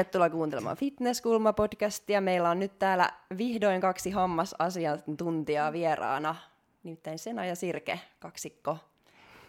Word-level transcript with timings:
Tervetuloa 0.00 0.30
kuuntelemaan 0.30 0.76
Fitnesskulma-podcastia. 0.76 2.20
Meillä 2.20 2.50
on 2.50 2.58
nyt 2.58 2.78
täällä 2.78 3.10
vihdoin 3.38 3.80
kaksi 3.80 4.10
hammasasiantuntijaa 4.10 5.72
vieraana, 5.72 6.36
nimittäin 6.82 7.18
Sena 7.18 7.44
ja 7.44 7.54
Sirke, 7.54 8.00
kaksikko. 8.20 8.76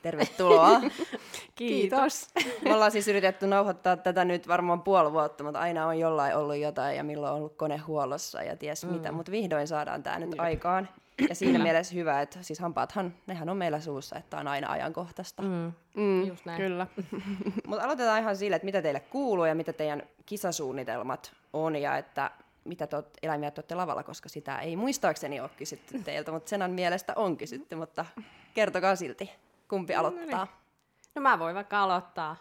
Tervetuloa. 0.01 0.81
Kiitos. 1.55 2.27
Me 2.63 2.73
ollaan 2.73 2.91
siis 2.91 3.07
yritetty 3.07 3.47
nauhoittaa 3.47 3.97
tätä 3.97 4.25
nyt 4.25 4.47
varmaan 4.47 4.81
puoli 4.81 5.11
vuotta, 5.11 5.43
mutta 5.43 5.59
aina 5.59 5.87
on 5.87 5.99
jollain 5.99 6.35
ollut 6.35 6.57
jotain 6.57 6.97
ja 6.97 7.03
milloin 7.03 7.33
on 7.33 7.37
ollut 7.37 7.55
kone 7.55 7.77
huollossa 7.77 8.43
ja 8.43 8.57
ties 8.57 8.85
mm. 8.85 8.91
mitä, 8.91 9.11
mutta 9.11 9.31
vihdoin 9.31 9.67
saadaan 9.67 10.03
tämä 10.03 10.19
nyt 10.19 10.31
Jep. 10.31 10.39
aikaan. 10.39 10.89
Ja 11.29 11.35
siinä 11.35 11.59
mielessä 11.59 11.95
hyvä, 11.95 12.21
että 12.21 12.43
siis 12.43 12.59
hampaathan, 12.59 13.13
nehän 13.27 13.49
on 13.49 13.57
meillä 13.57 13.79
suussa, 13.79 14.15
että 14.15 14.37
on 14.37 14.47
aina 14.47 14.71
ajankohtaista. 14.71 15.41
Mm. 15.41 15.71
Mm, 15.95 16.23
Just 16.27 16.45
näin. 16.45 16.61
Kyllä. 16.61 16.87
Mutta 17.67 17.83
aloitetaan 17.83 18.21
ihan 18.21 18.35
sille, 18.37 18.55
että 18.55 18.65
mitä 18.65 18.81
teille 18.81 18.99
kuuluu 18.99 19.45
ja 19.45 19.55
mitä 19.55 19.73
teidän 19.73 20.03
kisasuunnitelmat 20.25 21.33
on 21.53 21.75
ja 21.75 21.97
että 21.97 22.31
mitä 22.65 22.87
te 22.87 23.03
eläimiä 23.23 23.51
te 23.51 23.59
olette 23.59 23.75
lavalla, 23.75 24.03
koska 24.03 24.29
sitä 24.29 24.59
ei 24.59 24.75
muistaakseni 24.75 25.39
ole 25.39 25.49
kysytty 25.57 25.99
teiltä, 26.03 26.31
mutta 26.31 26.49
Senan 26.49 26.71
mielestä 26.71 27.13
on 27.15 27.37
kysytty, 27.37 27.75
mutta 27.75 28.05
kertokaa 28.53 28.95
silti, 28.95 29.31
kumpi 29.67 29.95
aloittaa. 29.95 30.39
No, 30.39 30.45
niin. 30.45 31.13
no 31.15 31.21
mä 31.21 31.39
voin 31.39 31.55
vaikka 31.55 31.83
aloittaa. 31.83 32.35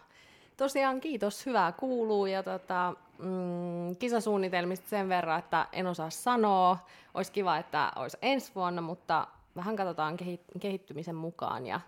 Tosiaan 0.57 1.01
kiitos, 1.01 1.45
hyvää 1.45 1.71
kuuluu 1.71 2.25
ja 2.25 2.43
tota, 2.43 2.93
mm, 3.21 3.95
kisasuunnitelmista 3.95 4.89
sen 4.89 5.09
verran, 5.09 5.39
että 5.39 5.67
en 5.71 5.87
osaa 5.87 6.09
sanoa. 6.09 6.77
Olisi 7.13 7.31
kiva, 7.31 7.57
että 7.57 7.91
olisi 7.95 8.17
ensi 8.21 8.51
vuonna, 8.55 8.81
mutta 8.81 9.27
vähän 9.55 9.75
katsotaan 9.75 10.17
kehittymisen 10.59 11.15
mukaan 11.15 11.65
ja, 11.65 11.79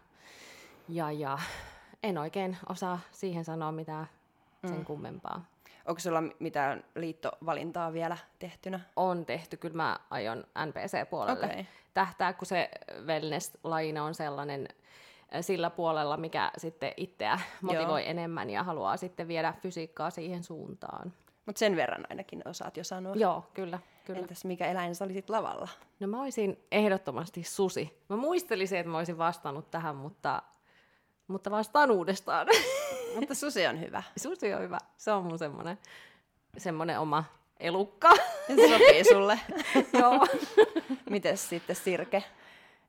ja, 0.89 1.11
ja 1.11 1.39
en 2.03 2.17
oikein 2.17 2.57
osaa 2.69 2.99
siihen 3.11 3.45
sanoa 3.45 3.71
mitään 3.71 4.07
sen 4.67 4.77
mm. 4.77 4.85
kummempaa. 4.85 5.45
Onko 5.85 5.99
sulla 5.99 6.23
mitään 6.39 6.83
liittovalintaa 6.95 7.93
vielä 7.93 8.17
tehtynä? 8.39 8.79
On 8.95 9.25
tehty, 9.25 9.57
kyllä 9.57 9.75
mä 9.75 9.99
aion 10.09 10.43
NPC-puolelle 10.65 11.45
okay. 11.45 11.65
tähtää, 11.93 12.33
kun 12.33 12.45
se 12.45 12.69
wellness-lajina 13.05 14.03
on 14.03 14.15
sellainen 14.15 14.67
sillä 15.41 15.69
puolella, 15.69 16.17
mikä 16.17 16.51
sitten 16.57 16.93
itseä 16.97 17.39
motivoi 17.61 18.01
Joo. 18.01 18.09
enemmän 18.09 18.49
ja 18.49 18.63
haluaa 18.63 18.97
sitten 18.97 19.27
viedä 19.27 19.53
fysiikkaa 19.61 20.09
siihen 20.09 20.43
suuntaan. 20.43 21.13
Mutta 21.45 21.59
sen 21.59 21.75
verran 21.75 22.05
ainakin 22.09 22.41
osaat 22.45 22.77
jo 22.77 22.83
sanoa. 22.83 23.15
Joo, 23.15 23.45
kyllä. 23.53 23.79
kyllä. 24.05 24.19
Entäs 24.19 24.45
mikä 24.45 24.67
eläin 24.67 24.95
sä 24.95 25.05
olisit 25.05 25.29
lavalla? 25.29 25.67
No 25.99 26.07
mä 26.07 26.21
olisin 26.21 26.59
ehdottomasti 26.71 27.43
susi. 27.43 27.97
Mä 28.09 28.15
muistelisin, 28.15 28.79
että 28.79 28.91
mä 28.91 28.97
olisin 28.97 29.17
vastannut 29.17 29.71
tähän, 29.71 29.95
mutta, 29.95 30.41
mutta 31.27 31.51
vastaan 31.51 31.91
uudestaan. 31.91 32.47
mutta 33.19 33.35
susi 33.35 33.67
on 33.67 33.81
hyvä. 33.81 34.03
Susi 34.17 34.53
on 34.53 34.61
hyvä. 34.61 34.77
Se 34.97 35.11
on 35.11 35.23
mun 35.23 35.39
semmonen, 35.39 35.77
semmonen 36.57 36.99
oma 36.99 37.23
elukka. 37.59 38.09
Ja 38.49 38.55
se 38.55 38.69
sopii 38.69 39.03
sulle. 39.03 39.39
Joo. 39.99 40.27
Mites 41.09 41.49
sitten 41.49 41.75
Sirke? 41.75 42.23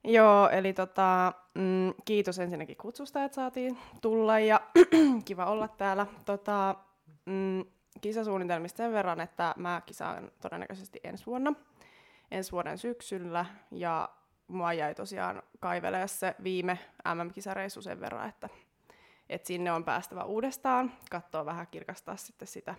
Joo, 0.05 0.49
eli 0.49 0.73
tota, 0.73 1.33
mm, 1.55 1.95
kiitos 2.05 2.39
ensinnäkin 2.39 2.77
kutsusta, 2.77 3.25
että 3.25 3.35
saatiin 3.35 3.79
tulla 4.01 4.39
ja 4.39 4.61
kiva 5.25 5.47
olla 5.47 5.69
täällä. 5.69 6.07
Tota, 6.25 6.75
mm, 7.25 7.65
kisasuunnitelmista 8.01 8.77
sen 8.77 8.93
verran, 8.93 9.21
että 9.21 9.55
mä 9.57 9.83
kisaan 9.87 10.33
todennäköisesti 10.41 11.01
ensi 11.05 11.27
vuonna, 11.27 11.53
ensi 12.31 12.53
vuoden 12.53 12.79
syksyllä, 12.79 13.47
ja 13.71 14.09
mua 14.49 14.73
jäi 14.73 14.95
tosiaan 14.95 15.43
kaivelemaan 15.61 16.09
se 16.09 16.35
viime 16.43 16.79
MM-kisareissu 17.15 17.83
sen 17.83 18.01
verran, 18.01 18.29
että, 18.29 18.49
että 19.29 19.47
sinne 19.47 19.73
on 19.73 19.85
päästävä 19.85 20.25
uudestaan, 20.25 20.93
katsoa 21.11 21.47
vähän 21.47 21.67
kirkastaa 21.67 22.17
sitten 22.17 22.49
sitä 22.49 22.75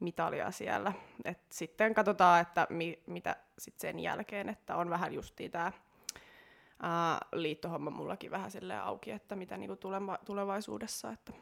mitalia 0.00 0.50
siellä. 0.50 0.92
Et 1.24 1.38
sitten 1.50 1.94
katsotaan, 1.94 2.40
että 2.40 2.66
mi, 2.70 3.02
mitä 3.06 3.36
sitten 3.58 3.80
sen 3.80 4.00
jälkeen, 4.00 4.48
että 4.48 4.76
on 4.76 4.90
vähän 4.90 5.14
justiin 5.14 5.50
tämä 5.50 5.72
liittohomma 7.32 7.90
mullakin 7.90 8.30
vähän 8.30 8.50
auki, 8.82 9.10
että 9.10 9.36
mitä 9.36 9.56
niinku 9.56 9.76
tuleva, 9.76 10.18
tulevaisuudessa. 10.24 11.12
Että 11.12 11.32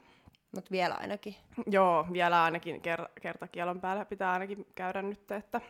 mutta 0.54 0.70
vielä 0.70 0.94
ainakin. 0.94 1.36
Joo, 1.66 2.06
vielä 2.12 2.44
ainakin 2.44 2.76
ker- 2.76 3.20
kertakielon 3.20 3.80
päällä 3.80 4.04
pitää 4.04 4.32
ainakin 4.32 4.66
käydä 4.74 5.02
nyt, 5.02 5.30
että 5.30 5.60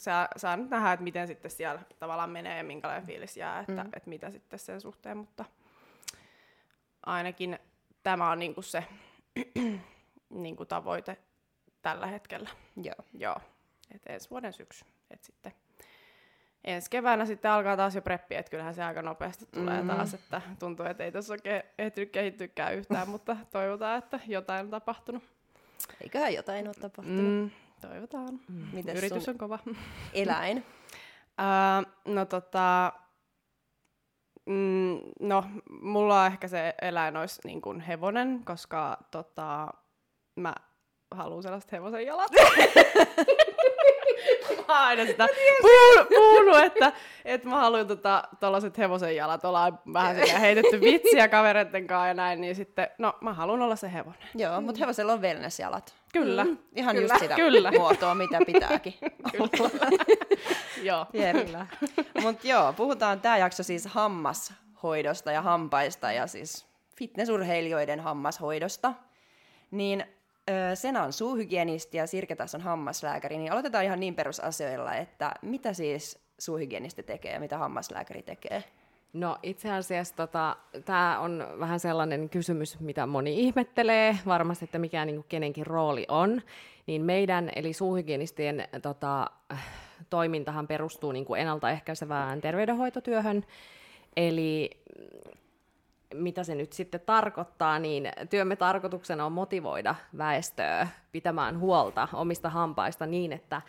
saa, 0.00 0.28
saa 0.36 0.56
nyt 0.56 0.70
nähdä, 0.70 0.92
että 0.92 1.04
miten 1.04 1.26
sitten 1.26 1.50
siellä 1.50 1.82
tavallaan 1.98 2.30
menee 2.30 2.58
ja 2.58 2.64
minkälainen 2.64 3.06
fiilis 3.06 3.36
jää, 3.36 3.60
että, 3.60 3.84
mm. 3.84 3.90
että 3.92 4.10
mitä 4.10 4.30
sitten 4.30 4.58
sen 4.58 4.80
suhteen, 4.80 5.16
mutta 5.16 5.44
ainakin 7.06 7.58
tämä 8.02 8.30
on 8.30 8.38
niinku 8.38 8.62
se 8.62 8.84
niinku 10.30 10.64
tavoite 10.64 11.16
tällä 11.82 12.06
hetkellä. 12.06 12.50
Joo. 12.76 13.06
Joo, 13.14 13.36
että 13.94 14.12
ensi 14.12 14.30
vuoden 14.30 14.52
syksy, 14.52 14.84
että 15.10 15.26
sitten 15.26 15.52
ensi 16.64 16.90
keväänä 16.90 17.26
sitten 17.26 17.50
alkaa 17.50 17.76
taas 17.76 17.94
jo 17.94 18.02
preppi, 18.02 18.34
että 18.34 18.50
kyllähän 18.50 18.74
se 18.74 18.84
aika 18.84 19.02
nopeasti 19.02 19.46
tulee 19.52 19.74
mm-hmm. 19.74 19.96
taas, 19.96 20.14
että 20.14 20.42
tuntuu, 20.58 20.86
että 20.86 21.04
ei 21.04 21.12
tässä 21.12 21.32
oikein 21.32 21.62
ehtinyt 21.78 22.10
kehittykään 22.10 22.74
yhtään, 22.74 23.08
mutta 23.14 23.36
toivotaan, 23.52 23.98
että 23.98 24.20
jotain 24.26 24.64
on 24.64 24.70
tapahtunut. 24.70 25.22
Eiköhän 26.00 26.34
jotain 26.34 26.66
ole 26.66 26.74
tapahtunut. 26.74 27.24
Mm, 27.24 27.50
toivotaan. 27.80 28.40
Mm. 28.48 28.66
Mites 28.72 28.98
Yritys 28.98 29.28
on 29.28 29.38
kova. 29.38 29.58
Eläin? 30.12 30.64
uh, 31.38 31.86
no 32.14 32.24
tota, 32.24 32.92
mm, 34.46 34.98
no 35.20 35.44
mulla 35.80 36.20
on 36.20 36.26
ehkä 36.26 36.48
se 36.48 36.74
eläin 36.82 37.16
olisi 37.16 37.40
niin 37.44 37.60
kuin 37.60 37.80
hevonen, 37.80 38.44
koska 38.44 38.98
tota, 39.10 39.68
mä 40.36 40.54
haluan 41.10 41.42
sellaiset 41.42 41.72
hevosen 41.72 42.06
jalat. 42.06 42.30
mä 44.68 44.86
aina 44.86 45.06
sitä 45.06 45.26
puhunut, 45.62 46.08
puhunut 46.08 46.58
että, 46.58 46.92
että 47.24 47.48
mä 47.48 47.56
haluan 47.56 47.86
tota, 47.86 48.22
tollaset 48.40 48.78
hevosen 48.78 49.16
jalat, 49.16 49.44
ollaan 49.44 49.78
vähän 49.92 50.16
sitä 50.16 50.38
heitetty 50.38 50.80
vitsiä 50.80 51.28
kavereiden 51.28 51.86
kanssa 51.86 52.08
ja 52.08 52.14
näin, 52.14 52.40
niin 52.40 52.54
sitten, 52.54 52.88
no 52.98 53.14
mä 53.20 53.32
haluan 53.32 53.62
olla 53.62 53.76
se 53.76 53.92
hevonen. 53.92 54.28
Joo, 54.34 54.60
mutta 54.60 54.80
hevosella 54.80 55.12
on 55.12 55.22
wellness-jalat. 55.22 55.94
Kyllä. 56.12 56.44
Mm, 56.44 56.58
ihan 56.76 56.94
kyllä, 56.94 57.14
just 57.14 57.22
sitä 57.22 57.34
kyllä. 57.34 57.70
muotoa, 57.70 58.14
mitä 58.14 58.38
pitääkin 58.46 58.94
joo. 60.82 61.06
Kyllä. 61.12 61.66
Mutta 62.22 62.48
joo, 62.48 62.72
puhutaan 62.72 63.20
tämä 63.20 63.38
jakso 63.38 63.62
siis 63.62 63.86
hammashoidosta 63.86 65.32
ja 65.32 65.42
hampaista 65.42 66.12
ja 66.12 66.26
siis 66.26 66.66
fitnessurheilijoiden 66.96 68.00
hammashoidosta. 68.00 68.92
Niin 69.70 70.04
Sena 70.74 71.02
on 71.02 71.12
suuhygienisti 71.12 71.96
ja 71.96 72.06
Sirke 72.06 72.36
taas 72.36 72.54
on 72.54 72.60
hammaslääkäri, 72.60 73.38
niin 73.38 73.52
aloitetaan 73.52 73.84
ihan 73.84 74.00
niin 74.00 74.14
perusasioilla, 74.14 74.94
että 74.94 75.34
mitä 75.42 75.72
siis 75.72 76.18
suuhygienisti 76.38 77.02
tekee 77.02 77.32
ja 77.32 77.40
mitä 77.40 77.58
hammaslääkäri 77.58 78.22
tekee? 78.22 78.64
No 79.12 79.38
itse 79.42 79.72
asiassa 79.72 80.16
tota, 80.16 80.56
tämä 80.84 81.18
on 81.18 81.46
vähän 81.58 81.80
sellainen 81.80 82.28
kysymys, 82.28 82.80
mitä 82.80 83.06
moni 83.06 83.40
ihmettelee, 83.40 84.18
varmasti, 84.26 84.64
että 84.64 84.78
mikä 84.78 85.04
niin 85.04 85.16
kuin 85.16 85.26
kenenkin 85.28 85.66
rooli 85.66 86.04
on. 86.08 86.42
Niin 86.86 87.02
meidän, 87.02 87.50
eli 87.56 87.72
suuhygienistien 87.72 88.68
tota, 88.82 89.30
toimintahan 90.10 90.66
perustuu 90.66 91.12
niin 91.12 91.24
kuin 91.24 91.40
ennaltaehkäisevään 91.40 92.40
terveydenhoitotyöhön. 92.40 93.44
Eli 94.16 94.70
mitä 96.14 96.44
se 96.44 96.54
nyt 96.54 96.72
sitten 96.72 97.00
tarkoittaa, 97.00 97.78
niin 97.78 98.12
työmme 98.30 98.56
tarkoituksena 98.56 99.26
on 99.26 99.32
motivoida 99.32 99.94
väestöä 100.18 100.88
pitämään 101.12 101.58
huolta 101.60 102.08
omista 102.12 102.50
hampaista 102.50 103.06
niin, 103.06 103.32
että 103.32 103.62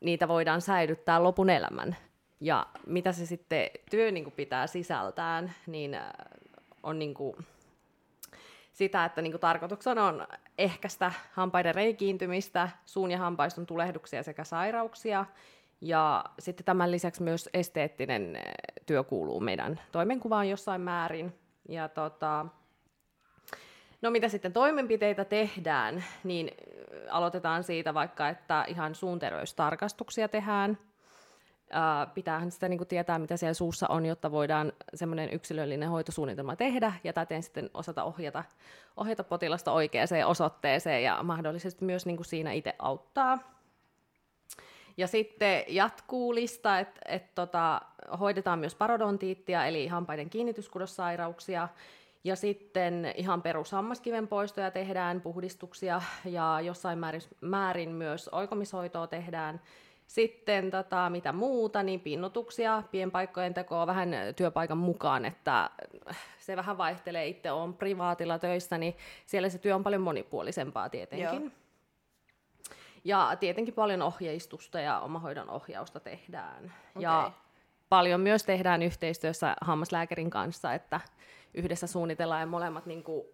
niitä 0.00 0.28
voidaan 0.28 0.60
säilyttää 0.60 1.22
lopun 1.22 1.50
elämän. 1.50 1.96
Ja 2.40 2.66
mitä 2.86 3.12
se 3.12 3.26
sitten 3.26 3.70
työ 3.90 4.10
niin 4.10 4.24
kuin 4.24 4.34
pitää 4.34 4.66
sisältään, 4.66 5.52
niin 5.66 5.94
äh, 5.94 6.10
on 6.82 6.98
niin 6.98 7.14
kuin 7.14 7.36
sitä, 8.72 9.04
että 9.04 9.22
niin 9.22 9.32
kuin 9.32 9.40
tarkoituksena 9.40 10.06
on 10.06 10.26
ehkäistä 10.58 11.12
hampaiden 11.32 11.74
reikiintymistä, 11.74 12.68
suun 12.86 13.10
ja 13.10 13.18
hampaiston 13.18 13.66
tulehduksia 13.66 14.22
sekä 14.22 14.44
sairauksia. 14.44 15.26
Ja 15.80 16.24
sitten 16.38 16.64
tämän 16.64 16.90
lisäksi 16.90 17.22
myös 17.22 17.48
esteettinen 17.54 18.36
äh, 18.36 18.42
työ 18.86 19.04
kuuluu 19.04 19.40
meidän 19.40 19.80
toimenkuvaan 19.92 20.48
jossain 20.48 20.80
määrin. 20.80 21.41
Ja 21.68 21.88
tota, 21.88 22.46
no 24.02 24.10
mitä 24.10 24.28
sitten 24.28 24.52
toimenpiteitä 24.52 25.24
tehdään, 25.24 26.04
niin 26.24 26.50
aloitetaan 27.10 27.64
siitä 27.64 27.94
vaikka, 27.94 28.28
että 28.28 28.64
ihan 28.68 28.94
suunterveystarkastuksia 28.94 30.28
tehdään. 30.28 30.78
Uh, 31.72 32.14
pitäähän 32.14 32.50
sitä 32.50 32.68
niin 32.68 32.86
tietää, 32.86 33.18
mitä 33.18 33.36
siellä 33.36 33.54
suussa 33.54 33.86
on, 33.88 34.06
jotta 34.06 34.30
voidaan 34.30 34.72
semmoinen 34.94 35.32
yksilöllinen 35.32 35.88
hoitosuunnitelma 35.88 36.56
tehdä 36.56 36.92
ja 37.04 37.12
täten 37.12 37.42
sitten 37.42 37.70
osata 37.74 38.04
ohjata, 38.04 38.44
ohjata 38.96 39.24
potilasta 39.24 39.72
oikeaan 39.72 40.08
osoitteeseen 40.26 41.02
ja 41.02 41.22
mahdollisesti 41.22 41.84
myös 41.84 42.06
niin 42.06 42.24
siinä 42.24 42.52
itse 42.52 42.74
auttaa. 42.78 43.61
Ja 44.96 45.06
sitten 45.06 45.64
jatkuu 45.68 46.34
lista, 46.34 46.78
että 46.78 47.00
et 47.08 47.34
tota, 47.34 47.80
hoidetaan 48.20 48.58
myös 48.58 48.74
parodontiittia, 48.74 49.66
eli 49.66 49.86
hampaiden 49.86 50.30
kiinnityskudossairauksia, 50.30 51.68
Ja 52.24 52.36
sitten 52.36 53.12
ihan 53.16 53.42
perushammaskiven 53.42 54.28
poistoja 54.28 54.70
tehdään, 54.70 55.20
puhdistuksia 55.20 56.02
ja 56.24 56.60
jossain 56.60 56.98
määrin, 56.98 57.22
määrin 57.40 57.90
myös 57.90 58.28
oikomishoitoa 58.28 59.06
tehdään. 59.06 59.60
Sitten 60.06 60.70
tota, 60.70 61.10
mitä 61.10 61.32
muuta, 61.32 61.82
niin 61.82 62.00
pinnutuksia, 62.00 62.82
pienpaikkojen 62.90 63.54
tekoa 63.54 63.86
vähän 63.86 64.10
työpaikan 64.36 64.78
mukaan, 64.78 65.24
että 65.24 65.70
se 66.38 66.56
vähän 66.56 66.78
vaihtelee. 66.78 67.26
Itse 67.26 67.52
on 67.52 67.74
privaatilla 67.74 68.38
töissä, 68.38 68.78
niin 68.78 68.96
siellä 69.26 69.48
se 69.48 69.58
työ 69.58 69.74
on 69.74 69.84
paljon 69.84 70.02
monipuolisempaa 70.02 70.88
tietenkin. 70.88 71.42
Joo. 71.42 71.50
Ja 73.04 73.36
tietenkin 73.40 73.74
paljon 73.74 74.02
ohjeistusta 74.02 74.80
ja 74.80 75.00
omahoidon 75.00 75.50
ohjausta 75.50 76.00
tehdään. 76.00 76.64
Okay. 76.64 77.02
Ja 77.02 77.32
paljon 77.88 78.20
myös 78.20 78.42
tehdään 78.42 78.82
yhteistyössä 78.82 79.56
hammaslääkärin 79.60 80.30
kanssa, 80.30 80.74
että 80.74 81.00
yhdessä 81.54 81.86
suunnitellaan 81.86 82.40
ja 82.40 82.46
molemmat 82.46 82.86
niin 82.86 83.02
kuin, 83.02 83.26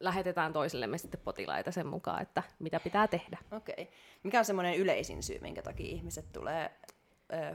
lähetetään 0.00 0.52
toisillemme 0.52 0.98
sitten 0.98 1.20
potilaita 1.24 1.72
sen 1.72 1.86
mukaan, 1.86 2.22
että 2.22 2.42
mitä 2.58 2.80
pitää 2.80 3.08
tehdä. 3.08 3.38
Okei. 3.52 3.72
Okay. 3.78 3.86
Mikä 4.22 4.38
on 4.38 4.44
semmoinen 4.44 4.76
yleisin 4.76 5.22
syy, 5.22 5.38
minkä 5.38 5.62
takia 5.62 5.86
ihmiset 5.86 6.32
tulee 6.32 6.70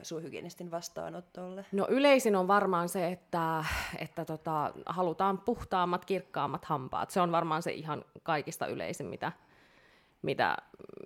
suuhygienistin 0.04 0.72
vastaanotolle? 0.72 1.66
No 1.72 1.88
yleisin 1.90 2.36
on 2.36 2.48
varmaan 2.48 2.90
se, 2.90 3.08
että, 3.08 3.66
että 4.00 4.26
tota, 4.26 4.74
halutaan 4.86 5.38
puhtaammat, 5.38 6.06
kirkkaammat 6.06 6.66
hampaat. 6.66 7.10
Se 7.10 7.22
on 7.22 7.32
varmaan 7.32 7.62
se 7.62 7.72
ihan 7.72 8.06
kaikista 8.24 8.68
yleisin, 8.68 9.06
mitä, 9.06 9.32
mitä, 10.22 10.58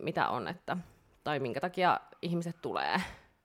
mitä 0.01 0.27
on, 0.27 0.47
että, 0.47 0.77
tai 1.23 1.39
minkä 1.39 1.59
takia 1.59 1.99
ihmiset 2.21 2.55
tulee. 2.61 3.01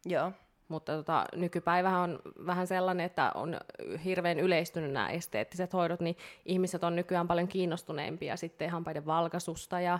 Joo. 0.06 0.32
Mutta 0.68 0.92
tota, 0.92 1.24
nykypäivähän 1.36 2.00
on 2.00 2.18
vähän 2.46 2.66
sellainen, 2.66 3.06
että 3.06 3.32
on 3.34 3.56
hirveän 4.04 4.40
yleistynyt 4.40 4.92
nämä 4.92 5.10
esteettiset 5.10 5.72
hoidot, 5.72 6.00
niin 6.00 6.16
ihmiset 6.44 6.84
on 6.84 6.96
nykyään 6.96 7.28
paljon 7.28 7.48
kiinnostuneempia 7.48 8.36
sitten 8.36 8.70
hampaiden 8.70 9.06
valkaisusta 9.06 9.80
ja 9.80 9.98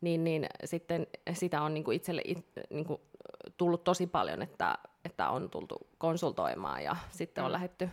niin, 0.00 0.24
niin 0.24 0.46
sitten 0.64 1.06
sitä 1.32 1.62
on 1.62 1.74
niin 1.74 1.84
kuin 1.84 1.96
itselle 1.96 2.22
it, 2.24 2.46
niin 2.70 2.84
kuin 2.84 3.00
tullut 3.56 3.84
tosi 3.84 4.06
paljon, 4.06 4.42
että, 4.42 4.78
että 5.04 5.28
on 5.28 5.50
tultu 5.50 5.78
konsultoimaan 5.98 6.84
ja 6.84 6.96
sitten 7.10 7.44
on 7.44 7.52
mm. 7.52 7.90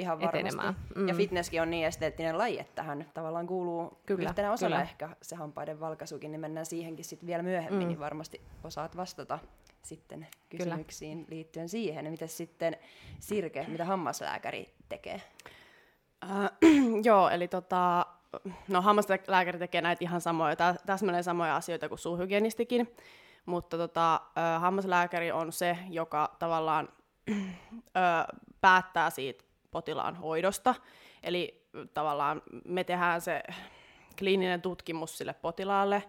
Ihan 0.00 0.22
etenemään. 0.22 0.76
Mm. 0.96 1.08
Ja 1.08 1.14
fitnesskin 1.14 1.62
on 1.62 1.70
niin 1.70 1.86
esteettinen 1.86 2.38
laji, 2.38 2.58
että 2.58 2.74
tähän 2.74 3.06
tavallaan 3.14 3.46
kuuluu 3.46 3.98
kyllä, 4.06 4.28
yhtenä 4.28 4.52
osana 4.52 4.76
kyllä. 4.76 4.82
ehkä 4.82 5.08
se 5.22 5.36
hampaiden 5.36 5.80
valkaisukin, 5.80 6.32
niin 6.32 6.40
mennään 6.40 6.66
siihenkin 6.66 7.04
sitten 7.04 7.26
vielä 7.26 7.42
myöhemmin, 7.42 7.82
mm. 7.82 7.88
niin 7.88 8.00
varmasti 8.00 8.40
osaat 8.64 8.96
vastata 8.96 9.38
sitten 9.82 10.26
kysymyksiin 10.48 11.18
Kyllä. 11.18 11.30
liittyen 11.30 11.68
siihen. 11.68 12.10
Miten 12.10 12.28
sitten 12.28 12.76
Sirke, 13.20 13.66
mitä 13.68 13.84
hammaslääkäri 13.84 14.74
tekee? 14.88 15.22
Äh, 16.24 16.50
joo, 17.08 17.28
eli 17.28 17.48
tota, 17.48 18.06
no 18.68 18.82
hammaslääkäri 18.82 19.58
tekee 19.58 19.80
näitä 19.80 20.04
ihan 20.04 20.20
samoja, 20.20 20.56
täsmälleen 20.86 21.24
samoja 21.24 21.56
asioita 21.56 21.88
kuin 21.88 21.98
suuhygienistikin, 21.98 22.94
mutta 23.46 23.76
tota, 23.76 24.14
äh, 24.14 24.60
hammaslääkäri 24.60 25.32
on 25.32 25.52
se, 25.52 25.78
joka 25.88 26.36
tavallaan 26.38 26.88
äh, 27.96 28.26
päättää 28.60 29.10
siitä 29.10 29.44
potilaan 29.70 30.16
hoidosta. 30.16 30.74
Eli 31.22 31.68
tavallaan 31.94 32.42
me 32.64 32.84
tehdään 32.84 33.20
se 33.20 33.42
kliininen 34.18 34.62
tutkimus 34.62 35.18
sille 35.18 35.34
potilaalle, 35.34 36.02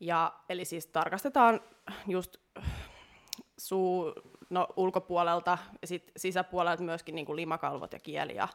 ja, 0.00 0.32
eli 0.48 0.64
siis 0.64 0.86
tarkastetaan 0.86 1.60
just 2.06 2.36
suu 3.58 4.12
no, 4.50 4.68
ulkopuolelta 4.76 5.58
ja 5.82 5.86
sit 5.86 6.12
sisäpuolelta 6.16 6.82
myöskin 6.82 7.14
niin 7.14 7.26
kuin 7.26 7.36
limakalvot 7.36 7.92
ja 7.92 7.98
kieli 7.98 8.34
ja 8.34 8.48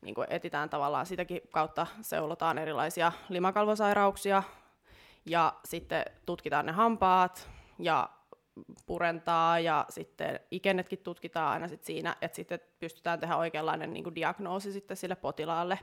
niin 0.00 0.14
kuin 0.14 0.26
etitään 0.30 0.70
tavallaan 0.70 1.06
sitäkin 1.06 1.40
kautta 1.50 1.86
seulotaan 2.00 2.58
erilaisia 2.58 3.12
limakalvosairauksia 3.28 4.42
ja 5.26 5.54
sitten 5.64 6.04
tutkitaan 6.26 6.66
ne 6.66 6.72
hampaat 6.72 7.50
ja 7.78 8.08
purentaa 8.86 9.58
ja 9.58 9.86
sitten 9.88 10.40
ikennetkin 10.50 10.98
tutkitaan 10.98 11.52
aina 11.52 11.68
sit 11.68 11.84
siinä, 11.84 12.16
että 12.22 12.36
sitten 12.36 12.60
pystytään 12.78 13.20
tehdä 13.20 13.36
oikeanlainen 13.36 13.92
niin 13.92 14.14
diagnoosi 14.14 14.72
sitten 14.72 14.96
sille 14.96 15.16
potilaalle. 15.16 15.78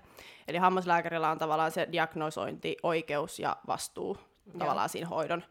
Eli 0.48 0.58
hammaslääkärillä 0.58 1.32
on 1.32 1.38
tavallaan 1.38 1.72
se 1.72 1.88
diagnosointi, 1.92 2.78
oikeus 2.84 3.40
ja 3.40 3.58
vastuu 3.68 4.18
Joo. 4.46 4.58
tavallaan 4.58 4.90
siinä 4.90 5.08
hoidon 5.08 5.44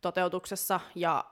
toteutuksessa 0.00 0.80
ja 0.94 1.24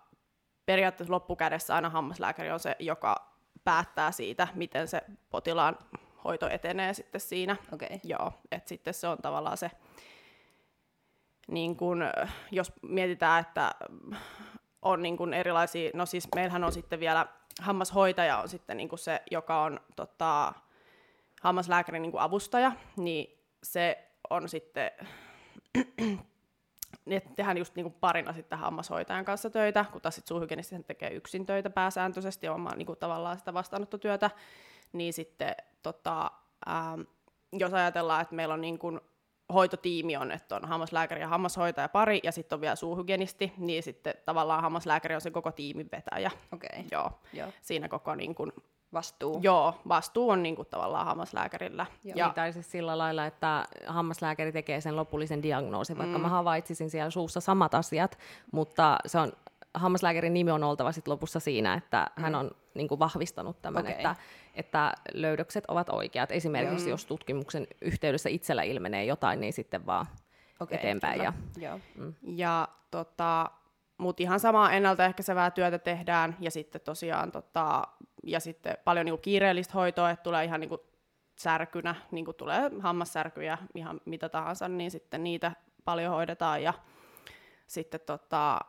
periaatteessa 0.67 1.15
loppukädessä 1.15 1.75
aina 1.75 1.91
hammaslääkäri 1.91 2.51
on 2.51 2.61
se, 2.61 2.77
joka 2.79 3.33
päättää 3.65 4.13
siitä, 4.13 4.49
miten 4.55 4.89
se 4.89 5.03
potilaan 5.31 5.79
hoito 6.25 6.49
etenee 6.49 6.95
sitten 6.95 7.21
siinä. 7.21 7.57
Okay. 7.73 7.89
Joo, 8.05 8.33
että 8.53 8.69
sitten 8.69 8.95
se 8.95 9.09
on 9.09 9.19
tavallaan 9.23 9.57
se, 9.57 9.71
niin 11.49 11.77
kun, 11.77 12.05
jos 12.51 12.73
mietitään, 12.83 13.41
että 13.41 13.75
on 14.83 15.03
niin 15.03 15.17
kun 15.17 15.35
erilaisia, 15.35 15.91
no 15.95 16.07
siis 16.07 16.29
meillähän 16.35 16.65
on 16.65 16.73
sitten 16.73 17.01
vielä 17.01 17.27
hammashoitaja 17.61 18.39
on 18.39 18.49
sitten 18.49 18.77
niin 18.77 18.89
se, 18.95 19.23
joka 19.31 19.63
on 19.63 19.81
tota, 19.97 20.53
hammaslääkärin 21.43 22.03
niin 22.03 22.13
avustaja, 22.19 22.73
niin 22.97 23.39
se 23.63 24.09
on 24.31 24.49
sitten 24.49 24.91
niin 27.05 27.23
tehdään 27.37 27.59
just 27.59 27.75
niinku 27.75 27.91
parina 27.91 28.33
sitten 28.33 28.59
hammashoitajan 28.59 29.25
kanssa 29.25 29.51
töitä, 29.51 29.85
kun 29.93 30.01
taas 30.01 30.15
sitten 30.15 30.29
suuhygienisti 30.29 30.83
tekee 30.83 31.11
yksin 31.11 31.47
töitä 31.47 31.71
pääsääntöisesti 31.71 32.47
ja 32.47 32.53
omaa 32.53 32.77
niinku 32.77 32.97
tavallaan 32.97 33.39
sitä 33.39 33.55
vastaanottotyötä, 33.55 34.31
niin 34.93 35.13
sitten 35.13 35.55
tota, 35.83 36.31
ähm, 36.69 37.01
jos 37.53 37.75
ajatellaan, 37.75 38.23
että 38.23 38.35
meillä 38.35 38.55
on 38.55 38.61
niinku 38.61 39.01
hoitotiimi 39.55 40.17
on, 40.17 40.33
että 40.33 40.56
on 40.56 40.65
hammaslääkäri 40.65 41.21
ja 41.21 41.29
hammashoitaja 41.29 41.89
pari, 41.89 42.21
ja 42.23 42.33
sitten 42.33 42.56
on 42.56 42.61
vielä 42.61 42.77
suuhygienisti, 42.77 43.53
niin 43.56 43.83
sitten 43.83 44.15
tavallaan 44.25 44.62
hammaslääkäri 44.62 45.15
on 45.15 45.21
se 45.21 45.31
koko 45.31 45.53
tiimin 45.53 45.89
vetäjä. 45.93 46.31
Okei. 46.53 46.69
Okay. 46.73 46.85
Joo. 46.93 47.11
Joo. 47.33 47.49
Siinä 47.62 47.89
koko 47.89 48.15
niin 48.15 48.35
kuin, 48.35 48.53
vastuu. 48.93 49.41
Joo, 49.43 49.75
vastuu 49.89 50.31
on 50.31 50.43
niin 50.43 50.56
kuin, 50.56 50.69
tavallaan 50.71 51.06
hammaslääkärillä. 51.06 51.87
Joo. 52.05 52.15
Ja, 52.17 52.33
tai 52.35 52.53
siis 52.53 52.71
sillä 52.71 52.99
lailla, 52.99 53.27
että 53.27 53.65
hammaslääkäri 53.87 54.53
tekee 54.53 54.81
sen 54.81 54.97
lopullisen 54.97 55.43
diagnoosin, 55.43 55.99
vaikka 55.99 56.19
mm. 56.19 56.23
mä 56.23 56.29
havaitsisin 56.29 56.91
siellä 56.91 57.11
suussa 57.11 57.41
samat 57.41 57.75
asiat, 57.75 58.19
mutta 58.53 58.99
se 59.07 59.19
on, 59.19 59.33
hammaslääkärin 59.75 60.35
nimi 60.35 60.51
on 60.51 60.65
oltava 60.65 60.93
sit 60.93 61.09
lopussa 61.09 61.41
siinä, 61.41 61.75
että 61.75 62.07
mm. 62.17 62.23
hän 62.23 62.35
on 62.35 62.51
niin 62.75 62.89
kuin, 62.89 62.99
vahvistanut 62.99 63.63
tämän, 63.63 63.81
okay. 63.81 63.93
että, 63.93 64.17
että 64.55 64.93
löydökset 65.13 65.65
ovat 65.69 65.89
oikeat. 65.89 66.33
Esimerkiksi 66.33 66.85
mm. 66.85 66.91
jos 66.91 67.07
tutkimuksen 67.07 67.67
yhteydessä 67.81 68.29
itsellä 68.29 68.63
ilmenee 68.63 69.05
jotain, 69.05 69.41
niin 69.41 69.53
sitten 69.53 69.87
vaan 69.87 70.07
okay, 70.61 70.77
eteenpäin. 70.77 71.23
Ja, 71.23 71.33
Joo. 71.57 71.81
Mm. 71.95 72.15
ja 72.23 72.69
tota, 72.91 73.51
mutta 73.99 74.23
ihan 74.23 74.41
samaa 74.41 74.73
ennaltaehkäisevää 74.73 75.51
työtä 75.51 75.79
tehdään, 75.79 76.37
ja 76.41 76.51
sitten 76.51 76.81
tosiaan 76.81 77.33
tota, 77.33 77.83
ja 78.23 78.41
sitten 78.41 78.77
paljon 78.85 79.07
niin 79.07 79.13
kuin 79.13 79.23
kiireellistä 79.23 79.75
hoitoa, 79.75 80.11
että 80.11 80.23
tulee 80.23 80.45
ihan 80.45 80.61
niin 80.61 80.69
kuin 80.69 80.81
särkynä, 81.37 81.95
niin 82.11 82.25
kuin 82.25 82.37
tulee 82.37 82.71
hammassärkyjä, 82.81 83.59
ihan 83.75 84.01
mitä 84.05 84.29
tahansa, 84.29 84.69
niin 84.69 84.91
sitten 84.91 85.25
niitä 85.25 85.53
paljon 85.85 86.15
hoidetaan. 86.15 86.63
Ja 86.63 86.75
sitten 87.67 88.01
tota, 88.07 88.61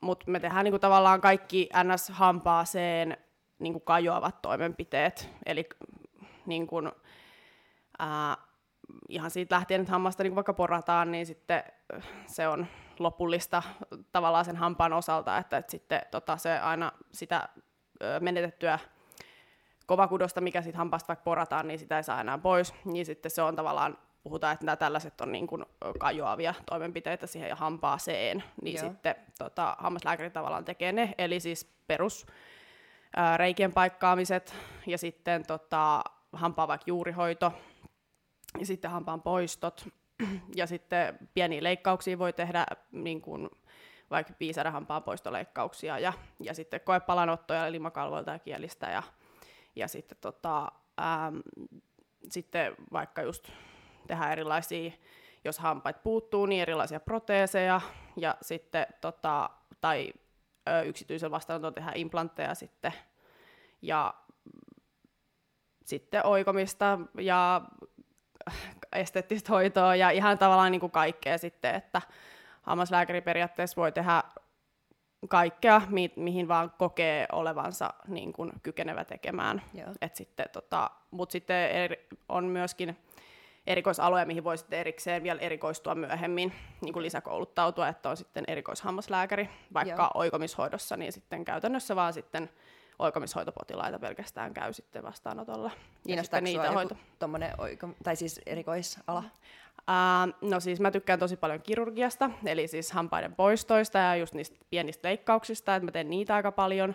mutta 0.00 0.30
me 0.30 0.40
tehdään 0.40 0.64
niin 0.64 0.72
kuin 0.72 0.80
tavallaan 0.80 1.20
kaikki 1.20 1.68
NS-hampaaseen 1.84 3.16
niin 3.58 3.72
kuin 3.72 3.82
kajoavat 3.84 4.42
toimenpiteet, 4.42 5.30
eli 5.46 5.68
niin 6.46 6.66
kuin, 6.66 6.92
ää, 7.98 8.36
ihan 9.08 9.30
siitä 9.30 9.54
lähtien, 9.54 9.80
että 9.80 9.92
hammasta 9.92 10.22
kuin 10.22 10.34
vaikka 10.34 10.54
porataan, 10.54 11.12
niin 11.12 11.26
sitten 11.26 11.62
se 12.26 12.48
on 12.48 12.66
lopullista 12.98 13.62
tavallaan 14.12 14.44
sen 14.44 14.56
hampaan 14.56 14.92
osalta, 14.92 15.38
että, 15.38 15.56
että 15.56 15.70
sitten 15.70 16.00
tota, 16.10 16.36
se 16.36 16.58
aina 16.58 16.92
sitä 17.12 17.48
menetettyä 18.20 18.78
kovakudosta, 19.86 20.40
mikä 20.40 20.62
sitten 20.62 20.78
hampaasta 20.78 21.08
vaikka 21.08 21.24
porataan, 21.24 21.68
niin 21.68 21.78
sitä 21.78 21.96
ei 21.96 22.04
saa 22.04 22.20
enää 22.20 22.38
pois, 22.38 22.74
niin 22.84 23.06
sitten 23.06 23.30
se 23.30 23.42
on 23.42 23.56
tavallaan, 23.56 23.98
puhutaan, 24.28 24.54
että 24.54 24.66
nämä 24.66 24.76
tällaiset 24.76 25.20
on 25.20 25.32
niin 25.32 25.46
kuin 25.46 25.64
kajoavia 25.98 26.54
toimenpiteitä 26.66 27.26
siihen 27.26 27.56
hampaaseen, 27.56 28.44
niin 28.62 28.76
Joo. 28.76 28.86
sitten 28.86 29.14
tota, 29.38 29.76
hammaslääkäri 29.78 30.30
tavallaan 30.30 30.64
tekee 30.64 30.92
ne, 30.92 31.14
eli 31.18 31.40
siis 31.40 31.72
perus 31.86 32.26
ää, 33.16 33.36
reikien 33.36 33.72
paikkaamiset 33.72 34.54
ja 34.86 34.98
sitten 34.98 35.46
tota, 35.46 36.04
hampaan 36.32 36.68
vaikka 36.68 36.84
juurihoito 36.86 37.52
ja 38.58 38.66
sitten 38.66 38.90
hampaan 38.90 39.22
poistot 39.22 39.88
ja 40.56 40.66
sitten 40.66 41.18
pieniä 41.34 41.62
leikkauksia 41.62 42.18
voi 42.18 42.32
tehdä 42.32 42.66
niin 42.92 43.20
kuin 43.20 43.48
vaikka 44.10 44.32
piisarahampaan 44.38 45.02
poistoleikkauksia 45.02 45.98
ja, 45.98 46.12
ja 46.40 46.54
sitten 46.54 46.80
koepalanottoja 46.80 47.72
limakalvoilta 47.72 48.30
ja 48.30 48.38
kielistä 48.38 48.90
ja, 48.90 49.02
ja 49.76 49.88
sitten, 49.88 50.18
tota, 50.20 50.72
äm, 51.00 51.42
sitten 52.30 52.76
vaikka 52.92 53.22
just 53.22 53.48
tehdä 54.06 54.32
erilaisia, 54.32 54.90
jos 55.44 55.58
hampaat 55.58 56.02
puuttuu, 56.02 56.46
niin 56.46 56.62
erilaisia 56.62 57.00
proteeseja 57.00 57.80
ja 58.16 58.36
sitten 58.42 58.86
tota, 59.00 59.50
tai 59.80 60.12
ö, 60.68 60.82
yksityisen 60.82 61.30
vastaanoton 61.30 61.74
tehdä 61.74 61.92
implantteja 61.94 62.54
sitten 62.54 62.92
ja 63.82 64.14
sitten 65.84 66.26
oikomista 66.26 66.98
ja 67.18 67.62
esteettistä 68.92 69.52
hoitoa 69.52 69.96
ja 69.96 70.10
ihan 70.10 70.38
tavallaan 70.38 70.72
niin 70.72 70.80
kuin 70.80 70.92
kaikkea 70.92 71.38
sitten, 71.38 71.74
että 71.74 72.02
hammaslääkäri 72.62 73.20
periaatteessa 73.20 73.80
voi 73.80 73.92
tehdä 73.92 74.22
kaikkea, 75.28 75.82
mi- 75.88 76.12
mihin 76.16 76.48
vaan 76.48 76.72
kokee 76.78 77.26
olevansa 77.32 77.94
niin 78.06 78.32
kuin 78.32 78.52
kykenevä 78.62 79.04
tekemään. 79.04 79.62
Et 80.00 80.16
sitten, 80.16 80.46
tota, 80.52 80.90
Mutta 81.10 81.32
sitten 81.32 81.70
on 82.28 82.44
myöskin 82.44 82.96
erikoisaloja, 83.68 84.26
mihin 84.26 84.44
voi 84.44 84.58
sitten 84.58 84.78
erikseen 84.78 85.22
vielä 85.22 85.40
erikoistua 85.40 85.94
myöhemmin, 85.94 86.52
niin 86.80 86.92
kuin 86.92 87.02
lisäkouluttautua, 87.02 87.88
että 87.88 88.10
on 88.10 88.16
sitten 88.16 88.44
erikoishammaslääkäri, 88.48 89.48
vaikka 89.74 90.02
Joo. 90.02 90.10
oikomishoidossa, 90.14 90.96
niin 90.96 91.12
sitten 91.12 91.44
käytännössä 91.44 91.96
vaan 91.96 92.12
sitten 92.12 92.50
oikomishoitopotilaita 92.98 93.98
pelkästään 93.98 94.54
käy 94.54 94.72
sitten 94.72 95.02
vastaanotolla. 95.02 95.70
Kiinnostaako 96.06 96.44
niitä 96.44 96.72
hoito? 96.72 96.96
oiko, 97.58 97.88
tai 98.02 98.16
siis 98.16 98.40
erikoisala? 98.46 99.24
Uh, 99.78 100.48
no 100.50 100.60
siis 100.60 100.80
mä 100.80 100.90
tykkään 100.90 101.18
tosi 101.18 101.36
paljon 101.36 101.62
kirurgiasta, 101.62 102.30
eli 102.46 102.68
siis 102.68 102.92
hampaiden 102.92 103.34
poistoista 103.34 103.98
ja 103.98 104.16
just 104.16 104.34
niistä 104.34 104.56
pienistä 104.70 105.08
leikkauksista, 105.08 105.76
että 105.76 105.84
mä 105.84 105.92
teen 105.92 106.10
niitä 106.10 106.34
aika 106.34 106.52
paljon. 106.52 106.94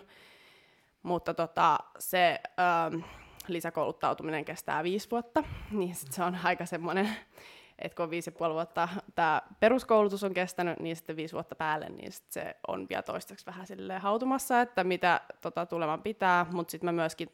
Mutta 1.02 1.34
tota, 1.34 1.78
se 1.98 2.40
uh, 2.94 3.04
lisäkouluttautuminen 3.48 4.44
kestää 4.44 4.84
viisi 4.84 5.10
vuotta, 5.10 5.44
niin 5.70 5.94
sit 5.94 6.12
se 6.12 6.22
on 6.22 6.38
aika 6.44 6.66
semmoinen, 6.66 7.08
että 7.78 7.96
kun 7.96 8.10
viisi 8.10 8.30
ja 8.30 8.32
puoli 8.38 8.54
vuotta 8.54 8.88
tämä 9.14 9.42
peruskoulutus 9.60 10.24
on 10.24 10.34
kestänyt, 10.34 10.80
niin 10.80 10.96
sitten 10.96 11.16
viisi 11.16 11.34
vuotta 11.34 11.54
päälle, 11.54 11.88
niin 11.88 12.12
sit 12.12 12.32
se 12.32 12.56
on 12.68 12.86
vielä 12.88 13.02
toistaiseksi 13.02 13.46
vähän 13.46 13.66
silleen 13.66 14.00
hautumassa, 14.00 14.60
että 14.60 14.84
mitä 14.84 15.20
tota, 15.40 15.66
tulevan 15.66 16.02
pitää, 16.02 16.46
mutta 16.52 16.70
sitten 16.70 16.86
mä 16.86 16.92
myöskin 16.92 17.28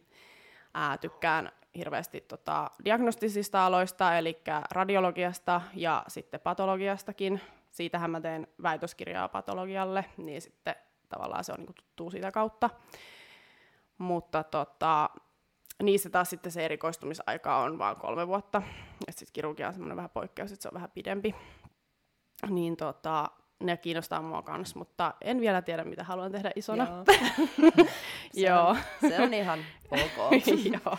ää, 0.75 0.99
tykkään 0.99 1.52
hirveästi 1.76 2.21
tota, 2.21 2.71
diagnostisista 2.85 3.67
aloista, 3.67 4.19
eli 4.19 4.43
radiologiasta 4.71 5.61
ja 5.75 6.05
sitten 6.09 6.40
patologiastakin. 6.40 7.40
Siitähän 7.71 8.11
mä 8.11 8.21
teen 8.21 8.47
väitöskirjaa 8.62 9.29
patologialle, 9.29 10.05
niin 10.17 10.43
sitten 10.43 10.75
tavallaan 11.09 11.45
se 11.45 11.52
on 11.52 11.59
niin 11.59 11.75
tuttu 11.75 12.11
siitä 12.11 12.33
kautta. 12.33 12.71
Mutta 13.99 14.43
tota, 14.43 15.11
niissä 15.83 16.11
taas 16.11 16.31
sitten 16.31 16.53
se 16.53 16.65
erikoistumisaika 16.65 17.59
on 17.59 17.79
vain 17.79 17.97
kolme 17.97 18.29
vuotta. 18.29 18.63
Ja 19.07 19.13
sitten 19.13 19.33
kirurgia 19.33 19.67
on 19.67 19.73
semmoinen 19.73 19.97
vähän 19.97 20.11
poikkeus, 20.11 20.53
että 20.53 20.63
se 20.63 20.69
on 20.69 20.75
vähän 20.75 20.91
pidempi. 20.91 21.35
Niin 22.51 22.77
tota, 22.77 23.31
ne 23.61 23.77
kiinnostaa 23.77 24.23
mua 24.23 24.43
kanssa, 24.43 24.79
mutta 24.79 25.15
en 25.21 25.41
vielä 25.41 25.63
tiedä, 25.63 25.85
mitä 25.85 26.05
haluan 26.05 26.33
tehdä 26.33 26.51
isona. 26.57 26.87
Joo. 26.87 27.05
se, 28.35 28.41
Joo. 28.41 28.69
On, 28.69 28.77
se 29.09 29.21
on 29.21 29.35
ihan 29.35 29.59
ok. 29.91 30.33
Joo. 30.85 30.99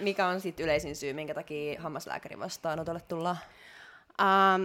Mikä 0.00 0.26
on 0.26 0.40
sitten 0.40 0.64
yleisin 0.64 0.96
syy, 0.96 1.12
minkä 1.12 1.34
takia 1.34 1.82
hammaslääkärin 1.82 2.38
vastaanotolle 2.38 3.00
tullaan? 3.00 3.38
Ähm, 4.20 4.64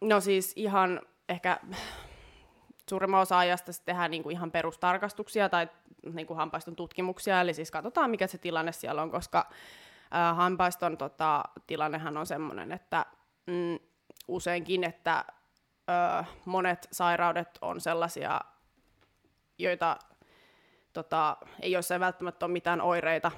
no 0.00 0.20
siis 0.20 0.52
ihan 0.56 1.00
ehkä 1.28 1.60
suurimman 2.88 3.20
osa 3.20 3.38
ajasta 3.38 3.72
tehdään 3.84 4.10
niinku 4.10 4.30
ihan 4.30 4.50
perustarkastuksia 4.50 5.48
tai 5.48 5.68
niinku 6.12 6.34
hampaiston 6.34 6.76
tutkimuksia, 6.76 7.40
eli 7.40 7.54
siis 7.54 7.70
katsotaan, 7.70 8.10
mikä 8.10 8.26
se 8.26 8.38
tilanne 8.38 8.72
siellä 8.72 9.02
on, 9.02 9.10
koska 9.10 9.46
äh, 10.14 10.36
hampaiston 10.36 10.98
tota, 10.98 11.44
tilannehan 11.66 12.16
on 12.16 12.26
sellainen, 12.26 12.72
että 12.72 13.06
mm, 13.46 13.78
useinkin, 14.28 14.84
että 14.84 15.24
ö, 15.90 16.24
monet 16.44 16.88
sairaudet 16.92 17.58
on 17.60 17.80
sellaisia, 17.80 18.40
joita 19.58 19.98
tota, 20.92 21.36
ei 21.62 21.72
jossain 21.72 22.00
välttämättä 22.00 22.46
ole 22.46 22.52
mitään 22.52 22.80
oireita, 22.80 23.30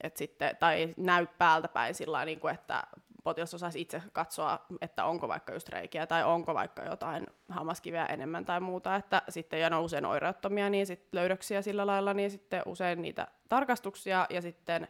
et 0.00 0.16
sitten, 0.16 0.56
tai 0.56 0.94
näy 0.96 1.26
päältä 1.38 1.68
päin 1.68 1.94
sillä 1.94 2.24
niin 2.24 2.40
kuin, 2.40 2.54
että 2.54 2.84
potilas 3.24 3.54
osaisi 3.54 3.80
itse 3.80 4.02
katsoa, 4.12 4.66
että 4.80 5.04
onko 5.04 5.28
vaikka 5.28 5.52
just 5.52 5.68
reikiä 5.68 6.06
tai 6.06 6.24
onko 6.24 6.54
vaikka 6.54 6.82
jotain 6.82 7.26
hammaskiveä 7.48 8.06
enemmän 8.06 8.44
tai 8.44 8.60
muuta, 8.60 8.96
että 8.96 9.22
sitten 9.28 9.60
ja 9.60 9.70
ne 9.70 9.76
on 9.76 9.84
usein 9.84 10.06
oireuttomia, 10.06 10.70
niin 10.70 10.86
sitten 10.86 11.08
löydöksiä 11.12 11.62
sillä 11.62 11.86
lailla, 11.86 12.14
niin 12.14 12.30
sitten 12.30 12.62
usein 12.66 13.02
niitä 13.02 13.26
tarkastuksia 13.48 14.26
ja 14.30 14.42
sitten 14.42 14.88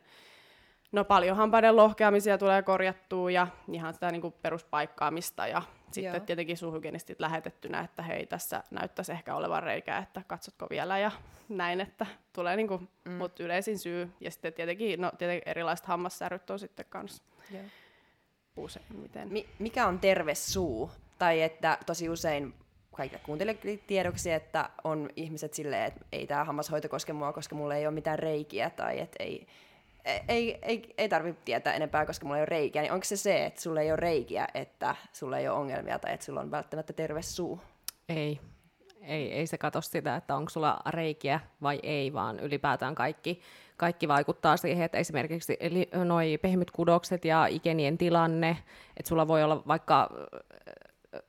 no 0.93 1.05
paljon 1.05 1.37
hampaiden 1.37 1.77
lohkeamisia 1.77 2.39
tulee 2.39 2.63
korjattua 2.63 3.31
ja 3.31 3.47
ihan 3.73 3.95
sitä 3.95 4.11
niin 4.11 4.23
kuin 4.23 4.35
peruspaikkaamista 4.43 5.47
ja 5.47 5.63
sitten 5.91 6.15
Joo. 6.15 6.27
tietenkin 6.27 6.57
suuhygienistit 6.57 7.21
lähetettynä, 7.21 7.81
että 7.81 8.03
hei, 8.03 8.27
tässä 8.27 8.63
näyttäisi 8.71 9.13
ehkä 9.13 9.35
olevan 9.35 9.63
reikä, 9.63 9.99
että 9.99 10.23
katsotko 10.27 10.67
vielä 10.71 10.99
ja 10.99 11.11
näin, 11.49 11.81
että 11.81 12.07
tulee 12.33 12.57
niinku, 12.57 12.83
mm. 13.05 13.13
mut 13.13 13.41
yleisin 13.41 13.79
syy. 13.79 14.13
Ja 14.21 14.31
sitten 14.31 14.53
tietenkin, 14.53 15.01
no 15.01 15.13
tietenkin 15.19 15.49
erilaiset 15.49 15.87
hammassäryt 15.87 16.51
on 16.51 16.59
sitten 16.59 16.87
kanssa 16.89 17.23
useimmiten. 18.57 19.29
Mi- 19.33 19.49
mikä 19.59 19.87
on 19.87 19.99
terve 19.99 20.35
suu? 20.35 20.91
Tai 21.19 21.43
että 21.43 21.79
tosi 21.87 22.09
usein 22.09 22.55
kaikille 22.97 23.23
kuuntelijoille 23.27 23.81
tiedoksi, 23.87 24.33
että 24.33 24.71
on 24.85 25.11
ihmiset 25.17 25.55
silleen, 25.55 25.85
että 25.85 26.01
ei 26.13 26.27
tämä 26.27 26.45
hammashoito 26.45 26.89
koske 26.89 27.13
mua, 27.13 27.33
koska 27.33 27.55
mulla 27.55 27.75
ei 27.75 27.87
ole 27.87 27.95
mitään 27.95 28.19
reikiä, 28.19 28.71
tai 28.71 29.01
että 29.01 29.25
ei, 29.25 29.47
ei, 30.29 30.59
ei, 30.63 30.95
ei 30.99 31.09
tarvitse 31.09 31.43
tietää 31.45 31.75
enempää, 31.75 32.07
koska 32.07 32.27
mulla 32.27 32.37
ei 32.37 32.41
ole 32.41 32.47
reikiä, 32.47 32.83
niin 32.83 32.93
onko 32.93 33.05
se 33.05 33.17
se, 33.17 33.47
että 33.47 33.61
sulla 33.61 33.81
ei 33.81 33.91
ole 33.91 33.97
reikiä, 33.97 34.49
että 34.55 34.97
sulla 35.13 35.39
ei 35.39 35.49
ole 35.49 35.59
ongelmia 35.59 35.99
tai 35.99 36.15
että 36.15 36.27
sulla 36.27 36.41
on 36.41 36.51
välttämättä 36.51 36.93
terve 36.93 37.23
suu? 37.23 37.61
Ei. 38.09 38.41
Ei, 39.03 39.33
ei 39.33 39.47
se 39.47 39.59
katso 39.59 39.81
sitä, 39.81 40.17
että 40.17 40.37
onko 40.37 40.51
sulla 40.51 40.81
reikiä 40.87 41.41
vai 41.63 41.81
ei, 41.83 42.13
vaan 42.13 42.41
ylipäätään 42.41 42.95
kaikki, 42.95 43.41
kaikki 43.77 44.09
vaikuttaa 44.09 44.57
siihen, 44.57 44.85
että 44.85 44.99
esimerkiksi 44.99 45.57
eli 45.61 45.89
noi 46.05 46.39
pehmyt 46.43 46.71
kudokset 46.71 47.25
ja 47.25 47.47
ikenien 47.47 47.99
tilanne, 47.99 48.57
että 48.97 49.09
sulla 49.09 49.29
voi 49.29 49.43
olla 49.43 49.63
vaikka, 49.67 50.11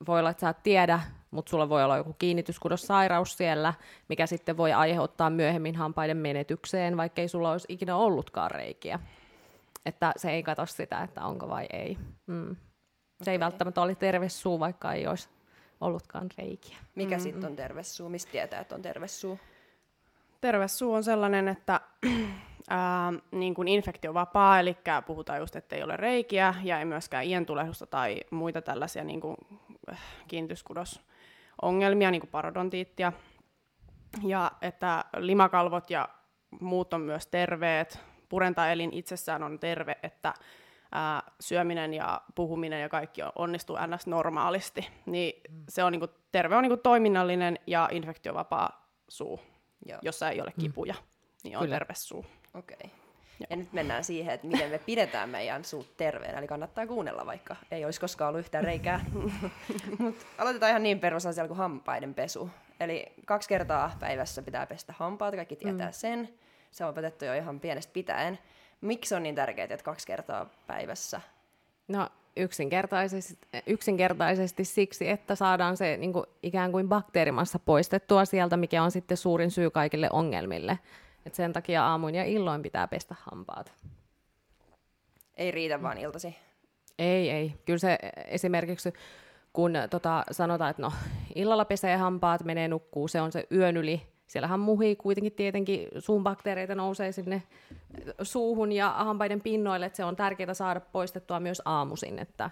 voi 0.08 0.20
olla, 0.20 0.30
että 0.30 0.42
sä 0.42 0.50
et 0.50 0.64
tiedä, 0.64 1.00
mutta 1.32 1.50
sulla 1.50 1.70
voi 1.70 1.84
olla 1.84 1.98
joku 1.98 2.14
kiinnityskudossairaus 2.14 3.38
siellä, 3.38 3.74
mikä 4.10 4.26
sitten 4.26 4.58
voi 4.58 4.74
aiheuttaa 4.74 5.30
myöhemmin 5.30 5.76
hampaiden 5.76 6.18
menetykseen, 6.18 6.98
vaikka 6.98 7.22
ei 7.22 7.28
sulla 7.28 7.52
olisi 7.52 7.68
ikinä 7.70 7.96
ollutkaan 7.96 8.52
reikiä. 8.52 9.00
Että 9.86 10.14
se 10.18 10.32
ei 10.32 10.44
katso 10.44 10.66
sitä, 10.66 11.04
että 11.04 11.26
onko 11.26 11.50
vai 11.50 11.66
ei. 11.74 11.98
Mm. 12.28 12.56
Se 12.56 13.22
okay. 13.22 13.32
ei 13.32 13.40
välttämättä 13.40 13.82
ole 13.82 13.96
terve 13.96 14.30
suu, 14.30 14.60
vaikka 14.60 14.94
ei 14.94 15.08
olisi 15.08 15.30
ollutkaan 15.82 16.30
reikiä. 16.38 16.78
Mikä 16.96 17.16
mm-hmm. 17.16 17.24
sitten 17.24 17.50
on 17.50 17.56
terve 17.56 17.84
suu? 17.84 18.10
Mistä 18.10 18.32
tietää, 18.32 18.62
että 18.62 18.76
on 18.76 18.82
terve 18.82 19.08
suu? 19.08 19.40
Terve 20.42 20.68
suu 20.68 20.94
on 20.94 21.04
sellainen, 21.04 21.48
että 21.48 21.82
ää, 22.70 23.14
niin 23.32 23.54
kuin 23.54 23.68
infektiovapaa, 23.68 24.60
eli 24.60 24.78
puhutaan 25.06 25.40
just, 25.40 25.56
että 25.56 25.76
ei 25.76 25.84
ole 25.84 25.98
reikiä 25.98 26.56
ja 26.64 26.80
ei 26.80 26.86
myöskään 26.86 27.26
ientulehdusta 27.26 27.86
tai 27.86 28.22
muita 28.32 28.62
tällaisia 28.62 29.04
niin 29.04 29.22
kuin, 29.22 29.38
äh, 29.92 30.00
kiinnityskudos 30.28 31.02
ongelmia, 31.62 32.12
niin 32.12 32.22
kuin 32.22 32.32
parodontiittia, 32.32 33.14
ja 34.24 34.52
että 34.62 35.06
limakalvot 35.18 35.90
ja 35.90 36.10
muut 36.60 36.94
on 36.94 37.02
myös 37.02 37.28
terveet, 37.28 38.00
purentaelin 38.30 38.94
itsessään 38.94 39.44
on 39.44 39.60
terve, 39.60 39.98
että 40.04 40.34
ää, 40.92 41.24
syöminen 41.40 41.94
ja 41.94 42.22
puhuminen 42.36 42.82
ja 42.82 42.90
kaikki 42.90 43.22
onnistuu 43.36 43.78
ns. 43.88 44.08
normaalisti, 44.08 44.90
niin 45.06 45.42
mm. 45.52 45.64
se 45.70 45.84
on 45.84 45.92
niinku, 45.92 46.08
terve 46.32 46.56
on 46.56 46.64
niinku 46.64 46.78
toiminnallinen 46.78 47.60
ja 47.68 47.90
infektiovapaa 47.92 48.90
suu, 49.08 49.40
Joo. 49.86 50.00
jossa 50.02 50.30
ei 50.30 50.42
ole 50.42 50.54
mm. 50.58 50.62
kipuja, 50.62 50.94
mm. 50.94 51.00
niin 51.44 51.58
on 51.58 51.64
Kyllä. 51.64 51.76
terve 51.76 51.94
suu. 51.94 52.26
Okei. 52.54 52.78
Okay. 52.84 52.90
Ja. 53.40 53.48
ja 53.50 53.56
nyt 53.56 53.74
mennään 53.74 54.04
siihen, 54.04 54.34
että 54.34 54.48
miten 54.48 54.70
me 54.70 54.78
pidetään 54.80 55.30
meidän 55.30 55.66
suut 55.66 55.98
terveenä, 55.98 56.38
eli 56.38 56.48
kannattaa 56.48 56.88
kuunnella, 56.88 57.26
vaikka 57.26 57.56
ei 57.72 57.86
olisi 57.86 58.00
koskaan 58.00 58.30
ollut 58.30 58.40
yhtään 58.40 58.64
reikää. 58.64 59.06
Mut 60.00 60.16
aloitetaan 60.38 60.70
ihan 60.70 60.84
niin 60.84 61.00
perusasialla 61.00 61.48
kuin 61.48 61.58
hampaiden 61.58 62.14
pesu. 62.14 62.50
Eli 62.80 63.06
kaksi 63.26 63.50
kertaa 63.50 63.98
päivässä 64.00 64.42
pitää 64.42 64.66
pestä 64.66 64.94
hampaat, 64.98 65.36
kaikki 65.36 65.56
tietää 65.56 65.88
mm. 65.88 65.94
sen. 65.94 66.30
Se 66.72 66.84
on 66.84 66.90
opetettu 66.90 67.26
jo 67.26 67.34
ihan 67.34 67.60
pienestä 67.60 67.94
pitäen. 67.94 68.40
Miksi 68.82 69.16
on 69.16 69.24
niin 69.24 69.36
tärkeää, 69.36 69.68
että 69.70 69.84
kaksi 69.84 70.08
kertaa 70.08 70.50
päivässä? 70.68 71.22
No 71.88 72.10
yksinkertaisesti, 72.38 73.38
yksinkertaisesti 73.68 74.66
siksi, 74.66 75.10
että 75.10 75.36
saadaan 75.36 75.78
se 75.78 75.98
niin 75.98 76.14
kuin, 76.14 76.26
ikään 76.44 76.72
kuin 76.72 76.90
bakteerimassa 76.90 77.60
poistettua 77.60 78.26
sieltä, 78.26 78.58
mikä 78.58 78.84
on 78.84 78.92
sitten 78.92 79.18
suurin 79.18 79.52
syy 79.52 79.70
kaikille 79.70 80.10
ongelmille. 80.12 80.80
Et 81.26 81.36
sen 81.36 81.54
takia 81.54 81.88
aamuin 81.88 82.16
ja 82.16 82.24
illoin 82.24 82.62
pitää 82.62 82.88
pestä 82.88 83.16
hampaat. 83.20 83.74
Ei 85.38 85.52
riitä 85.52 85.82
vaan 85.82 85.98
iltasi? 85.98 86.36
Ei, 87.00 87.30
ei. 87.30 87.54
Kyllä 87.66 87.80
se 87.80 87.98
esimerkiksi, 88.28 88.94
kun 89.54 89.74
tota, 89.90 90.24
sanotaan, 90.32 90.70
että 90.70 90.82
no, 90.82 90.92
illalla 91.36 91.66
pesee 91.66 91.98
hampaat, 91.98 92.44
menee 92.44 92.68
nukkuu, 92.68 93.08
se 93.08 93.22
on 93.22 93.32
se 93.32 93.48
yön 93.52 93.78
yli. 93.78 94.15
Siellähän 94.28 94.60
muhii 94.60 94.96
kuitenkin 94.96 95.32
tietenkin 95.32 95.88
suun 96.00 96.24
bakteereita 96.24 96.76
nousee 96.76 97.12
sinne 97.12 97.44
suuhun 98.22 98.72
ja 98.72 98.90
hampaiden 98.90 99.42
pinnoille, 99.42 99.86
että 99.86 99.98
se 99.98 100.04
on 100.04 100.16
tärkeää 100.16 100.54
saada 100.54 100.80
poistettua 100.80 101.40
myös 101.40 101.62
aamuisin, 101.66 102.20
että 102.20 102.50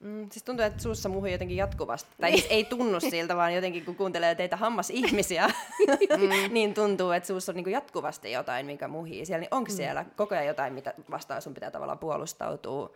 Mm, 0.00 0.28
siis 0.30 0.42
tuntuu, 0.42 0.64
että 0.64 0.82
suussa 0.82 1.08
muhui 1.08 1.32
jotenkin 1.32 1.56
jatkuvasti. 1.56 2.10
Tai 2.20 2.30
siis 2.30 2.46
ei 2.50 2.64
tunnu 2.64 3.00
siltä, 3.00 3.36
vaan 3.36 3.54
jotenkin 3.54 3.84
kun 3.84 3.96
kuuntelee 3.96 4.34
teitä 4.34 4.56
hammasihmisiä, 4.56 5.46
mm. 5.46 6.28
niin 6.54 6.74
tuntuu, 6.74 7.10
että 7.10 7.26
suussa 7.26 7.52
on 7.52 7.56
niin 7.56 7.70
jatkuvasti 7.70 8.32
jotain, 8.32 8.66
mikä 8.66 8.88
muhii 8.88 9.26
siellä. 9.26 9.40
Niin 9.40 9.54
onko 9.54 9.70
mm. 9.70 9.76
siellä 9.76 10.04
koko 10.16 10.34
ajan 10.34 10.46
jotain, 10.46 10.72
mitä 10.72 10.94
vastaan 11.10 11.42
sun 11.42 11.54
pitää 11.54 11.70
tavallaan 11.70 11.98
puolustautua? 11.98 12.90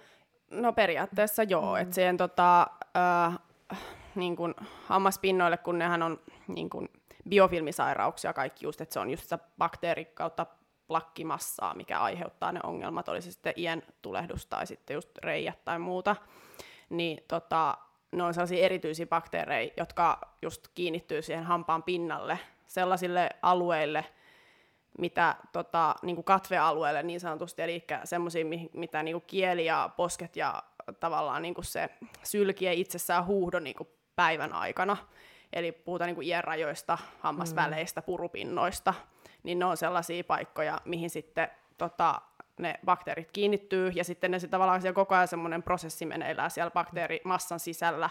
No 0.51 0.73
periaatteessa 0.73 1.43
joo, 1.43 1.75
mm. 1.75 1.81
että 1.81 1.95
siihen 1.95 2.17
tota, 2.17 2.67
äh, 2.97 3.39
niin 4.15 4.37
kun 4.37 4.55
hammaspinnoille, 4.85 5.57
kun 5.57 5.79
nehän 5.79 6.03
on 6.03 6.21
niin 6.49 6.71
kun 6.71 6.89
biofilmisairauksia 7.29 8.33
kaikki 8.33 8.67
just, 8.67 8.81
että 8.81 8.93
se 8.93 9.01
on 9.01 9.11
just 9.11 9.23
sitä 9.23 9.39
bakteeri 9.59 10.05
kautta 10.05 10.47
plakkimassaa, 10.87 11.75
mikä 11.75 12.01
aiheuttaa 12.01 12.53
ne 12.53 12.61
ongelmat, 12.63 13.09
oli 13.09 13.23
se 13.23 13.33
sitten 13.33 13.55
ien 13.57 13.83
tulehdus 14.03 14.47
tai 14.47 14.67
sitten 14.67 14.95
just 14.95 15.19
reijät 15.19 15.65
tai 15.65 15.79
muuta, 15.79 16.17
niin 16.91 17.25
tota, 17.29 17.79
ne 18.13 18.23
on 18.23 18.35
sellaisia 18.35 18.65
erityisiä 18.65 19.07
bakteereja, 19.07 19.71
jotka 19.77 20.19
just 20.43 20.69
kiinnittyy 20.75 21.23
siihen 21.23 21.45
hampaan 21.45 21.83
pinnalle 21.83 22.39
sellaisille 22.67 23.31
alueille, 23.43 24.05
mitä 24.99 25.37
tota, 25.53 25.95
niin 26.03 26.17
kuin 26.17 26.25
katvealueelle 26.25 27.03
niin 27.03 27.21
sanotusti, 27.21 27.63
eli 27.63 27.85
semmoisia, 28.05 28.45
mitä 28.73 29.03
niin 29.03 29.15
kuin 29.15 29.25
kieli 29.27 29.65
ja 29.65 29.91
posket 29.97 30.37
ja 30.37 30.63
tavallaan 31.01 31.43
niin 31.43 31.55
kuin 31.55 31.65
se 31.65 31.89
sylki 32.23 32.69
ei 32.69 32.81
itsessään 32.81 33.27
huuhdo 33.27 33.59
niin 33.59 33.77
kuin 33.77 33.89
päivän 34.17 34.53
aikana. 34.53 34.97
Eli 35.53 35.73
puhutaan 35.73 36.09
niin 36.09 36.15
kuin 36.15 36.29
ienrajoista, 36.29 36.99
hammasväleistä, 37.21 38.01
mm. 38.01 38.05
purupinnoista, 38.05 38.95
niin 39.43 39.59
ne 39.59 39.65
on 39.65 39.77
sellaisia 39.77 40.25
paikkoja, 40.25 40.81
mihin 40.85 41.11
sitten 41.11 41.49
tota, 41.79 42.21
ne 42.59 42.75
bakteerit 42.85 43.33
kiinnittyy, 43.33 43.93
ja 43.95 44.05
sitten 44.05 44.31
ne 44.31 44.39
se 44.39 44.49
tavallaan 44.49 44.81
siellä 44.81 44.95
koko 44.95 45.15
ajan 45.15 45.29
semmoinen 45.29 45.63
prosessi 45.63 46.07
meneillään 46.07 46.51
siellä 46.51 46.71
bakteerimassan 46.71 47.61
sisällä, 47.61 48.11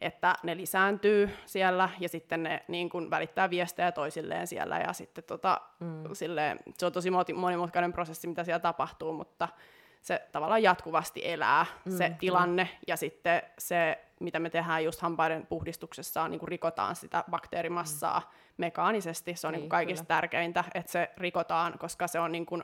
että 0.00 0.34
ne 0.42 0.56
lisääntyy 0.56 1.30
siellä 1.46 1.88
ja 2.00 2.08
sitten 2.08 2.42
ne 2.42 2.64
niin 2.68 2.88
kuin 2.88 3.10
välittää 3.10 3.50
viestejä 3.50 3.92
toisilleen 3.92 4.46
siellä 4.46 4.78
ja 4.78 4.92
sitten 4.92 5.24
tota, 5.24 5.60
mm. 5.80 6.04
silleen, 6.12 6.58
se 6.78 6.86
on 6.86 6.92
tosi 6.92 7.10
monimutkainen 7.34 7.92
prosessi, 7.92 8.26
mitä 8.26 8.44
siellä 8.44 8.58
tapahtuu, 8.60 9.12
mutta 9.12 9.48
se 10.02 10.22
tavallaan 10.32 10.62
jatkuvasti 10.62 11.20
elää 11.24 11.66
mm, 11.84 11.96
se 11.96 12.12
tilanne 12.20 12.64
mm. 12.64 12.78
ja 12.86 12.96
sitten 12.96 13.42
se, 13.58 13.98
mitä 14.20 14.38
me 14.38 14.50
tehdään 14.50 14.84
just 14.84 15.00
hampaiden 15.00 15.46
puhdistuksessa, 15.46 16.22
on 16.22 16.30
niin 16.30 16.38
kuin 16.38 16.48
rikotaan 16.48 16.96
sitä 16.96 17.24
bakteerimassaa 17.30 18.20
mm. 18.20 18.26
mekaanisesti. 18.56 19.36
Se 19.36 19.46
on 19.46 19.52
niin, 19.52 19.60
niin 19.60 19.68
kaikista 19.68 20.04
kyllä. 20.04 20.16
tärkeintä, 20.20 20.64
että 20.74 20.92
se 20.92 21.10
rikotaan, 21.16 21.78
koska 21.78 22.06
se 22.06 22.20
on 22.20 22.32
niin 22.32 22.46
kuin, 22.46 22.62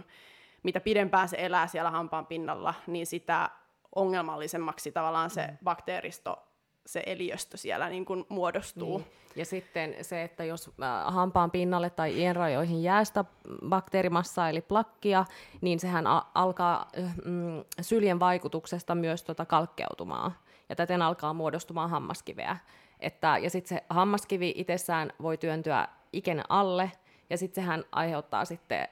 mitä 0.62 0.80
pidempään 0.80 1.28
se 1.28 1.37
elää 1.40 1.66
siellä 1.66 1.90
hampaan 1.90 2.26
pinnalla, 2.26 2.75
niin 2.87 3.06
sitä 3.06 3.50
ongelmallisemmaksi 3.94 4.92
tavallaan 4.92 5.30
se 5.30 5.46
mm. 5.46 5.58
bakteeristo 5.64 6.42
se 6.87 7.02
eliöstö 7.06 7.56
siellä 7.56 7.88
niin 7.88 8.04
kuin 8.04 8.26
muodostuu. 8.28 8.99
Niin. 8.99 9.06
Ja 9.37 9.44
sitten 9.44 9.96
se, 10.02 10.23
että 10.23 10.44
jos 10.44 10.70
äh, 10.82 11.14
hampaan 11.14 11.50
pinnalle 11.50 11.90
tai 11.90 12.18
ienrajoihin 12.18 12.82
jää 12.82 13.04
sitä 13.04 13.25
bakteerimassaa 13.68 14.49
eli 14.49 14.61
plakkia, 14.61 15.25
niin 15.61 15.80
sehän 15.80 16.06
a- 16.06 16.26
alkaa 16.34 16.88
mm, 17.25 17.64
syljen 17.80 18.20
vaikutuksesta 18.20 18.94
myös 18.94 19.23
tota 19.23 19.46
kalkkeutumaan. 19.46 20.32
Ja 20.68 20.76
täten 20.76 21.02
alkaa 21.02 21.35
muodostumaan 21.35 21.90
hammaskiveä. 21.90 22.56
Että, 23.00 23.38
ja 23.38 23.50
sitten 23.50 23.78
se 23.78 23.85
hammaskivi 23.90 24.52
itsessään 24.56 25.12
voi 25.23 25.38
työntyä 25.38 25.88
iken 26.12 26.42
alle, 26.49 26.92
ja 27.30 27.38
sitten 27.38 27.64
sehän 27.64 27.85
aiheuttaa 27.92 28.44
sitten 28.44 28.88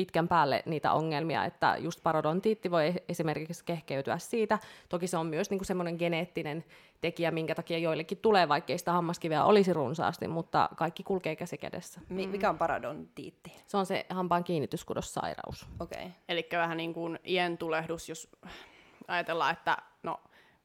pitkän 0.00 0.28
päälle 0.28 0.62
niitä 0.66 0.92
ongelmia, 0.92 1.44
että 1.44 1.76
just 1.78 2.02
parodontiitti 2.02 2.70
voi 2.70 2.94
esimerkiksi 3.08 3.64
kehkeytyä 3.64 4.18
siitä. 4.18 4.58
Toki 4.88 5.06
se 5.06 5.16
on 5.16 5.26
myös 5.26 5.50
niin 5.50 5.64
semmoinen 5.64 5.96
geneettinen 5.98 6.64
tekijä, 7.00 7.30
minkä 7.30 7.54
takia 7.54 7.78
joillekin 7.78 8.18
tulee, 8.18 8.48
vaikkei 8.48 8.78
sitä 8.78 8.92
hammaskiveä 8.92 9.44
olisi 9.44 9.72
runsaasti, 9.72 10.28
mutta 10.28 10.68
kaikki 10.76 11.02
kulkee 11.02 11.36
käsi 11.36 11.58
kädessä. 11.58 12.00
Mi- 12.08 12.26
mikä 12.26 12.50
on 12.50 12.58
parodontiitti? 12.58 13.52
Se 13.66 13.76
on 13.76 13.86
se 13.86 14.06
hampaan 14.10 14.44
kiinnityskudossairaus. 14.44 15.66
Okei. 15.80 16.02
Okay. 16.02 16.12
Eli 16.28 16.48
vähän 16.52 16.76
niin 16.76 16.94
kuin 16.94 17.18
ien 17.26 17.58
tulehdus, 17.58 18.08
jos 18.08 18.28
ajatellaan, 19.08 19.52
että 19.52 19.76
no 20.02 20.20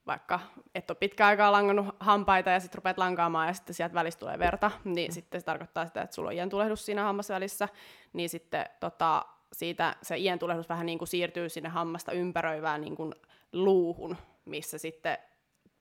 vaikka 0.08 0.39
et 0.76 0.91
ole 0.91 0.98
pitkään 1.00 1.28
aikaa 1.28 1.52
langannut 1.52 1.96
hampaita 2.00 2.50
ja 2.50 2.60
sitten 2.60 2.78
rupeat 2.78 2.98
lankaamaan 2.98 3.48
ja 3.48 3.54
sitten 3.54 3.74
sieltä 3.76 3.94
välistä 3.94 4.20
tulee 4.20 4.39
verta, 4.39 4.72
niin 4.84 5.12
mm. 5.12 5.13
sitten 5.13 5.41
se 5.41 5.46
tarkoittaa 5.46 5.86
sitä, 5.86 6.02
että 6.02 6.15
sulla 6.15 6.32
on 6.44 6.50
tulehdus 6.50 6.86
siinä 6.86 7.04
hammasvälissä, 7.04 7.70
niin 8.13 8.30
sitten 8.30 8.65
tota, 8.80 9.26
siitä 9.54 9.96
se 10.02 10.15
tulehdus 10.39 10.70
vähän 10.70 10.86
niin 10.86 10.98
kuin 10.98 11.08
siirtyy 11.08 11.50
sinne 11.50 11.70
hammasta 11.70 12.12
ympäröivään 12.12 12.82
niin 12.82 12.96
kuin 12.96 13.15
luuhun, 13.54 14.18
missä 14.46 14.78
sitten 14.78 15.18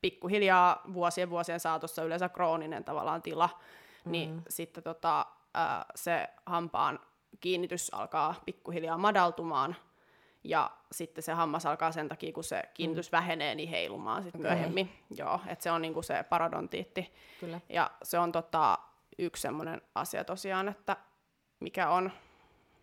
pikkuhiljaa 0.01 0.83
vuosien 0.95 1.31
vuosien 1.31 1.61
saatossa 1.61 2.05
yleensä 2.05 2.29
krooninen 2.29 2.85
tavallaan 2.85 3.23
tila, 3.23 3.49
mm. 4.05 4.13
niin 4.13 4.43
sitten 4.49 4.85
tota, 4.85 5.27
se 5.95 6.29
hampaan 6.47 7.01
kiinnitys 7.41 7.95
alkaa 7.95 8.35
pikkuhiljaa 8.45 8.99
madaltumaan, 8.99 9.77
ja 10.45 10.71
sitten 10.93 11.25
se 11.25 11.33
hammas 11.33 11.67
alkaa 11.67 11.93
sen 11.93 12.09
takia, 12.09 12.33
kun 12.33 12.45
se 12.45 12.63
kiinnitys 12.75 13.13
mm. 13.13 13.17
vähenee, 13.17 13.55
niin 13.55 13.69
heilumaan 13.69 14.23
sitten 14.23 14.41
okay. 14.41 14.53
myöhemmin. 14.53 14.93
Joo, 15.17 15.41
että 15.47 15.63
se 15.63 15.71
on 15.71 15.83
niinku 15.83 16.03
se 16.03 16.25
parodontiitti. 16.29 17.15
Kyllä. 17.41 17.61
Ja 17.69 17.91
se 18.03 18.19
on 18.19 18.33
tota, 18.33 18.79
yksi 19.19 19.43
semmoinen 19.43 19.83
asia 19.95 20.25
tosiaan, 20.25 20.69
että 20.69 20.97
mikä 21.61 21.89
on 21.91 22.13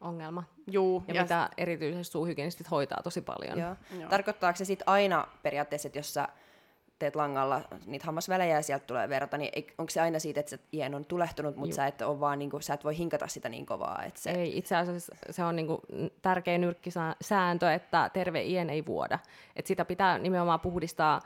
ongelma. 0.02 0.44
Juu, 0.68 1.04
ja, 1.08 1.14
ja 1.14 1.22
mitä 1.22 1.50
erityisesti 1.58 2.12
suuhygienistit 2.12 2.72
hoitaa 2.72 3.02
tosi 3.04 3.22
paljon. 3.22 3.60
Joo. 3.60 3.76
Joo. 4.00 4.10
Tarkoittaako 4.10 4.58
se 4.58 4.66
sitten 4.66 4.90
aina 4.90 5.28
periaatteessa, 5.44 5.88
että 5.88 6.00
jos 6.00 6.14
sä 6.14 6.28
teet 7.02 7.16
langalla 7.16 7.62
niitä 7.86 8.06
hammasvälejä 8.06 8.56
ja 8.56 8.62
sieltä 8.62 8.86
tulee 8.86 9.10
verta, 9.10 9.38
niin 9.38 9.66
onko 9.78 9.90
se 9.90 10.02
aina 10.02 10.20
siitä, 10.20 10.40
että 10.40 10.50
se 10.50 10.60
ien 10.74 10.96
on 10.96 11.06
tulehtunut, 11.06 11.56
mutta 11.56 11.76
sä 11.76 11.88
et, 11.88 12.02
ole 12.02 12.20
vaan, 12.20 12.40
niin 12.40 12.50
kuin, 12.50 12.64
sä 12.64 12.74
et 12.74 12.84
voi 12.84 12.98
hinkata 12.98 13.28
sitä 13.28 13.50
niin 13.50 13.66
kovaa? 13.66 14.04
Että 14.04 14.22
se... 14.22 14.32
Ei, 14.32 14.58
itse 14.58 14.76
asiassa 14.76 15.16
se 15.30 15.44
on 15.44 15.56
niin 15.56 15.68
kuin, 15.68 15.82
tärkeä 16.22 16.58
nyrkkisääntö, 16.58 17.74
että 17.74 18.10
terve 18.14 18.42
ien 18.42 18.70
ei 18.70 18.86
vuoda. 18.86 19.20
Et 19.56 19.68
sitä 19.68 19.86
pitää 19.86 20.18
nimenomaan 20.18 20.60
puhdistaa 20.60 21.22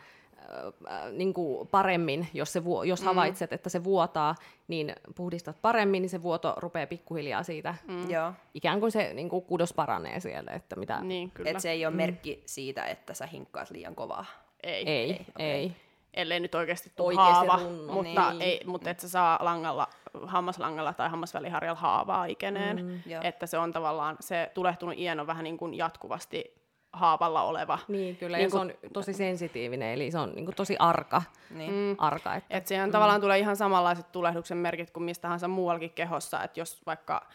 äh, 0.90 1.12
niin 1.12 1.34
kuin 1.34 1.68
paremmin, 1.68 2.28
jos, 2.34 2.54
se 2.54 2.66
vu- 2.66 2.84
jos 2.84 3.02
mm. 3.02 3.06
havaitset, 3.06 3.54
että 3.54 3.70
se 3.70 3.84
vuotaa, 3.84 4.36
niin 4.68 4.96
puhdistat 5.16 5.62
paremmin, 5.62 6.02
niin 6.02 6.10
se 6.10 6.24
vuoto 6.24 6.54
rupeaa 6.58 6.88
pikkuhiljaa 6.88 7.44
siitä. 7.44 7.76
Mm. 7.88 8.10
Joo. 8.10 8.34
Ikään 8.54 8.80
kuin 8.80 8.92
se 8.92 9.14
niin 9.14 9.30
kuin 9.30 9.46
kudos 9.46 9.74
paranee 9.74 10.20
siellä. 10.20 10.52
Että 10.52 10.76
mitä... 10.76 11.02
niin, 11.02 11.32
kyllä. 11.32 11.50
Et 11.50 11.60
se 11.60 11.72
ei 11.72 11.86
ole 11.86 11.92
mm. 11.94 11.98
merkki 11.98 12.44
siitä, 12.46 12.86
että 12.86 13.14
sä 13.14 13.26
hinkkaat 13.26 13.72
liian 13.72 13.96
kovaa. 13.96 14.26
Ei. 14.66 14.90
Ei, 14.90 15.12
ei. 15.12 15.26
Okay. 15.30 15.46
ei. 15.46 15.72
Ellei 16.14 16.40
nyt 16.40 16.56
oikeasti 16.56 16.92
tule 16.96 17.16
haava, 17.16 17.60
runno, 17.64 17.94
mutta, 17.94 18.32
niin. 18.32 18.42
ei, 18.42 18.62
mutta 18.66 18.90
et 18.90 19.00
sä 19.00 19.10
saa 19.10 19.40
langalla, 19.42 19.88
hammaslangalla 20.26 20.94
tai 20.94 21.10
hammasväliharjalla 21.10 21.80
haavaa 21.80 22.26
ikeneen. 22.26 22.86
Mm, 22.86 23.02
että 23.24 23.46
se 23.46 23.58
on 23.58 23.74
tavallaan, 23.74 24.18
se 24.20 24.52
tulehtunut 24.54 24.98
iän 24.98 25.20
on 25.20 25.28
vähän 25.28 25.44
niin 25.44 25.58
kuin 25.58 25.74
jatkuvasti 25.74 26.54
haavalla 26.94 27.44
oleva. 27.44 27.80
Niin, 27.88 28.16
kyllä, 28.16 28.38
niin 28.38 28.44
ja 28.44 28.50
kun, 28.50 28.68
se 28.70 28.78
on 28.86 28.92
tosi 28.94 29.14
sensitiivinen, 29.14 29.94
eli 29.94 30.12
se 30.12 30.20
on 30.20 30.32
niin 30.32 30.46
kuin 30.46 30.56
tosi 30.56 30.76
arka. 30.80 31.22
Niin. 31.50 31.72
Mm. 31.72 31.96
arka 31.98 32.36
että, 32.36 32.58
et 32.58 32.68
siihen 32.68 32.90
mm. 32.90 32.92
tavallaan 32.92 33.22
tulee 33.22 33.40
ihan 33.40 33.56
samanlaiset 33.56 34.12
tulehduksen 34.12 34.58
merkit 34.58 34.92
kuin 34.92 35.04
mistä 35.04 35.22
tahansa 35.22 35.48
muuallakin 35.48 35.92
kehossa, 35.92 36.44
että 36.44 36.60
jos 36.60 36.82
vaikka 36.86 37.28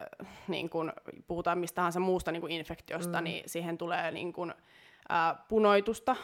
äh, 0.00 0.28
niin 0.48 0.70
kun 0.70 0.92
puhutaan 1.26 1.58
mistä 1.58 1.76
tahansa 1.76 2.00
muusta 2.00 2.32
niin 2.32 2.40
kuin 2.40 2.52
infektiosta, 2.52 3.18
mm. 3.18 3.24
niin 3.24 3.42
siihen 3.46 3.78
tulee 3.78 4.10
niin 4.10 4.32
kun, 4.32 4.54
äh, 5.12 5.36
punoitusta, 5.48 6.16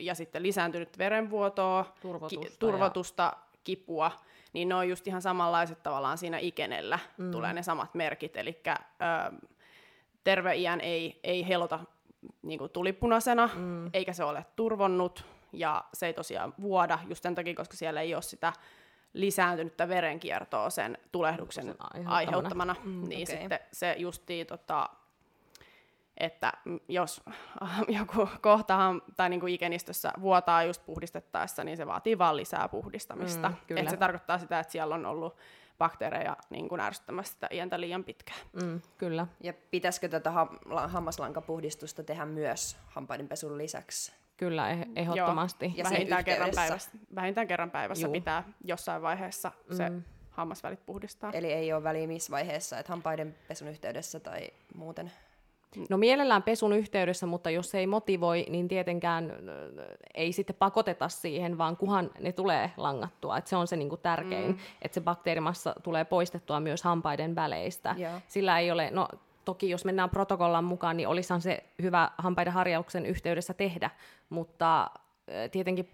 ja 0.00 0.14
sitten 0.14 0.42
lisääntynyt 0.42 0.98
verenvuotoa, 0.98 1.94
turvotusta, 2.02 2.48
ki- 2.48 2.56
turvotusta 2.58 3.22
ja... 3.22 3.32
kipua, 3.64 4.10
niin 4.52 4.68
ne 4.68 4.74
on 4.74 4.88
just 4.88 5.06
ihan 5.06 5.22
samanlaiset 5.22 5.82
tavallaan 5.82 6.18
siinä 6.18 6.38
ikenellä, 6.38 6.98
mm. 7.18 7.30
tulee 7.30 7.52
ne 7.52 7.62
samat 7.62 7.94
merkit, 7.94 8.36
eli 8.36 8.62
terve 10.24 10.56
iän 10.56 10.80
ei, 10.80 11.20
ei 11.24 11.48
helota 11.48 11.80
niin 12.42 12.58
kuin 12.58 12.70
tulipunaisena, 12.70 13.50
mm. 13.54 13.90
eikä 13.92 14.12
se 14.12 14.24
ole 14.24 14.46
turvonnut, 14.56 15.24
ja 15.52 15.84
se 15.94 16.06
ei 16.06 16.12
tosiaan 16.12 16.54
vuoda 16.60 16.98
just 17.08 17.22
sen 17.22 17.34
takia, 17.34 17.54
koska 17.54 17.76
siellä 17.76 18.00
ei 18.00 18.14
ole 18.14 18.22
sitä 18.22 18.52
lisääntynyttä 19.12 19.88
verenkiertoa 19.88 20.70
sen 20.70 20.98
tulehduksen 21.12 21.66
aiheuttamana, 21.78 22.16
aiheuttamana. 22.16 22.76
Mm, 22.84 23.08
niin 23.08 23.28
okay. 23.28 23.40
sitten 23.40 23.60
se 23.72 23.94
justiin 23.98 24.46
tota, 24.46 24.88
että 26.20 26.52
jos 26.88 27.22
joku 27.98 28.28
kohtahan 28.40 29.02
tai 29.16 29.28
niin 29.28 29.40
kuin 29.40 29.54
ikenistössä 29.54 30.12
vuotaa 30.20 30.62
just 30.62 30.86
puhdistettaessa, 30.86 31.64
niin 31.64 31.76
se 31.76 31.86
vaatii 31.86 32.18
vaan 32.18 32.36
lisää 32.36 32.68
puhdistamista. 32.68 33.48
Mm, 33.48 33.76
Et 33.76 33.88
se 33.88 33.96
tarkoittaa 33.96 34.38
sitä, 34.38 34.60
että 34.60 34.72
siellä 34.72 34.94
on 34.94 35.06
ollut 35.06 35.36
bakteereja 35.78 36.36
niin 36.50 36.68
kuin 36.68 36.80
ärsyttämässä 36.80 37.32
sitä 37.32 37.48
iäntä 37.50 37.80
liian 37.80 38.04
pitkään. 38.04 38.40
Mm, 38.62 38.80
kyllä. 38.98 39.26
Ja 39.42 39.52
pitäisikö 39.70 40.08
tätä 40.08 40.30
ha- 40.30 40.88
hammaslankapuhdistusta 40.88 42.02
tehdä 42.02 42.24
myös 42.24 42.76
hampaidenpesun 42.86 43.58
lisäksi? 43.58 44.12
Kyllä, 44.36 44.74
eh- 44.74 44.88
ehdottomasti. 44.96 45.66
Joo. 45.66 45.74
Ja 45.76 45.84
vähintään 45.84 46.24
kerran, 46.24 46.50
päivässä, 46.54 46.90
vähintään 47.14 47.46
kerran 47.46 47.70
päivässä 47.70 48.06
Juu. 48.06 48.12
pitää 48.12 48.44
jossain 48.64 49.02
vaiheessa 49.02 49.52
se 49.70 49.88
mm. 49.88 50.02
hammasvälit 50.30 50.86
puhdistaa. 50.86 51.30
Eli 51.32 51.52
ei 51.52 51.72
ole 51.72 51.82
väliä 51.82 52.06
missä 52.06 52.30
vaiheessa, 52.30 52.78
että 52.78 52.92
hampaidenpesun 52.92 53.68
yhteydessä 53.68 54.20
tai 54.20 54.48
muuten? 54.74 55.12
No 55.90 55.96
mielellään 55.96 56.42
pesun 56.42 56.72
yhteydessä, 56.72 57.26
mutta 57.26 57.50
jos 57.50 57.70
se 57.70 57.78
ei 57.78 57.86
motivoi, 57.86 58.46
niin 58.48 58.68
tietenkään 58.68 59.32
ei 60.14 60.32
sitten 60.32 60.56
pakoteta 60.58 61.08
siihen, 61.08 61.58
vaan 61.58 61.76
kuhan 61.76 62.10
ne 62.20 62.32
tulee 62.32 62.70
langattua. 62.76 63.38
Et 63.38 63.46
se 63.46 63.56
on 63.56 63.66
se 63.66 63.76
niinku 63.76 63.96
tärkein, 63.96 64.50
mm. 64.50 64.58
että 64.82 64.94
se 64.94 65.00
bakteerimassa 65.00 65.74
tulee 65.82 66.04
poistettua 66.04 66.60
myös 66.60 66.82
hampaiden 66.82 67.34
väleistä. 67.34 67.94
Yeah. 67.98 68.22
Sillä 68.28 68.58
ei 68.58 68.70
ole, 68.70 68.90
no 68.90 69.08
toki 69.44 69.70
jos 69.70 69.84
mennään 69.84 70.10
protokollan 70.10 70.64
mukaan, 70.64 70.96
niin 70.96 71.08
olisihan 71.08 71.40
se 71.40 71.64
hyvä 71.82 72.10
hampaiden 72.18 72.52
harjauksen 72.52 73.06
yhteydessä 73.06 73.54
tehdä, 73.54 73.90
mutta 74.30 74.90
tietenkin 75.50 75.90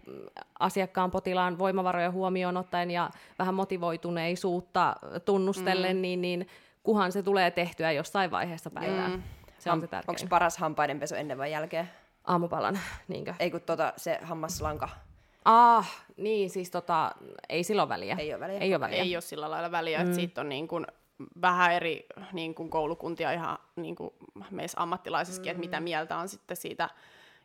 asiakkaan 0.59 1.11
potilaan 1.11 1.59
voimavaroja 1.59 2.11
huomioon 2.11 2.57
ottaen 2.57 2.91
ja 2.91 3.09
vähän 3.39 3.53
motivoituneisuutta 3.53 4.95
tunnustellen, 5.25 5.95
mm. 5.95 6.01
niin, 6.01 6.21
niin 6.21 6.47
kuhan 6.83 7.11
se 7.11 7.23
tulee 7.23 7.51
tehtyä 7.51 7.91
jossain 7.91 8.31
vaiheessa 8.31 8.69
päivää. 8.69 9.07
Mm. 9.07 9.23
Se 9.67 9.71
on 9.71 9.81
se 9.81 9.87
tärkein. 9.87 10.15
Onko 10.15 10.29
paras 10.29 10.57
hampaidenpesu 10.57 11.15
ennen 11.15 11.37
vai 11.37 11.51
jälkeen? 11.51 11.89
Aamupalan, 12.23 12.79
niinkö? 13.07 13.33
Ei 13.39 13.51
kun 13.51 13.61
tota, 13.61 13.93
se 13.97 14.19
hammaslanka. 14.21 14.89
Ah, 15.45 16.05
niin 16.17 16.49
siis 16.49 16.71
tota, 16.71 17.11
ei 17.49 17.63
silloin 17.63 17.89
väliä. 17.89 18.15
Ei 18.19 18.33
ole 18.33 18.39
väliä. 18.39 18.59
Ei 18.59 18.73
ole 18.73 18.79
väliä. 18.79 18.97
Ei 18.97 19.15
ole 19.15 19.21
sillä 19.21 19.51
lailla 19.51 19.71
väliä, 19.71 19.97
mm. 19.97 20.03
että 20.03 20.15
siitä 20.15 20.41
on 20.41 20.49
niin 20.49 20.67
kuin 20.67 20.87
vähän 21.41 21.73
eri 21.73 22.05
niin 22.33 22.55
kuin 22.55 22.69
koulukuntia 22.69 23.31
ihan 23.31 23.57
niin 23.75 23.95
kuin 23.95 24.13
meissä 24.51 24.81
ammattilaisissakin, 24.81 25.49
mm. 25.49 25.51
että 25.51 25.59
mitä 25.59 25.79
mieltä 25.79 26.17
on 26.17 26.29
sitten 26.29 26.57
siitä 26.57 26.89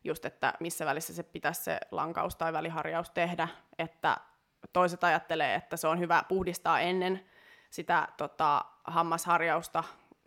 just, 0.04 0.24
että 0.24 0.54
missä 0.60 0.86
välissä 0.86 1.14
se 1.14 1.22
pitäisi 1.22 1.64
se 1.64 1.80
lankaus 1.90 2.36
tai 2.36 2.52
väliharjaus 2.52 3.10
tehdä, 3.10 3.48
että 3.78 4.16
toiset 4.72 5.04
ajattelee, 5.04 5.54
että 5.54 5.76
se 5.76 5.88
on 5.88 5.98
hyvä 5.98 6.22
puhdistaa 6.28 6.80
ennen 6.80 7.24
sitä 7.70 8.08
tota, 8.16 8.64
hammasharjausta, 8.84 9.84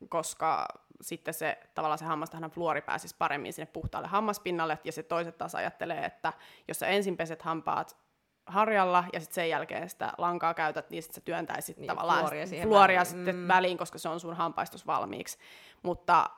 koska 0.10 0.68
sitten 1.02 1.34
se, 1.34 1.58
tavallaan 1.74 2.00
se 2.00 2.06
hammastahan 2.06 2.52
fluori 2.52 2.82
pääsisi 2.82 3.16
paremmin 3.18 3.54
sinne 3.54 3.72
puhtaalle 3.74 4.08
hammaspinnalle, 4.08 4.80
ja 4.84 4.92
se 4.92 5.04
toiset 5.04 5.38
taas 5.38 5.56
ajattelee, 5.56 6.06
että 6.06 6.34
jos 6.68 6.80
sä 6.80 6.88
ensin 6.88 7.18
peset 7.18 7.42
hampaat 7.42 7.98
harjalla 8.46 9.04
ja 9.14 9.20
sitten 9.20 9.36
sen 9.36 9.50
jälkeen 9.50 9.90
sitä 9.90 10.14
lankaa 10.18 10.54
käytät, 10.54 10.90
niin 10.90 11.04
sitten 11.04 11.16
sä 11.16 11.26
työntäisit 11.26 11.78
niin, 11.78 11.88
tavallaan 11.88 12.20
fluoria, 12.20 12.46
fluoria 12.62 13.00
väliin. 13.00 13.16
sitten 13.16 13.36
mm. 13.36 13.48
väliin, 13.48 13.78
koska 13.78 13.98
se 13.98 14.10
on 14.10 14.20
sun 14.20 14.36
hampaistus 14.36 14.88
valmiiksi. 14.88 15.38
Mutta 15.84 16.30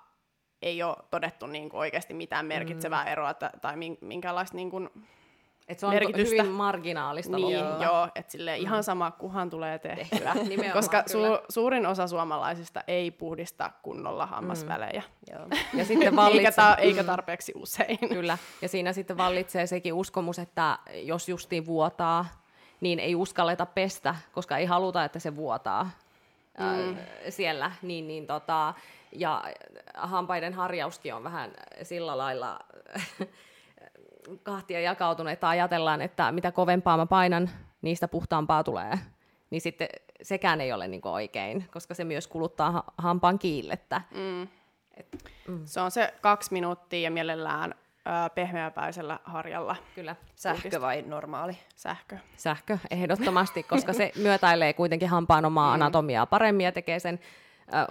ei 0.62 0.84
ole 0.84 0.96
todettu 1.12 1.48
niin 1.48 1.70
kuin 1.70 1.80
oikeasti 1.80 2.14
mitään 2.14 2.46
merkitsevää 2.46 3.04
mm. 3.04 3.12
eroa 3.12 3.34
tai 3.34 3.76
minkäänlaista 4.02 4.56
niin 4.56 4.72
kuin 4.72 4.90
et 5.68 5.80
se 5.80 5.86
on 5.86 5.94
merkitystä. 5.94 6.36
hyvin 6.44 6.52
marginaalista 6.52 7.38
niin, 7.38 7.60
lopulta. 7.60 7.84
Joo, 7.84 8.08
että 8.16 8.32
sille 8.32 8.58
mm. 8.58 8.62
ihan 8.62 8.84
sama 8.84 9.12
kuhan 9.12 9.50
tulee 9.50 9.80
tehtyä. 9.80 10.36
koska 10.74 11.02
su- 11.02 11.46
suurin 11.50 11.86
osa 11.86 12.08
suomalaisista 12.08 12.84
ei 12.88 13.12
puhdista 13.12 13.72
kunnolla 13.82 14.26
hammasvälejä. 14.26 15.02
Mm. 15.02 15.36
Joo. 15.36 15.48
Ja 15.74 15.86
sitten 15.86 16.16
vallitsee... 16.16 16.40
eikä, 16.40 16.52
ta- 16.52 16.76
eikä 16.76 17.04
tarpeeksi 17.04 17.52
usein. 17.56 18.00
Kyllä, 18.10 18.38
ja 18.62 18.70
siinä 18.70 18.94
sitten 18.94 19.18
vallitsee 19.18 19.68
sekin 19.68 19.94
uskomus, 19.94 20.40
että 20.40 20.80
jos 20.94 21.30
justiin 21.30 21.66
vuotaa, 21.66 22.26
niin 22.82 23.00
ei 23.00 23.16
uskalleta 23.16 23.66
pestä, 23.66 24.16
koska 24.32 24.58
ei 24.58 24.66
haluta, 24.66 25.04
että 25.04 25.20
se 25.20 25.36
vuotaa 25.36 25.90
mm. 26.58 26.90
äh, 26.90 26.98
siellä. 27.30 27.72
Niin, 27.82 28.08
niin 28.08 28.28
tota, 28.28 28.74
ja 29.12 29.44
hampaiden 29.94 30.54
harjauskin 30.54 31.14
on 31.14 31.24
vähän 31.24 31.52
sillä 31.84 32.18
lailla 32.18 32.60
kahtia 34.44 34.80
jakautunut, 34.80 35.34
että 35.34 35.50
ajatellaan, 35.50 36.02
että 36.02 36.32
mitä 36.32 36.52
kovempaa 36.52 36.98
mä 36.98 37.06
painan, 37.06 37.50
niistä 37.82 38.08
puhtaampaa 38.08 38.64
tulee. 38.64 39.00
Niin 39.50 39.62
sitten 39.62 39.88
sekään 40.22 40.62
ei 40.62 40.74
ole 40.74 40.88
niin 40.88 41.02
oikein, 41.04 41.66
koska 41.72 41.94
se 41.94 42.04
myös 42.04 42.28
kuluttaa 42.28 42.72
ha- 42.72 42.84
hampaan 42.98 43.40
kiillettä. 43.40 44.02
Mm. 44.12 44.48
Et, 44.98 45.32
mm. 45.48 45.62
Se 45.66 45.82
on 45.82 45.92
se 45.92 46.14
kaksi 46.22 46.54
minuuttia 46.54 47.00
ja 47.00 47.12
mielellään 47.12 47.72
ö, 47.72 48.30
pehmeäpäisellä 48.36 49.20
harjalla. 49.24 49.76
Kyllä. 49.96 50.16
Sähkö 50.36 50.82
vai 50.82 51.02
normaali? 51.02 51.58
Sähkö. 51.76 52.18
Sähkö, 52.38 52.78
ehdottomasti, 52.92 53.64
koska 53.64 53.94
se 53.94 54.12
myötäilee 54.16 54.74
kuitenkin 54.74 55.10
hampaan 55.10 55.46
omaa 55.46 55.70
mm. 55.70 55.74
anatomiaa 55.74 56.26
paremmin 56.26 56.64
ja 56.64 56.72
tekee 56.72 57.00
sen 57.00 57.20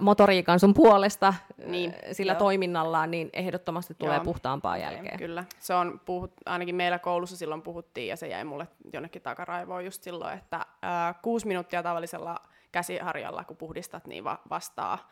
motoriikan 0.01 0.59
sun 0.59 0.73
puolesta 0.73 1.33
niin, 1.65 1.93
sillä 2.11 2.31
joo. 2.31 2.39
toiminnallaan, 2.39 3.11
niin 3.11 3.29
ehdottomasti 3.33 3.93
tulee 3.93 4.15
joo. 4.15 4.23
puhtaampaa 4.23 4.77
jälkeen. 4.77 5.17
Kyllä, 5.17 5.43
se 5.59 5.73
on, 5.73 6.01
puhut, 6.05 6.33
ainakin 6.45 6.75
meillä 6.75 6.99
koulussa 6.99 7.37
silloin 7.37 7.61
puhuttiin, 7.61 8.07
ja 8.07 8.15
se 8.15 8.27
jäi 8.27 8.43
mulle 8.43 8.67
jonnekin 8.93 9.21
takaraivoon 9.21 9.85
just 9.85 10.03
silloin, 10.03 10.37
että 10.37 10.65
ää, 10.81 11.13
kuusi 11.13 11.47
minuuttia 11.47 11.83
tavallisella 11.83 12.35
käsiharjalla, 12.71 13.43
kun 13.43 13.57
puhdistat, 13.57 14.07
niin 14.07 14.23
va- 14.23 14.41
vastaa 14.49 15.09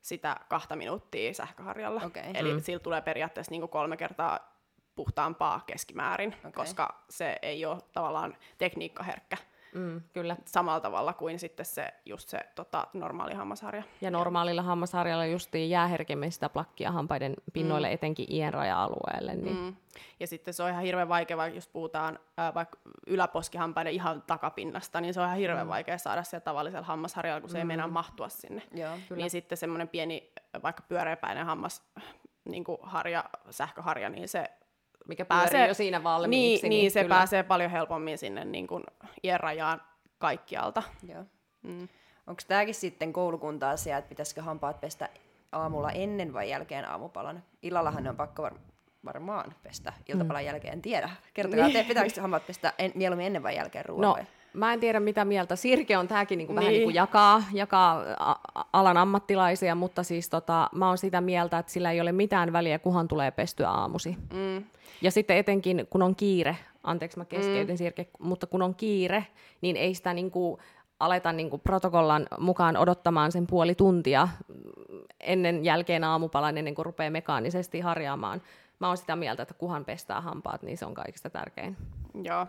sitä 0.00 0.36
kahta 0.48 0.76
minuuttia 0.76 1.34
sähköharjalla. 1.34 2.00
Okay. 2.04 2.22
Eli 2.34 2.52
mm. 2.52 2.60
sillä 2.60 2.80
tulee 2.80 3.00
periaatteessa 3.00 3.50
niin 3.50 3.60
kuin 3.60 3.70
kolme 3.70 3.96
kertaa 3.96 4.58
puhtaampaa 4.94 5.60
keskimäärin, 5.66 6.34
okay. 6.38 6.52
koska 6.52 7.04
se 7.10 7.36
ei 7.42 7.64
ole 7.64 7.78
tavallaan 7.92 8.36
tekniikkaherkkä. 8.58 9.36
Mm, 9.74 10.02
kyllä. 10.12 10.36
Samalla 10.44 10.80
tavalla 10.80 11.12
kuin 11.12 11.38
sitten 11.38 11.66
se, 11.66 11.94
just 12.06 12.28
se 12.28 12.38
tota, 12.54 12.86
normaali 12.92 13.34
hammasharja. 13.34 13.82
Ja 14.00 14.10
normaalilla 14.10 14.62
hammasharjalla 14.62 15.26
justiin 15.26 15.70
jää 15.70 15.86
herkemmin 15.86 16.32
sitä 16.32 16.48
plakkia 16.48 16.92
hampaiden 16.92 17.34
pinnoille, 17.52 17.88
mm. 17.88 17.94
etenkin 17.94 18.26
ienraja-alueelle. 18.32 19.34
Niin. 19.34 19.56
Mm. 19.56 19.76
Ja 20.20 20.26
sitten 20.26 20.54
se 20.54 20.62
on 20.62 20.70
ihan 20.70 20.82
hirveän 20.82 21.08
vaikea, 21.08 21.46
jos 21.46 21.68
puhutaan 21.68 22.18
ää, 22.36 22.54
vaikka 22.54 22.78
yläposkihampaiden 23.06 23.92
ihan 23.92 24.22
takapinnasta, 24.22 25.00
niin 25.00 25.14
se 25.14 25.20
on 25.20 25.26
ihan 25.26 25.38
hirveän 25.38 25.66
mm. 25.66 25.70
vaikea 25.70 25.98
saada 25.98 26.22
siellä 26.22 26.44
tavallisella 26.44 26.86
hammasharjalla, 26.86 27.40
kun 27.40 27.50
se 27.50 27.56
mm. 27.56 27.60
ei 27.60 27.64
meinaa 27.64 27.88
mahtua 27.88 28.28
sinne. 28.28 28.62
Joo, 28.72 28.98
kyllä. 29.08 29.20
Niin 29.20 29.30
sitten 29.30 29.58
semmoinen 29.58 29.88
pieni, 29.88 30.32
vaikka 30.62 30.82
pyöreäpäinen 30.88 31.46
hammas, 31.46 31.82
niin 32.44 32.64
kuin 32.64 32.78
harja, 32.82 33.24
sähköharja, 33.50 34.08
niin 34.08 34.28
se 34.28 34.50
mikä 35.08 35.24
pääsee 35.24 35.68
jo 35.68 35.74
siinä 35.74 36.02
valmiiksi. 36.02 36.68
Niin, 36.68 36.70
niin, 36.70 36.82
niin 36.82 36.90
se 36.90 37.02
kyllä. 37.02 37.14
pääsee 37.14 37.42
paljon 37.42 37.70
helpommin 37.70 38.18
sinne 38.18 38.44
niin 38.44 38.66
kuin 38.66 38.84
iänrajaan 39.24 39.82
kaikkialta. 40.18 40.82
Joo. 41.08 41.24
Mm. 41.62 41.88
Onko 42.26 42.42
tämäkin 42.48 42.74
sitten 42.74 43.12
koulukunta-asia, 43.12 43.98
että 43.98 44.08
pitäisikö 44.08 44.42
hampaat 44.42 44.80
pestä 44.80 45.08
aamulla 45.52 45.90
ennen 45.90 46.32
vai 46.32 46.50
jälkeen 46.50 46.88
aamupalan? 46.88 47.42
Illallahan 47.62 48.02
ne 48.02 48.10
on 48.10 48.16
pakko 48.16 48.42
var- 48.42 48.58
varmaan 49.04 49.54
pestä 49.62 49.92
iltapalan 50.08 50.42
mm. 50.42 50.46
jälkeen, 50.46 50.72
en 50.74 50.82
tiedä. 50.82 51.10
Kertokaa, 51.34 51.66
niin. 51.66 51.76
te, 51.82 51.84
pitääkö 51.88 52.20
hampaat 52.20 52.46
pestä 52.46 52.72
en, 52.78 52.92
mieluummin 52.94 53.26
ennen 53.26 53.42
vai 53.42 53.56
jälkeen 53.56 53.84
ruoan 53.84 54.02
no, 54.02 54.12
vai? 54.12 54.24
Mä 54.52 54.72
en 54.72 54.80
tiedä 54.80 55.00
mitä 55.00 55.24
mieltä. 55.24 55.56
Sirke 55.56 55.98
on 55.98 56.08
tämäkin 56.08 56.38
niinku 56.38 56.52
niin. 56.52 56.60
vähän 56.60 56.72
niinku 56.72 56.90
jakaa, 56.90 57.42
jakaa 57.52 58.02
alan 58.72 58.96
ammattilaisia, 58.96 59.74
mutta 59.74 60.02
siis 60.02 60.28
tota, 60.28 60.70
mä 60.74 60.88
oon 60.88 60.98
sitä 60.98 61.20
mieltä, 61.20 61.58
että 61.58 61.72
sillä 61.72 61.90
ei 61.90 62.00
ole 62.00 62.12
mitään 62.12 62.52
väliä, 62.52 62.78
kunhan 62.78 63.08
tulee 63.08 63.30
pestyä 63.30 63.70
aamusi. 63.70 64.16
Mm. 64.32 64.64
Ja 65.02 65.10
sitten 65.10 65.36
etenkin, 65.36 65.86
kun 65.90 66.02
on 66.02 66.16
kiire, 66.16 66.56
anteeksi 66.84 67.18
mä 67.18 67.24
keskeytin 67.24 67.74
mm. 67.74 67.78
Sirke, 67.78 68.06
mutta 68.18 68.46
kun 68.46 68.62
on 68.62 68.74
kiire, 68.74 69.26
niin 69.60 69.76
ei 69.76 69.94
sitä 69.94 70.14
niinku 70.14 70.58
aleta 71.00 71.32
niinku 71.32 71.58
protokollan 71.58 72.26
mukaan 72.38 72.76
odottamaan 72.76 73.32
sen 73.32 73.46
puoli 73.46 73.74
tuntia 73.74 74.28
ennen 75.20 75.64
jälkeen 75.64 76.04
aamupalan, 76.04 76.58
ennen 76.58 76.74
kuin 76.74 76.86
rupeaa 76.86 77.10
mekaanisesti 77.10 77.80
harjaamaan. 77.80 78.42
Mä 78.78 78.88
oon 78.88 78.96
sitä 78.96 79.16
mieltä, 79.16 79.42
että 79.42 79.54
kuhan 79.54 79.84
pestää 79.84 80.20
hampaat, 80.20 80.62
niin 80.62 80.78
se 80.78 80.86
on 80.86 80.94
kaikista 80.94 81.30
tärkein. 81.30 81.76
Joo, 82.22 82.46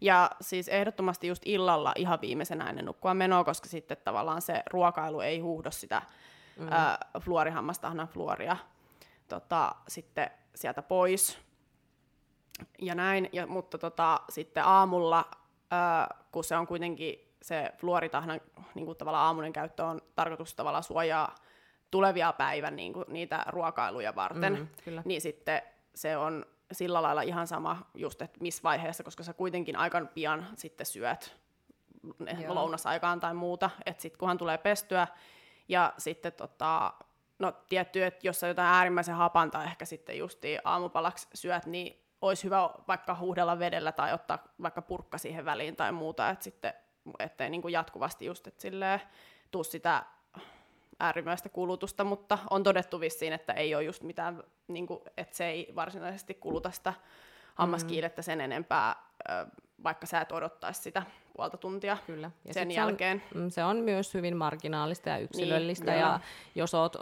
ja 0.00 0.30
siis 0.40 0.68
ehdottomasti 0.68 1.28
just 1.28 1.42
illalla 1.46 1.92
ihan 1.96 2.20
viimeisenä 2.20 2.68
ennen 2.68 2.84
nukkua 2.84 3.14
menoa, 3.14 3.44
koska 3.44 3.68
sitten 3.68 3.96
tavallaan 4.04 4.42
se 4.42 4.62
ruokailu 4.70 5.20
ei 5.20 5.40
huuhdo 5.40 5.70
sitä 5.70 6.02
mm. 6.58 6.72
ä, 6.72 6.98
fluorihammastahnan 7.20 8.08
fluoria 8.08 8.56
tota, 9.28 9.74
sitten 9.88 10.30
sieltä 10.54 10.82
pois. 10.82 11.38
Ja 12.78 12.94
näin, 12.94 13.28
ja, 13.32 13.46
mutta 13.46 13.78
tota, 13.78 14.20
sitten 14.28 14.64
aamulla, 14.64 15.24
ä, 15.72 16.08
kun 16.32 16.44
se 16.44 16.56
on 16.56 16.66
kuitenkin 16.66 17.34
se 17.42 17.72
fluoritahnan 17.76 18.40
niin 18.74 18.86
kuin 18.86 18.98
tavallaan 18.98 19.26
aamunen 19.26 19.52
käyttö 19.52 19.84
on 19.84 20.00
tarkoitus 20.14 20.54
tavallaan 20.54 20.84
suojaa 20.84 21.34
tulevia 21.90 22.32
päivän 22.32 22.76
niin 22.76 22.92
kuin, 22.92 23.04
niitä 23.08 23.44
ruokailuja 23.46 24.14
varten, 24.14 24.58
mm, 24.58 24.68
kyllä. 24.84 25.02
niin 25.04 25.20
sitten 25.20 25.62
se 25.94 26.16
on 26.16 26.46
sillä 26.72 27.02
lailla 27.02 27.22
ihan 27.22 27.46
sama 27.46 27.90
just, 27.94 28.22
että 28.22 28.38
missä 28.40 28.62
vaiheessa, 28.62 29.04
koska 29.04 29.22
sä 29.22 29.32
kuitenkin 29.32 29.76
aika 29.76 30.00
pian 30.14 30.46
sitten 30.56 30.86
syöt 30.86 31.36
Joo. 32.42 32.54
lounasaikaan 32.54 33.20
tai 33.20 33.34
muuta, 33.34 33.70
että 33.86 34.02
sitten 34.02 34.18
kunhan 34.18 34.38
tulee 34.38 34.58
pestyä, 34.58 35.06
ja 35.68 35.92
sitten 35.98 36.32
tota, 36.32 36.94
no 37.38 37.52
tietty, 37.68 38.04
että 38.04 38.26
jos 38.26 38.40
sä 38.40 38.48
jotain 38.48 38.68
äärimmäisen 38.68 39.14
hapanta 39.14 39.64
ehkä 39.64 39.84
sitten 39.84 40.18
justiin 40.18 40.60
aamupalaksi 40.64 41.28
syöt, 41.34 41.66
niin 41.66 42.04
olisi 42.22 42.44
hyvä 42.44 42.70
vaikka 42.88 43.14
huuhdella 43.14 43.58
vedellä 43.58 43.92
tai 43.92 44.12
ottaa 44.12 44.38
vaikka 44.62 44.82
purkka 44.82 45.18
siihen 45.18 45.44
väliin 45.44 45.76
tai 45.76 45.92
muuta, 45.92 46.30
että 46.30 46.44
sitten 46.44 46.72
ettei 47.18 47.50
niin 47.50 47.62
kuin 47.62 47.72
jatkuvasti 47.72 48.24
just, 48.26 48.46
että 48.46 48.62
silleen 48.62 49.00
tuu 49.50 49.64
sitä 49.64 50.04
äärimmäistä 51.00 51.48
kulutusta, 51.48 52.04
mutta 52.04 52.38
on 52.50 52.62
todettu 52.62 53.00
vissiin, 53.00 53.32
että 53.32 53.52
ei 53.52 53.74
ole 53.74 53.84
just 53.84 54.02
mitään, 54.02 54.42
niin 54.68 54.86
kuin, 54.86 55.00
että 55.16 55.36
se 55.36 55.48
ei 55.48 55.72
varsinaisesti 55.74 56.34
kuluta 56.34 56.70
sitä 56.70 56.94
hammaskiilettä 57.54 58.22
sen 58.22 58.40
enempää, 58.40 58.96
vaikka 59.84 60.06
sä 60.06 60.20
et 60.20 60.32
odottaisi 60.32 60.82
sitä 60.82 61.02
puolta 61.36 61.56
tuntia 61.56 61.96
Kyllä. 62.06 62.30
Ja 62.44 62.54
sen 62.54 62.70
jälkeen. 62.70 63.22
Se 63.32 63.38
on, 63.38 63.42
mm, 63.42 63.50
se 63.50 63.64
on 63.64 63.76
myös 63.76 64.14
hyvin 64.14 64.36
marginaalista 64.36 65.08
ja 65.08 65.18
yksilöllistä, 65.18 65.90
niin, 65.90 66.00
ja 66.00 66.20
jos 66.54 66.74
oot 66.74 66.96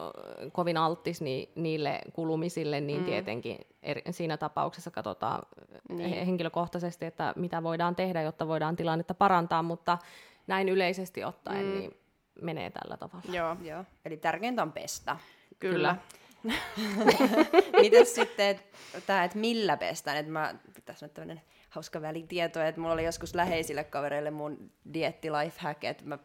kovin 0.52 0.76
alttis 0.76 1.20
niin, 1.20 1.48
niille 1.54 2.00
kulumisille, 2.12 2.80
niin 2.80 3.00
mm. 3.00 3.04
tietenkin 3.04 3.58
eri, 3.82 4.02
siinä 4.10 4.36
tapauksessa 4.36 4.90
katsotaan 4.90 5.42
niin. 5.88 6.26
henkilökohtaisesti, 6.26 7.06
että 7.06 7.32
mitä 7.36 7.62
voidaan 7.62 7.96
tehdä, 7.96 8.22
jotta 8.22 8.48
voidaan 8.48 8.76
tilannetta 8.76 9.14
parantaa, 9.14 9.62
mutta 9.62 9.98
näin 10.46 10.68
yleisesti 10.68 11.24
ottaen, 11.24 11.66
mm. 11.66 11.72
niin 11.72 11.96
menee 12.42 12.70
tällä 12.70 12.96
tavalla. 12.96 13.32
Joo. 13.32 13.56
Joo. 13.62 13.84
Eli 14.04 14.16
tärkeintä 14.16 14.62
on 14.62 14.72
pestä. 14.72 15.16
Kyllä. 15.58 15.96
Miten 17.82 18.06
sitten, 18.06 18.46
että 18.46 18.62
tää, 19.06 19.24
et 19.24 19.34
millä 19.34 19.76
pestään, 19.76 20.16
että 20.16 20.32
mä, 20.32 20.54
tässä 20.84 21.06
on 21.06 21.10
tämmöinen 21.10 21.42
hauska 21.70 22.02
välitieto, 22.02 22.60
että 22.60 22.80
mulla 22.80 22.94
oli 22.94 23.04
joskus 23.04 23.34
läheisille 23.34 23.84
kavereille 23.84 24.30
mun 24.30 24.70
dietti 24.94 25.32
life 25.32 25.60
hack, 25.60 25.84
että 25.84 26.04
mä, 26.04 26.18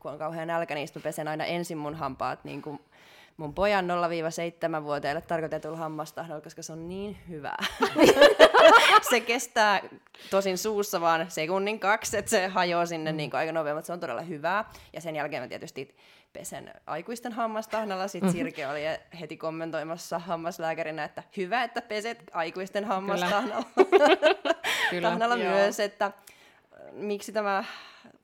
kun 0.00 0.12
on 0.12 0.18
kauhean 0.18 0.48
nälkä, 0.48 0.74
niin 0.74 0.88
mä 0.94 1.00
pesen 1.00 1.28
aina 1.28 1.44
ensin 1.44 1.78
mun 1.78 1.94
hampaat 1.94 2.44
niin 2.44 2.62
kuin 2.62 2.80
mun 3.36 3.54
pojan 3.54 3.84
0-7-vuotiaille 3.84 5.20
tarkoitetulla 5.20 5.76
hammastahdolla, 5.76 6.40
koska 6.40 6.62
se 6.62 6.72
on 6.72 6.88
niin 6.88 7.16
hyvä. 7.28 7.54
se 9.10 9.20
kestää 9.20 9.80
tosin 10.30 10.58
suussa 10.58 11.00
vaan 11.00 11.26
sekunnin 11.30 11.80
kaksi, 11.80 12.16
että 12.16 12.30
se 12.30 12.46
hajoaa 12.46 12.86
sinne 12.86 13.12
mm. 13.12 13.16
niin 13.16 13.30
kuin 13.30 13.38
aika 13.38 13.52
nopeasti, 13.52 13.74
mutta 13.74 13.86
se 13.86 13.92
on 13.92 14.00
todella 14.00 14.22
hyvää. 14.22 14.70
Ja 14.92 15.00
sen 15.00 15.16
jälkeen 15.16 15.42
mä 15.42 15.48
tietysti 15.48 15.96
pesen 16.32 16.74
aikuisten 16.86 17.32
hammastahnalla. 17.32 18.08
Sitten 18.08 18.30
mm-hmm. 18.30 18.44
Sirke 18.44 18.66
oli 18.66 18.82
heti 19.20 19.36
kommentoimassa 19.36 20.18
hammaslääkärinä, 20.18 21.04
että 21.04 21.22
hyvä, 21.36 21.62
että 21.62 21.82
peset 21.82 22.18
aikuisten 22.32 22.84
hammastahnalla. 22.84 23.66
Kyllä. 24.90 25.08
Tahnalla 25.08 25.36
myös, 25.36 25.80
että 25.80 26.12
miksi 26.92 27.32
tämä 27.32 27.64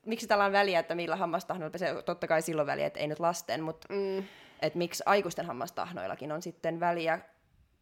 miksi 0.04 0.26
tällä 0.26 0.44
on 0.44 0.52
väliä, 0.52 0.80
että 0.80 0.94
millä 0.94 1.16
hammastahnalla 1.16 1.70
pesee, 1.70 2.02
totta 2.02 2.26
kai 2.26 2.42
silloin 2.42 2.66
väliä, 2.66 2.86
että 2.86 3.00
ei 3.00 3.06
nyt 3.06 3.20
lasten, 3.20 3.62
mutta 3.62 3.88
mm 3.94 4.24
että 4.62 4.78
miksi 4.78 5.02
aikuisten 5.06 5.46
hammastahnoillakin 5.46 6.32
on 6.32 6.42
sitten 6.42 6.80
väliä, 6.80 7.18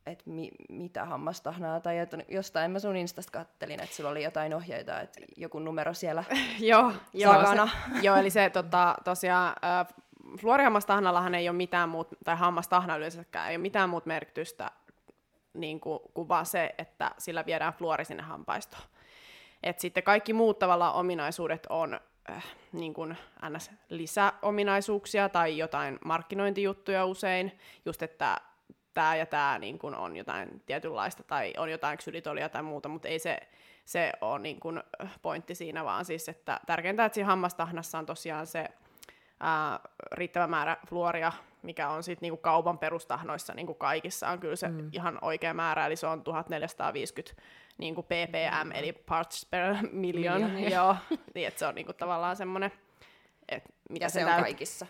että 0.07 0.31
mi, 0.31 0.51
mitä 0.69 1.05
hammastahnaa, 1.05 1.81
tai 1.81 1.99
että 1.99 2.19
jostain 2.29 2.71
mä 2.71 2.79
sun 2.79 2.97
Instasta 2.97 3.33
kattelin, 3.33 3.83
että 3.83 3.97
sulla 3.97 4.11
oli 4.11 4.23
jotain 4.23 4.55
ohjeita, 4.55 5.01
että 5.01 5.21
joku 5.37 5.59
numero 5.59 5.95
siellä 5.95 6.25
joo, 6.59 6.93
joo, 7.13 7.47
se, 7.47 7.73
joo, 8.07 8.17
eli 8.17 8.31
se 8.31 8.51
tota, 8.51 8.95
tosiaan, 9.05 9.57
äh, 9.65 9.95
fluorihammastahnallahan 10.41 11.35
ei 11.35 11.49
ole 11.49 11.57
mitään 11.57 11.89
muut, 11.89 12.09
tai 12.25 12.37
hammastahna 12.37 12.97
yleensäkään 12.97 13.51
ei 13.51 13.57
ole 13.57 13.63
mitään 13.63 13.91
muut 13.91 14.07
merkitystä 14.07 14.71
niin 15.55 15.81
kuin, 15.81 16.01
kuin 16.15 16.29
vaan 16.29 16.47
se, 16.47 16.75
että 16.79 17.11
sillä 17.19 17.47
viedään 17.47 17.73
fluori 17.73 18.05
sinne 18.05 18.23
hampaistoon. 18.23 18.83
Et 19.63 19.79
sitten 19.79 20.03
kaikki 20.03 20.33
muut 20.33 20.59
tavallaan 20.59 20.95
ominaisuudet 20.95 21.67
on 21.69 22.01
äh, 22.31 22.45
niin 22.73 22.95
kuin 22.95 23.17
ns. 23.51 23.71
lisäominaisuuksia 23.89 25.29
tai 25.29 25.59
jotain 25.59 25.99
markkinointijuttuja 26.05 27.05
usein, 27.05 27.59
just 27.85 28.03
että 28.03 28.41
tämä 28.95 29.17
ja 29.17 29.27
tämä 29.27 29.59
niin 29.59 29.79
kuin 29.79 29.95
on 29.95 30.17
jotain 30.17 30.63
tietynlaista 30.67 31.23
tai 31.23 31.53
on 31.57 31.71
jotain 31.71 31.99
ksylitolia 31.99 32.49
tai 32.49 32.63
muuta, 32.63 32.89
mutta 32.89 33.09
ei 33.09 33.19
se, 33.19 33.39
se 33.85 34.13
ole 34.21 34.39
niin 34.39 34.61
kuin 34.61 34.83
pointti 35.23 35.55
siinä, 35.55 35.85
vaan 35.85 36.05
siis, 36.05 36.29
että 36.29 36.61
tärkeintä, 36.67 37.05
että 37.05 37.15
siinä 37.15 37.27
hammastahnassa 37.27 37.99
on 37.99 38.07
tosiaan 38.07 38.47
se 38.47 38.69
ää, 39.41 39.81
riittävä 40.13 40.47
määrä 40.47 40.77
fluoria, 40.89 41.33
mikä 41.63 41.89
on 41.89 42.03
sitten 42.03 42.27
niinku 42.27 42.37
kaupan 42.37 42.79
perustahnoissa 42.79 43.55
niinku 43.55 43.75
kaikissa 43.75 44.29
on 44.29 44.41
kyllä 44.41 44.57
se 44.57 44.69
mm. 44.69 44.89
ihan 44.93 45.19
oikea 45.23 45.55
määrä, 45.55 45.87
eli 45.87 45.97
se 45.97 46.07
on 46.07 46.25
1450 46.25 47.43
niin 47.79 47.95
kuin 47.95 48.05
ppm, 48.05 48.67
mm. 48.67 48.73
eli 48.73 48.93
parts 48.93 49.47
per 49.51 49.77
million, 49.93 50.43
million 50.43 50.73
joo, 50.77 50.97
niin 51.35 51.49
että 51.49 51.59
se 51.59 51.67
on 51.67 51.75
niin 51.75 51.87
kuin 51.87 51.97
tavallaan 51.97 52.37
semmoinen, 52.37 52.73
että 53.49 53.71
mitä 53.91 54.05
ja 54.05 54.09
se 54.09 54.25
on 54.25 54.31
täyt... 54.31 54.43
kaikissa. 54.43 54.87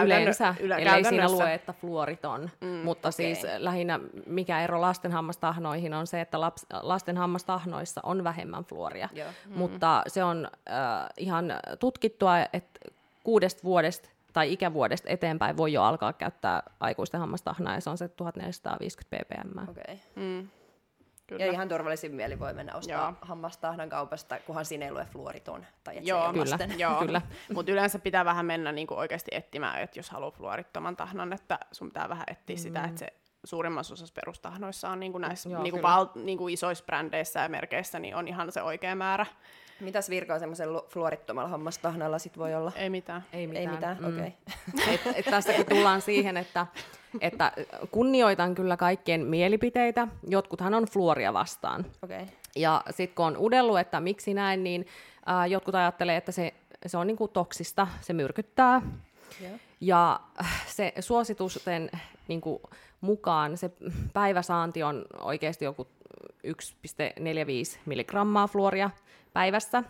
Yleensä, 0.00 0.54
yle- 0.60 0.74
eli 0.74 1.04
siinä 1.04 1.28
lue, 1.30 1.54
että 1.54 1.72
fluoriton, 1.72 2.50
mm, 2.60 2.68
mutta 2.68 3.08
okay. 3.08 3.12
siis 3.12 3.46
lähinnä 3.58 4.00
mikä 4.26 4.64
ero 4.64 4.80
lasten 4.80 5.12
hammastahnoihin 5.12 5.94
on 5.94 6.06
se, 6.06 6.20
että 6.20 6.40
laps, 6.40 6.66
lasten 6.82 7.16
hammastahnoissa 7.16 8.00
on 8.04 8.24
vähemmän 8.24 8.64
fluoria, 8.64 9.08
Joo. 9.12 9.28
Mm. 9.46 9.58
mutta 9.58 10.02
se 10.06 10.24
on 10.24 10.48
äh, 10.70 11.08
ihan 11.16 11.54
tutkittua, 11.78 12.38
että 12.52 12.80
kuudesta 13.24 13.62
vuodesta 13.64 14.08
tai 14.32 14.52
ikävuodesta 14.52 15.08
eteenpäin 15.10 15.56
voi 15.56 15.72
jo 15.72 15.82
alkaa 15.82 16.12
käyttää 16.12 16.62
aikuisten 16.80 17.20
hammastahnaa, 17.20 17.74
ja 17.74 17.80
se 17.80 17.90
on 17.90 17.98
se 17.98 18.08
1450 18.08 19.24
ppm. 19.24 19.70
Okay. 19.70 19.96
Mm. 20.16 20.48
Kyllä. 21.38 21.46
Ja 21.46 21.52
ihan 21.52 21.68
turvallisin 21.68 22.14
mieli 22.14 22.38
voi 22.38 22.54
mennä 22.54 22.74
ostaa 22.74 23.02
Joo. 23.02 23.14
hammastahnan 23.20 23.88
kaupasta, 23.88 24.38
kunhan 24.46 24.64
siinä 24.64 24.84
ei 24.86 24.92
lue 24.92 25.06
fluoriton. 25.12 25.66
Tai 25.84 25.98
et 25.98 26.06
Joo, 26.08 26.32
kyllä. 26.32 26.58
Joo. 26.78 26.98
kyllä. 26.98 27.22
Mutta 27.54 27.72
yleensä 27.72 27.98
pitää 27.98 28.24
vähän 28.24 28.46
mennä 28.46 28.72
niinku 28.72 28.94
oikeasti 28.94 29.30
etsimään, 29.34 29.82
että 29.82 29.98
jos 29.98 30.10
haluaa 30.10 30.30
fluorittoman 30.30 30.96
tahnan, 30.96 31.32
että 31.32 31.58
sun 31.72 31.88
pitää 31.88 32.08
vähän 32.08 32.24
etsiä 32.30 32.56
mm. 32.56 32.60
sitä, 32.60 32.84
että 32.84 32.98
se 32.98 33.12
suurimmassa 33.44 33.94
osassa 33.94 34.14
perustahnoissa 34.14 34.88
on 34.88 35.00
niinku 35.00 35.18
näissä 35.18 35.48
Joo, 35.48 35.62
niinku 35.62 35.82
val, 35.82 36.06
niinku 36.14 36.48
isoissa 36.48 36.84
brändeissä 36.84 37.40
ja 37.40 37.48
merkeissä, 37.48 37.98
niin 37.98 38.16
on 38.16 38.28
ihan 38.28 38.52
se 38.52 38.62
oikea 38.62 38.94
määrä. 38.94 39.26
Mitäs 39.82 40.10
virkaa 40.10 40.38
semmoisen 40.38 40.68
fluorittomalla 40.88 41.48
hammastahnalla 41.48 42.18
sit 42.18 42.38
voi 42.38 42.54
olla? 42.54 42.72
Ei 42.76 42.90
mitään. 42.90 43.24
Ei 43.32 43.46
mitään, 43.46 43.66
Ei 43.66 43.72
mitään. 43.72 43.96
Mm. 44.00 44.06
okei. 44.06 44.34
Okay. 44.74 44.94
et, 44.94 45.00
et 45.14 45.24
tässäkin 45.24 45.66
tullaan 45.66 46.00
siihen, 46.00 46.36
että, 46.36 46.66
että 47.20 47.52
kunnioitan 47.90 48.54
kyllä 48.54 48.76
kaikkien 48.76 49.26
mielipiteitä. 49.26 50.08
Jotkuthan 50.28 50.74
on 50.74 50.84
fluoria 50.84 51.32
vastaan. 51.32 51.86
Okay. 52.02 52.26
Ja 52.56 52.82
sitten 52.90 53.14
kun 53.14 53.26
on 53.26 53.36
udellut, 53.38 53.78
että 53.78 54.00
miksi 54.00 54.34
näin, 54.34 54.64
niin 54.64 54.86
äh, 55.28 55.50
jotkut 55.50 55.74
ajattelee, 55.74 56.16
että 56.16 56.32
se, 56.32 56.54
se 56.86 56.96
on 56.96 57.06
niinku 57.06 57.28
toksista, 57.28 57.88
se 58.00 58.12
myrkyttää. 58.12 58.82
Yeah. 59.40 59.60
Ja 59.80 60.20
äh, 60.40 60.66
se 60.66 60.92
suositusten 61.00 61.90
niinku, 62.28 62.62
mukaan 63.00 63.56
se 63.56 63.70
päiväsaanti 64.12 64.82
on 64.82 65.04
oikeasti 65.20 65.64
joku 65.64 65.86
1,45 66.46 67.78
milligrammaa 67.86 68.46
fluoria 68.46 68.90
päivässä. 69.32 69.82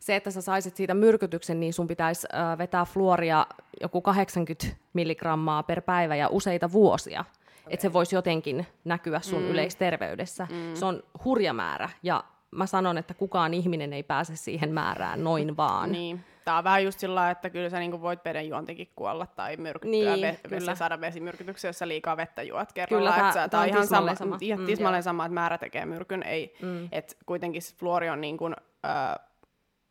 Se, 0.00 0.16
että 0.16 0.30
sä 0.30 0.40
saisit 0.40 0.76
siitä 0.76 0.94
myrkytyksen, 0.94 1.60
niin 1.60 1.72
sun 1.72 1.86
pitäisi 1.86 2.26
vetää 2.58 2.84
fluoria 2.84 3.46
joku 3.80 4.00
80 4.00 4.66
milligrammaa 4.92 5.62
per 5.62 5.80
päivä 5.80 6.16
ja 6.16 6.28
useita 6.28 6.72
vuosia. 6.72 7.20
Okay. 7.20 7.32
Että 7.66 7.82
se 7.82 7.92
voisi 7.92 8.14
jotenkin 8.14 8.66
näkyä 8.84 9.20
sun 9.20 9.42
mm. 9.42 9.48
yleisterveydessä. 9.48 10.46
Mm. 10.50 10.74
Se 10.74 10.84
on 10.84 11.02
hurja 11.24 11.52
määrä 11.52 11.88
ja 12.02 12.24
mä 12.50 12.66
sanon, 12.66 12.98
että 12.98 13.14
kukaan 13.14 13.54
ihminen 13.54 13.92
ei 13.92 14.02
pääse 14.02 14.36
siihen 14.36 14.72
määrään 14.72 15.24
noin 15.24 15.56
vaan. 15.56 15.92
Niin. 15.92 16.24
On 16.58 16.64
vähän 16.64 16.84
just 16.84 16.98
sillä 16.98 17.30
että 17.30 17.50
kyllä 17.50 17.70
sä 17.70 17.78
niinku 17.78 18.00
voit 18.00 18.20
juontikin 18.48 18.88
kuolla 18.96 19.26
tai 19.26 19.56
myrkyttyä 19.56 20.16
niin, 20.16 20.34
ve- 20.34 20.48
kyllä. 20.48 20.74
saada 20.74 21.00
vesimyrkytyksiä, 21.00 21.68
jos 21.68 21.78
sä 21.78 21.88
liikaa 21.88 22.16
vettä 22.16 22.42
juot 22.42 22.72
kerralla. 22.72 23.12
Kyllä, 23.12 23.32
tämä, 23.32 23.48
tämä 23.48 23.62
on 23.62 23.68
ihan 23.68 23.86
sama, 23.86 24.14
sama. 24.14 24.38
Ihan 24.40 24.60
mm, 24.60 24.66
tismalleen 24.66 25.02
sama, 25.02 25.24
että 25.24 25.34
määrä 25.34 25.58
tekee 25.58 25.86
myrkyn. 25.86 26.22
Ei, 26.22 26.56
mm. 26.62 26.88
et 26.92 27.16
kuitenkin 27.26 27.62
fluori 27.78 28.10
on 28.10 28.20
niin 28.20 28.36
kuin, 28.36 28.56
äh, 28.84 29.26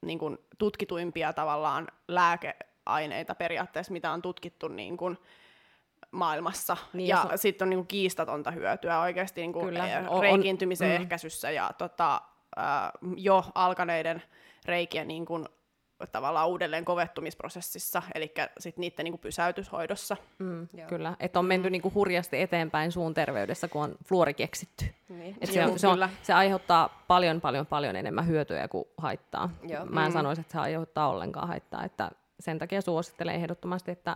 niin 0.01 0.19
kuin 0.19 0.37
tutkituimpia 0.57 1.33
tavallaan 1.33 1.87
lääkeaineita 2.07 3.35
periaatteessa, 3.35 3.93
mitä 3.93 4.11
on 4.11 4.21
tutkittu 4.21 4.67
niin 4.67 4.97
kuin, 4.97 5.17
maailmassa. 6.11 6.77
Niin, 6.93 7.07
ja 7.07 7.21
so... 7.21 7.37
sitten 7.37 7.65
on 7.65 7.69
niin 7.69 7.77
kuin 7.77 7.87
kiistatonta 7.87 8.51
hyötyä 8.51 8.99
oikeasti 8.99 9.41
niin 9.41 9.53
kuin 9.53 9.65
Kyllä. 9.65 10.03
reikiintymisen 10.21 10.91
on, 10.91 10.95
mm. 10.95 11.01
ehkäisyssä 11.01 11.51
ja 11.51 11.71
tota, 11.77 12.21
äh, 12.57 12.91
jo 13.17 13.45
alkaneiden 13.55 14.23
reikien 14.65 15.07
niin 15.07 15.25
kuin, 15.25 15.45
tavallaan 16.07 16.47
uudelleen 16.47 16.85
kovettumisprosessissa, 16.85 18.01
eli 18.15 18.33
sitten 18.59 18.81
niiden 18.81 19.03
niin 19.03 19.11
kuin 19.11 19.21
pysäytyshoidossa. 19.21 20.17
Mm, 20.39 20.67
kyllä, 20.87 21.15
että 21.19 21.39
on 21.39 21.45
menty 21.45 21.69
niin 21.69 21.81
kuin 21.81 21.93
hurjasti 21.93 22.41
eteenpäin 22.41 22.91
suun 22.91 23.13
terveydessä, 23.13 23.67
kun 23.67 23.83
on 23.83 23.95
fluori 24.05 24.33
keksitty. 24.33 24.85
Niin. 25.09 25.37
Et 25.41 25.51
se, 25.51 25.59
Joo, 25.59 25.77
se, 25.77 25.87
on, 25.87 26.09
se 26.23 26.33
aiheuttaa 26.33 27.03
paljon, 27.07 27.41
paljon, 27.41 27.65
paljon 27.65 27.95
enemmän 27.95 28.27
hyötyjä 28.27 28.67
kuin 28.67 28.85
haittaa. 28.97 29.49
Joo. 29.63 29.85
Mä 29.85 30.05
en 30.05 30.11
mm. 30.11 30.13
sanoisi, 30.13 30.41
että 30.41 30.51
se 30.51 30.59
aiheuttaa 30.59 31.09
ollenkaan 31.09 31.47
haittaa, 31.47 31.83
että 31.83 32.11
sen 32.39 32.59
takia 32.59 32.81
suosittelen 32.81 33.35
ehdottomasti, 33.35 33.91
että 33.91 34.15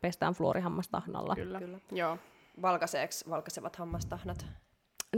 pestään 0.00 0.34
fluorihammastahnalla. 0.34 1.34
Kyllä, 1.34 1.58
kyllä. 1.58 1.78
Joo. 1.92 2.18
Valkaseeksi 2.62 3.30
valkasevat 3.30 3.76
hammastahnat? 3.76 4.46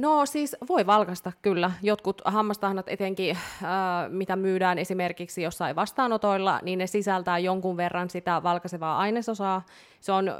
No 0.00 0.26
siis 0.26 0.56
voi 0.68 0.86
valkasta 0.86 1.32
kyllä. 1.42 1.70
Jotkut 1.82 2.22
hammastahnat 2.24 2.88
etenkin, 2.88 3.30
äh, 3.36 3.68
mitä 4.08 4.36
myydään 4.36 4.78
esimerkiksi 4.78 5.42
jossain 5.42 5.76
vastaanotoilla, 5.76 6.60
niin 6.62 6.78
ne 6.78 6.86
sisältää 6.86 7.38
jonkun 7.38 7.76
verran 7.76 8.10
sitä 8.10 8.42
valkaisevaa 8.42 8.98
ainesosaa. 8.98 9.62
Se 10.00 10.12
on, 10.12 10.32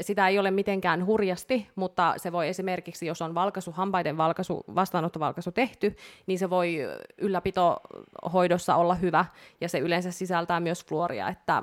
sitä 0.00 0.28
ei 0.28 0.38
ole 0.38 0.50
mitenkään 0.50 1.06
hurjasti, 1.06 1.68
mutta 1.74 2.14
se 2.16 2.32
voi 2.32 2.48
esimerkiksi, 2.48 3.06
jos 3.06 3.22
on 3.22 3.34
valkaisu, 3.34 3.72
hampaiden 3.72 4.16
valkaisu, 4.16 4.64
vastaanottovalkaisu 4.74 5.52
tehty, 5.52 5.96
niin 6.26 6.38
se 6.38 6.50
voi 6.50 6.78
ylläpitohoidossa 7.18 8.76
olla 8.76 8.94
hyvä, 8.94 9.24
ja 9.60 9.68
se 9.68 9.78
yleensä 9.78 10.10
sisältää 10.10 10.60
myös 10.60 10.84
fluoria. 10.84 11.28
Että, 11.28 11.62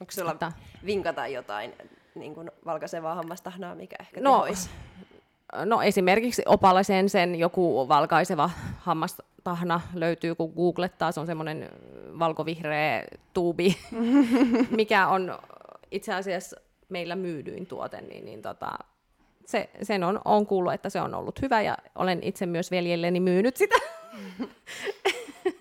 Onko 0.00 0.10
sulla 0.10 0.32
että, 0.32 0.52
vinkata 0.86 1.26
jotain 1.26 1.72
niin 2.14 2.34
kuin 2.34 2.50
valkaisevaa 2.64 3.14
hammastahnaa, 3.14 3.74
mikä 3.74 3.96
ehkä 4.00 4.20
no, 4.20 4.30
tehoisi? 4.30 4.70
No 5.64 5.82
esimerkiksi 5.82 6.42
Opalasen 6.46 7.08
sen 7.08 7.34
joku 7.34 7.88
valkaiseva 7.88 8.50
hammastahna 8.78 9.80
löytyy, 9.94 10.34
kun 10.34 10.52
googlettaa, 10.56 11.12
se 11.12 11.20
on 11.20 11.26
semmoinen 11.26 11.70
valkovihreä 12.18 13.04
tuubi, 13.34 13.76
mikä 14.70 15.08
on 15.08 15.38
itse 15.90 16.14
asiassa 16.14 16.56
meillä 16.88 17.16
myydyin 17.16 17.66
tuote, 17.66 18.00
niin, 18.00 18.24
niin 18.24 18.42
tota, 18.42 18.70
se, 19.46 19.70
sen 19.82 20.04
on, 20.04 20.20
on 20.24 20.46
kuullut, 20.46 20.72
että 20.72 20.90
se 20.90 21.00
on 21.00 21.14
ollut 21.14 21.42
hyvä 21.42 21.62
ja 21.62 21.76
olen 21.94 22.18
itse 22.22 22.46
myös 22.46 22.70
veljelleni 22.70 23.20
myynyt 23.20 23.56
sitä. 23.56 23.74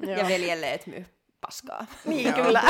ja 0.18 0.28
veljelle 0.28 0.74
et 0.74 0.88
myy 0.88 1.06
paskaa. 1.42 1.86
Niin, 2.06 2.34
kyllä. 2.34 2.62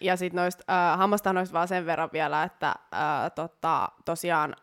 Ja 0.00 0.16
sitten 0.16 0.36
noista 0.36 0.64
äh, 0.70 0.98
hammastahnoista 0.98 1.52
vaan 1.52 1.68
sen 1.68 1.86
verran 1.86 2.10
vielä, 2.12 2.42
että 2.42 2.68
äh, 2.68 3.32
tota, 3.34 3.88
tosiaan 4.04 4.56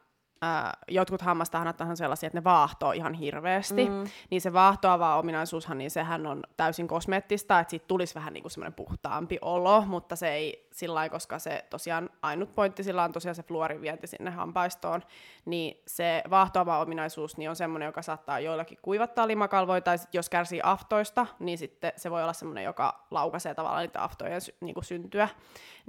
äh, 0.44 0.72
jotkut 0.88 1.22
hammastahnat 1.22 1.82
on 1.82 1.98
sellaisia, 1.98 2.28
että 2.28 2.38
ne 2.38 2.44
vaahtoo 2.44 2.92
ihan 2.92 3.14
hirveästi, 3.14 3.90
mm. 3.90 4.04
niin 4.30 4.42
se 4.42 4.54
vaahtoava 4.54 5.16
ominaisuushan, 5.16 5.78
niin 5.78 5.92
sehän 5.92 6.28
on 6.28 6.44
täysin 6.58 6.88
kosmeettista, 6.88 7.60
että 7.60 7.72
siitä 7.72 7.88
tulisi 7.88 8.16
vähän 8.16 8.34
niin 8.34 8.44
kuin 8.44 8.52
semmoinen 8.52 8.74
puhtaampi 8.74 9.38
olo, 9.42 9.82
mutta 9.82 10.16
se 10.16 10.30
ei 10.30 10.68
sillä 10.72 11.10
koska 11.10 11.40
se 11.40 11.66
tosiaan 11.70 12.10
ainut 12.22 12.56
pointti 12.56 12.84
sillä 12.84 13.04
on 13.04 13.12
tosiaan 13.12 13.36
se 13.36 13.44
fluorin 13.44 13.82
vienti 13.82 14.08
sinne 14.08 14.32
hampaistoon, 14.32 15.04
niin 15.46 15.84
se 15.88 16.24
vaahtoava 16.30 16.80
ominaisuus 16.80 17.38
niin 17.38 17.50
on 17.50 17.56
semmoinen, 17.56 17.86
joka 17.86 18.02
saattaa 18.02 18.40
joillakin 18.40 18.78
kuivattaa 18.82 19.28
limakalvoja, 19.28 19.82
tai 19.82 19.98
jos 20.14 20.30
kärsii 20.30 20.60
aftoista, 20.64 21.28
niin 21.40 21.58
sitten 21.58 21.94
se 21.96 22.12
voi 22.12 22.24
olla 22.24 22.34
semmoinen, 22.34 22.64
joka 22.64 23.06
laukaisee 23.12 23.56
tavallaan 23.56 23.84
niitä 23.84 24.04
aftojen 24.04 24.42
sy- 24.42 24.56
niin 24.62 24.74
kuin 24.74 24.84
syntyä, 24.84 25.30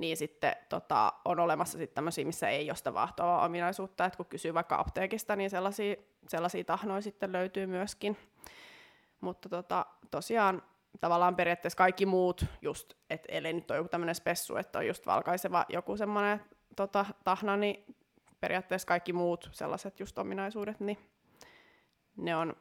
niin 0.01 0.17
sitten 0.17 0.57
tota, 0.69 1.13
on 1.25 1.41
olemassa 1.41 1.79
sitten 1.79 1.95
tämmöisiä, 1.95 2.25
missä 2.25 2.49
ei 2.49 2.71
ole 2.71 2.77
sitä 2.77 2.95
vaahtoavaa 2.95 3.45
ominaisuutta, 3.45 4.05
että 4.05 4.17
kun 4.17 4.27
kysyy 4.27 4.55
vaikka 4.55 4.79
apteekista, 4.79 5.37
niin 5.37 5.51
sellaisia, 5.51 5.97
sellaisia 6.29 6.65
tahnoja 6.65 7.01
sitten 7.01 7.33
löytyy 7.33 7.67
myöskin. 7.67 8.17
Mutta 9.21 9.49
tota, 9.49 9.87
tosiaan 10.11 10.63
tavallaan 11.01 11.37
periaatteessa 11.37 11.77
kaikki 11.77 12.07
muut, 12.07 12.45
just, 12.63 12.95
että 13.11 13.29
ellei 13.33 13.53
nyt 13.53 13.71
ole 13.71 13.79
joku 13.79 13.89
tämmöinen 13.89 14.15
spessu, 14.15 14.57
että 14.57 14.79
on 14.79 14.87
just 14.87 15.07
valkaiseva 15.07 15.65
joku 15.69 15.97
semmoinen 15.97 16.41
tota, 16.77 17.07
tahna, 17.25 17.57
niin 17.57 17.85
periaatteessa 18.41 18.89
kaikki 18.89 19.13
muut 19.13 19.49
sellaiset 19.53 20.01
just 20.01 20.19
ominaisuudet, 20.19 20.81
niin 20.81 20.99
ne 22.17 22.37
on 22.37 22.57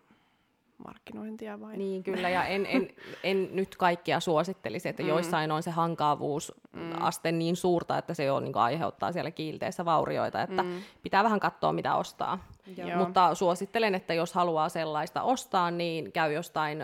markkinointia 0.86 1.60
vain. 1.60 1.78
Niin 1.78 2.04
kyllä, 2.04 2.30
ja 2.38 2.46
en, 2.46 2.66
en, 2.66 2.88
en 3.24 3.50
nyt 3.52 3.78
kaikkia 3.78 4.20
suosittelisi, 4.20 4.90
että 4.90 5.04
mm. 5.04 5.10
joissain 5.10 5.52
on 5.52 5.64
se 5.64 5.72
hankaavuusaste 5.72 7.32
mm. 7.32 7.38
niin 7.38 7.56
suurta, 7.56 7.98
että 7.98 8.14
se 8.14 8.24
jo 8.24 8.40
niin 8.40 8.58
aiheuttaa 8.58 9.12
siellä 9.12 9.32
kiilteissä 9.32 9.86
vaurioita, 9.86 10.42
että 10.42 10.64
mm. 10.64 10.82
pitää 11.04 11.24
vähän 11.24 11.40
katsoa, 11.40 11.74
mitä 11.74 11.96
ostaa. 11.96 12.40
Joo. 12.78 12.98
Mutta 12.98 13.36
suosittelen, 13.36 13.96
että 13.96 14.14
jos 14.14 14.34
haluaa 14.34 14.70
sellaista 14.70 15.22
ostaa, 15.22 15.72
niin 15.72 16.12
käy 16.12 16.34
jostain 16.34 16.84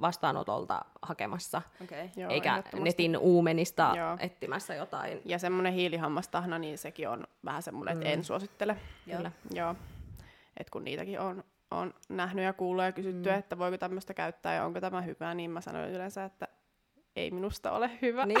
vastaanotolta 0.00 0.84
hakemassa, 1.02 1.62
okay. 1.84 2.08
Joo, 2.16 2.30
eikä 2.30 2.62
netin 2.80 3.18
uumenista 3.18 3.92
Joo. 3.96 4.16
etsimässä 4.20 4.74
jotain. 4.74 5.20
Ja 5.24 5.38
semmoinen 5.38 5.72
hiilihammastahna, 5.72 6.58
niin 6.58 6.78
sekin 6.78 7.08
on 7.08 7.26
vähän 7.44 7.62
semmoinen, 7.62 7.92
että 7.92 8.08
mm. 8.08 8.12
en 8.12 8.24
suosittele. 8.24 8.76
Kyllä. 9.04 9.32
Joo. 9.54 9.74
Et 10.56 10.70
kun 10.70 10.84
niitäkin 10.84 11.20
on 11.20 11.44
on 11.70 11.94
nähnyt 12.08 12.44
ja 12.44 12.52
kuullut 12.52 12.84
ja 12.84 12.92
kysytty, 12.92 13.28
mm. 13.28 13.34
että 13.34 13.58
voiko 13.58 13.78
tämmöistä 13.78 14.14
käyttää 14.14 14.54
ja 14.54 14.64
onko 14.64 14.80
tämä 14.80 15.02
hyvä, 15.02 15.34
niin 15.34 15.50
mä 15.50 15.60
sanoin 15.60 15.90
yleensä, 15.90 16.24
että 16.24 16.48
ei 17.16 17.30
minusta 17.30 17.72
ole 17.72 17.90
hyvä. 18.02 18.26
Niin. 18.26 18.38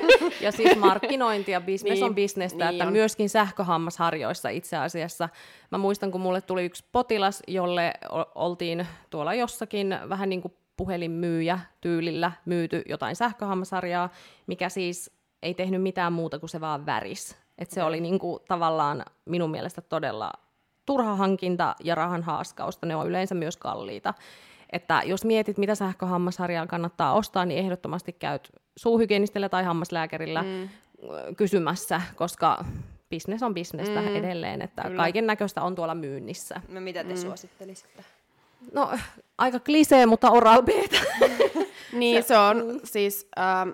ja 0.40 0.52
siis 0.52 0.76
markkinointi 0.76 1.52
ja 1.52 1.60
business 1.60 2.00
niin, 2.00 2.04
on 2.04 2.14
bisnestä, 2.14 2.64
niin 2.64 2.74
että 2.74 2.86
on. 2.86 2.92
myöskin 2.92 3.28
sähköhammasharjoissa 3.28 4.48
itse 4.48 4.76
asiassa. 4.76 5.28
Mä 5.70 5.78
muistan, 5.78 6.10
kun 6.10 6.20
mulle 6.20 6.40
tuli 6.40 6.64
yksi 6.64 6.84
potilas, 6.92 7.42
jolle 7.48 7.92
oltiin 8.34 8.86
tuolla 9.10 9.34
jossakin 9.34 9.98
vähän 10.08 10.28
niin 10.28 10.42
kuin 10.42 10.54
puhelinmyyjä 10.76 11.60
tyylillä 11.80 12.32
myyty 12.44 12.82
jotain 12.88 13.16
sähköhammasharjaa, 13.16 14.10
mikä 14.46 14.68
siis 14.68 15.10
ei 15.42 15.54
tehnyt 15.54 15.82
mitään 15.82 16.12
muuta 16.12 16.38
kuin 16.38 16.50
se 16.50 16.60
vaan 16.60 16.86
väris. 16.86 17.36
Et 17.58 17.70
se 17.70 17.82
oli 17.82 18.00
niin 18.00 18.18
kuin 18.18 18.40
tavallaan 18.48 19.04
minun 19.24 19.50
mielestä 19.50 19.80
todella 19.80 20.32
turha 20.86 21.16
hankinta 21.16 21.74
ja 21.84 21.94
rahan 21.94 22.22
haaskausta, 22.22 22.86
ne 22.86 22.96
on 22.96 23.08
yleensä 23.08 23.34
myös 23.34 23.56
kalliita. 23.56 24.14
Että 24.72 25.02
jos 25.04 25.24
mietit, 25.24 25.58
mitä 25.58 25.74
sähköhammasharjaa 25.74 26.66
kannattaa 26.66 27.12
ostaa, 27.12 27.44
niin 27.44 27.58
ehdottomasti 27.58 28.12
käyt 28.12 28.52
suuhygienistillä 28.76 29.48
tai 29.48 29.64
hammaslääkärillä 29.64 30.42
mm. 30.42 30.68
kysymässä, 31.36 32.02
koska 32.16 32.64
bisnes 33.10 33.42
on 33.42 33.54
bisnestä 33.54 34.00
mm. 34.00 34.16
edelleen, 34.16 34.62
että 34.62 34.82
kaiken 34.96 35.26
näköistä 35.26 35.62
on 35.62 35.74
tuolla 35.74 35.94
myynnissä. 35.94 36.60
No 36.68 36.80
mitä 36.80 37.04
te 37.04 37.14
mm. 37.14 37.20
suosittelisitte? 37.20 38.04
No 38.72 38.90
aika 39.38 39.60
klisee, 39.60 40.06
mutta 40.06 40.30
oral 40.30 40.62
niin, 41.92 42.22
se, 42.22 42.26
se 42.26 42.38
on 42.38 42.56
mm. 42.56 42.80
siis 42.84 43.28
ähm, 43.38 43.70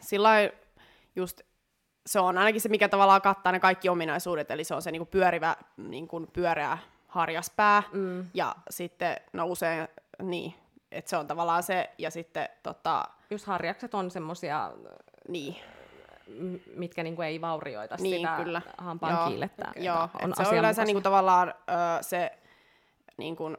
sillä 0.00 0.50
just 1.16 1.40
se 2.06 2.20
on 2.20 2.38
ainakin 2.38 2.60
se, 2.60 2.68
mikä 2.68 2.88
tavallaan 2.88 3.22
kattaa 3.22 3.52
ne 3.52 3.60
kaikki 3.60 3.88
ominaisuudet, 3.88 4.50
eli 4.50 4.64
se 4.64 4.74
on 4.74 4.82
se 4.82 4.90
niinku 4.90 5.06
pyörivä, 5.06 5.56
niinku 5.76 6.26
pyöreä 6.32 6.78
harjaspää, 7.08 7.82
mm. 7.92 8.26
ja 8.34 8.54
sitten, 8.70 9.16
no 9.32 9.46
usein, 9.46 9.88
niin, 10.22 10.54
että 10.92 11.10
se 11.10 11.16
on 11.16 11.26
tavallaan 11.26 11.62
se, 11.62 11.90
ja 11.98 12.10
sitten 12.10 12.48
tota... 12.62 13.04
Just 13.30 13.46
harjakset 13.46 13.94
on 13.94 14.10
semmosia... 14.10 14.72
Niin 15.28 15.56
mitkä 16.76 17.02
niinku 17.02 17.22
ei 17.22 17.40
vaurioita 17.40 17.96
niin, 18.00 18.16
sitä 18.16 18.36
kyllä. 18.36 18.62
hampaan 18.78 19.12
Joo. 19.12 19.74
Joo, 19.76 20.08
on 20.22 20.32
se 20.36 20.48
on 20.48 20.56
yleensä 20.56 20.84
niinku 20.84 21.00
tavallaan 21.00 21.48
ö, 21.48 21.52
se 22.00 22.38
niinku, 23.16 23.56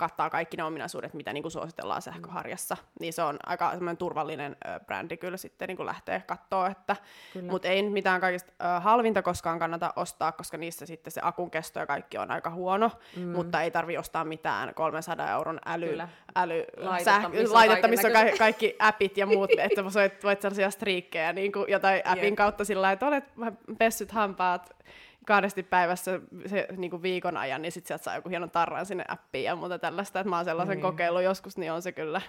kattaa 0.00 0.30
kaikki 0.30 0.56
ne 0.56 0.64
ominaisuudet, 0.64 1.14
mitä 1.14 1.32
niin 1.32 1.42
kuin 1.42 1.52
suositellaan 1.52 2.02
sähköharjassa. 2.02 2.74
Mm. 2.74 2.86
Niin 3.00 3.12
se 3.12 3.22
on 3.22 3.38
aika 3.46 3.72
turvallinen 3.98 4.56
ö, 4.66 4.80
brändi 4.80 5.16
kyllä 5.16 5.36
sitten 5.36 5.68
niin 5.68 5.76
kuin 5.76 5.86
lähtee 5.86 6.22
katsoa, 6.26 6.66
että 6.68 6.96
mutta 7.50 7.68
ei 7.68 7.82
mitään 7.82 8.20
kaikista 8.20 8.52
ö, 8.76 8.80
halvinta 8.80 9.22
koskaan 9.22 9.58
kannata 9.58 9.92
ostaa, 9.96 10.32
koska 10.32 10.56
niissä 10.56 10.86
sitten 10.86 11.10
se 11.10 11.20
akun 11.24 11.50
kesto 11.50 11.78
ja 11.78 11.86
kaikki 11.86 12.18
on 12.18 12.30
aika 12.30 12.50
huono, 12.50 12.90
mm. 13.16 13.28
mutta 13.28 13.62
ei 13.62 13.70
tarvi 13.70 13.98
ostaa 13.98 14.24
mitään 14.24 14.74
300 14.74 15.30
euron 15.30 15.60
äly, 15.66 15.98
äly 16.36 16.64
laitetta, 17.48 17.88
missä 17.88 18.08
on 18.08 18.14
ka- 18.14 18.38
kaikki 18.38 18.76
appit 18.78 19.16
ja 19.16 19.26
muut, 19.26 19.50
että 19.58 19.84
voit, 19.84 20.24
voit 20.24 20.40
sellaisia 20.40 20.70
striikkejä 20.70 21.32
niin 21.32 21.52
kuin 21.52 21.64
jotain 21.68 22.02
appin 22.04 22.24
yeah. 22.24 22.36
kautta 22.36 22.64
sillä 22.64 22.92
että 22.92 23.06
olet 23.06 23.24
pessyt 23.78 24.12
hampaat 24.12 24.76
kahdesti 25.30 25.62
päivässä 25.62 26.20
se, 26.46 26.66
niin 26.76 26.90
kuin 26.90 27.02
viikon 27.02 27.36
ajan, 27.36 27.62
niin 27.62 27.72
sitten 27.72 27.88
sieltä 27.88 28.04
saa 28.04 28.14
joku 28.14 28.28
hienon 28.28 28.50
tarran 28.50 28.86
sinne 28.86 29.04
appiin 29.08 29.44
ja 29.44 29.56
muuta 29.56 29.78
tällaista, 29.78 30.20
että 30.20 30.30
mä 30.30 30.36
oon 30.36 30.44
sellaisen 30.44 30.76
niin. 30.76 30.82
kokeillut 30.82 31.22
joskus, 31.22 31.56
niin 31.58 31.72
on 31.72 31.82
se 31.82 31.92
kyllä. 31.92 32.20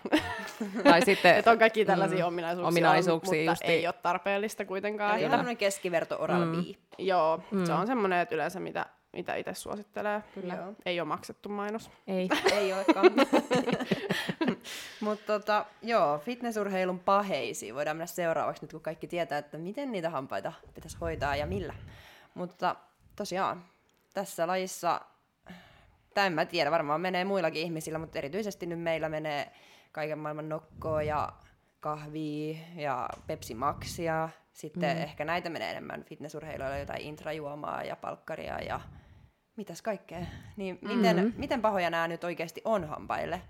Tai 0.83 1.01
sitten, 1.01 1.35
että 1.35 1.51
on 1.51 1.59
kaikki 1.59 1.85
tällaisia 1.85 2.25
mm, 2.25 2.27
ominaisuuksia, 2.27 2.67
ominaisuuksia 2.67 3.41
on, 3.41 3.57
mutta 3.57 3.65
ei 3.65 3.87
ole 3.87 3.93
tarpeellista 4.01 4.65
kuitenkaan. 4.65 5.19
Eli 5.19 5.49
on 5.49 5.57
keskiverto 5.57 6.15
oral 6.19 6.45
mm. 6.45 6.65
Joo, 6.97 7.43
mm. 7.51 7.65
se 7.65 7.73
on 7.73 7.87
semmoinen, 7.87 8.19
että 8.19 8.35
yleensä 8.35 8.59
mitä, 8.59 8.85
mitä 9.13 9.35
itse 9.35 9.53
suosittelee. 9.53 10.23
Kyllä. 10.33 10.53
Joo. 10.53 10.73
Ei 10.85 10.99
ole 10.99 11.07
maksettu 11.07 11.49
mainos. 11.49 11.91
Ei. 12.07 12.29
ei 12.59 12.73
olekaan. 12.73 13.05
Mutta 14.99 15.25
tota, 15.25 15.65
joo, 15.81 16.19
fitnessurheilun 16.19 16.99
paheisiin 16.99 17.75
voidaan 17.75 17.97
mennä 17.97 18.05
seuraavaksi 18.05 18.63
nyt, 18.63 18.71
kun 18.71 18.81
kaikki 18.81 19.07
tietää, 19.07 19.37
että 19.37 19.57
miten 19.57 19.91
niitä 19.91 20.09
hampaita 20.09 20.53
pitäisi 20.73 20.97
hoitaa 21.01 21.35
ja 21.35 21.45
millä. 21.45 21.73
Mutta 22.33 22.75
tosiaan, 23.21 23.65
tässä 24.13 24.47
lajissa, 24.47 25.01
tai 26.13 26.27
en 26.27 26.33
mä 26.33 26.45
tiedä, 26.45 26.71
varmaan 26.71 27.01
menee 27.01 27.25
muillakin 27.25 27.61
ihmisillä, 27.61 27.99
mutta 27.99 28.17
erityisesti 28.17 28.65
nyt 28.65 28.81
meillä 28.81 29.09
menee 29.09 29.51
kaiken 29.91 30.19
maailman 30.19 30.49
nokkoa 30.49 31.03
ja 31.03 31.33
kahvia 31.79 32.57
ja 32.75 33.09
Pepsi 33.27 33.55
Maxia. 33.55 34.29
Sitten 34.53 34.97
mm. 34.97 35.03
ehkä 35.03 35.25
näitä 35.25 35.49
menee 35.49 35.71
enemmän 35.71 36.03
fitnessurheilijoilla, 36.03 36.77
jotain 36.77 37.01
intrajuomaa 37.01 37.83
ja 37.83 37.95
palkkaria 37.95 38.59
ja 38.59 38.81
mitäs 39.55 39.81
kaikkea. 39.81 40.25
Niin 40.57 40.79
miten, 40.81 41.15
mm-hmm. 41.15 41.33
miten 41.37 41.61
pahoja 41.61 41.89
nämä 41.89 42.07
nyt 42.07 42.23
oikeasti 42.23 42.61
on 42.65 42.83
hampaille? 42.83 43.41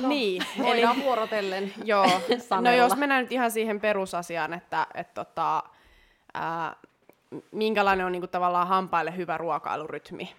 No, 0.00 0.08
niin, 0.08 0.42
voidaan 0.58 0.96
eli, 0.96 1.04
vuorotellen 1.04 1.72
joo. 1.84 2.20
No 2.60 2.72
jos 2.72 2.96
mennään 2.96 3.22
nyt 3.22 3.32
ihan 3.32 3.50
siihen 3.50 3.80
perusasiaan, 3.80 4.54
että 4.54 4.86
et 4.94 5.14
tota, 5.14 5.62
ää, 6.34 6.76
minkälainen 7.52 8.06
on 8.06 8.12
niinku 8.12 8.26
tavallaan 8.26 8.68
hampaille 8.68 9.16
hyvä 9.16 9.38
ruokailurytmi. 9.38 10.36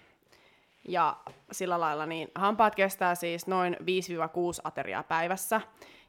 Ja 0.88 1.16
sillä 1.52 1.80
lailla 1.80 2.06
niin 2.06 2.28
hampaat 2.34 2.74
kestää 2.74 3.14
siis 3.14 3.46
noin 3.46 3.76
5-6 3.80 3.84
ateriaa 4.64 5.02
päivässä. 5.02 5.60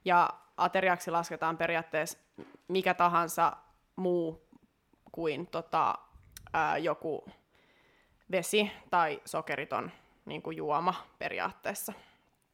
Ja 0.05 0.29
ateriaksi 0.57 1.11
lasketaan 1.11 1.57
periaatteessa 1.57 2.17
mikä 2.67 2.93
tahansa 2.93 3.53
muu 3.95 4.47
kuin 5.11 5.47
tota, 5.47 5.95
ää, 6.53 6.77
joku 6.77 7.25
vesi 8.31 8.71
tai 8.89 9.21
sokeriton 9.25 9.91
niin 10.25 10.41
kuin 10.41 10.57
juoma 10.57 10.93
periaatteessa. 11.19 11.93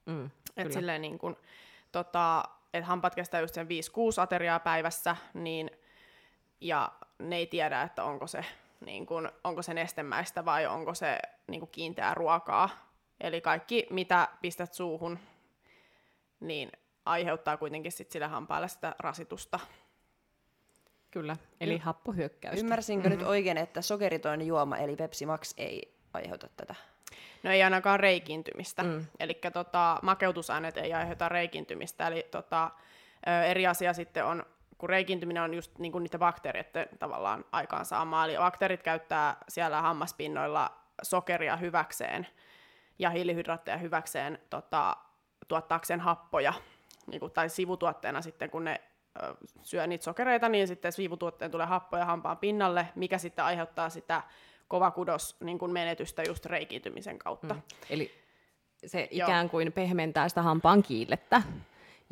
Mm. 0.06 0.30
Et 0.58 0.72
silleen 0.72 1.02
niin 1.02 1.20
kun, 1.20 1.38
tota, 1.92 2.44
et 2.74 2.86
hampaat 2.86 3.16
kestää 3.16 3.42
just 3.42 3.54
sen 3.54 3.68
5-6 3.68 3.70
ateriaa 4.22 4.60
päivässä, 4.60 5.16
niin, 5.34 5.72
ja 6.62 6.92
ne 7.20 7.36
ei 7.36 7.48
tiedä, 7.48 7.82
että 7.82 8.04
onko 8.04 8.28
se, 8.28 8.46
niin 8.86 9.06
kun, 9.06 9.32
onko 9.44 9.62
se 9.62 9.74
nestemäistä 9.74 10.46
vai 10.46 10.66
onko 10.66 10.94
se 10.94 11.18
niin 11.48 11.60
kun 11.60 11.70
kiinteää 11.70 12.14
ruokaa. 12.14 12.70
Eli 13.22 13.42
kaikki, 13.42 13.88
mitä 13.90 14.28
pistät 14.42 14.74
suuhun, 14.74 15.20
niin 16.40 16.72
aiheuttaa 17.06 17.58
kuitenkin 17.58 17.92
sit 17.92 18.12
sille 18.12 18.28
hampaalle 18.28 18.68
sitä 18.68 18.96
rasitusta. 19.00 19.60
Kyllä, 21.12 21.38
eli 21.62 21.78
happohyökkäystä. 21.78 22.60
Ymmärsinkö 22.60 23.10
mm-hmm. 23.10 23.20
nyt 23.20 23.28
oikein, 23.28 23.58
että 23.58 23.82
sokeriton 23.82 24.42
juoma, 24.42 24.78
eli 24.78 24.96
Pepsi 24.96 25.26
Max, 25.26 25.54
ei 25.58 25.94
aiheuta 26.14 26.48
tätä? 26.58 26.76
No 27.44 27.52
ei 27.52 27.64
ainakaan 27.64 28.00
reikintymistä. 28.00 28.84
Mm. 28.84 29.06
Eli 29.20 29.40
tota, 29.54 30.00
makeutusaineet 30.02 30.78
ei 30.78 30.94
aiheuta 30.94 31.30
reikintymistä. 31.30 32.08
Eli 32.08 32.28
tota, 32.32 32.72
Ö, 33.28 33.44
eri 33.44 33.68
asia 33.68 33.94
sitten 33.94 34.26
on, 34.26 34.46
kun 34.84 34.90
reikiintyminen 34.90 35.44
on 35.44 35.54
just 35.54 35.80
niin 35.80 35.92
kuin 35.92 36.04
niiden 36.04 36.20
bakteereiden 36.20 36.90
tavallaan 37.00 37.46
aikaansaamaa, 37.52 38.26
eli 38.26 38.38
bakteerit 38.38 38.84
käyttää 38.84 39.38
siellä 39.50 39.82
hammaspinnoilla 39.82 40.72
sokeria 41.02 41.58
hyväkseen 41.58 42.28
ja 43.00 43.10
hiilihydraatteja 43.10 43.78
hyväkseen 43.78 44.40
tota, 44.50 44.98
tuottaakseen 45.48 46.00
happoja, 46.00 46.54
niin 47.08 47.20
kuin, 47.20 47.32
tai 47.32 47.50
sivutuotteena 47.50 48.22
sitten, 48.22 48.50
kun 48.50 48.64
ne 48.64 48.82
ö, 49.24 49.36
syö 49.62 49.88
niitä 49.88 50.04
sokereita, 50.04 50.50
niin 50.50 50.68
sitten 50.68 50.92
sivutuotteen 50.92 51.52
tulee 51.52 51.66
happoja 51.66 52.06
hampaan 52.06 52.38
pinnalle, 52.38 52.88
mikä 52.96 53.18
sitten 53.18 53.46
aiheuttaa 53.46 53.90
sitä 53.90 54.24
kovakudos 54.68 55.36
niin 55.40 55.60
kuin 55.60 55.72
menetystä 55.72 56.24
just 56.28 56.46
reikiintymisen 56.46 57.20
kautta. 57.20 57.54
Mm. 57.54 57.62
Eli 57.90 58.12
se 58.86 59.08
ikään 59.12 59.50
kuin 59.50 59.72
pehmentää 59.72 60.30
sitä 60.30 60.42
hampaan 60.42 60.84
kiillettä 60.84 61.42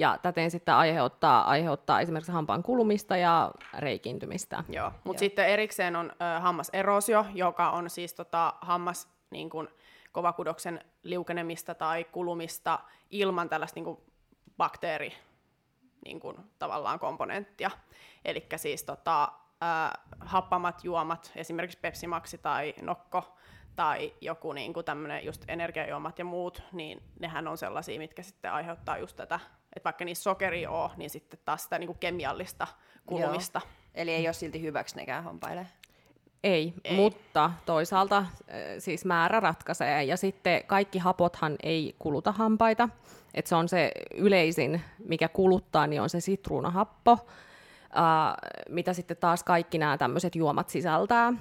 ja 0.02 0.18
täten 0.22 0.52
sitten 0.52 0.76
aiheuttaa, 0.76 1.44
aiheuttaa 1.44 2.02
esimerkiksi 2.02 2.32
hampaan 2.32 2.64
kulumista 2.64 3.18
ja 3.18 3.52
reikiintymistä. 3.80 4.64
Joo, 4.70 4.92
mutta 5.04 5.20
sitten 5.20 5.48
erikseen 5.48 5.96
on 5.96 6.12
ö, 6.12 6.40
hammaserosio, 6.40 7.26
joka 7.34 7.70
on 7.72 7.90
siis 7.90 8.14
tota, 8.14 8.54
hammas 8.62 9.10
niin 9.30 9.50
kun, 9.50 9.70
kovakudoksen 10.12 10.86
liukenemista 11.04 11.76
tai 11.76 12.04
kulumista 12.04 12.80
ilman 13.10 13.50
tällaista 13.50 13.78
niin 13.78 13.86
kun, 13.86 14.02
bakteeri 14.58 15.14
niin 16.06 16.20
kun, 16.20 16.50
tavallaan 16.60 17.00
komponenttia. 17.00 17.72
Eli 18.26 18.46
siis 18.56 18.84
tota, 18.84 19.24
ö, 19.24 20.00
happamat 20.20 20.84
juomat, 20.84 21.32
esimerkiksi 21.36 21.80
Pepsi 21.82 22.08
Maxi 22.08 22.38
tai 22.38 22.74
Nokko, 22.82 23.38
tai 23.76 24.14
joku 24.22 24.54
niin 24.54 24.74
kuin 24.74 24.86
tämmöinen 24.86 25.26
just 25.26 25.44
energiajuomat 25.48 26.20
ja 26.20 26.26
muut, 26.26 26.64
niin 26.72 27.04
nehän 27.20 27.48
on 27.48 27.58
sellaisia, 27.58 28.00
mitkä 28.00 28.24
sitten 28.24 28.52
aiheuttaa 28.52 28.98
just 28.98 29.16
tätä, 29.16 29.40
että 29.76 29.84
vaikka 29.84 30.06
niissä 30.06 30.24
sokeri 30.24 30.68
on, 30.68 30.90
niin 30.98 31.10
sitten 31.10 31.40
taas 31.46 31.64
sitä 31.64 31.80
niin 31.80 31.88
kuin 31.88 32.00
kemiallista 32.00 32.68
kulumista. 33.06 33.62
Joo. 33.64 33.72
Eli 33.96 34.12
ei 34.12 34.28
ole 34.28 34.34
silti 34.34 34.62
hyväksi 34.62 34.96
nekään 34.96 35.24
hampaille. 35.24 35.68
Ei, 36.44 36.74
ei, 36.84 36.96
mutta 36.96 37.52
toisaalta 37.66 38.26
siis 38.80 39.06
määrä 39.06 39.40
ratkaisee. 39.40 40.04
Ja 40.04 40.18
sitten 40.18 40.64
kaikki 40.68 41.00
hapothan 41.00 41.56
ei 41.64 41.96
kuluta 42.00 42.32
hampaita. 42.32 42.90
Et 43.34 43.48
se 43.48 43.56
on 43.56 43.70
se 43.70 43.92
yleisin, 44.16 44.82
mikä 45.06 45.28
kuluttaa, 45.28 45.88
niin 45.88 46.02
on 46.02 46.10
se 46.10 46.20
sitruunahappo, 46.20 47.12
uh, 47.12 47.20
mitä 48.70 48.94
sitten 48.94 49.18
taas 49.18 49.44
kaikki 49.44 49.78
nämä 49.78 49.98
tämmöiset 49.98 50.36
juomat 50.36 50.70
sisältää. 50.70 51.34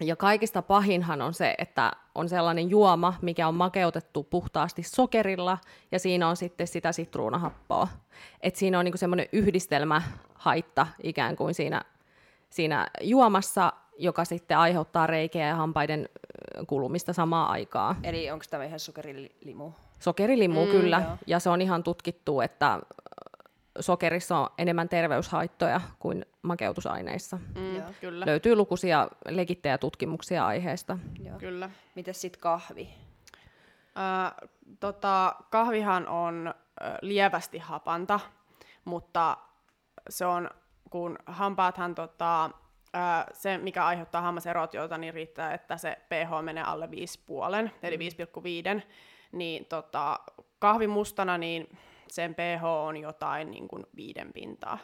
Ja 0.00 0.16
kaikista 0.16 0.62
pahinhan 0.62 1.22
on 1.22 1.34
se, 1.34 1.54
että 1.58 1.92
on 2.14 2.28
sellainen 2.28 2.70
juoma, 2.70 3.14
mikä 3.22 3.48
on 3.48 3.54
makeutettu 3.54 4.22
puhtaasti 4.22 4.82
sokerilla, 4.82 5.58
ja 5.92 5.98
siinä 5.98 6.28
on 6.28 6.36
sitten 6.36 6.66
sitä 6.66 6.92
sitruunahappoa. 6.92 7.88
Et 8.40 8.56
siinä 8.56 8.78
on 8.78 8.84
niinku 8.84 8.98
semmoinen 8.98 9.26
yhdistelmähaitta 9.32 10.86
ikään 11.02 11.36
kuin 11.36 11.54
siinä, 11.54 11.82
siinä 12.50 12.86
juomassa, 13.00 13.72
joka 13.98 14.24
sitten 14.24 14.58
aiheuttaa 14.58 15.06
reikiä 15.06 15.46
ja 15.46 15.54
hampaiden 15.54 16.08
kulumista 16.66 17.12
samaa 17.12 17.50
aikaa. 17.50 17.96
Eli 18.02 18.30
onko 18.30 18.44
tämä 18.50 18.64
ihan 18.64 18.80
sokerilimu? 18.80 19.72
Sokerilimu, 19.98 20.64
mm, 20.66 20.70
kyllä. 20.70 21.02
Joo. 21.06 21.16
Ja 21.26 21.38
se 21.38 21.50
on 21.50 21.62
ihan 21.62 21.82
tutkittu, 21.82 22.40
että 22.40 22.80
sokerissa 23.80 24.38
on 24.38 24.48
enemmän 24.58 24.88
terveyshaittoja 24.88 25.80
kuin 25.98 26.26
makeutusaineissa. 26.42 27.38
Mm, 27.54 27.82
kyllä. 28.00 28.26
Löytyy 28.26 28.56
lukuisia 28.56 29.08
legittejä 29.28 29.78
tutkimuksia 29.78 30.46
aiheesta. 30.46 30.98
Joo. 31.24 31.38
Kyllä. 31.38 31.70
Miten 31.94 32.14
sitten 32.14 32.40
kahvi? 32.40 32.88
Äh, 33.98 34.50
tota, 34.80 35.34
kahvihan 35.50 36.08
on 36.08 36.54
äh, 36.82 36.92
lievästi 37.02 37.58
hapanta, 37.58 38.20
mutta 38.84 39.36
se 40.08 40.26
on, 40.26 40.50
kun 40.90 41.18
hampaathan 41.26 41.94
tota, 41.94 42.44
äh, 42.44 43.26
se, 43.32 43.58
mikä 43.58 43.86
aiheuttaa 43.86 44.22
hammaserotiota, 44.22 44.98
niin 44.98 45.14
riittää, 45.14 45.54
että 45.54 45.76
se 45.76 45.98
pH 46.08 46.44
menee 46.44 46.64
alle 46.64 46.86
5,5, 46.86 47.70
eli 47.82 47.96
5,5, 48.76 48.82
niin 49.32 49.64
tota, 49.64 50.20
kahvi 50.58 50.86
mustana, 50.86 51.38
niin 51.38 51.78
sen 52.12 52.34
pH 52.34 52.64
on 52.64 52.96
jotain 52.96 53.50
niin 53.50 53.68
kuin 53.68 53.86
viiden 53.96 54.32
pintaa. 54.32 54.78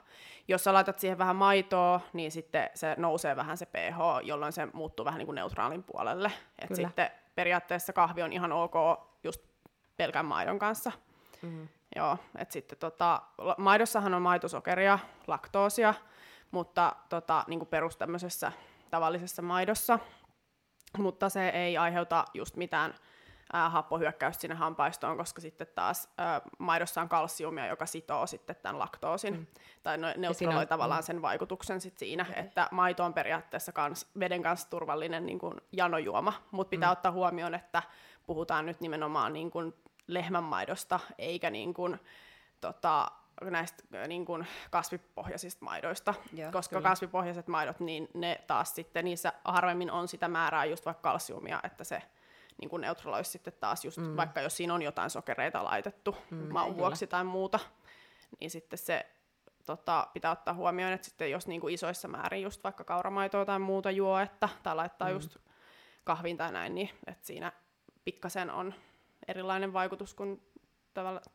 Jos 0.48 0.64
sä 0.64 0.72
laitat 0.72 0.98
siihen 0.98 1.18
vähän 1.18 1.36
maitoa, 1.36 2.00
niin 2.12 2.32
sitten 2.32 2.70
se 2.74 2.94
nousee 2.98 3.36
vähän 3.36 3.56
se 3.56 3.66
pH, 3.66 3.98
jolloin 4.22 4.52
se 4.52 4.68
muuttuu 4.72 5.04
vähän 5.04 5.18
niin 5.18 5.26
kuin 5.26 5.34
neutraalin 5.34 5.82
puolelle. 5.82 6.32
Et 6.58 6.74
sitten 6.74 7.10
periaatteessa 7.34 7.92
kahvi 7.92 8.22
on 8.22 8.32
ihan 8.32 8.52
ok 8.52 8.74
just 9.24 9.42
pelkän 9.96 10.26
maidon 10.26 10.58
kanssa. 10.58 10.92
Mm-hmm. 11.42 11.68
Joo, 11.96 12.18
et 12.38 12.50
sitten 12.52 12.78
tota, 12.78 13.22
maidossahan 13.58 14.14
on 14.14 14.22
maitosokeria, 14.22 14.98
laktoosia, 15.26 15.94
mutta 16.50 16.96
tota, 17.08 17.44
niin 17.46 17.58
kuin 17.58 17.68
perus 17.68 17.98
tavallisessa 18.90 19.42
maidossa, 19.42 19.98
mutta 20.98 21.28
se 21.28 21.48
ei 21.48 21.76
aiheuta 21.76 22.24
just 22.34 22.56
mitään 22.56 22.94
ää, 23.52 23.70
happohyökkäystä 23.70 24.40
sinne 24.40 24.54
hampaistoon, 24.54 25.16
koska 25.16 25.40
sitten 25.40 25.66
taas 25.74 26.08
ää, 26.18 26.40
maidossa 26.58 27.00
on 27.00 27.08
kalsiumia, 27.08 27.66
joka 27.66 27.86
sitoo 27.86 28.26
sitten 28.26 28.56
tämän 28.62 28.78
laktoosin, 28.78 29.34
mm. 29.34 29.46
tai 29.82 29.98
no, 29.98 30.06
neutraloi 30.16 30.62
on, 30.62 30.68
tavallaan 30.68 31.02
mm. 31.02 31.06
sen 31.06 31.22
vaikutuksen 31.22 31.80
sit 31.80 31.98
siinä, 31.98 32.26
okay. 32.30 32.44
että 32.44 32.68
maito 32.70 33.04
on 33.04 33.14
periaatteessa 33.14 33.72
kans, 33.72 34.06
veden 34.18 34.42
kanssa 34.42 34.70
turvallinen 34.70 35.26
niin 35.26 35.38
kuin 35.38 35.54
janojuoma, 35.72 36.32
mutta 36.50 36.70
pitää 36.70 36.88
mm. 36.88 36.92
ottaa 36.92 37.12
huomioon, 37.12 37.54
että 37.54 37.82
puhutaan 38.26 38.66
nyt 38.66 38.80
nimenomaan 38.80 39.32
niin 39.32 39.50
kuin 39.50 39.74
lehmänmaidosta, 40.06 41.00
eikä 41.18 41.50
niin 41.50 41.74
kuin, 41.74 42.00
tota, 42.60 43.10
näistä 43.42 44.06
niin 44.08 44.24
kuin 44.24 44.46
kasvipohjaisista 44.70 45.64
maidoista, 45.64 46.14
Joo, 46.32 46.52
koska 46.52 46.76
kyllä. 46.76 46.88
kasvipohjaiset 46.88 47.48
maidot, 47.48 47.80
niin 47.80 48.08
ne 48.14 48.40
taas 48.46 48.74
sitten, 48.74 49.04
niissä 49.04 49.32
harvemmin 49.44 49.90
on 49.90 50.08
sitä 50.08 50.28
määrää 50.28 50.64
just 50.64 50.86
vaikka 50.86 51.02
kalsiumia, 51.02 51.60
että 51.64 51.84
se 51.84 52.02
niin 52.60 52.68
kuin 52.68 52.80
neutraloisi 52.80 53.30
sitten 53.30 53.52
taas 53.60 53.84
just, 53.84 53.98
mm. 53.98 54.16
vaikka 54.16 54.40
jos 54.40 54.56
siinä 54.56 54.74
on 54.74 54.82
jotain 54.82 55.10
sokereita 55.10 55.64
laitettu 55.64 56.16
mm, 56.30 56.52
maun 56.52 56.76
vuoksi 56.76 57.06
tai 57.06 57.24
muuta, 57.24 57.58
niin 58.40 58.50
sitten 58.50 58.78
se 58.78 59.06
tota, 59.66 60.08
pitää 60.12 60.30
ottaa 60.30 60.54
huomioon, 60.54 60.92
että 60.92 61.04
sitten 61.04 61.30
jos 61.30 61.46
niin 61.46 61.60
kuin 61.60 61.74
isoissa 61.74 62.08
määrin 62.08 62.42
just 62.42 62.64
vaikka 62.64 62.84
kauramaitoa 62.84 63.44
tai 63.44 63.58
muuta 63.58 63.90
juo, 63.90 64.18
että, 64.18 64.48
tai 64.62 64.76
laittaa 64.76 65.08
mm. 65.08 65.14
just 65.14 65.36
kahvin 66.04 66.36
tai 66.36 66.52
näin, 66.52 66.74
niin 66.74 66.90
että 67.06 67.26
siinä 67.26 67.52
pikkasen 68.04 68.50
on 68.50 68.74
erilainen 69.28 69.72
vaikutus 69.72 70.14
kuin 70.14 70.42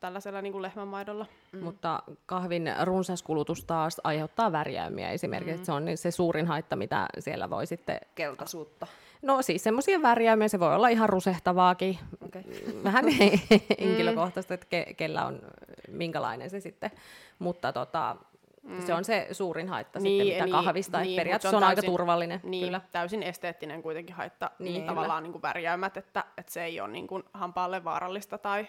tällaisella 0.00 0.42
niin 0.42 0.52
kuin 0.52 0.62
lehmänmaidolla. 0.62 1.26
Mm. 1.52 1.62
Mutta 1.62 2.02
kahvin 2.26 2.70
runsaskulutus 2.82 3.64
taas 3.64 4.00
aiheuttaa 4.04 4.52
värjäymiä 4.52 5.10
esimerkiksi. 5.10 5.58
Mm. 5.58 5.64
Se 5.64 5.72
on 5.72 5.84
se 5.94 6.10
suurin 6.10 6.46
haitta, 6.46 6.76
mitä 6.76 7.08
siellä 7.18 7.50
voi 7.50 7.66
sitten... 7.66 8.00
Keltaisuutta. 8.14 8.86
No 9.22 9.42
siis 9.42 9.64
semmoisia 9.64 10.02
värjäämiä, 10.02 10.48
se 10.48 10.60
voi 10.60 10.74
olla 10.74 10.88
ihan 10.88 11.08
rusehtavaakin, 11.08 11.98
okay. 12.24 12.42
vähän 12.84 13.04
henkilökohtaisesti, 13.80 14.54
että 14.54 14.66
ke, 14.70 14.94
kellä 14.96 15.26
on 15.26 15.40
minkälainen 15.88 16.50
se 16.50 16.60
sitten, 16.60 16.90
mutta 17.38 17.72
tota, 17.72 18.16
mm. 18.62 18.86
se 18.86 18.94
on 18.94 19.04
se 19.04 19.28
suurin 19.32 19.68
haitta 19.68 20.00
niin, 20.00 20.24
sitten, 20.24 20.34
mitä 20.34 20.44
niin, 20.44 20.64
kahvista, 20.64 21.00
niin, 21.00 21.16
periaatteessa 21.16 21.50
se 21.50 21.56
on, 21.56 21.62
on 21.62 21.68
täysin, 21.68 21.84
aika 21.84 21.92
turvallinen. 21.92 22.40
Niin, 22.42 22.64
kyllä. 22.64 22.80
täysin 22.92 23.22
esteettinen 23.22 23.82
kuitenkin 23.82 24.16
haitta, 24.16 24.50
niin, 24.58 24.74
niin 24.74 24.86
tavallaan 24.86 25.22
niin 25.22 25.32
kuin 25.32 25.42
värjäymät, 25.42 25.96
että, 25.96 26.24
että 26.38 26.52
se 26.52 26.64
ei 26.64 26.80
ole 26.80 26.92
niin 26.92 27.06
kuin 27.06 27.22
hampaalle 27.34 27.84
vaarallista 27.84 28.38
tai 28.38 28.66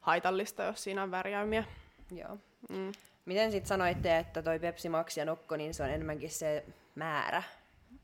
haitallista, 0.00 0.62
jos 0.62 0.84
siinä 0.84 1.02
on 1.02 1.10
värjäymiä. 1.10 1.64
Joo. 2.10 2.38
Mm. 2.68 2.92
Miten 3.24 3.52
sitten 3.52 3.68
sanoitte, 3.68 4.18
että 4.18 4.42
toi 4.42 4.58
Pepsi 4.58 4.88
Max 4.88 5.16
ja 5.16 5.24
Nokko, 5.24 5.56
niin 5.56 5.74
se 5.74 5.82
on 5.82 5.88
enemmänkin 5.88 6.30
se 6.30 6.64
määrä, 6.94 7.42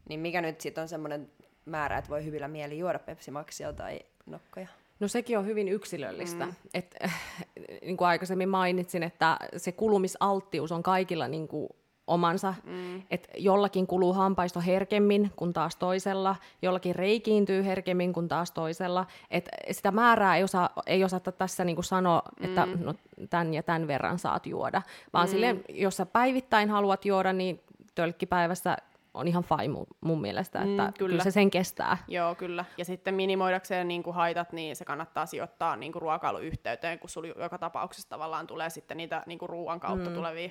niin 0.09 0.21
mikä 0.21 0.41
nyt 0.41 0.61
sitten 0.61 0.83
on 0.83 0.89
semmoinen 0.89 1.31
määrä, 1.69 1.99
että 1.99 2.11
voi 2.11 2.25
hyvillä 2.25 2.49
mieli 2.49 2.79
juoda 2.79 2.99
Pepsi 2.99 3.31
Maxia 3.31 3.73
tai 3.73 4.01
nokkoja? 4.27 4.69
No 5.01 5.09
sekin 5.09 5.39
on 5.39 5.47
hyvin 5.47 5.69
yksilöllistä. 5.69 6.47
Mm. 6.47 6.55
Et, 6.75 6.97
äh, 7.05 7.21
niin 7.83 7.97
kuin 7.97 8.09
aikaisemmin 8.09 8.49
mainitsin, 8.49 9.03
että 9.03 9.37
se 9.57 9.73
kulumisalttius 9.73 10.73
on 10.73 10.83
kaikilla 10.83 11.29
niin 11.29 11.49
kuin 11.49 11.69
omansa. 12.07 12.55
Mm. 12.65 13.03
Et 13.11 13.29
jollakin 13.37 13.87
kuluu 13.87 14.13
hampaisto 14.13 14.61
herkemmin 14.61 15.31
kuin 15.37 15.53
taas 15.53 15.77
toisella, 15.77 16.37
jollakin 16.63 16.95
reikiintyy 16.95 17.65
herkemmin 17.65 18.13
kuin 18.13 18.29
taas 18.29 18.51
toisella. 18.51 19.07
Et 19.31 19.49
sitä 19.71 19.91
määrää 19.91 20.37
ei, 20.37 20.45
osaa, 20.45 20.71
ei 20.87 21.05
osata 21.05 21.33
tässä 21.33 21.65
niinku 21.65 21.83
sanoa, 21.83 22.23
että 22.41 22.67
mm. 22.67 22.85
no, 22.85 22.95
tämän 23.31 23.55
ja 23.55 23.63
tämän 23.63 23.87
verran 23.87 24.19
saat 24.19 24.47
juoda, 24.47 24.83
vaan 25.13 25.29
mm. 25.29 25.31
silleen, 25.31 25.65
jos 25.69 25.97
sä 25.97 26.07
päivittäin 26.07 26.71
haluat 26.71 27.05
juoda, 27.05 27.33
niin 27.33 27.61
tölkkipäivässä 27.95 28.77
on 29.19 29.29
ihan 29.29 29.45
fine 29.45 29.69
mun, 29.69 29.87
mun 30.01 30.21
mielestä, 30.21 30.59
että 30.59 30.69
mm, 30.69 30.77
kyllä. 30.77 30.93
kyllä 30.93 31.25
se 31.25 31.31
sen 31.31 31.51
kestää. 31.51 31.99
Joo, 32.09 32.35
kyllä. 32.35 32.65
Ja 32.77 32.85
sitten 32.85 33.15
minimoidakseen 33.15 33.89
niin 33.89 34.03
kuin 34.03 34.15
haitat, 34.15 34.53
niin 34.53 34.77
se 34.77 34.85
kannattaa 34.85 35.27
sijoittaa 35.27 35.77
niin 35.77 35.93
kuin 35.93 36.03
ruokailuyhteyteen, 36.03 36.99
kun 36.99 37.11
sulla 37.11 37.29
joka 37.29 37.59
tapauksessa 37.59 38.09
tavallaan 38.09 38.47
tulee 38.47 38.71
sitten 38.71 38.97
niitä 38.97 39.23
niin 39.27 39.39
kuin 39.39 39.49
ruoan 39.49 39.81
kautta 39.81 40.11
mm. 40.11 40.15
tulevia 40.15 40.51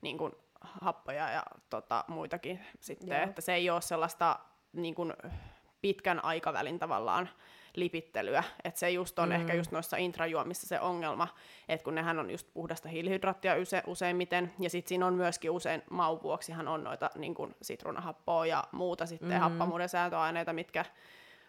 niin 0.00 0.18
kuin 0.18 0.32
happoja 0.60 1.30
ja 1.30 1.42
tota, 1.70 2.04
muitakin 2.08 2.60
sitten, 2.80 3.16
Joo. 3.16 3.24
että 3.24 3.40
se 3.40 3.54
ei 3.54 3.70
ole 3.70 3.80
sellaista 3.80 4.38
niin 4.72 4.94
kuin 4.94 5.12
pitkän 5.80 6.24
aikavälin 6.24 6.78
tavallaan 6.78 7.28
lipittelyä. 7.76 8.44
Että 8.64 8.80
se 8.80 8.90
just 8.90 9.18
on 9.18 9.28
mm. 9.28 9.34
ehkä 9.34 9.54
just 9.54 9.72
noissa 9.72 9.96
intrajuomissa 9.96 10.66
se 10.66 10.80
ongelma, 10.80 11.28
että 11.68 11.84
kun 11.84 11.94
nehän 11.94 12.18
on 12.18 12.30
just 12.30 12.48
puhdasta 12.54 12.88
hiilihydraattia 12.88 13.56
use, 13.56 13.82
useimmiten, 13.86 14.52
ja 14.60 14.70
sitten 14.70 14.88
siinä 14.88 15.06
on 15.06 15.14
myöskin 15.14 15.50
usein 15.50 15.82
maun 15.90 16.22
vuoksihan 16.22 16.68
on 16.68 16.84
noita 16.84 17.10
niin 17.14 17.34
kuin 17.34 17.54
sitruunahappoa 17.62 18.46
ja 18.46 18.64
muuta 18.72 19.06
sitten 19.06 19.28
mm. 19.28 19.40
happamuuden 19.40 19.88
sääntöaineita, 19.88 20.52
mitkä 20.52 20.84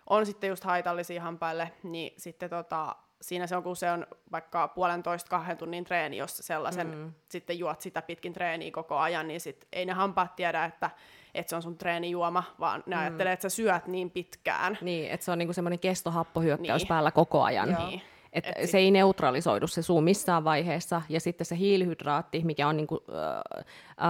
on 0.10 0.26
sitten 0.26 0.48
just 0.48 0.64
haitallisia 0.64 1.22
hampaille, 1.22 1.72
niin 1.84 2.14
sitten 2.18 2.50
tota, 2.50 2.96
siinä 3.22 3.48
se 3.48 3.58
on, 3.58 3.64
kun 3.64 3.76
se 3.76 3.92
on 3.92 4.08
vaikka 4.32 4.68
puolentoista 4.68 5.30
kahden 5.30 5.58
tunnin 5.58 5.84
treeni, 5.84 6.18
jos 6.18 6.38
sellaisen 6.38 6.88
mm. 6.88 7.14
sitten 7.30 7.60
juot 7.60 7.82
sitä 7.82 8.02
pitkin 8.02 8.34
treeniä 8.34 8.72
koko 8.72 8.98
ajan, 8.98 9.28
niin 9.28 9.42
sit 9.42 9.68
ei 9.74 9.86
ne 9.86 9.94
hampaat 9.94 10.36
tiedä, 10.36 10.66
että, 10.66 10.90
että 11.34 11.50
se 11.50 11.56
on 11.56 11.62
sun 11.62 11.78
treenijuoma, 11.78 12.44
vaan 12.60 12.84
ne 12.86 12.96
mm. 12.96 13.02
ajattelee, 13.02 13.34
että 13.34 13.50
sä 13.50 13.56
syöt 13.56 13.88
niin 13.88 14.12
pitkään. 14.12 14.78
Niin, 14.82 15.12
että 15.12 15.26
se 15.26 15.32
on 15.32 15.38
niinku 15.38 15.54
semmoinen 15.54 15.80
kestohappohyökkäys 15.80 16.82
niin. 16.82 16.88
päällä 16.88 17.12
koko 17.12 17.44
ajan. 17.44 17.78
Niin. 17.80 18.02
Et 18.34 18.48
Et 18.48 18.56
se 18.56 18.66
sit... 18.66 18.76
ei 18.76 18.92
neutralisoidu 18.92 19.68
se 19.68 19.82
suu 19.82 20.02
missään 20.02 20.44
vaiheessa, 20.44 21.02
ja 21.10 21.20
sitten 21.20 21.46
se 21.46 21.58
hiilihydraatti, 21.58 22.42
mikä 22.44 22.68
on 22.68 22.78
niinku, 22.78 23.04
äh, 23.10 23.66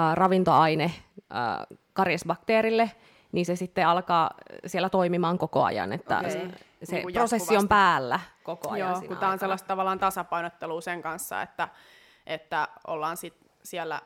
äh, 0.09 0.15
ravintoaine 0.15 0.83
äh, 0.83 1.77
karjesbakteerille, 1.93 2.91
niin 3.31 3.45
se 3.45 3.55
sitten 3.55 3.87
alkaa 3.87 4.31
siellä 4.65 4.89
toimimaan 4.89 5.37
koko 5.37 5.63
ajan, 5.63 5.93
että 5.93 6.19
okay. 6.19 6.49
Se, 6.83 6.95
niin 6.95 7.13
prosessi 7.13 7.57
on 7.57 7.67
päällä 7.67 8.19
koko 8.43 8.69
ajan 8.69 8.91
Joo, 8.91 9.01
kun 9.01 9.17
tämä 9.17 9.31
on 9.31 9.39
sellaista 9.39 9.67
tavallaan 9.67 9.99
tasapainottelua 9.99 10.81
sen 10.81 11.01
kanssa, 11.01 11.41
että, 11.41 11.67
että 12.25 12.67
ollaan 12.87 13.17
sit 13.17 13.33
siellä 13.63 14.01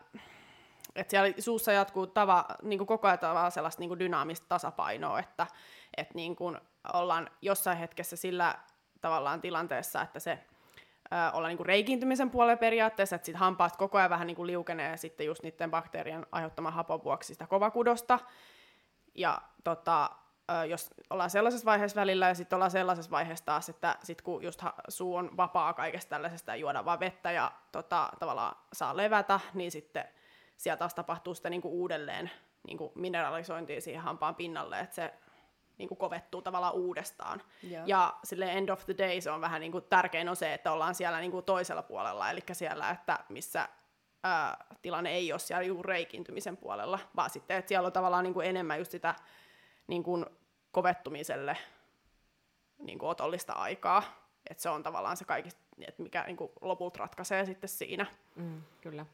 että 0.95 1.11
siellä 1.11 1.33
suussa 1.39 1.71
jatkuu 1.71 2.07
tava, 2.07 2.45
niin 2.63 2.79
kuin 2.79 2.87
koko 2.87 3.07
ajan 3.07 3.19
tavallaan 3.19 3.51
sellaista 3.51 3.79
niin 3.79 3.89
kuin 3.89 3.99
dynaamista 3.99 4.45
tasapainoa, 4.49 5.19
että, 5.19 5.47
että 5.97 6.15
niin 6.15 6.35
kuin 6.35 6.57
ollaan 6.93 7.29
jossain 7.41 7.77
hetkessä 7.77 8.15
sillä 8.15 8.55
tavallaan 9.01 9.41
tilanteessa, 9.41 10.01
että 10.01 10.19
se 10.19 10.31
ö, 10.31 11.15
ollaan 11.33 11.49
niin 11.49 11.57
kuin 11.57 11.67
reikiintymisen 11.67 12.29
puolella 12.29 12.57
periaatteessa, 12.57 13.15
että 13.15 13.25
sit 13.25 13.35
hampaat 13.35 13.77
koko 13.77 13.97
ajan 13.97 14.09
vähän 14.09 14.27
niin 14.27 14.35
kuin 14.35 14.47
liukenee 14.47 14.97
sitten 14.97 15.25
just 15.25 15.43
niiden 15.43 15.71
bakteerien 15.71 16.25
aiheuttaman 16.31 16.73
hapon 16.73 17.03
vuoksi 17.03 17.27
sitä 17.27 17.47
kovakudosta, 17.47 18.19
ja 19.15 19.41
tota, 19.63 20.09
jos 20.69 20.89
ollaan 21.09 21.29
sellaisessa 21.29 21.65
vaiheessa 21.65 22.01
välillä 22.01 22.27
ja 22.27 22.33
sitten 22.33 22.57
ollaan 22.57 22.71
sellaisessa 22.71 23.11
vaiheessa 23.11 23.45
taas, 23.45 23.69
että 23.69 23.97
sit 24.03 24.21
kun 24.21 24.43
just 24.43 24.63
suu 24.87 25.15
on 25.15 25.37
vapaa 25.37 25.73
kaikesta 25.73 26.09
tällaisesta 26.09 26.51
ja 26.51 26.55
juoda 26.55 26.85
vaan 26.85 26.99
vettä 26.99 27.31
ja 27.31 27.51
tota, 27.71 28.09
tavallaan 28.19 28.55
saa 28.73 28.97
levätä, 28.97 29.39
niin 29.53 29.71
sitten 29.71 30.05
siellä 30.57 30.77
taas 30.77 30.93
tapahtuu 30.93 31.35
sitä 31.35 31.49
niinku 31.49 31.69
uudelleen 31.69 32.31
niinku 32.67 32.91
mineralisointia 32.95 33.81
siihen 33.81 34.01
hampaan 34.01 34.35
pinnalle, 34.35 34.79
että 34.79 34.95
se 34.95 35.13
niinku 35.77 35.95
kovettuu 35.95 36.41
tavallaan 36.41 36.73
uudestaan. 36.73 37.41
Yeah. 37.71 37.87
Ja 37.87 38.13
sille 38.23 38.51
end 38.53 38.69
of 38.69 38.85
the 38.85 38.95
day 38.97 39.21
se 39.21 39.31
on 39.31 39.41
vähän 39.41 39.61
niinku 39.61 39.81
tärkein 39.81 40.29
on 40.29 40.35
se, 40.35 40.53
että 40.53 40.71
ollaan 40.71 40.95
siellä 40.95 41.19
niinku 41.19 41.41
toisella 41.41 41.83
puolella, 41.83 42.31
eli 42.31 42.41
siellä, 42.51 42.89
että 42.89 43.19
missä 43.29 43.69
ää, 44.23 44.65
tilanne 44.81 45.11
ei 45.11 45.33
ole 45.33 45.39
siellä 45.39 45.63
juuri 45.63 45.87
reikintymisen 45.87 46.57
puolella, 46.57 46.99
vaan 47.15 47.29
sitten, 47.29 47.57
että 47.57 47.69
siellä 47.69 47.85
on 47.85 47.93
tavallaan 47.93 48.23
niin 48.23 48.33
kuin 48.33 48.47
enemmän 48.47 48.79
just 48.79 48.91
sitä 48.91 49.15
niin 49.87 50.03
kuin 50.03 50.25
kovettumiselle 50.71 51.57
niin 52.79 52.99
kuin 52.99 53.09
otollista 53.09 53.53
aikaa, 53.53 54.03
että 54.49 54.63
se 54.63 54.69
on 54.69 54.83
tavallaan 54.83 55.17
se 55.17 55.25
kaikista, 55.25 55.61
että 55.87 56.03
mikä 56.03 56.23
niin 56.23 56.37
kuin 56.37 56.51
lopulta 56.61 56.99
ratkaisee 56.99 57.45
sitten 57.45 57.69
siinä. 57.69 58.05
Mm, 58.35 58.61
kyllä. 58.81 59.05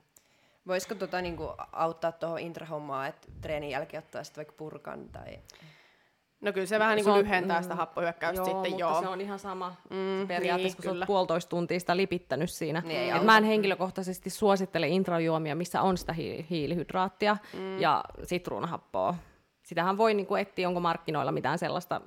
Voisiko 0.67 0.95
tota, 0.95 1.21
niin 1.21 1.37
kuin, 1.37 1.49
auttaa 1.71 2.11
tuohon 2.11 2.39
intrahommaa, 2.39 3.07
että 3.07 3.27
treenin 3.41 3.69
jälkeen 3.69 4.03
ottaa 4.03 4.23
sitten 4.23 4.41
vaikka 4.41 4.53
purkan 4.57 5.09
tai... 5.09 5.39
No 6.41 6.53
kyllä 6.53 6.65
se 6.65 6.79
vähän 6.79 6.95
niin 6.95 7.05
kuin 7.05 7.17
lyhentää 7.17 7.59
mm, 7.59 7.63
sitä 7.63 7.75
happohyökkäystä 7.75 8.39
joo, 8.39 8.45
sitten, 8.45 8.71
mutta 8.71 8.81
joo. 8.81 9.01
se 9.01 9.07
on 9.07 9.21
ihan 9.21 9.39
sama 9.39 9.75
mm, 9.89 10.27
periaatteessa, 10.27 10.81
niin, 10.81 10.89
kun 10.89 10.99
sä 10.99 11.05
puolitoista 11.05 11.49
tuntia 11.49 11.79
sitä 11.79 11.97
lipittänyt 11.97 12.49
siinä. 12.49 12.81
Niin, 12.85 13.15
Et 13.15 13.23
mä 13.23 13.37
en 13.37 13.43
henkilökohtaisesti 13.43 14.29
suosittele 14.29 14.87
intrajuomia, 14.87 15.55
missä 15.55 15.81
on 15.81 15.97
sitä 15.97 16.13
hi- 16.13 16.45
hiilihydraattia 16.49 17.37
mm. 17.53 17.79
ja 17.79 18.03
sitruunahappoa. 18.23 19.15
Sitähän 19.65 19.97
voi 19.97 20.13
niin 20.13 20.25
kuin 20.25 20.41
etsiä, 20.41 20.67
onko 20.67 20.79
markkinoilla 20.79 21.31
mitään 21.31 21.59
sellaista 21.59 22.01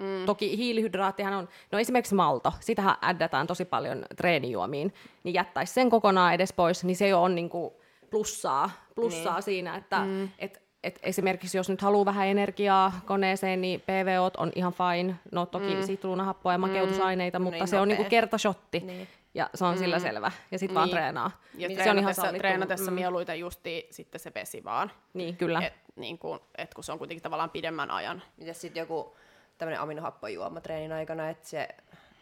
Mm. 0.00 0.26
Toki 0.26 0.56
hiilihydraattihan 0.56 1.34
on, 1.34 1.48
no 1.72 1.78
esimerkiksi 1.78 2.14
malto, 2.14 2.52
sitähän 2.60 2.96
addataan 3.00 3.46
tosi 3.46 3.64
paljon 3.64 4.04
treenijuomiin, 4.16 4.94
niin 5.24 5.34
jättäisi 5.34 5.72
sen 5.72 5.90
kokonaan 5.90 6.34
edes 6.34 6.52
pois, 6.52 6.84
niin 6.84 6.96
se 6.96 7.08
jo 7.08 7.22
on 7.22 7.34
niin 7.34 7.50
kuin 7.50 7.74
plussaa, 8.10 8.70
plussaa 8.94 9.34
niin. 9.34 9.42
siinä, 9.42 9.76
että 9.76 9.98
mm. 9.98 10.28
et 10.38 10.66
et 10.84 10.98
esimerkiksi 11.02 11.58
jos 11.58 11.68
nyt 11.68 11.82
haluaa 11.82 12.04
vähän 12.04 12.26
energiaa 12.26 13.00
koneeseen, 13.06 13.60
niin 13.60 13.80
PVO 13.80 14.30
on 14.36 14.52
ihan 14.54 14.72
fine. 14.72 15.14
No 15.32 15.46
toki 15.46 15.74
mm. 15.74 15.82
sitruunahappoa 15.82 16.52
ja 16.52 16.58
makeutusaineita, 16.58 17.38
mm. 17.38 17.42
mutta 17.42 17.58
niin 17.58 17.68
se 17.68 17.80
on 17.80 17.88
niinku 17.88 18.04
kertashotti. 18.04 18.80
Niin. 18.80 19.08
Ja 19.36 19.50
se 19.54 19.64
on 19.64 19.74
mm. 19.74 19.78
sillä 19.78 19.98
selvä. 19.98 20.32
Ja 20.50 20.58
sitten 20.58 20.68
niin. 20.68 20.74
vaan 20.74 20.90
treenaa. 20.90 21.30
Ja 21.58 21.84
se 21.84 21.90
on 21.90 21.98
ihan 21.98 22.14
sallittu. 22.14 22.38
Treenatessa 22.38 22.90
mm. 22.90 22.94
mieluiten 22.94 23.40
justi 23.40 23.86
sitten 23.90 24.20
se 24.20 24.32
vesi 24.34 24.64
vaan. 24.64 24.90
Niin, 25.14 25.36
kyllä. 25.36 25.60
Et, 25.60 25.72
niin 25.96 26.18
kun, 26.18 26.40
et 26.58 26.74
kun 26.74 26.84
se 26.84 26.92
on 26.92 26.98
kuitenkin 26.98 27.22
tavallaan 27.22 27.50
pidemmän 27.50 27.90
ajan. 27.90 28.22
Mitäs 28.36 28.60
sitten 28.60 28.80
joku 28.80 29.16
tämmöinen 29.58 29.80
aminohappojuoma 29.80 30.60
treenin 30.60 30.92
aikana, 30.92 31.30
että 31.30 31.48
se 31.48 31.68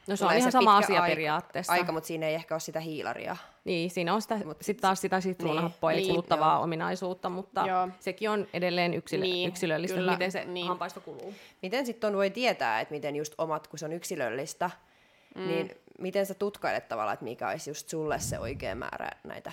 No 0.07 0.17
se 0.17 0.25
on 0.25 0.31
ihan 0.31 0.43
se 0.43 0.51
sama 0.51 0.77
asia 0.77 1.03
aika, 1.03 1.13
periaatteessa. 1.13 1.73
Aika, 1.73 1.93
mutta 1.93 2.07
siinä 2.07 2.27
ei 2.27 2.35
ehkä 2.35 2.55
ole 2.55 2.61
sitä 2.61 2.81
hiilaria. 2.81 3.37
Niin, 3.65 3.91
siinä 3.91 4.15
on 4.15 4.23
sitä, 4.23 4.37
Mut, 4.45 4.57
sit 4.61 4.81
taas 4.81 5.01
sitä 5.01 5.21
sitruunahappoa 5.21 5.91
niin, 5.91 5.99
eli 5.99 6.09
kuluttavaa 6.09 6.57
niin, 6.57 6.65
ominaisuutta, 6.65 7.29
mutta 7.29 7.67
joo. 7.67 7.89
sekin 8.01 8.31
on 8.31 8.47
edelleen 8.55 8.95
yksilö, 8.95 9.23
niin, 9.23 9.49
yksilöllistä, 9.49 9.97
kyllä, 9.97 10.13
miten 10.13 10.33
se 10.33 10.45
niin. 10.45 10.69
hampaisto 10.69 11.01
kuluu. 11.01 11.35
Miten 11.63 11.87
sitten 11.87 12.17
voi 12.17 12.31
tietää, 12.31 12.81
että 12.81 12.95
miten 12.95 13.17
just 13.17 13.35
omat, 13.39 13.69
kun 13.69 13.79
se 13.79 13.85
on 13.85 13.93
yksilöllistä, 13.93 14.71
mm. 15.35 15.47
niin 15.47 15.71
miten 15.99 16.27
sä 16.27 16.35
tutkailet 16.35 16.89
tavallaan, 16.89 17.15
että 17.15 17.25
mikä 17.25 17.49
olisi 17.49 17.71
just 17.71 17.89
sulle 17.89 18.19
se 18.19 18.39
oikea 18.39 18.75
määrä 18.75 19.11
näitä 19.25 19.53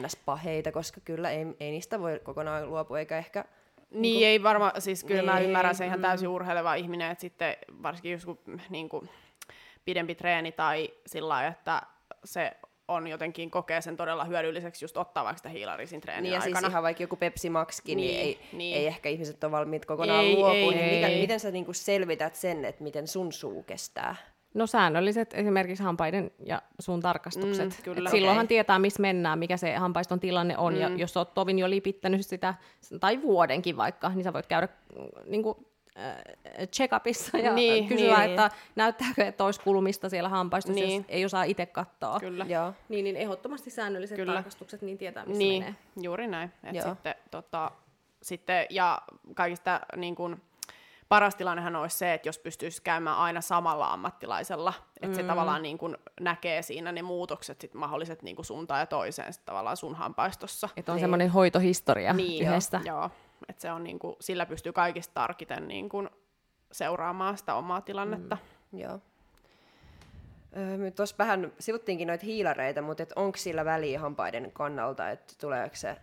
ns-paheita, 0.00 0.72
koska 0.72 1.00
kyllä 1.04 1.30
ei, 1.30 1.46
ei 1.60 1.70
niistä 1.70 2.00
voi 2.00 2.20
kokonaan 2.22 2.70
luopua, 2.70 2.98
eikä 2.98 3.18
ehkä 3.18 3.44
niin, 3.90 4.02
niin 4.02 4.14
kuin, 4.14 4.26
ei 4.26 4.42
varmaan, 4.42 4.82
siis 4.82 5.04
kyllä 5.04 5.22
niin, 5.22 5.32
mä 5.32 5.40
ymmärrän 5.40 5.74
se 5.74 5.86
ihan 5.86 6.00
täysin 6.00 6.28
urheileva 6.28 6.74
ihminen, 6.74 7.10
että 7.10 7.20
sitten 7.20 7.56
varsinkin 7.82 8.12
just 8.12 8.24
kun 8.24 8.38
niin 8.70 8.88
kuin, 8.88 9.10
pidempi 9.84 10.14
treeni 10.14 10.52
tai 10.52 10.90
sillä 11.06 11.46
että 11.46 11.82
se 12.24 12.52
on 12.88 13.06
jotenkin 13.06 13.50
kokee 13.50 13.80
sen 13.80 13.96
todella 13.96 14.24
hyödylliseksi 14.24 14.84
just 14.84 14.96
ottaa 14.96 15.24
vaikka 15.24 15.36
sitä 15.36 15.48
hiilarisin 15.48 16.00
treenin 16.00 16.22
niin, 16.22 16.32
ja 16.32 16.40
aikana. 16.40 16.60
siis 16.60 16.70
ihan 16.70 16.82
vaikka 16.82 17.02
joku 17.02 17.16
Pepsi 17.16 17.50
Maxkin, 17.50 17.96
niin, 17.96 18.08
niin, 18.08 18.20
ei, 18.20 18.40
niin. 18.52 18.76
ei 18.76 18.86
ehkä 18.86 19.08
ihmiset 19.08 19.44
ole 19.44 19.52
valmiit 19.52 19.84
kokonaan. 19.84 20.24
Ei, 20.24 20.34
niin 20.34 21.04
ei, 21.04 21.20
miten 21.20 21.40
sä 21.40 21.50
niinku 21.50 21.72
selvität 21.72 22.34
sen, 22.34 22.64
että 22.64 22.82
miten 22.82 23.08
sun 23.08 23.32
suu 23.32 23.62
kestää? 23.62 24.16
No 24.54 24.66
säännölliset 24.66 25.34
esimerkiksi 25.34 25.82
hampaiden 25.82 26.30
ja 26.46 26.62
suun 26.78 27.00
tarkastukset. 27.00 27.68
Mm, 27.68 27.94
kyllä. 27.94 28.10
silloinhan 28.10 28.44
okay. 28.44 28.48
tietää, 28.48 28.78
missä 28.78 29.02
mennään, 29.02 29.38
mikä 29.38 29.56
se 29.56 29.74
hampaiston 29.74 30.20
tilanne 30.20 30.58
on. 30.58 30.74
Mm. 30.74 30.80
Ja 30.80 30.88
jos 30.88 31.16
olet 31.16 31.34
tovin 31.34 31.58
jo 31.58 31.70
lipittänyt 31.70 32.26
sitä, 32.26 32.54
tai 33.00 33.22
vuodenkin 33.22 33.76
vaikka, 33.76 34.08
niin 34.08 34.24
sä 34.24 34.32
voit 34.32 34.46
käydä 34.46 34.68
niin 35.26 35.42
kuin, 35.42 35.56
Äh, 35.98 36.68
check-upissa 36.68 37.38
ja 37.38 37.52
niin, 37.54 37.88
kysyä, 37.88 38.18
niin, 38.18 38.30
että 38.30 38.48
niin. 38.48 38.72
näyttääkö, 38.76 39.24
että 39.26 39.44
olisi 39.44 39.60
kulumista 39.60 40.08
siellä 40.08 40.28
hampaistossa, 40.28 40.80
niin. 40.80 40.96
jos 40.96 41.04
ei 41.08 41.24
osaa 41.24 41.44
itse 41.44 41.66
katsoa. 41.66 42.20
Kyllä. 42.20 42.44
Joo. 42.48 42.74
Niin, 42.88 43.04
niin 43.04 43.16
ehdottomasti 43.16 43.70
säännölliset 43.70 44.16
Kyllä. 44.16 44.32
tarkastukset, 44.32 44.82
niin 44.82 44.98
tietää, 44.98 45.24
missä 45.24 45.38
niin, 45.38 45.62
menee. 45.62 45.76
juuri 46.02 46.26
näin. 46.26 46.52
Et 46.64 46.82
sitten, 46.82 47.14
tota, 47.30 47.70
sitten, 48.22 48.66
ja 48.70 49.02
kaikista 49.34 49.80
niin 49.96 50.14
kun, 50.14 50.42
paras 51.12 51.34
tilannehan 51.34 51.76
olisi 51.76 51.98
se, 51.98 52.14
että 52.14 52.28
jos 52.28 52.38
pystyisi 52.38 52.82
käymään 52.82 53.16
aina 53.16 53.40
samalla 53.40 53.92
ammattilaisella, 53.92 54.72
että 54.96 55.06
mm. 55.06 55.14
se 55.14 55.22
tavallaan 55.22 55.62
niin 55.62 55.78
kun 55.78 55.98
näkee 56.20 56.62
siinä 56.62 56.92
ne 56.92 57.02
muutokset 57.02 57.60
sit 57.60 57.74
mahdolliset 57.74 58.22
niin 58.22 58.44
suuntaan 58.44 58.80
ja 58.80 58.86
toiseen 58.86 59.32
sit 59.32 59.44
tavallaan 59.44 59.76
sun 59.76 59.94
hampaistossa. 59.94 60.68
Että 60.76 60.92
on 60.92 60.96
niin. 60.96 61.02
semmoinen 61.02 61.30
hoitohistoria 61.30 62.12
niin, 62.12 62.46
yhdestä. 62.46 62.80
Joo, 62.84 62.98
joo. 62.98 63.10
Et 63.48 63.60
se 63.60 63.72
on 63.72 63.84
niinku, 63.84 64.16
sillä 64.20 64.46
pystyy 64.46 64.72
kaikista 64.72 65.14
tarkiten 65.14 65.68
niinku 65.68 66.08
seuraamaan 66.72 67.38
sitä 67.38 67.54
omaa 67.54 67.80
tilannetta. 67.80 68.38
Mm, 68.72 68.78
joo. 68.78 69.00
Öö, 70.56 70.90
Tuossa 70.90 71.16
vähän 71.18 71.52
sivuttiinkin 71.58 72.08
noita 72.08 72.26
hiilareita, 72.26 72.82
mutta 72.82 73.06
onko 73.16 73.38
sillä 73.38 73.64
väliä 73.64 74.00
hampaiden 74.00 74.50
kannalta, 74.52 75.10
että 75.10 75.34
tuleeko 75.40 75.76
se, 75.76 75.96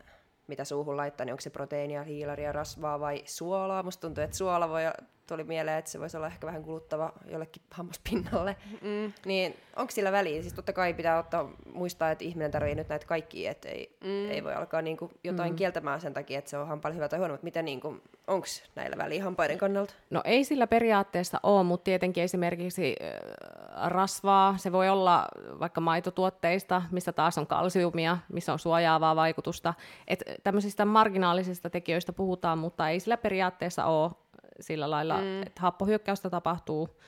mitä 0.50 0.64
suuhun 0.64 0.98
laittaa, 0.98 1.26
niin 1.26 1.34
onko 1.34 1.42
se 1.42 1.50
proteiinia, 1.50 2.04
hiilaria, 2.04 2.52
rasvaa 2.52 3.00
vai 3.00 3.22
suolaa? 3.26 3.84
Musta 3.84 4.02
tuntuu, 4.02 4.24
että 4.24 4.38
suola 4.38 4.70
voi 4.70 4.82
tuli 5.30 5.44
mieleen, 5.44 5.78
että 5.78 5.92
se 5.92 6.00
voisi 6.00 6.18
olla 6.18 6.28
ehkä 6.28 6.48
vähän 6.48 6.64
kuluttava 6.64 7.14
jollekin 7.26 7.62
hammaspinnalle. 7.72 8.56
Mm. 8.82 9.14
Niin 9.26 9.56
onko 9.76 9.92
sillä 9.92 10.12
väliä? 10.12 10.42
Siis 10.42 10.54
totta 10.54 10.74
kai 10.74 10.94
pitää 10.94 11.20
ottaa, 11.20 11.50
muistaa, 11.74 12.12
että 12.12 12.24
ihminen 12.24 12.52
tarvitsee 12.52 12.76
nyt 12.76 12.90
näitä 12.90 13.06
kaikkia, 13.06 13.52
että 13.52 13.70
ei, 13.70 13.98
mm. 14.04 14.30
ei 14.30 14.44
voi 14.44 14.54
alkaa 14.54 14.82
niinku 14.82 15.12
jotain 15.24 15.52
mm. 15.52 15.56
kieltämään 15.56 16.02
sen 16.02 16.14
takia, 16.14 16.40
että 16.40 16.50
se 16.50 16.58
on 16.58 16.68
hampaille 16.68 16.96
hyvä 16.96 17.10
tai 17.10 17.20
huono, 17.20 17.34
mutta 17.34 17.44
mitä 17.44 17.62
niinku, 17.62 17.98
onko 18.28 18.48
näillä 18.76 18.98
väliä 18.98 19.24
hampaiden 19.24 19.58
kannalta? 19.58 19.94
No 20.10 20.22
ei 20.26 20.44
sillä 20.44 20.68
periaatteessa 20.68 21.40
ole, 21.44 21.64
mutta 21.64 21.84
tietenkin 21.84 22.24
esimerkiksi 22.24 22.96
äh, 23.02 23.90
rasvaa, 23.90 24.58
se 24.58 24.72
voi 24.72 24.90
olla 24.90 25.28
vaikka 25.60 25.82
maitotuotteista, 25.82 26.82
missä 26.92 27.12
taas 27.12 27.38
on 27.38 27.48
kalsiumia, 27.48 28.18
missä 28.34 28.54
on 28.54 28.60
suojaavaa 28.60 29.16
vaikutusta. 29.16 29.74
Et 30.08 30.24
tämmöisistä 30.44 30.86
marginaalisista 30.86 31.70
tekijöistä 31.70 32.14
puhutaan, 32.14 32.58
mutta 32.58 32.90
ei 32.90 33.00
sillä 33.00 33.18
periaatteessa 33.18 33.86
ole 33.86 34.12
sillä 34.60 34.90
lailla, 34.90 35.18
mm. 35.18 35.42
että 35.42 35.62
happohyökkäystä 35.62 36.30
tapahtuu 36.30 37.00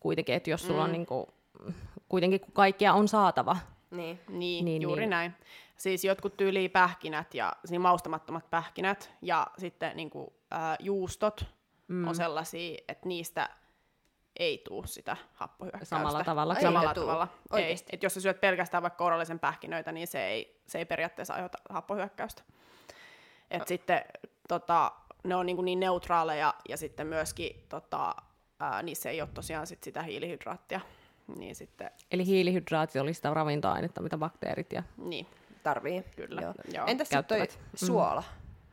kuitenkin, 0.00 0.34
että 0.34 0.50
jos 0.50 0.66
sulla 0.66 0.84
on 0.84 0.92
niin 0.92 1.06
kuin, 1.06 1.26
kuitenkin 2.08 2.40
kun 2.40 2.52
kaikkia 2.52 2.94
on 2.94 3.08
saatava. 3.08 3.56
Niin. 3.90 4.20
Niin, 4.28 4.64
Niin, 4.64 4.82
juuri 4.82 5.00
niin. 5.00 5.10
näin. 5.10 5.34
Siis 5.76 6.04
jotkut 6.04 6.36
tyyliin 6.36 6.70
pähkinät 6.70 7.34
ja 7.34 7.52
siis 7.64 7.80
maustamattomat 7.80 8.50
pähkinät 8.50 9.12
ja 9.22 9.46
sitten 9.58 9.96
niin 9.96 10.10
kuin, 10.10 10.30
ää, 10.50 10.76
juustot 10.80 11.44
mm. 11.88 12.08
on 12.08 12.14
sellaisia, 12.14 12.78
että 12.88 13.08
niistä 13.08 13.48
ei 14.38 14.62
tuu 14.68 14.86
sitä 14.86 15.16
happohyökkäystä. 15.32 15.96
Samalla 15.96 16.24
tavalla 16.24 16.54
kyllä. 16.54 16.68
Samalla 16.68 16.90
ei 16.90 16.94
tuu. 16.94 17.04
tavalla. 17.04 17.28
Ei. 17.56 17.76
Et 17.92 18.02
jos 18.02 18.14
sä 18.14 18.20
syöt 18.20 18.40
pelkästään 18.40 18.82
vaikka 18.82 18.96
kourallisen 18.98 19.38
pähkinöitä, 19.38 19.92
niin 19.92 20.06
se 20.06 20.26
ei, 20.26 20.60
se 20.66 20.78
ei 20.78 20.84
periaatteessa 20.84 21.34
aiheuta 21.34 21.58
happohyökkäystä. 21.70 22.42
Et 23.50 23.68
sitten 23.68 24.04
tota, 24.48 24.92
ne 25.26 25.34
on 25.36 25.46
niin, 25.46 25.64
niin 25.64 25.80
neutraaleja 25.80 26.54
ja 26.68 26.76
sitten 26.76 27.06
myöskin 27.06 27.64
tota, 27.68 28.14
ää, 28.60 28.82
niissä 28.82 29.10
ei 29.10 29.20
ole 29.20 29.28
tosiaan 29.34 29.66
sit 29.66 29.82
sitä 29.82 30.02
hiilihydraattia. 30.02 30.80
Niin 31.38 31.54
sitten, 31.54 31.90
Eli 32.10 32.26
hiilihydraatti 32.26 32.98
oli 32.98 33.14
sitä 33.14 33.34
ravintoainetta, 33.34 34.02
mitä 34.02 34.18
bakteerit 34.18 34.72
ja 34.72 34.82
niin, 34.96 35.26
Tarvii. 35.62 36.04
Kyllä, 36.16 36.40
Joo. 36.42 36.54
joo. 36.72 36.86
Entäs 36.86 37.08
sitten 37.08 37.24
toi 37.24 37.38
Käyttävät. 37.38 37.60
suola? 37.74 38.22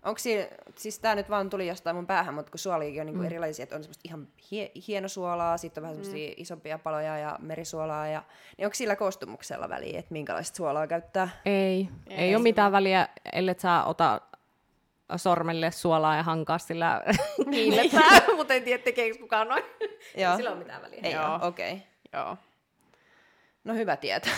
Onko 0.04 0.20
siinä, 0.20 0.48
siis 0.76 1.00
tää 1.00 1.16
nyt 1.16 1.30
vaan 1.30 1.50
tuli 1.50 1.68
jostain 1.68 1.96
mun 1.96 2.08
päähän, 2.08 2.34
mutta 2.34 2.52
kun 2.52 2.60
suoliakin 2.60 3.02
on 3.02 3.06
niinku 3.06 3.20
Mm. 3.22 3.26
erilaisia, 3.26 3.64
että 3.64 3.76
on 3.76 3.84
semmoista 3.84 4.02
ihan 4.06 4.28
hie, 4.52 4.72
hienosuolaa, 4.88 5.58
sitten 5.58 5.82
on 5.82 5.90
vähän 5.90 5.96
semmoisia 6.06 6.30
mm. 6.30 6.34
isompia 6.38 6.78
paloja 6.80 7.18
ja 7.18 7.38
merisuolaa, 7.42 8.08
ja, 8.08 8.24
niin 8.58 8.66
onko 8.66 8.76
sillä 8.76 8.96
koostumuksella 8.96 9.70
väliä, 9.70 10.00
että 10.00 10.14
minkälaista 10.14 10.56
suolaa 10.58 10.88
käyttää? 10.88 11.30
ei, 11.46 11.54
ei, 11.54 11.90
Ei 12.18 12.18
ei 12.18 12.36
ole 12.36 12.44
mitään 12.44 12.72
väliä, 12.72 13.08
ellei 13.34 13.56
sä 13.60 13.84
ota 13.84 14.22
sormelle 15.16 15.72
suolaa 15.72 16.16
ja 16.16 16.24
hankaa 16.24 16.58
sillä 16.58 17.04
kiinnittää, 17.52 18.22
mutta 18.36 18.54
en 18.54 18.64
tiedä 18.64 18.84
tekeekö 18.84 19.20
kukaan 19.20 19.48
noin. 19.48 19.64
Joo. 20.18 20.36
Sillä 20.36 20.52
on 20.52 20.58
mitään 20.58 20.82
väliä. 20.82 21.00
Ei 21.04 21.14
Joo. 21.14 21.40
okei. 21.42 21.74
Okay. 21.74 21.86
joo. 22.14 22.38
No 23.64 23.74
hyvä 23.74 23.98
tietää. 23.98 24.34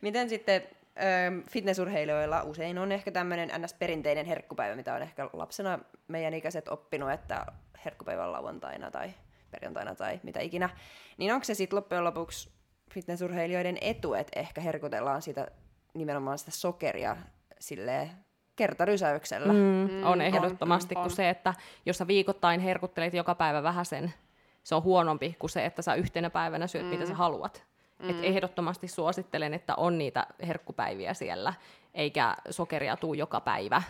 Miten 0.00 0.28
sitten 0.28 0.62
ö, 0.62 1.42
fitnessurheilijoilla 1.50 2.42
usein 2.42 2.78
on 2.78 2.92
ehkä 2.92 3.10
tämmöinen 3.10 3.48
ns-perinteinen 3.48 4.26
herkkupäivä, 4.26 4.76
mitä 4.76 4.94
on 4.94 5.02
ehkä 5.02 5.30
lapsena 5.32 5.78
meidän 6.08 6.34
ikäiset 6.34 6.68
oppinut, 6.68 7.10
että 7.10 7.46
herkkupäivä 7.84 8.24
on 8.24 8.32
lauantaina 8.32 8.90
tai 8.90 9.10
perjantaina 9.50 9.94
tai 9.94 10.20
mitä 10.22 10.40
ikinä. 10.40 10.70
Niin 11.16 11.32
onko 11.32 11.44
se 11.44 11.54
sitten 11.54 11.76
loppujen 11.76 12.04
lopuksi 12.04 12.50
fitnessurheilijoiden 12.92 13.78
etu, 13.80 14.14
että 14.14 14.40
ehkä 14.40 14.60
herkutellaan 14.60 15.22
sitä 15.22 15.48
nimenomaan 15.94 16.38
sitä 16.38 16.50
sokeria 16.50 17.16
silleen 17.58 18.10
kertarysäyksellä? 18.56 19.52
Mm. 19.52 19.88
Mm, 19.90 20.06
on 20.06 20.20
ehdottomasti 20.20 20.94
on, 20.94 21.02
kuin 21.02 21.10
on. 21.10 21.16
se, 21.16 21.30
että 21.30 21.54
jos 21.86 21.98
sä 21.98 22.06
viikoittain 22.06 22.60
herkuttelet 22.60 23.14
joka 23.14 23.34
päivä 23.34 23.62
vähäsen, 23.62 24.14
se 24.62 24.74
on 24.74 24.82
huonompi 24.82 25.36
kuin 25.38 25.50
se, 25.50 25.64
että 25.64 25.82
sä 25.82 25.94
yhtenä 25.94 26.30
päivänä 26.30 26.66
syöt, 26.66 26.84
mm. 26.84 26.90
mitä 26.90 27.06
sä 27.06 27.14
haluat. 27.14 27.64
Mm. 27.98 28.10
Et 28.10 28.16
ehdottomasti 28.22 28.88
suosittelen, 28.88 29.54
että 29.54 29.74
on 29.74 29.98
niitä 29.98 30.26
herkkupäiviä 30.46 31.14
siellä, 31.14 31.54
eikä 31.94 32.36
sokeria 32.50 32.96
tuu 32.96 33.14
joka 33.14 33.40
päivä. 33.40 33.82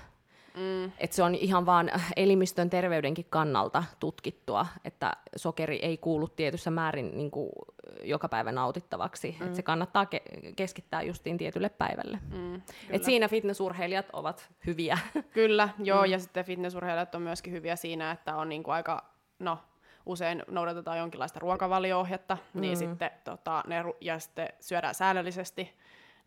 Mm. 0.57 0.93
Et 0.99 1.13
se 1.13 1.23
on 1.23 1.35
ihan 1.35 1.67
vaan 1.67 1.91
elimistön 2.17 2.71
terveydenkin 2.71 3.27
kannalta 3.31 3.85
tutkittua, 4.01 4.67
että 4.85 5.13
sokeri 5.37 5.77
ei 5.83 5.97
kuulu 5.97 6.29
tietyssä 6.29 6.71
määrin 6.71 7.17
niin 7.17 7.31
kuin, 7.31 7.51
joka 8.03 8.29
päivä 8.29 8.53
nautittavaksi. 8.53 9.37
Mm. 9.41 9.47
Et 9.47 9.55
se 9.55 9.63
kannattaa 9.63 10.05
ke- 10.05 10.53
keskittää 10.57 11.03
justiin 11.03 11.39
tietylle 11.39 11.69
päivälle. 11.69 12.19
Mm, 12.37 12.63
Et 12.91 13.05
siinä 13.05 13.29
fitnessurheilijat 13.29 14.07
ovat 14.13 14.51
hyviä. 14.67 14.99
Kyllä, 15.33 15.69
joo, 15.79 16.05
mm. 16.05 16.11
ja 16.11 16.19
sitten 16.19 16.45
fitnessurheilijat 16.45 17.15
on 17.15 17.23
myöskin 17.23 17.53
hyviä 17.53 17.77
siinä, 17.77 18.11
että 18.11 18.37
on 18.37 18.49
niinku 18.49 18.71
aika, 18.71 19.05
no, 19.39 19.59
usein 20.07 20.43
noudatetaan 20.49 20.99
jonkinlaista 20.99 21.39
ruokavalio-ohjetta, 21.41 22.39
mm. 22.55 22.61
niin 22.61 22.77
sitten 22.77 23.11
tota, 23.25 23.63
ne, 23.67 23.83
ru- 23.83 23.97
ja 24.01 24.19
sitten 24.19 24.49
syödään 24.61 24.95
säännöllisesti 24.95 25.77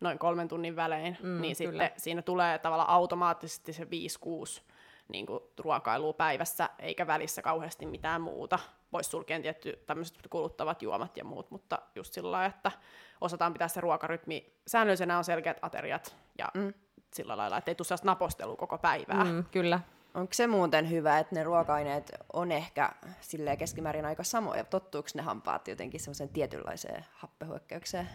noin 0.00 0.18
kolmen 0.18 0.48
tunnin 0.48 0.76
välein, 0.76 1.18
Mm, 1.22 1.40
niin 1.40 1.56
kyllä. 1.56 1.84
sitten 1.84 2.00
siinä 2.00 2.22
tulee 2.22 2.58
tavallaan 2.58 2.88
automaattisesti 2.88 3.72
se 3.72 3.84
5-6 3.84 4.62
niin 5.08 5.26
kuin 5.26 5.40
ruokailua 5.58 6.12
päivässä, 6.12 6.70
eikä 6.78 7.06
välissä 7.06 7.42
kauheasti 7.42 7.86
mitään 7.86 8.20
muuta. 8.20 8.58
Pois 8.90 9.10
sulkien 9.10 9.42
tietty 9.42 9.82
tämmöiset 9.86 10.18
kuluttavat 10.30 10.82
juomat 10.82 11.16
ja 11.16 11.24
muut, 11.24 11.50
mutta 11.50 11.78
just 11.94 12.12
sillä 12.12 12.30
lailla, 12.30 12.46
että 12.56 12.72
osataan 13.20 13.52
pitää 13.52 13.68
se 13.68 13.80
ruokarytmi. 13.80 14.52
Säännöllisenä 14.66 15.18
on 15.18 15.24
selkeät 15.24 15.58
ateriat 15.62 16.16
ja 16.38 16.48
mm. 16.54 16.74
sillä 17.14 17.36
lailla, 17.36 17.56
että 17.58 17.70
ei 17.70 17.74
tule 17.74 17.86
sellaista 17.86 18.06
napostelua 18.06 18.56
koko 18.56 18.78
päivää. 18.78 19.24
Mm. 19.24 19.44
Kyllä. 19.50 19.80
Onko 20.14 20.32
se 20.34 20.46
muuten 20.46 20.90
hyvä, 20.90 21.18
että 21.18 21.34
ne 21.34 21.42
ruoka-aineet 21.42 22.12
on 22.32 22.52
ehkä 22.52 22.92
silleen 23.20 23.58
keskimäärin 23.58 24.04
aika 24.04 24.22
samoja? 24.24 24.64
Tottuuko 24.64 25.08
ne 25.14 25.22
hampaat 25.22 25.68
jotenkin 25.68 26.00
semmoiseen 26.00 26.28
tietynlaiseen 26.28 27.04
happehyökkäykseen? 27.12 28.08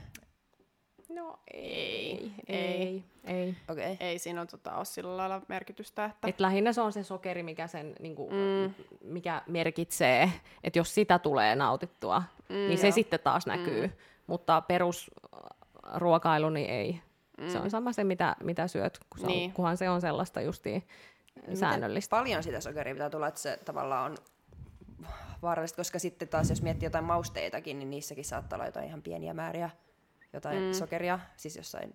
No 1.16 1.40
ei, 1.54 2.32
ei, 2.48 3.04
ei. 3.24 3.56
Okei. 3.70 3.94
Okay. 3.94 4.08
Ei 4.08 4.20
siinä 4.20 4.42
on, 4.42 4.48
tota, 4.48 4.76
ole 4.76 4.86
sillä 4.86 5.18
lailla 5.18 5.42
merkitystä, 5.48 6.06
että 6.06 6.28
Et 6.28 6.40
lähinnä 6.40 6.74
se 6.74 6.82
on 6.82 6.94
se 6.94 7.04
sokeri, 7.04 7.44
mikä, 7.44 7.68
sen, 7.68 7.96
niinku, 8.00 8.30
mm. 8.30 8.74
mikä 9.04 9.42
merkitsee, 9.48 10.32
että 10.64 10.80
jos 10.80 10.96
sitä 10.96 11.20
tulee 11.20 11.56
nautittua, 11.56 12.24
mm, 12.50 12.56
niin 12.56 12.78
se 12.78 12.88
joo. 12.88 12.94
sitten 12.94 13.20
taas 13.20 13.46
näkyy. 13.46 13.88
Mm. 13.88 13.94
Mutta 14.28 14.62
perusruokailu, 14.62 16.50
niin 16.50 16.70
ei. 16.70 17.02
Mm. 17.42 17.50
Se 17.50 17.60
on 17.60 17.70
sama 17.70 17.94
se, 17.94 18.04
mitä, 18.04 18.36
mitä 18.44 18.68
syöt, 18.68 19.00
kun 19.10 19.20
se 19.20 19.28
Niin. 19.28 19.50
on, 19.50 19.54
kunhan 19.54 19.78
se 19.78 19.90
on 19.90 20.02
sellaista 20.02 20.42
justiin 20.42 20.84
säännöllistä. 21.54 22.16
Paljon 22.16 22.44
sitä 22.44 22.62
sokeria 22.62 22.94
pitää 22.94 23.10
tulla, 23.10 23.28
että 23.28 23.40
se 23.40 23.60
tavallaan 23.66 24.12
on 24.12 24.18
vaarallista, 25.42 25.78
koska 25.78 26.00
sitten 26.00 26.28
taas 26.28 26.50
jos 26.50 26.62
miettii 26.62 26.86
jotain 26.86 27.06
mausteitakin, 27.06 27.80
niin 27.80 27.90
niissäkin 27.90 28.26
saattaa 28.26 28.58
olla 28.58 28.66
jotain 28.66 28.88
ihan 28.88 29.02
pieniä 29.02 29.34
määriä 29.34 29.70
jotain 30.36 30.60
mm. 30.64 30.74
sokeria, 30.74 31.20
siis 31.36 31.56
jossain 31.56 31.94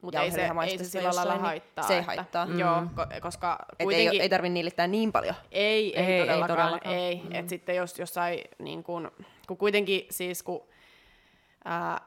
Mutta 0.00 0.22
ei 0.22 0.30
se, 0.30 0.50
ei 0.66 0.78
se 0.78 0.84
sillä 0.84 1.14
lailla 1.14 1.32
niin 1.32 1.40
haittaa. 1.42 1.86
Se 1.86 1.92
ei 1.94 1.98
että- 2.00 2.06
haittaa. 2.16 2.46
Mm. 2.46 2.58
Joo, 2.58 2.80
ko- 2.80 3.20
koska 3.20 3.58
Et 3.72 3.76
ei, 3.80 3.84
kuitenkin... 3.84 4.20
ei 4.20 4.28
tarvitse 4.28 4.52
niillittää 4.52 4.86
niin 4.86 5.12
paljon. 5.12 5.34
Ei, 5.52 5.98
ei, 5.98 6.04
Ei, 6.04 6.12
ei 6.12 6.20
todellakaan. 6.20 6.58
todellakaan. 6.58 6.94
Ei, 6.94 7.22
mm. 7.24 7.34
Et 7.34 7.48
sitten 7.48 7.76
jos 7.76 7.98
jossain, 7.98 8.40
niin 8.58 8.82
kun, 8.82 9.10
kun 9.48 9.56
kuitenkin 9.56 10.06
siis 10.10 10.42
kun, 10.42 10.62
ää, 11.64 12.00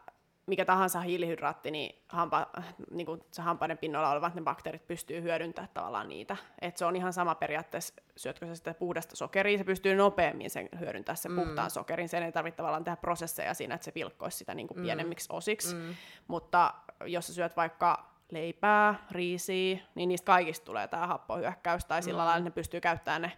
mikä 0.45 0.65
tahansa 0.65 0.99
hiilihydraatti, 0.99 1.71
niin, 1.71 2.03
hampa, 2.09 2.47
niin 2.91 3.05
kun 3.05 3.25
se 3.31 3.41
hampaiden 3.41 3.77
pinnalla 3.77 4.09
olevat 4.09 4.35
ne 4.35 4.41
bakteerit 4.41 4.87
pystyy 4.87 5.21
hyödyntämään 5.21 5.69
tavallaan 5.73 6.09
niitä. 6.09 6.37
Et 6.61 6.77
se 6.77 6.85
on 6.85 6.95
ihan 6.95 7.13
sama 7.13 7.35
periaatteessa, 7.35 7.93
syötkö 8.17 8.45
sä 8.45 8.55
sitä 8.55 8.73
puhdasta 8.73 9.15
sokeria, 9.15 9.57
se 9.57 9.63
pystyy 9.63 9.95
nopeammin 9.95 10.49
sen 10.49 10.69
hyödyntämään 10.79 11.17
sen 11.17 11.31
mm. 11.31 11.41
puhtaan 11.41 11.69
sokerin. 11.69 12.09
Sen 12.09 12.23
ei 12.23 12.31
tarvitse 12.31 12.57
tavallaan 12.57 12.83
tehdä 12.83 12.95
prosesseja 12.95 13.53
siinä, 13.53 13.75
että 13.75 13.85
se 13.85 13.91
pilkkoisi 13.91 14.37
sitä 14.37 14.55
niin 14.55 14.67
kuin 14.67 14.81
pienemmiksi 14.81 15.29
osiksi. 15.31 15.75
Mm. 15.75 15.95
Mutta 16.27 16.73
jos 17.05 17.27
sä 17.27 17.33
syöt 17.33 17.57
vaikka 17.57 18.13
leipää, 18.31 18.95
riisiä, 19.11 19.79
niin 19.95 20.09
niistä 20.09 20.25
kaikista 20.25 20.65
tulee 20.65 20.87
tämä 20.87 21.07
happohyökkäys, 21.07 21.85
tai 21.85 22.03
sillä 22.03 22.17
lailla 22.17 22.37
että 22.37 22.49
ne 22.49 22.53
pystyy 22.53 22.81
käyttämään 22.81 23.21
ne 23.21 23.31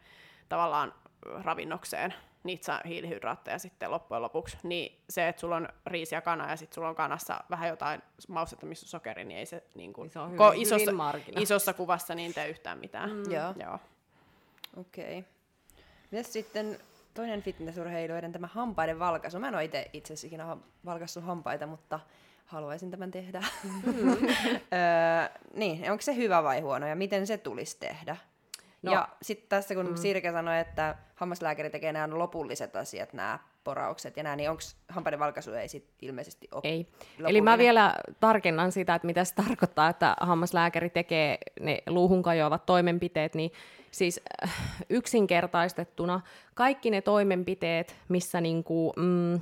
tavallaan 0.50 0.94
ravinnokseen 1.26 2.14
niitä 2.46 2.66
saa 2.66 2.82
hiilihydraatteja 2.86 3.60
sitten 3.60 3.92
loppujen 3.92 4.22
lopuksi, 4.22 4.58
niin 4.64 5.02
se, 5.10 5.28
että 5.28 5.40
sulla 5.40 5.56
on 5.56 5.70
riisi 5.86 6.16
ja 6.16 6.22
kana 6.22 6.50
ja 6.50 6.56
sitten 6.56 6.76
sulla 6.76 6.90
on 6.90 6.96
kanassa 6.96 7.44
vähän 7.50 7.70
jotain 7.70 8.02
maustetta, 8.28 8.66
missä 8.66 8.86
on 8.86 8.90
sokeri, 8.90 9.24
niin 9.24 9.40
ei 9.40 9.46
se, 9.46 9.64
niin 9.76 9.94
kuin, 9.94 10.10
se 10.10 10.20
on 10.20 10.32
ko- 10.32 10.52
hyvin- 10.54 10.62
isossa, 10.62 11.12
hyvin 11.12 11.42
isossa 11.42 11.74
kuvassa 11.74 12.16
niin 12.16 12.34
tee 12.34 12.48
yhtään 12.48 12.80
mitään. 12.80 13.12
Mm. 13.12 13.32
Joo. 13.32 13.54
Joo. 13.60 13.80
Okei. 14.78 15.20
Okay. 15.20 15.32
Mitäs 16.12 16.34
sitten 16.34 16.80
toinen 17.14 17.42
fitnessurheilijoiden 17.42 18.32
tämä 18.32 18.48
hampaiden 18.48 19.00
valkaisu? 19.00 19.40
Mä 19.40 19.48
en 19.48 19.56
ole 19.56 19.64
itse 19.64 19.90
itse 19.94 20.14
asiassa 20.14 20.28
ikinä 20.28 20.58
valkaissut 20.86 21.24
hampaita, 21.24 21.68
mutta 21.68 22.00
haluaisin 22.46 22.92
tämän 22.92 23.12
tehdä. 23.12 23.44
Mm. 23.64 24.10
öö, 24.12 25.40
niin, 25.54 25.92
onko 25.92 26.02
se 26.02 26.16
hyvä 26.16 26.44
vai 26.44 26.60
huono 26.60 26.88
ja 26.88 26.96
miten 26.96 27.28
se 27.28 27.38
tulisi 27.38 27.78
tehdä? 27.80 28.18
No. 28.86 28.92
Ja 28.92 29.08
sitten 29.22 29.50
tässä 29.50 29.76
kun 29.76 29.90
mm. 29.90 29.96
Sirke 29.96 30.32
sanoi, 30.32 30.60
että 30.60 30.96
hammaslääkäri 31.16 31.70
tekee 31.70 31.94
nämä 31.94 32.20
lopulliset 32.20 32.76
asiat, 32.76 33.14
nämä 33.14 33.40
poraukset 33.64 34.18
ja 34.18 34.24
nämä, 34.24 34.36
niin 34.36 34.50
onko 34.50 34.62
hampaiden 34.90 35.20
valkaisu 35.20 35.52
ei 35.52 35.68
sit 35.68 35.90
ilmeisesti 36.02 36.48
ole 36.52 36.62
Ei. 36.64 36.72
Eli 36.72 36.88
lopullinen? 37.20 37.44
mä 37.44 37.58
vielä 37.58 37.96
tarkennan 38.20 38.72
sitä, 38.72 38.96
että 38.96 39.06
mitä 39.06 39.24
se 39.24 39.36
tarkoittaa, 39.48 39.90
että 39.90 40.16
hammaslääkäri 40.22 40.90
tekee 40.90 41.38
ne 41.60 41.84
luuhun 41.88 42.24
kajoavat 42.24 42.66
toimenpiteet, 42.66 43.36
niin 43.36 43.52
siis 43.92 44.22
äh, 44.44 44.54
yksinkertaistettuna 44.90 46.22
kaikki 46.54 46.90
ne 46.90 47.02
toimenpiteet, 47.02 47.96
missä 48.08 48.42
niinku, 48.42 48.94
mm, 48.98 49.40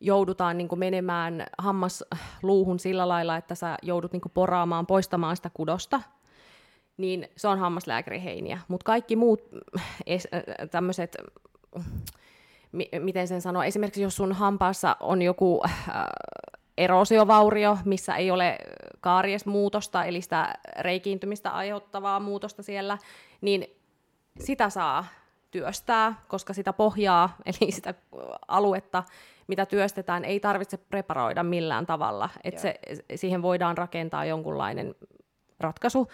joudutaan 0.00 0.58
niinku 0.58 0.76
menemään 0.76 1.46
hammasluuhun 1.58 2.78
sillä 2.78 3.08
lailla, 3.08 3.36
että 3.36 3.54
sä 3.54 3.76
joudut 3.82 4.12
niinku 4.12 4.28
poraamaan, 4.28 4.86
poistamaan 4.86 5.36
sitä 5.36 5.50
kudosta, 5.54 6.00
niin 6.98 7.28
se 7.36 7.48
on 7.48 7.58
hammaslääkäriheiniä. 7.58 8.58
Mutta 8.68 8.84
kaikki 8.84 9.16
muut 9.16 9.42
tämmöiset 10.70 11.16
mi- 12.72 12.90
miten 12.98 13.28
sen 13.28 13.40
sanoo, 13.40 13.62
esimerkiksi 13.62 14.02
jos 14.02 14.16
sun 14.16 14.32
hampaassa 14.32 14.96
on 15.00 15.22
joku 15.22 15.60
äh, 15.64 15.74
erosiovaurio, 16.78 17.78
missä 17.84 18.16
ei 18.16 18.30
ole 18.30 18.58
kaariesmuutosta, 19.00 20.04
eli 20.04 20.20
sitä 20.20 20.54
reikiintymistä 20.78 21.50
aiheuttavaa 21.50 22.20
muutosta 22.20 22.62
siellä, 22.62 22.98
niin 23.40 23.66
sitä 24.40 24.70
saa 24.70 25.04
työstää, 25.50 26.14
koska 26.28 26.52
sitä 26.52 26.72
pohjaa, 26.72 27.36
eli 27.46 27.72
sitä 27.72 27.94
aluetta, 28.48 29.02
mitä 29.46 29.66
työstetään, 29.66 30.24
ei 30.24 30.40
tarvitse 30.40 30.76
preparoida 30.76 31.42
millään 31.42 31.86
tavalla. 31.86 32.28
Että 32.44 32.60
se, 32.60 32.80
siihen 33.14 33.42
voidaan 33.42 33.78
rakentaa 33.78 34.24
jonkunlainen 34.24 34.94
ratkaisu. 35.60 36.08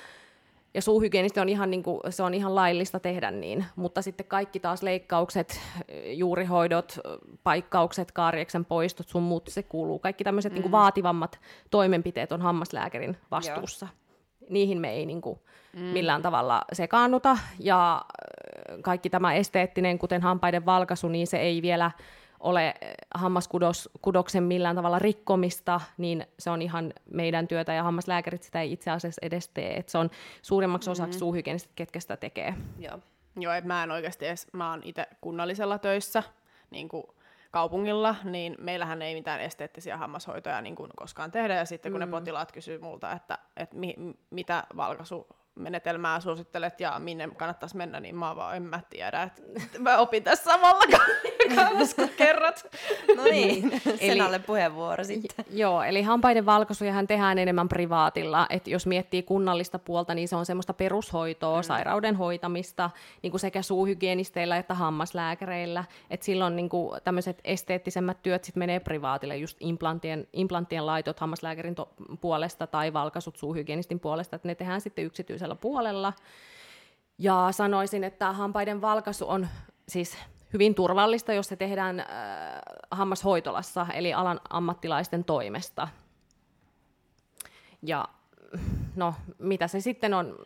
Ja 0.75 0.83
suuhygienisti 0.83 1.41
on 1.41 1.49
ihan, 1.49 1.71
niin 1.71 1.83
kuin, 1.83 2.01
se 2.11 2.23
on 2.23 2.35
ihan 2.35 2.55
laillista 2.55 3.01
tehdä 3.01 3.31
niin, 3.31 3.65
mutta 3.77 4.03
sitten 4.03 4.27
kaikki 4.27 4.61
taas 4.61 4.83
leikkaukset, 4.83 5.61
juurihoidot, 6.07 6.99
paikkaukset, 7.43 8.13
kaarieksen 8.13 8.65
poistot, 8.65 9.09
sun 9.09 9.23
muut, 9.23 9.49
se 9.49 9.63
kuuluu. 9.63 9.99
Kaikki 9.99 10.25
tämmöiset 10.25 10.53
mm. 10.53 10.61
niin 10.61 10.73
vaativammat 10.73 11.41
toimenpiteet 11.71 12.33
on 12.33 12.43
hammaslääkärin 12.43 13.17
vastuussa. 13.31 13.87
Joo. 13.87 14.49
Niihin 14.51 14.79
me 14.81 14.91
ei 14.91 15.07
niin 15.07 15.21
kuin, 15.21 15.39
mm. 15.73 15.81
millään 15.81 16.23
tavalla 16.23 16.63
sekaannuta, 16.73 17.39
ja 17.59 18.05
kaikki 18.83 19.11
tämä 19.11 19.35
esteettinen, 19.35 19.99
kuten 19.99 20.23
hampaiden 20.23 20.67
valkaisu, 20.67 21.09
niin 21.09 21.27
se 21.27 21.37
ei 21.37 21.63
vielä 21.63 21.91
ole 22.41 22.69
eh, 22.69 22.95
hammaskudoksen 23.15 24.43
millään 24.43 24.77
tavalla 24.77 24.99
rikkomista, 24.99 25.81
niin 25.99 26.27
se 26.39 26.51
on 26.51 26.63
ihan 26.63 26.93
meidän 27.11 27.49
työtä, 27.49 27.73
ja 27.73 27.83
hammaslääkärit 27.83 28.43
sitä 28.43 28.61
ei 28.61 28.73
itse 28.73 28.91
asiassa 28.91 29.21
edes 29.23 29.49
tee. 29.49 29.77
Et 29.77 29.89
se 29.89 29.99
on 29.99 30.11
suurimmaksi 30.43 30.91
osaksi 30.91 31.11
mm-hmm. 31.11 31.19
suuhygienistit, 31.19 31.73
ketkä 31.75 32.01
sitä 32.01 32.17
tekee. 32.17 32.55
Joo, 32.79 32.99
Joo 33.37 33.53
et 33.53 33.65
mä 33.65 33.83
en 33.83 33.91
oikeasti 33.91 34.27
edes, 34.27 34.47
mä 34.53 34.71
oon 34.71 34.81
itse 34.85 35.07
kunnallisella 35.21 35.79
töissä, 35.79 36.23
niin 36.71 36.89
kuin 36.89 37.05
kaupungilla, 37.51 38.17
niin 38.25 38.57
meillähän 38.61 39.03
ei 39.03 39.15
mitään 39.15 39.41
esteettisiä 39.41 39.97
hammashoitoja 39.97 40.61
niin 40.61 40.77
kuin 40.77 40.91
koskaan 40.97 41.31
tehdä, 41.31 41.55
ja 41.55 41.65
sitten 41.65 41.93
kun 41.93 42.01
mm. 42.01 42.07
ne 42.07 42.11
potilaat 42.11 42.53
kysyy 42.53 42.79
multa, 42.79 43.13
että, 43.13 43.39
että 43.57 43.77
mi, 43.77 43.95
mitä 44.31 44.65
valkaisu 44.77 45.27
menetelmää 45.55 46.21
suosittelet 46.21 46.81
ja 46.81 46.99
minne 46.99 47.29
kannattaisi 47.37 47.77
mennä, 47.77 48.01
niin 48.01 48.17
mä 48.17 48.37
vaan 48.37 48.57
en 48.57 48.63
mä 48.63 48.81
tiedä. 48.91 49.23
Että 49.23 49.43
mä 49.79 49.99
opin 49.99 50.23
tässä 50.23 50.53
samalla 50.53 50.99
kanssa, 51.55 51.97
kun 51.97 52.09
kerrot. 52.17 52.65
No 53.17 53.25
niin, 53.25 53.81
sen 54.01 54.21
alle 54.21 54.39
puheenvuoro 54.39 55.05
sitten. 55.05 55.45
Joo, 55.51 55.83
eli 55.83 56.03
hampaiden 56.03 56.47
valkaisujahan 56.47 57.07
tehdään 57.07 57.39
enemmän 57.39 57.69
privaatilla. 57.69 58.47
Että 58.51 58.71
jos 58.71 58.87
miettii 58.87 59.23
kunnallista 59.23 59.79
puolta, 59.79 60.15
niin 60.15 60.29
se 60.29 60.37
on 60.37 60.47
semmoista 60.47 60.75
perushoitoa, 60.75 61.61
mm. 61.61 61.65
sairauden 61.65 62.17
hoitamista, 62.17 62.91
niin 63.23 63.31
kuin 63.31 63.41
sekä 63.41 63.63
suuhygienisteillä 63.63 64.57
että 64.57 64.75
hammaslääkäreillä. 64.75 65.85
Että 66.11 66.27
silloin 66.27 66.57
niin 66.57 66.69
kuin 66.69 67.01
tämmöiset 67.05 67.41
esteettisemmät 67.45 68.23
työt 68.23 68.45
sitten 68.45 68.61
menee 68.61 68.81
privaatille, 68.81 69.37
just 69.37 69.57
implanttien, 69.61 70.29
implanttien 70.33 70.87
laitot 70.87 71.21
hammaslääkärin 71.21 71.75
to- 71.75 71.95
puolesta 72.21 72.67
tai 72.67 72.93
valkaisut 72.93 73.37
suuhygienistin 73.37 74.01
puolesta, 74.01 74.37
että 74.37 74.49
ne 74.49 74.55
tehdään 74.55 74.81
sitten 74.81 75.05
yksityisellä 75.05 75.44
toisella 75.45 75.61
puolella. 75.61 76.13
Ja 77.19 77.49
sanoisin, 77.51 78.05
että 78.05 78.33
hampaiden 78.33 78.81
valkaisu 78.81 79.29
on 79.29 79.49
siis 79.89 80.19
hyvin 80.53 80.75
turvallista, 80.75 81.33
jos 81.33 81.49
se 81.49 81.57
tehdään 81.57 82.01
äh, 82.01 82.07
hammashoitolassa, 82.91 83.87
eli 83.95 84.15
alan 84.15 84.41
ammattilaisten 84.51 85.25
toimesta. 85.25 85.89
Ja 87.83 88.05
no, 88.97 89.15
mitä 89.39 89.69
se 89.69 89.81
sitten 89.81 90.15
on 90.15 90.37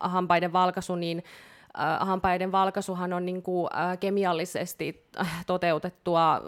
hampaiden 0.00 0.52
valkaisu, 0.52 0.94
niin 0.94 1.24
äh, 1.78 2.08
hampaiden 2.08 2.52
valkaisuhan 2.52 3.12
on 3.12 3.26
niin 3.26 3.42
kuin, 3.42 3.68
äh, 3.76 3.98
kemiallisesti 3.98 5.08
äh, 5.20 5.44
toteutettua 5.46 6.34
äh, 6.34 6.42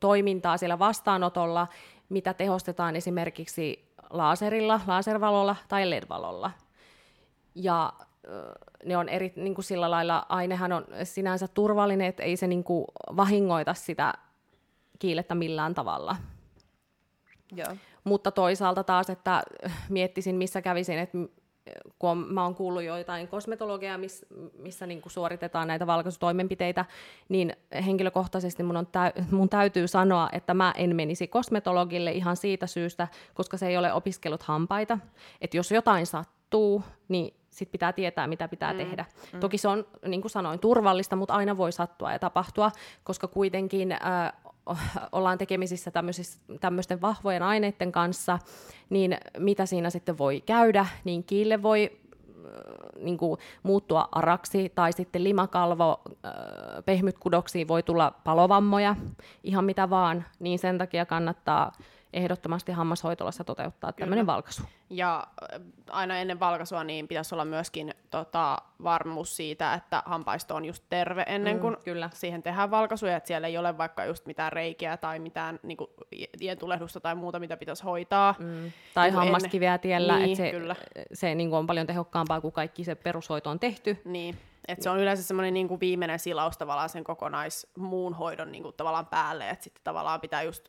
toimintaa 0.00 0.56
siellä 0.56 0.78
vastaanotolla, 0.78 1.66
mitä 2.08 2.34
tehostetaan 2.34 2.96
esimerkiksi 2.96 3.89
laaserilla, 4.10 4.80
laservalolla 4.86 5.56
tai 5.68 5.90
LED-valolla. 5.90 6.50
Ja 7.54 7.92
ne 8.84 8.96
on 8.96 9.08
eri, 9.08 9.32
niin 9.36 9.54
kuin 9.54 9.64
sillä 9.64 9.90
lailla, 9.90 10.26
ainehan 10.28 10.72
on 10.72 10.86
sinänsä 11.04 11.48
turvallinen, 11.48 12.06
että 12.06 12.22
ei 12.22 12.36
se 12.36 12.46
niin 12.46 12.64
kuin 12.64 12.84
vahingoita 13.16 13.74
sitä 13.74 14.14
kiilettä 14.98 15.34
millään 15.34 15.74
tavalla. 15.74 16.16
Joo. 17.52 17.76
Mutta 18.04 18.30
toisaalta 18.30 18.84
taas, 18.84 19.10
että 19.10 19.42
miettisin, 19.88 20.36
missä 20.36 20.62
kävisin, 20.62 20.98
että 20.98 21.18
kun 21.98 22.26
mä 22.28 22.44
oon 22.44 22.54
kuullut 22.54 22.82
joitain 22.82 23.28
kosmetologiaa, 23.28 23.98
miss, 23.98 24.26
missä 24.58 24.86
niin 24.86 25.02
kuin 25.02 25.12
suoritetaan 25.12 25.68
näitä 25.68 25.86
valkaisutoimenpiteitä, 25.86 26.84
niin 27.28 27.56
henkilökohtaisesti 27.86 28.62
mun, 28.62 28.76
on 28.76 28.86
tä, 28.86 29.12
mun 29.30 29.48
täytyy 29.48 29.88
sanoa, 29.88 30.28
että 30.32 30.54
mä 30.54 30.74
en 30.76 30.96
menisi 30.96 31.26
kosmetologille 31.26 32.12
ihan 32.12 32.36
siitä 32.36 32.66
syystä, 32.66 33.08
koska 33.34 33.56
se 33.56 33.66
ei 33.66 33.76
ole 33.76 33.92
opiskellut 33.92 34.42
hampaita. 34.42 34.98
Että 35.40 35.56
jos 35.56 35.70
jotain 35.70 36.06
sattuu, 36.06 36.82
niin 37.08 37.34
sit 37.50 37.70
pitää 37.70 37.92
tietää, 37.92 38.26
mitä 38.26 38.48
pitää 38.48 38.72
mm. 38.72 38.78
tehdä. 38.78 39.04
Mm. 39.32 39.40
Toki 39.40 39.58
se 39.58 39.68
on, 39.68 39.86
niin 40.06 40.20
kuin 40.20 40.30
sanoin, 40.30 40.58
turvallista, 40.58 41.16
mutta 41.16 41.34
aina 41.34 41.56
voi 41.56 41.72
sattua 41.72 42.12
ja 42.12 42.18
tapahtua, 42.18 42.70
koska 43.04 43.28
kuitenkin 43.28 43.92
äh, 43.92 43.98
ollaan 45.12 45.38
tekemisissä 45.38 45.90
tämmöisten 46.60 47.00
vahvojen 47.00 47.42
aineiden 47.42 47.92
kanssa, 47.92 48.38
niin 48.90 49.18
mitä 49.38 49.66
siinä 49.66 49.90
sitten 49.90 50.18
voi 50.18 50.40
käydä, 50.40 50.86
niin 51.04 51.24
kiille 51.24 51.62
voi 51.62 52.00
niin 52.98 53.18
kuin, 53.18 53.38
muuttua 53.62 54.08
araksi 54.12 54.72
tai 54.74 54.92
sitten 54.92 55.24
limakalvo, 55.24 56.02
pehmytkudoksiin 56.84 57.68
voi 57.68 57.82
tulla 57.82 58.12
palovammoja, 58.24 58.96
ihan 59.44 59.64
mitä 59.64 59.90
vaan, 59.90 60.24
niin 60.38 60.58
sen 60.58 60.78
takia 60.78 61.06
kannattaa 61.06 61.72
ehdottomasti 62.12 62.72
hammashoitolassa 62.72 63.44
toteuttaa 63.44 63.92
tämmöinen 63.92 64.26
valkaisu. 64.26 64.62
Ja 64.90 65.26
äh, 65.42 65.60
aina 65.90 66.18
ennen 66.18 66.40
valkaisua 66.40 66.84
niin 66.84 67.08
pitäisi 67.08 67.34
olla 67.34 67.44
myöskin 67.44 67.94
tota, 68.10 68.58
varmuus 68.82 69.36
siitä, 69.36 69.74
että 69.74 70.02
hampaisto 70.06 70.54
on 70.54 70.64
just 70.64 70.84
terve 70.88 71.24
ennen 71.26 71.56
mm, 71.56 71.60
kuin 71.60 71.76
kyllä. 71.84 72.10
siihen 72.14 72.42
tehdään 72.42 72.70
valkaisuja, 72.70 73.16
että 73.16 73.28
siellä 73.28 73.46
ei 73.46 73.58
ole 73.58 73.78
vaikka 73.78 74.04
just 74.04 74.26
mitään 74.26 74.52
reikiä 74.52 74.96
tai 74.96 75.18
mitään 75.18 75.60
niin 75.62 75.76
kuin, 75.76 75.90
tulehdusta 76.58 77.00
tai 77.00 77.14
muuta, 77.14 77.38
mitä 77.38 77.56
pitäisi 77.56 77.84
hoitaa. 77.84 78.34
Mm. 78.38 78.72
Tai 78.94 79.08
niin 79.08 79.16
hammaskiveä 79.16 79.78
tiellä, 79.78 80.18
niin, 80.18 80.24
että 80.24 80.36
se, 80.36 80.50
kyllä. 80.50 80.76
se 81.12 81.34
niin 81.34 81.50
kuin 81.50 81.58
on 81.58 81.66
paljon 81.66 81.86
tehokkaampaa, 81.86 82.40
kuin 82.40 82.52
kaikki 82.52 82.84
se 82.84 82.94
perushoito 82.94 83.50
on 83.50 83.60
tehty. 83.60 84.02
Niin. 84.04 84.38
Et 84.68 84.82
se 84.82 84.90
on 84.90 84.98
yleensä 84.98 85.22
semmoinen 85.22 85.54
niin 85.54 85.80
viimeinen 85.80 86.18
silaus 86.18 86.58
tavallaan 86.58 86.88
sen 86.88 87.04
kokonais 87.04 87.66
muun 87.78 88.14
hoidon 88.14 88.52
niin 88.52 88.62
kuin, 88.62 88.74
tavallaan 88.76 89.06
päälle, 89.06 89.50
että 89.50 89.64
sitten 89.64 89.84
tavallaan 89.84 90.20
pitää 90.20 90.42
just 90.42 90.68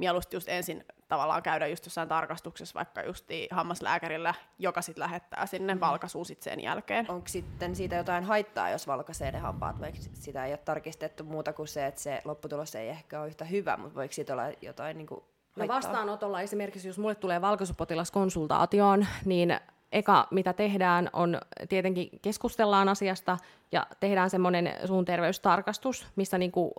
mieluusti 0.00 0.36
just 0.36 0.48
ensin 0.48 0.84
tavallaan 1.08 1.42
käydä 1.42 1.66
just 1.66 1.86
jossain 1.86 2.08
tarkastuksessa 2.08 2.74
vaikka 2.74 3.02
just 3.02 3.26
hammaslääkärillä, 3.50 4.34
joka 4.58 4.82
sitten 4.82 5.02
lähettää 5.02 5.46
sinne 5.46 5.74
mm. 5.74 5.80
valkaisuun 5.80 6.26
sit 6.26 6.42
sen 6.42 6.62
jälkeen. 6.62 7.10
Onko 7.10 7.28
sitten 7.28 7.76
siitä 7.76 7.96
jotain 7.96 8.24
haittaa, 8.24 8.70
jos 8.70 8.86
valkaisee 8.86 9.32
ne 9.32 9.38
hampaat, 9.38 9.80
vaikka 9.80 10.00
sitä 10.12 10.46
ei 10.46 10.52
ole 10.52 10.58
tarkistettu 10.58 11.24
muuta 11.24 11.52
kuin 11.52 11.68
se, 11.68 11.86
että 11.86 12.00
se 12.00 12.22
lopputulos 12.24 12.74
ei 12.74 12.88
ehkä 12.88 13.20
ole 13.20 13.28
yhtä 13.28 13.44
hyvä, 13.44 13.76
mutta 13.76 13.94
voiko 13.94 14.12
siitä 14.14 14.32
olla 14.32 14.48
jotain 14.62 14.98
niin 14.98 15.06
kuin 15.06 15.24
No 15.56 15.68
vastaanotolla 15.68 16.40
esimerkiksi, 16.40 16.88
jos 16.88 16.98
mulle 16.98 17.14
tulee 17.14 17.40
valkaisupotilas 17.40 18.10
konsultaatioon, 18.10 19.06
niin 19.24 19.60
eka, 19.92 20.26
mitä 20.30 20.52
tehdään, 20.52 21.10
on 21.12 21.40
tietenkin 21.68 22.08
keskustellaan 22.22 22.88
asiasta 22.88 23.38
ja 23.72 23.86
tehdään 24.00 24.30
semmoinen 24.30 24.74
suun 24.84 25.04
terveystarkastus, 25.04 26.06
missä 26.16 26.38
niin 26.38 26.52
kuin 26.52 26.70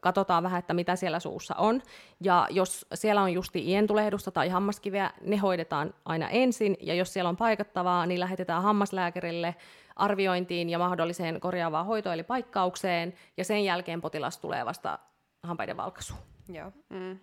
katsotaan 0.00 0.42
vähän, 0.42 0.58
että 0.58 0.74
mitä 0.74 0.96
siellä 0.96 1.20
suussa 1.20 1.54
on. 1.54 1.82
Ja 2.20 2.46
jos 2.50 2.86
siellä 2.94 3.22
on 3.22 3.32
justi 3.32 3.70
ientulehdusta 3.70 4.30
tai 4.30 4.48
hammaskiveä, 4.48 5.10
ne 5.20 5.36
hoidetaan 5.36 5.94
aina 6.04 6.28
ensin. 6.28 6.76
Ja 6.80 6.94
jos 6.94 7.12
siellä 7.12 7.28
on 7.28 7.36
paikattavaa, 7.36 8.06
niin 8.06 8.20
lähetetään 8.20 8.62
hammaslääkärille 8.62 9.54
arviointiin 9.96 10.70
ja 10.70 10.78
mahdolliseen 10.78 11.40
korjaavaan 11.40 11.86
hoitoon 11.86 12.14
eli 12.14 12.22
paikkaukseen. 12.22 13.14
Ja 13.36 13.44
sen 13.44 13.64
jälkeen 13.64 14.00
potilas 14.00 14.38
tulee 14.38 14.64
vasta 14.66 14.98
hampaiden 15.42 15.76
valkaisuun. 15.76 16.20
Joo. 16.48 16.72
Mm. 16.88 17.18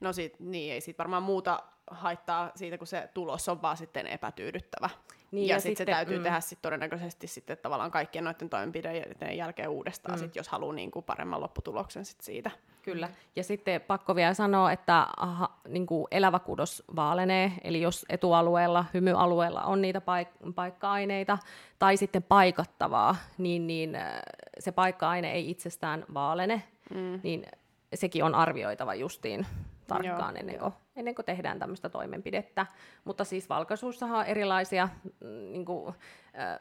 No 0.00 0.12
sit, 0.12 0.40
niin, 0.40 0.72
ei 0.72 0.80
siitä 0.80 0.98
varmaan 0.98 1.22
muuta 1.22 1.62
haittaa 1.90 2.50
siitä, 2.54 2.78
kun 2.78 2.86
se 2.86 3.08
tulos 3.14 3.48
on 3.48 3.62
vaan 3.62 3.76
sitten 3.76 4.06
epätyydyttävä. 4.06 4.90
Niin, 5.30 5.48
ja, 5.48 5.56
ja 5.56 5.60
sitten 5.60 5.70
sit 5.70 5.78
se 5.78 5.84
täytyy 5.84 6.16
mm. 6.16 6.22
tehdä 6.22 6.40
sit 6.40 6.62
todennäköisesti 6.62 7.26
sitten 7.26 7.58
tavallaan 7.62 7.90
kaikkien 7.90 8.24
noiden 8.24 8.50
toimenpiteiden 8.50 9.36
jälkeen 9.36 9.68
uudestaan, 9.68 10.18
mm. 10.18 10.20
sit, 10.20 10.36
jos 10.36 10.48
haluaa 10.48 10.74
niin 10.74 10.90
kuin 10.90 11.04
paremman 11.04 11.40
lopputuloksen 11.40 12.04
sit 12.04 12.20
siitä. 12.20 12.50
Kyllä. 12.82 13.08
Ja 13.36 13.44
sitten 13.44 13.80
pakko 13.80 14.14
vielä 14.14 14.34
sanoa, 14.34 14.72
että 14.72 15.06
aha, 15.16 15.58
niin 15.68 15.86
kuin 15.86 16.06
elävä 16.10 16.38
kudos 16.38 16.82
vaalenee, 16.96 17.52
eli 17.64 17.80
jos 17.80 18.06
etualueella, 18.08 18.84
hymyalueella 18.94 19.62
on 19.62 19.82
niitä 19.82 19.98
paik- 19.98 20.52
paikka-aineita 20.54 21.38
tai 21.78 21.96
sitten 21.96 22.22
paikattavaa, 22.22 23.16
niin, 23.38 23.66
niin 23.66 23.94
äh, 23.94 24.20
se 24.58 24.72
paikka-aine 24.72 25.32
ei 25.32 25.50
itsestään 25.50 26.04
vaalene, 26.14 26.62
mm. 26.94 27.20
niin 27.22 27.46
sekin 27.94 28.24
on 28.24 28.34
arvioitava 28.34 28.94
justiin 28.94 29.46
tarkkaan 29.86 30.34
Joo, 30.34 30.40
ennen, 30.40 30.58
kuin, 30.58 30.72
ennen 30.96 31.14
kuin 31.14 31.26
tehdään 31.26 31.58
tämmöistä 31.58 31.88
toimenpidettä. 31.88 32.66
Mutta 33.04 33.24
siis 33.24 33.48
valkaisuussahan 33.48 34.18
on 34.18 34.26
erilaisia, 34.26 34.88
mm, 35.20 35.28
niin 35.28 35.64
kuin, 35.64 35.88
äh, 35.88 36.58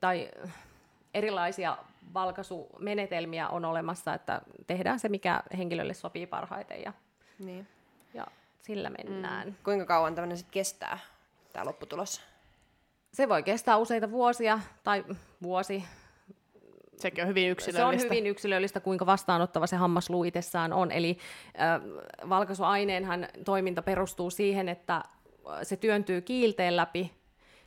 tai 0.00 0.30
erilaisia 1.14 1.76
valkaisumenetelmiä 2.14 3.48
on 3.48 3.64
olemassa, 3.64 4.14
että 4.14 4.42
tehdään 4.66 5.00
se, 5.00 5.08
mikä 5.08 5.42
henkilölle 5.58 5.94
sopii 5.94 6.26
parhaiten 6.26 6.82
ja, 6.82 6.92
niin. 7.38 7.68
ja 8.14 8.26
sillä 8.62 8.90
mennään. 8.90 9.48
Mm. 9.48 9.54
Kuinka 9.64 9.84
kauan 9.86 10.14
tämmöinen 10.14 10.36
sitten 10.36 10.52
kestää, 10.52 10.98
tämä 11.52 11.66
lopputulos? 11.66 12.22
Se 13.12 13.28
voi 13.28 13.42
kestää 13.42 13.76
useita 13.76 14.10
vuosia 14.10 14.60
tai 14.84 15.04
vuosi, 15.42 15.84
Sekin 17.00 17.24
on 17.24 17.28
hyvin 17.28 17.44
se 17.44 17.50
yksilöllistä. 17.50 17.86
on 17.86 18.10
hyvin 18.10 18.26
yksilöllistä, 18.26 18.80
kuinka 18.80 19.06
vastaanottava 19.06 19.66
se 19.66 19.76
hammasluu 19.76 20.24
itsessään 20.24 20.72
on. 20.72 20.90
Eli 20.92 21.18
äh, 21.60 21.80
valkaisuaineenhan 22.28 23.28
toiminta 23.44 23.82
perustuu 23.82 24.30
siihen, 24.30 24.68
että 24.68 25.02
se 25.62 25.76
työntyy 25.76 26.20
kiilteen 26.20 26.76
läpi 26.76 27.10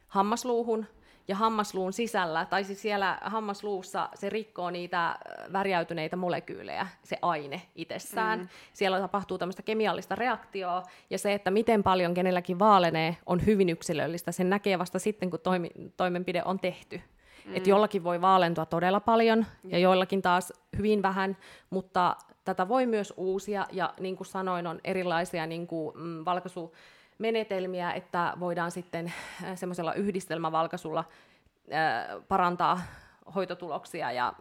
hammasluuhun, 0.08 0.86
ja 1.28 1.36
hammasluun 1.36 1.94
sisällä, 1.94 2.46
tai 2.46 2.64
siis 2.64 2.82
siellä 2.82 3.18
hammasluussa 3.22 4.10
se 4.16 4.30
rikkoo 4.30 4.70
niitä 4.70 5.16
värjäytyneitä 5.54 6.16
molekyylejä, 6.16 6.88
se 7.04 7.18
aine 7.22 7.62
itsessään. 7.76 8.40
Mm. 8.40 8.48
Siellä 8.74 9.00
tapahtuu 9.00 9.38
tämmöistä 9.38 9.64
kemiallista 9.64 10.16
reaktioa, 10.16 10.84
ja 11.10 11.18
se, 11.18 11.34
että 11.34 11.52
miten 11.52 11.84
paljon 11.84 12.14
kenelläkin 12.14 12.60
vaalenee, 12.60 13.18
on 13.26 13.46
hyvin 13.46 13.70
yksilöllistä. 13.70 14.32
Sen 14.32 14.50
näkee 14.50 14.80
vasta 14.80 15.00
sitten, 15.00 15.30
kun 15.30 15.40
toimi, 15.40 15.70
toimenpide 15.98 16.42
on 16.46 16.60
tehty. 16.60 17.02
Mm. 17.46 17.56
Että 17.56 17.70
jollakin 17.70 18.04
voi 18.04 18.22
vaalentua 18.22 18.66
todella 18.66 19.00
paljon, 19.00 19.46
ja 19.64 19.78
joillakin 19.78 20.22
taas 20.22 20.54
hyvin 20.78 21.02
vähän, 21.02 21.38
mutta 21.70 22.16
tätä 22.46 22.68
voi 22.68 22.86
myös 22.86 23.14
uusia, 23.18 23.66
ja 23.72 23.94
niin 24.00 24.18
kuin 24.18 24.28
sanoin, 24.28 24.68
on 24.68 24.80
erilaisia 24.84 25.46
niin 25.46 25.68
kuin, 25.68 25.98
mm, 25.98 26.26
valkaisu 26.26 26.74
menetelmiä, 27.18 27.94
että 27.94 28.34
voidaan 28.40 28.72
sitten 28.72 29.14
äh, 29.44 29.58
semmoisella 29.58 29.94
yhdistelmävalkaisulla 29.94 31.04
äh, 31.74 32.24
parantaa 32.28 32.82
hoitotuloksia 33.36 34.12
ja 34.12 34.34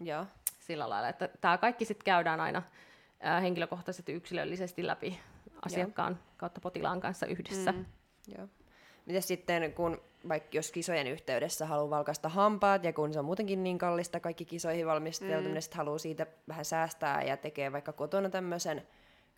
Joo. 0.00 0.26
sillä 0.58 0.88
lailla, 0.88 1.08
että 1.08 1.28
tämä 1.40 1.58
kaikki 1.58 1.84
sitten 1.84 2.04
käydään 2.04 2.40
aina 2.40 2.62
äh, 3.26 3.42
henkilökohtaisesti 3.42 4.12
yksilöllisesti 4.12 4.86
läpi 4.86 5.20
asiakkaan 5.66 6.12
Joo. 6.12 6.34
kautta 6.36 6.60
potilaan 6.60 7.00
kanssa 7.00 7.26
yhdessä. 7.26 7.72
Mm. 7.72 7.84
Joo. 8.38 8.48
Miten 9.06 9.22
sitten, 9.22 9.72
kun 9.72 10.00
vaikka 10.28 10.48
jos 10.52 10.72
kisojen 10.72 11.06
yhteydessä 11.06 11.66
haluaa 11.66 11.90
valkaista 11.90 12.28
hampaat, 12.28 12.84
ja 12.84 12.92
kun 12.92 13.12
se 13.12 13.18
on 13.18 13.24
muutenkin 13.24 13.62
niin 13.64 13.78
kallista 13.78 14.20
kaikki 14.20 14.44
kisoihin 14.44 14.86
valmistautuminen, 14.86 15.54
mm. 15.54 15.60
sitten 15.60 15.76
haluaa 15.76 15.98
siitä 15.98 16.26
vähän 16.48 16.64
säästää 16.64 17.22
ja 17.22 17.36
tekee 17.36 17.72
vaikka 17.72 17.92
kotona 17.92 18.30
tämmöisen 18.30 18.86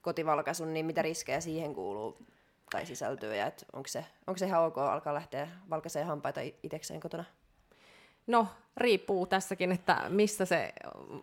kotivalkaisun, 0.03 0.75
niin 0.75 0.87
mitä 0.87 1.03
riskejä 1.03 1.41
siihen 1.41 1.75
kuuluu 1.75 2.19
tai 2.71 2.87
sisältyy, 2.87 3.35
ja 3.35 3.53
onko 3.73 3.89
se, 3.89 4.05
onko 4.27 4.39
se 4.39 4.47
ihan 4.47 4.65
ok 4.65 4.79
alkaa 4.79 5.15
lähteä 5.15 5.49
valkaisemaan 5.71 6.09
hampaita 6.09 6.41
itsekseen 6.63 7.01
kotona? 7.01 7.25
No, 8.27 8.47
riippuu 8.77 9.27
tässäkin, 9.27 9.73
että 9.73 10.05
missä 10.09 10.45
se 10.45 10.73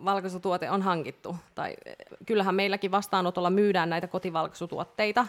valkaisutuote 0.05 0.69
on 0.69 0.81
hankittu. 0.81 1.35
Tai 1.55 1.75
kyllähän 2.25 2.55
meilläkin 2.55 2.91
vastaanotolla 2.91 3.49
myydään 3.49 3.89
näitä 3.89 4.07
kotivalkaisutuotteita, 4.07 5.27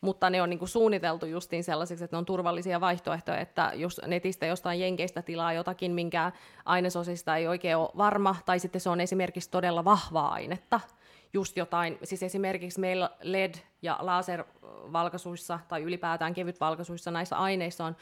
mutta 0.00 0.30
ne 0.30 0.42
on 0.42 0.50
niin 0.50 0.58
kuin 0.58 0.68
suunniteltu 0.68 1.26
justiin 1.26 1.64
sellaisiksi, 1.64 2.04
että 2.04 2.16
ne 2.16 2.18
on 2.18 2.24
turvallisia 2.24 2.80
vaihtoehtoja, 2.80 3.38
että 3.38 3.72
jos 3.74 4.00
netistä 4.06 4.46
jostain 4.46 4.80
jenkeistä 4.80 5.22
tilaa 5.22 5.52
jotakin, 5.52 5.92
minkä 5.92 6.32
ainesosista 6.64 7.36
ei 7.36 7.48
oikein 7.48 7.76
ole 7.76 7.90
varma, 7.96 8.36
tai 8.46 8.58
sitten 8.58 8.80
se 8.80 8.90
on 8.90 9.00
esimerkiksi 9.00 9.50
todella 9.50 9.84
vahvaa 9.84 10.32
ainetta, 10.32 10.80
just 11.32 11.56
jotain, 11.56 11.98
siis 12.02 12.22
esimerkiksi 12.22 12.80
meillä 12.80 13.10
LED- 13.22 13.54
ja 13.82 13.98
laservalkaisuissa 14.00 15.58
tai 15.68 15.82
ylipäätään 15.82 16.34
kevytvalkaisuissa 16.34 17.10
näissä 17.10 17.36
aineissa 17.36 17.84
on 17.84 17.96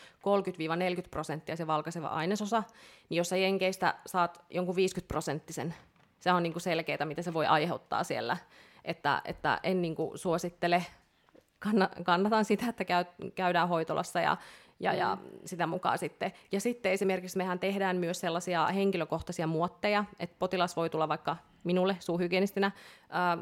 30-40 1.04 1.08
prosenttia 1.10 1.56
se 1.56 1.66
valkaiseva 1.66 2.06
ainesosa, 2.06 2.62
niin 3.08 3.18
jos 3.18 3.28
sä 3.28 3.36
jenkeistä 3.36 3.94
saat 4.06 4.44
jonkun 4.50 4.76
50 4.76 5.08
prosenttisen, 5.08 5.74
se 6.20 6.32
on 6.32 6.42
niin 6.42 6.60
selkeää, 6.60 7.04
mitä 7.04 7.22
se 7.22 7.32
voi 7.32 7.46
aiheuttaa 7.46 8.04
siellä, 8.04 8.36
että, 8.84 9.22
että 9.24 9.60
en 9.62 9.82
niin 9.82 9.96
suosittele, 10.14 10.86
kannatan 12.04 12.44
sitä, 12.44 12.66
että 12.68 12.84
käy, 12.84 13.04
käydään 13.34 13.68
hoitolassa 13.68 14.20
ja 14.20 14.36
ja, 14.80 14.92
mm. 14.92 14.98
ja 14.98 15.18
sitä 15.44 15.66
mukaan 15.66 15.98
sitten. 15.98 16.32
Ja 16.52 16.60
sitten 16.60 16.92
esimerkiksi 16.92 17.36
mehän 17.36 17.58
tehdään 17.58 17.96
myös 17.96 18.20
sellaisia 18.20 18.66
henkilökohtaisia 18.66 19.46
muotteja, 19.46 20.04
että 20.20 20.36
potilas 20.38 20.76
voi 20.76 20.90
tulla 20.90 21.08
vaikka 21.08 21.36
minulle 21.64 21.96
suuhygienistinä 22.00 22.66
ähm, 22.66 23.40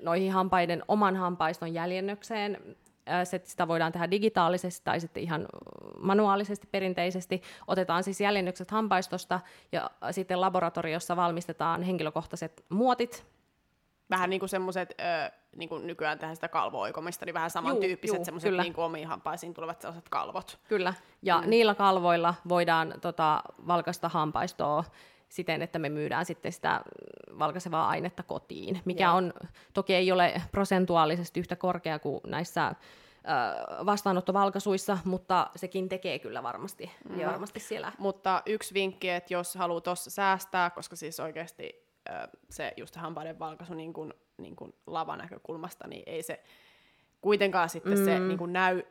noihin 0.00 0.32
hampaiden 0.32 0.82
oman 0.88 1.16
hampaiston 1.16 1.74
jäljennökseen. 1.74 2.76
Äh, 3.08 3.22
sitä 3.44 3.68
voidaan 3.68 3.92
tehdä 3.92 4.10
digitaalisesti 4.10 4.84
tai 4.84 5.00
sitten 5.00 5.22
ihan 5.22 5.46
manuaalisesti 5.98 6.68
perinteisesti. 6.70 7.42
Otetaan 7.66 8.04
siis 8.04 8.20
jäljennökset 8.20 8.70
hampaistosta 8.70 9.40
ja 9.72 9.90
sitten 10.10 10.40
laboratoriossa 10.40 11.16
valmistetaan 11.16 11.82
henkilökohtaiset 11.82 12.64
muotit, 12.68 13.26
vähän 14.10 14.30
niin 14.30 14.40
kuin 14.40 14.50
semmoiset, 14.50 14.94
niin 15.56 15.68
kuin 15.68 15.86
nykyään 15.86 16.18
tehdään 16.18 16.36
sitä 16.36 16.48
kalvoikomista, 16.48 17.26
niin 17.26 17.34
vähän 17.34 17.50
samantyyppiset 17.50 18.24
semmoiset 18.24 18.56
niin 18.56 18.74
kuin 18.74 18.84
omiin 18.84 19.08
hampaisiin 19.08 19.54
tulevat 19.54 19.80
sellaiset 19.80 20.08
kalvot. 20.08 20.58
Kyllä, 20.68 20.94
ja 21.22 21.40
mm. 21.40 21.50
niillä 21.50 21.74
kalvoilla 21.74 22.34
voidaan 22.48 22.94
tota, 23.00 23.42
valkasta 23.66 24.08
hampaistoa 24.08 24.84
siten, 25.28 25.62
että 25.62 25.78
me 25.78 25.88
myydään 25.88 26.26
sitten 26.26 26.52
sitä 26.52 26.80
valkaisevaa 27.38 27.88
ainetta 27.88 28.22
kotiin, 28.22 28.80
mikä 28.84 29.04
Joo. 29.04 29.14
on, 29.16 29.32
toki 29.72 29.94
ei 29.94 30.12
ole 30.12 30.42
prosentuaalisesti 30.52 31.40
yhtä 31.40 31.56
korkea 31.56 31.98
kuin 31.98 32.20
näissä 32.26 32.74
vastaanottovalkaisuissa, 33.86 34.98
mutta 35.04 35.50
sekin 35.56 35.88
tekee 35.88 36.18
kyllä 36.18 36.42
varmasti, 36.42 36.90
mm. 37.08 37.26
varmasti 37.26 37.60
siellä. 37.60 37.92
Mutta 37.98 38.42
yksi 38.46 38.74
vinkki, 38.74 39.10
että 39.10 39.34
jos 39.34 39.54
haluaa 39.54 39.80
tuossa 39.80 40.10
säästää, 40.10 40.70
koska 40.70 40.96
siis 40.96 41.20
oikeasti 41.20 41.90
se 42.50 42.72
just 42.76 42.96
hampaiden 42.96 43.38
valkaisu 43.38 43.74
niin 43.74 43.92
kuin, 43.92 44.14
niin 44.42 44.56
kuin 44.56 44.74
lavanäkökulmasta, 44.86 45.88
niin 45.88 46.02
ei 46.06 46.22
se 46.22 46.42
kuitenkaan 47.20 47.68
sitten 47.68 47.98
mm. 47.98 48.04
se 48.04 48.18
niin 48.18 48.38
kuin 48.38 48.52
näy 48.52 48.82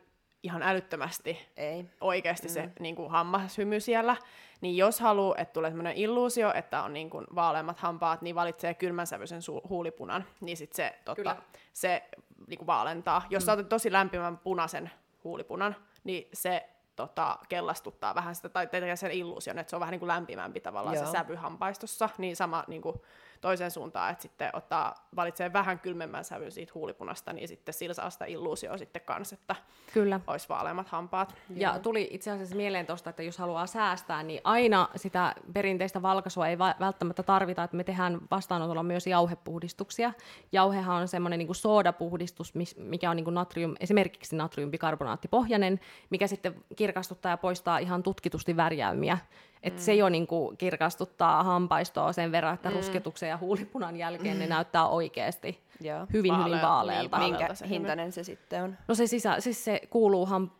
ihan 0.42 0.62
älyttömästi 0.62 1.38
ei. 1.56 1.84
oikeasti 2.00 2.48
mm. 2.48 2.52
se 2.52 2.70
niin 2.80 2.96
kuin 2.96 3.10
hammashymy 3.10 3.80
siellä. 3.80 4.16
Niin 4.60 4.76
jos 4.76 5.00
haluaa, 5.00 5.36
että 5.38 5.52
tulee 5.52 5.70
sellainen 5.70 5.96
illuusio, 5.96 6.52
että 6.54 6.82
on 6.82 6.92
niin 6.92 7.10
kuin 7.10 7.26
vaaleammat 7.34 7.78
hampaat, 7.78 8.22
niin 8.22 8.34
valitsee 8.34 8.74
kylmänsävyisen 8.74 9.40
su- 9.40 9.68
huulipunan, 9.68 10.24
niin 10.40 10.56
sit 10.56 10.72
se, 10.72 10.98
totta, 11.04 11.36
se 11.72 12.02
niin 12.46 12.58
kuin 12.58 12.66
vaalentaa. 12.66 13.22
Jos 13.30 13.46
mm. 13.46 13.66
tosi 13.66 13.92
lämpimän 13.92 14.38
punaisen 14.38 14.90
huulipunan, 15.24 15.76
niin 16.04 16.28
se 16.32 16.68
tota, 16.96 17.38
kellastuttaa 17.48 18.14
vähän 18.14 18.34
sitä, 18.34 18.48
tai 18.48 18.66
tekee 18.66 18.96
sen 18.96 19.10
illuusion, 19.10 19.58
että 19.58 19.70
se 19.70 19.76
on 19.76 19.80
vähän 19.80 19.92
niin 19.92 20.00
kuin 20.00 20.08
lämpimämpi 20.08 20.60
tavallaan 20.60 20.96
Joo. 20.96 21.06
se 21.06 21.12
sävy 21.12 21.34
hampaistossa, 21.34 22.08
niin 22.18 22.36
sama 22.36 22.64
niin 22.66 22.82
kuin, 22.82 22.96
toiseen 23.40 23.70
suuntaan, 23.70 24.12
että 24.12 24.22
sitten 24.22 24.50
ottaa, 24.52 24.94
valitsee 25.16 25.52
vähän 25.52 25.78
kylmemmän 25.78 26.24
sävyn 26.24 26.52
siitä 26.52 26.72
huulipunasta, 26.74 27.32
niin 27.32 27.48
sitten 27.48 27.74
sillä 27.74 27.94
saa 27.94 28.10
sitä 28.10 28.24
illuusioa 28.24 28.78
sitten 28.78 29.02
kanssa, 29.02 29.34
että 29.40 29.56
Kyllä. 29.92 30.20
olisi 30.26 30.48
vaaleammat 30.48 30.88
hampaat. 30.88 31.34
Ja 31.56 31.68
Joo. 31.68 31.78
tuli 31.78 32.08
itse 32.10 32.30
asiassa 32.30 32.56
mieleen 32.56 32.86
tuosta, 32.86 33.10
että 33.10 33.22
jos 33.22 33.38
haluaa 33.38 33.66
säästää, 33.66 34.22
niin 34.22 34.40
aina 34.44 34.88
sitä 34.96 35.34
perinteistä 35.54 36.02
valkaisua 36.02 36.48
ei 36.48 36.58
va- 36.58 36.74
välttämättä 36.80 37.22
tarvita, 37.22 37.62
että 37.62 37.76
me 37.76 37.84
tehdään 37.84 38.20
vastaanotolla 38.30 38.82
myös 38.82 39.06
jauhepuhdistuksia. 39.06 40.12
Jauhehan 40.52 41.00
on 41.00 41.08
semmoinen 41.08 41.38
niin 41.38 41.54
soodapuhdistus, 41.54 42.52
mikä 42.76 43.10
on 43.10 43.16
niin 43.16 43.24
kuin 43.24 43.34
natrium, 43.34 43.74
esimerkiksi 43.80 44.36
natriumbikaarbonaattipohjainen, 44.36 45.80
mikä 46.10 46.26
sitten 46.26 46.64
kirkastuttaa 46.76 47.32
ja 47.32 47.36
poistaa 47.36 47.78
ihan 47.78 48.02
tutkitusti 48.02 48.56
värjäymiä. 48.56 49.18
Et 49.62 49.74
mm. 49.74 49.78
Se 49.78 49.94
jo 49.94 50.08
niinku 50.08 50.54
kirkastuttaa 50.58 51.44
hampaistoa 51.44 52.12
sen 52.12 52.32
verran, 52.32 52.54
että 52.54 52.70
mm. 52.70 52.76
rusketuksen 52.76 53.28
ja 53.28 53.38
huulipunan 53.38 53.96
jälkeen 53.96 54.38
ne 54.38 54.46
näyttää 54.46 54.88
oikeasti 54.88 55.60
Joo. 55.80 56.06
hyvin, 56.12 56.38
hyvin 56.38 56.62
vaaleelta. 56.62 57.18
Niin, 57.18 57.30
Minkä 57.30 57.54
se 57.54 57.68
hintainen 57.68 58.12
se 58.12 58.24
sitten 58.24 58.62
on? 58.62 58.76
No 58.88 58.94
se, 58.94 59.06
sisä, 59.06 59.40
siis 59.40 59.64
se 59.64 59.80
kuuluu 59.90 60.26
ham, 60.26 60.50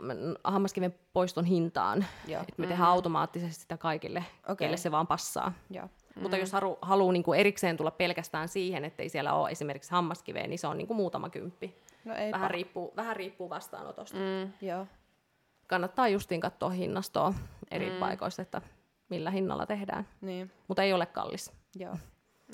hammaskiven 0.45 0.95
poiston 1.13 1.45
hintaan. 1.45 2.05
Joo. 2.27 2.43
Et 2.49 2.59
me 2.59 2.67
mm. 2.67 2.69
tehdään 2.69 2.91
automaattisesti 2.91 3.63
sitä 3.63 3.77
kaikille, 3.77 4.25
okay. 4.43 4.57
keille 4.57 4.77
se 4.77 4.91
vaan 4.91 5.07
passaa. 5.07 5.53
Joo. 5.71 5.87
Mm. 5.87 6.23
Mutta 6.23 6.37
jos 6.37 6.53
halu, 6.53 6.79
haluaa 6.83 7.13
niinku 7.13 7.33
erikseen 7.33 7.77
tulla 7.77 7.91
pelkästään 7.91 8.49
siihen, 8.49 8.85
ettei 8.85 9.09
siellä 9.09 9.35
ole 9.35 9.51
esimerkiksi 9.51 9.91
hammaskiveä, 9.91 10.47
niin 10.47 10.59
se 10.59 10.67
on 10.67 10.79
niinku 10.79 10.95
muutama 10.95 11.31
kymppi. 11.31 11.77
No 12.05 12.15
vähän, 12.33 12.51
riippuu, 12.51 12.93
vähän 12.97 13.17
riippuu 13.17 13.51
vastaanotosta. 13.51 14.19
Mm. 14.19 14.67
Joo. 14.67 14.87
Kannattaa 15.67 16.09
justiin 16.09 16.41
katsoa 16.41 16.71
hinnastoa 16.71 17.35
eri 17.71 17.91
mm. 17.91 17.97
paikoista, 17.97 18.43
että 18.43 18.63
millä 19.11 19.31
hinnalla 19.31 19.67
tehdään. 19.67 20.09
Niin. 20.21 20.51
Mutta 20.69 20.83
ei 20.83 20.93
ole 20.93 21.07
kallis. 21.07 21.53
Joo. 21.75 21.97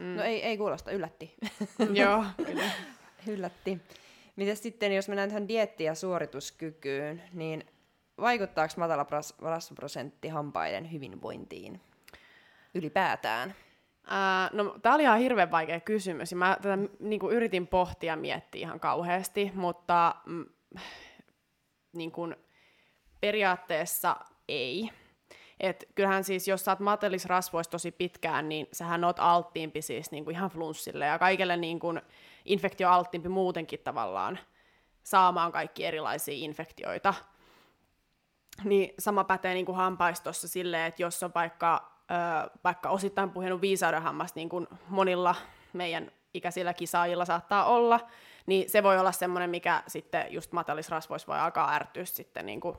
Mm. 0.00 0.16
No 0.16 0.22
ei, 0.22 0.42
ei 0.42 0.56
kuulosta, 0.56 0.90
yllätti. 0.90 1.34
Joo, 2.02 2.24
kyllä. 2.46 2.70
yllätti. 3.26 3.80
Miten 4.36 4.56
sitten, 4.56 4.92
jos 4.92 5.08
mennään 5.08 5.28
tähän 5.28 5.48
dietti- 5.48 5.84
ja 5.84 5.94
suorituskykyyn, 5.94 7.22
niin 7.32 7.64
vaikuttaako 8.20 8.74
matala 8.76 9.06
rasvaprosentti 9.40 10.28
hampaiden 10.28 10.92
hyvinvointiin 10.92 11.80
ylipäätään? 12.74 13.54
Ää, 14.06 14.50
no, 14.52 14.78
tämä 14.82 14.94
oli 14.94 15.02
ihan 15.02 15.18
hirveän 15.18 15.50
vaikea 15.50 15.80
kysymys. 15.80 16.34
Mä 16.34 16.56
tätä 16.62 16.78
niin 17.00 17.20
kuin, 17.20 17.36
yritin 17.36 17.66
pohtia 17.66 18.12
ja 18.12 18.16
miettiä 18.16 18.60
ihan 18.60 18.80
kauheasti, 18.80 19.52
mutta 19.54 20.14
mm, 20.26 20.46
niin 21.92 22.12
kuin, 22.12 22.36
periaatteessa 23.20 24.16
ei. 24.48 24.90
Et 25.60 25.88
kyllähän 25.94 26.24
siis, 26.24 26.48
jos 26.48 26.64
sä 26.64 26.72
oot 26.72 26.80
matelisrasvoissa 26.80 27.70
tosi 27.70 27.92
pitkään, 27.92 28.48
niin 28.48 28.68
sähän 28.72 29.04
oot 29.04 29.16
alttiimpi 29.18 29.82
siis 29.82 30.10
niin 30.10 30.24
kuin 30.24 30.36
ihan 30.36 30.50
flunssille 30.50 31.06
ja 31.06 31.18
kaikille 31.18 31.56
niin 31.56 31.78
kuin 31.78 32.00
infektioalttiimpi 32.44 33.28
muutenkin 33.28 33.80
tavallaan 33.84 34.38
saamaan 35.02 35.52
kaikki 35.52 35.84
erilaisia 35.84 36.34
infektioita. 36.34 37.14
Niin 38.64 38.94
sama 38.98 39.24
pätee 39.24 39.54
niin 39.54 39.66
kuin 39.66 39.76
hampaistossa 39.76 40.48
silleen, 40.48 40.86
että 40.86 41.02
jos 41.02 41.22
on 41.22 41.30
vaikka 41.34 41.92
ö, 42.10 42.50
vaikka 42.64 42.90
osittain 42.90 43.30
puhjennut 43.30 43.60
viisaudenhammas, 43.60 44.34
niin 44.34 44.48
kuin 44.48 44.66
monilla 44.88 45.34
meidän 45.72 46.12
ikäisillä 46.34 46.74
kisaajilla 46.74 47.24
saattaa 47.24 47.64
olla, 47.64 48.00
niin 48.46 48.70
se 48.70 48.82
voi 48.82 48.98
olla 48.98 49.12
semmoinen, 49.12 49.50
mikä 49.50 49.82
sitten 49.86 50.26
just 50.30 50.52
matalisrasvoissa 50.52 51.26
voi 51.26 51.38
alkaa 51.38 51.74
ärtyä 51.74 52.04
sitten 52.04 52.46
niin 52.46 52.60
kuin 52.60 52.76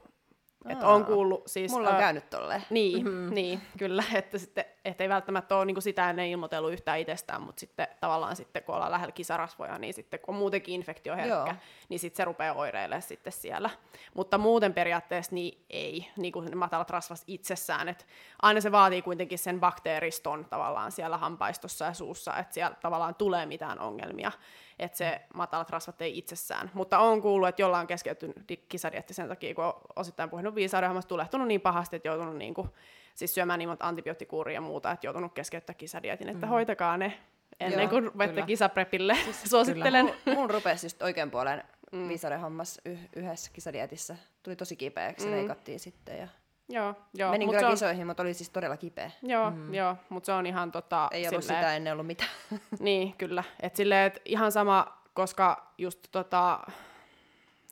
että 0.69 0.87
on 0.87 1.05
kuullut 1.05 1.43
siis... 1.47 1.71
Mulla 1.71 1.89
on 1.89 1.95
uh, 1.95 1.99
käynyt 1.99 2.29
tolleen. 2.29 2.63
Niin, 2.69 3.05
mm-hmm. 3.05 3.33
niin, 3.33 3.61
kyllä, 3.77 4.03
että 4.13 4.37
sitten, 4.37 4.65
et 4.87 5.01
ei 5.01 5.09
välttämättä 5.09 5.55
ole 5.55 5.65
niin 5.65 5.81
sitä 5.81 6.09
ennen 6.09 6.27
ilmoitellut 6.27 6.71
yhtään 6.71 6.99
itsestään, 6.99 7.41
mutta 7.41 7.59
sitten 7.59 7.87
tavallaan 7.99 8.35
sitten 8.35 8.63
kun 8.63 8.75
ollaan 8.75 8.91
lähellä 8.91 9.11
kisarasvoja, 9.11 9.77
niin 9.77 9.93
sitten 9.93 10.19
kun 10.19 10.35
on 10.35 10.39
muutenkin 10.39 10.75
infektioherkkä, 10.75 11.33
Joo. 11.33 11.53
niin 11.89 11.99
sitten 11.99 12.17
se 12.17 12.25
rupeaa 12.25 12.55
oireilemaan 12.55 13.01
sitten 13.01 13.33
siellä. 13.33 13.69
Mutta 14.13 14.37
muuten 14.37 14.73
periaatteessa 14.73 15.35
niin 15.35 15.65
ei, 15.69 16.07
niin 16.17 16.31
kuin 16.31 16.45
ne 16.45 16.55
matalat 16.55 16.89
rasvas 16.89 17.23
itsessään, 17.27 17.89
että 17.89 18.05
aina 18.41 18.61
se 18.61 18.71
vaatii 18.71 19.01
kuitenkin 19.01 19.39
sen 19.39 19.59
bakteeriston 19.59 20.45
tavallaan 20.45 20.91
siellä 20.91 21.17
hampaistossa 21.17 21.85
ja 21.85 21.93
suussa, 21.93 22.37
että 22.37 22.53
siellä 22.53 22.75
tavallaan 22.81 23.15
tulee 23.15 23.45
mitään 23.45 23.79
ongelmia 23.79 24.31
että 24.79 24.97
se 24.97 25.21
matalat 25.33 25.69
rasvat 25.69 26.01
ei 26.01 26.17
itsessään. 26.17 26.71
Mutta 26.73 26.99
on 26.99 27.21
kuullut, 27.21 27.49
että 27.49 27.61
jollain 27.61 27.81
on 27.81 27.87
keskeytynyt 27.87 28.35
kisadietti 28.69 29.13
sen 29.13 29.27
takia, 29.27 29.55
kun 29.55 29.63
on 29.63 29.73
osittain 29.95 30.29
puhunut 30.29 30.55
viisaudenhammasta, 30.55 31.09
tulehtunut 31.09 31.47
niin 31.47 31.61
pahasti, 31.61 31.95
että 31.95 32.07
joutunut 32.07 32.37
niin 32.37 32.53
kuin, 32.53 32.69
siis 33.17 33.33
syömään 33.33 33.59
niin 33.59 33.69
monta 33.69 33.87
antibioottikuuria 33.87 34.53
ja 34.53 34.61
muuta, 34.61 34.91
että 34.91 35.07
joutunut 35.07 35.33
keskeyttää 35.33 35.73
kisadietin, 35.73 36.29
että 36.29 36.45
mm. 36.45 36.49
hoitakaa 36.49 36.97
ne 36.97 37.19
ennen 37.59 37.79
Joo, 37.79 37.89
kuin 37.89 38.03
ruvette 38.03 38.41
kisaprepille. 38.41 39.15
Siis, 39.15 39.43
Suosittelen. 39.51 40.05
Mun, 40.05 40.35
mun 40.35 40.49
rupesi 40.49 40.85
just 40.85 41.01
oikein 41.01 41.31
puolen 41.31 41.63
mm. 41.91 42.07
viisaudenhammas 42.07 42.81
y- 42.85 42.97
yhdessä 43.15 43.51
kisadietissä. 43.53 44.15
Tuli 44.43 44.55
tosi 44.55 44.75
kipeäksi, 44.75 45.25
mm. 45.25 45.31
leikattiin 45.31 45.79
sitten 45.79 46.17
ja 46.17 46.27
Joo, 46.69 46.95
joo. 47.13 47.31
Menin 47.31 47.49
kyllä 47.49 47.67
on... 47.67 47.73
kisoihin, 47.73 48.07
mutta 48.07 48.23
oli 48.23 48.33
siis 48.33 48.49
todella 48.49 48.77
kipeä. 48.77 49.11
Joo, 49.21 49.51
mm. 49.51 49.73
joo 49.73 49.95
mutta 50.09 50.25
se 50.25 50.31
on 50.31 50.45
ihan 50.45 50.71
tota... 50.71 51.07
Ei 51.11 51.27
ollut 51.27 51.43
silleen... 51.43 51.63
sitä 51.63 51.75
ennen 51.75 51.93
ollut 51.93 52.07
mitään. 52.07 52.29
niin, 52.79 53.13
kyllä. 53.13 53.43
Et 53.59 53.75
silleen, 53.75 54.07
et 54.07 54.21
ihan 54.25 54.51
sama, 54.51 55.01
koska 55.13 55.73
just 55.77 55.99
tota, 56.11 56.59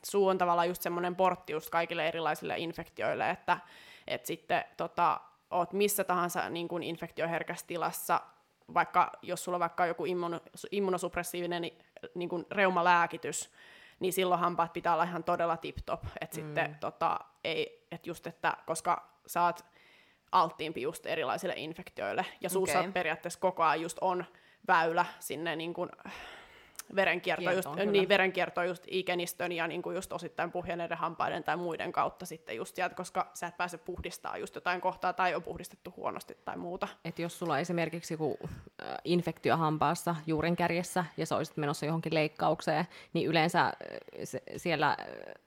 suu 0.04 0.28
on 0.28 0.38
tavallaan 0.38 0.68
just 0.68 0.82
semmoinen 0.82 1.16
portti 1.16 1.54
just 1.54 1.70
kaikille 1.70 2.08
erilaisille 2.08 2.58
infektioille, 2.58 3.30
että 3.30 3.58
et 4.08 4.26
sitten 4.26 4.64
tota, 4.78 5.22
oot 5.52 5.74
missä 5.74 6.04
tahansa 6.04 6.50
niin 6.50 6.68
kuin 6.68 6.84
infektioherkässä 6.84 7.68
tilassa, 7.68 8.22
vaikka 8.74 9.12
jos 9.22 9.44
sulla 9.44 9.56
on 9.56 9.60
vaikka 9.60 9.86
joku 9.86 10.04
immunosuppressiivinen 10.72 11.62
niin, 11.62 11.78
niin 12.16 12.30
kuin 12.30 12.46
reumalääkitys, 12.52 13.52
niin 14.00 14.14
silloin 14.14 14.40
hampaat 14.40 14.74
pitää 14.74 14.94
olla 14.94 15.04
ihan 15.04 15.24
todella 15.24 15.58
tip-top. 15.58 16.04
Että 16.22 16.38
mm. 16.38 16.44
sitten 16.44 16.78
tota, 16.80 17.20
ei, 17.44 17.88
et 17.92 18.08
just, 18.08 18.28
että 18.28 18.58
koska 18.66 19.20
saat 19.28 19.66
alttiimpi 20.32 20.82
just 20.82 21.06
erilaisille 21.06 21.54
infektioille, 21.58 22.26
ja 22.42 22.50
suussa 22.50 22.80
okay. 22.80 22.92
periaatteessa 22.92 23.40
koko 23.40 23.64
ajan 23.64 23.82
just 23.82 23.98
on 24.02 24.26
väylä 24.68 25.06
sinne 25.20 25.56
niin 25.56 25.74
kuin, 25.74 25.90
verenkierto, 26.96 27.52
just, 27.52 27.70
niin, 27.92 28.10
verenkierto 28.10 28.64
just 28.64 28.84
ikenistön 28.88 29.52
ja 29.52 29.68
niin 29.68 29.82
kuin 29.82 29.96
just 29.96 30.14
osittain 30.14 30.52
puhjenneiden 30.52 30.98
hampaiden 30.98 31.44
tai 31.44 31.58
muiden 31.58 31.92
kautta 31.92 32.26
sitten 32.26 32.56
just 32.56 32.76
sieltä, 32.76 32.96
koska 32.96 33.32
sä 33.34 33.48
et 33.48 33.58
pääse 33.58 33.78
puhdistaa 33.78 34.38
just 34.38 34.56
jotain 34.56 34.82
kohtaa 34.82 35.14
tai 35.14 35.36
on 35.36 35.44
puhdistettu 35.44 35.94
huonosti 35.98 36.38
tai 36.46 36.58
muuta. 36.58 36.88
Et 37.06 37.20
jos 37.20 37.40
sulla 37.40 37.54
on 37.54 37.60
esimerkiksi 37.60 38.14
joku 38.14 38.40
infektio 39.04 39.58
hampaassa 39.58 40.16
juurenkärjessä 40.28 41.06
ja 41.18 41.26
sä 41.26 41.38
olisit 41.38 41.58
menossa 41.58 41.86
johonkin 41.86 42.14
leikkaukseen, 42.14 42.86
niin 43.14 43.28
yleensä 43.28 43.74
se, 44.24 44.44
siellä 44.58 44.98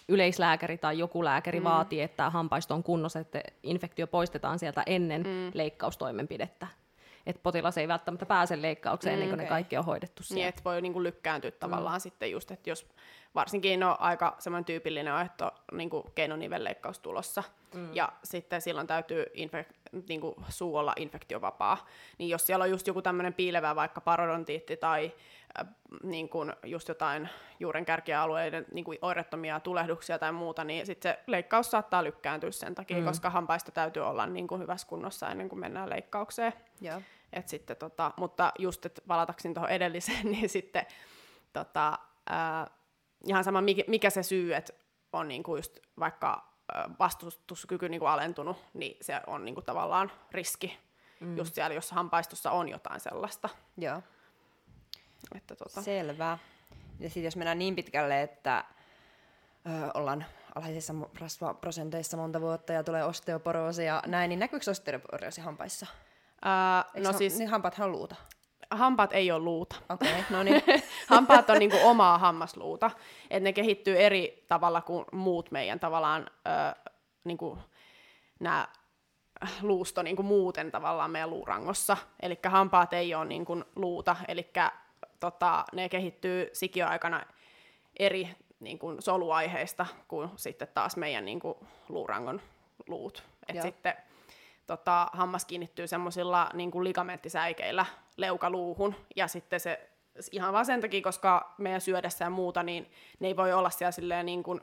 yleislääkäri 0.08 0.78
tai 0.78 0.98
joku 0.98 1.24
lääkäri 1.24 1.60
mm. 1.60 1.64
vaatii, 1.64 2.00
että 2.00 2.30
hampaisto 2.30 2.74
on 2.74 2.82
kunnossa, 2.82 3.20
että 3.20 3.42
infektio 3.62 4.06
poistetaan 4.06 4.58
sieltä 4.58 4.82
ennen 4.86 5.22
mm. 5.22 5.50
leikkaustoimenpidettä 5.54 6.66
että 7.28 7.42
potilas 7.42 7.78
ei 7.78 7.88
välttämättä 7.88 8.26
pääse 8.26 8.62
leikkaukseen 8.62 9.12
mm, 9.12 9.22
ennen 9.22 9.28
kuin 9.28 9.34
okay. 9.34 9.44
ne 9.44 9.48
kaikki 9.48 9.76
on 9.76 9.84
hoidettu 9.84 10.22
siellä. 10.22 10.40
Niin, 10.40 10.48
että 10.48 10.64
voi 10.64 10.82
niinku 10.82 11.02
lykkääntyä 11.02 11.50
tavallaan 11.50 11.96
mm. 11.96 12.00
sitten 12.00 12.30
just, 12.30 12.50
että 12.50 12.70
jos 12.70 12.88
varsinkin 13.34 13.82
on 13.82 13.96
aika 14.00 14.36
semmoinen 14.38 14.64
tyypillinen 14.64 15.14
on, 15.14 15.26
että 15.26 15.44
on 15.46 15.78
niin 15.78 15.90
keinonivelleikkaus 16.14 16.98
tulossa, 16.98 17.42
mm. 17.74 17.94
ja 17.94 18.12
sitten 18.24 18.60
silloin 18.60 18.86
täytyy 18.86 19.24
infek- 19.24 20.02
niin 20.08 20.20
kuin 20.20 20.34
suu 20.48 20.76
olla 20.76 20.92
infektiovapaa. 20.96 21.86
Niin 22.18 22.30
jos 22.30 22.46
siellä 22.46 22.62
on 22.62 22.70
just 22.70 22.86
joku 22.86 23.02
tämmöinen 23.02 23.34
piilevä 23.34 23.76
vaikka 23.76 24.00
parodontiitti 24.00 24.76
tai 24.76 25.12
äh, 25.60 25.68
niin 26.02 26.28
kuin 26.28 26.52
just 26.64 26.88
jotain 26.88 27.28
juurenkärkialueiden 27.60 28.66
niin 28.72 28.84
kuin 28.84 28.98
oirettomia 29.02 29.60
tulehduksia 29.60 30.18
tai 30.18 30.32
muuta, 30.32 30.64
niin 30.64 30.86
sitten 30.86 31.12
se 31.12 31.18
leikkaus 31.26 31.70
saattaa 31.70 32.04
lykkääntyä 32.04 32.50
sen 32.50 32.74
takia, 32.74 32.98
mm. 32.98 33.04
koska 33.04 33.30
hampaista 33.30 33.72
täytyy 33.72 34.02
olla 34.02 34.26
niin 34.26 34.46
kuin 34.46 34.60
hyvässä 34.60 34.86
kunnossa 34.86 35.30
ennen 35.30 35.48
kuin 35.48 35.60
mennään 35.60 35.90
leikkaukseen. 35.90 36.52
Joo. 36.80 37.00
Et 37.32 37.48
sitten, 37.48 37.76
tota, 37.76 38.12
mutta 38.16 38.52
just, 38.58 38.86
että 38.86 39.02
palataksin 39.06 39.54
tuohon 39.54 39.70
edelliseen, 39.70 40.30
niin 40.32 40.48
sitten 40.48 40.86
tota, 41.52 41.98
ää, 42.28 42.70
ihan 43.26 43.44
sama 43.44 43.60
mikä, 43.60 43.82
mikä 43.86 44.10
se 44.10 44.22
syy, 44.22 44.54
että 44.54 44.72
on 45.12 45.28
niinku 45.28 45.56
just 45.56 45.78
vaikka 45.98 46.48
vastustuskyky 46.98 47.88
niinku 47.88 48.06
alentunut, 48.06 48.56
niin 48.74 48.96
se 49.00 49.20
on 49.26 49.44
niinku 49.44 49.62
tavallaan 49.62 50.12
riski 50.32 50.78
mm. 51.20 51.36
just 51.36 51.54
siellä, 51.54 51.74
jossa 51.74 51.94
hampaistossa 51.94 52.50
on 52.50 52.68
jotain 52.68 53.00
sellaista. 53.00 53.48
Joo. 53.76 54.02
Että 55.34 55.56
tota. 55.56 55.82
Selvä. 55.82 56.38
Ja 57.00 57.08
sitten 57.08 57.24
jos 57.24 57.36
mennään 57.36 57.58
niin 57.58 57.76
pitkälle, 57.76 58.22
että 58.22 58.64
ö, 59.66 59.90
ollaan 59.94 60.24
alhaisissa 60.54 60.94
rasvaprosenteissa 61.20 62.16
monta 62.16 62.40
vuotta 62.40 62.72
ja 62.72 62.84
tulee 62.84 63.04
osteoporoosi 63.04 63.84
ja 63.84 64.02
näin, 64.06 64.28
niin 64.28 64.38
näkyykö 64.38 64.70
osteoporoosi 64.70 65.40
hampaissa? 65.40 65.86
Uh, 66.46 67.02
no 67.02 67.12
siis... 67.12 67.38
Niin 67.38 67.48
hampaat 67.48 67.78
luuta? 67.78 68.16
Hampaat 68.70 69.12
ei 69.12 69.30
ole 69.30 69.44
luuta. 69.44 69.76
Okei, 69.88 70.12
okay, 70.12 70.22
no 70.36 70.42
niin. 70.42 70.62
hampaat 71.06 71.50
on 71.50 71.58
niinku 71.58 71.78
omaa 71.82 72.18
hammasluuta. 72.18 72.90
Et 73.30 73.42
ne 73.42 73.52
kehittyy 73.52 74.00
eri 74.00 74.44
tavalla 74.48 74.80
kuin 74.80 75.04
muut 75.12 75.50
meidän 75.50 75.80
tavallaan 75.80 76.26
ö, 76.46 76.90
niinku, 77.24 77.58
nämä 78.40 78.68
luusto 79.62 80.02
niinku 80.02 80.22
muuten 80.22 80.70
tavallaan 80.70 81.10
meidän 81.10 81.30
luurangossa. 81.30 81.96
Eli 82.20 82.38
hampaat 82.46 82.92
ei 82.92 83.14
ole 83.14 83.24
niinku 83.24 83.64
luuta, 83.76 84.16
eli 84.28 84.50
tota, 85.20 85.64
ne 85.72 85.88
kehittyy 85.88 86.50
sikioaikana 86.52 87.26
eri 87.98 88.36
niinku, 88.60 88.96
soluaiheista 88.98 89.86
kuin 90.08 90.30
sitten 90.36 90.68
taas 90.74 90.96
meidän 90.96 91.24
niinku, 91.24 91.66
luurangon 91.88 92.40
luut. 92.86 93.22
Et 93.48 93.62
sitten 93.62 93.94
tota, 94.68 95.10
hammas 95.12 95.44
kiinnittyy 95.44 95.86
semmoisilla 95.86 96.50
niin 96.54 96.84
ligamenttisäikeillä 96.84 97.86
leukaluuhun, 98.16 98.94
ja 99.16 99.28
sitten 99.28 99.60
se 99.60 99.90
ihan 100.32 100.52
vaan 100.52 100.66
sen 100.66 100.80
takia, 100.80 101.02
koska 101.02 101.54
meidän 101.58 101.80
syödessä 101.80 102.24
ja 102.24 102.30
muuta, 102.30 102.62
niin 102.62 102.90
ne 103.20 103.28
ei 103.28 103.36
voi 103.36 103.52
olla 103.52 103.70
siellä 103.70 103.92
silleen 103.92 104.26
niin 104.26 104.42
kuin, 104.42 104.60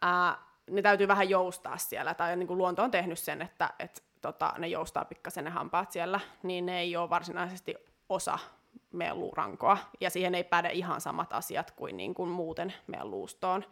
ää, 0.00 0.36
ne 0.70 0.82
täytyy 0.82 1.08
vähän 1.08 1.28
joustaa 1.28 1.78
siellä, 1.78 2.14
tai 2.14 2.36
niin 2.36 2.46
kuin 2.46 2.58
luonto 2.58 2.82
on 2.82 2.90
tehnyt 2.90 3.18
sen, 3.18 3.42
että 3.42 3.70
et, 3.78 4.02
tota, 4.22 4.54
ne 4.58 4.68
joustaa 4.68 5.04
pikkasen 5.04 5.44
ne 5.44 5.50
hampaat 5.50 5.92
siellä, 5.92 6.20
niin 6.42 6.66
ne 6.66 6.80
ei 6.80 6.96
ole 6.96 7.10
varsinaisesti 7.10 7.74
osa 8.08 8.38
meidän 8.92 9.20
luurankoa, 9.20 9.78
ja 10.00 10.10
siihen 10.10 10.34
ei 10.34 10.44
päde 10.44 10.70
ihan 10.72 11.00
samat 11.00 11.32
asiat 11.32 11.70
kuin, 11.70 11.96
niin 11.96 12.14
kuin 12.14 12.28
muuten 12.28 12.74
meidän 12.86 13.10
luustoon. 13.10 13.64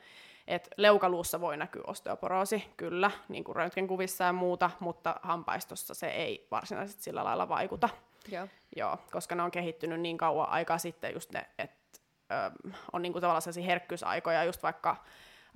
Et 0.48 0.68
leukaluussa 0.76 1.40
voi 1.40 1.56
näkyä 1.56 1.82
osteoporoosi, 1.86 2.72
kyllä, 2.76 3.10
niin 3.28 3.44
kuin 3.44 3.56
röntgenkuvissa 3.56 4.24
ja 4.24 4.32
muuta, 4.32 4.70
mutta 4.80 5.20
hampaistossa 5.22 5.94
se 5.94 6.06
ei 6.08 6.46
varsinaisesti 6.50 7.02
sillä 7.02 7.24
lailla 7.24 7.48
vaikuta. 7.48 7.88
Joo. 8.32 8.48
Joo, 8.76 8.98
koska 9.12 9.34
ne 9.34 9.42
on 9.42 9.50
kehittynyt 9.50 10.00
niin 10.00 10.18
kauan 10.18 10.48
aikaa 10.48 10.78
sitten 10.78 11.14
just 11.14 11.32
ne, 11.32 11.46
että 11.58 11.78
on 12.92 13.02
niin 13.02 13.12
kuin 13.12 13.20
tavallaan 13.20 13.42
sellaisia 13.42 13.64
herkkyysaikoja, 13.64 14.44
just 14.44 14.62
vaikka 14.62 14.96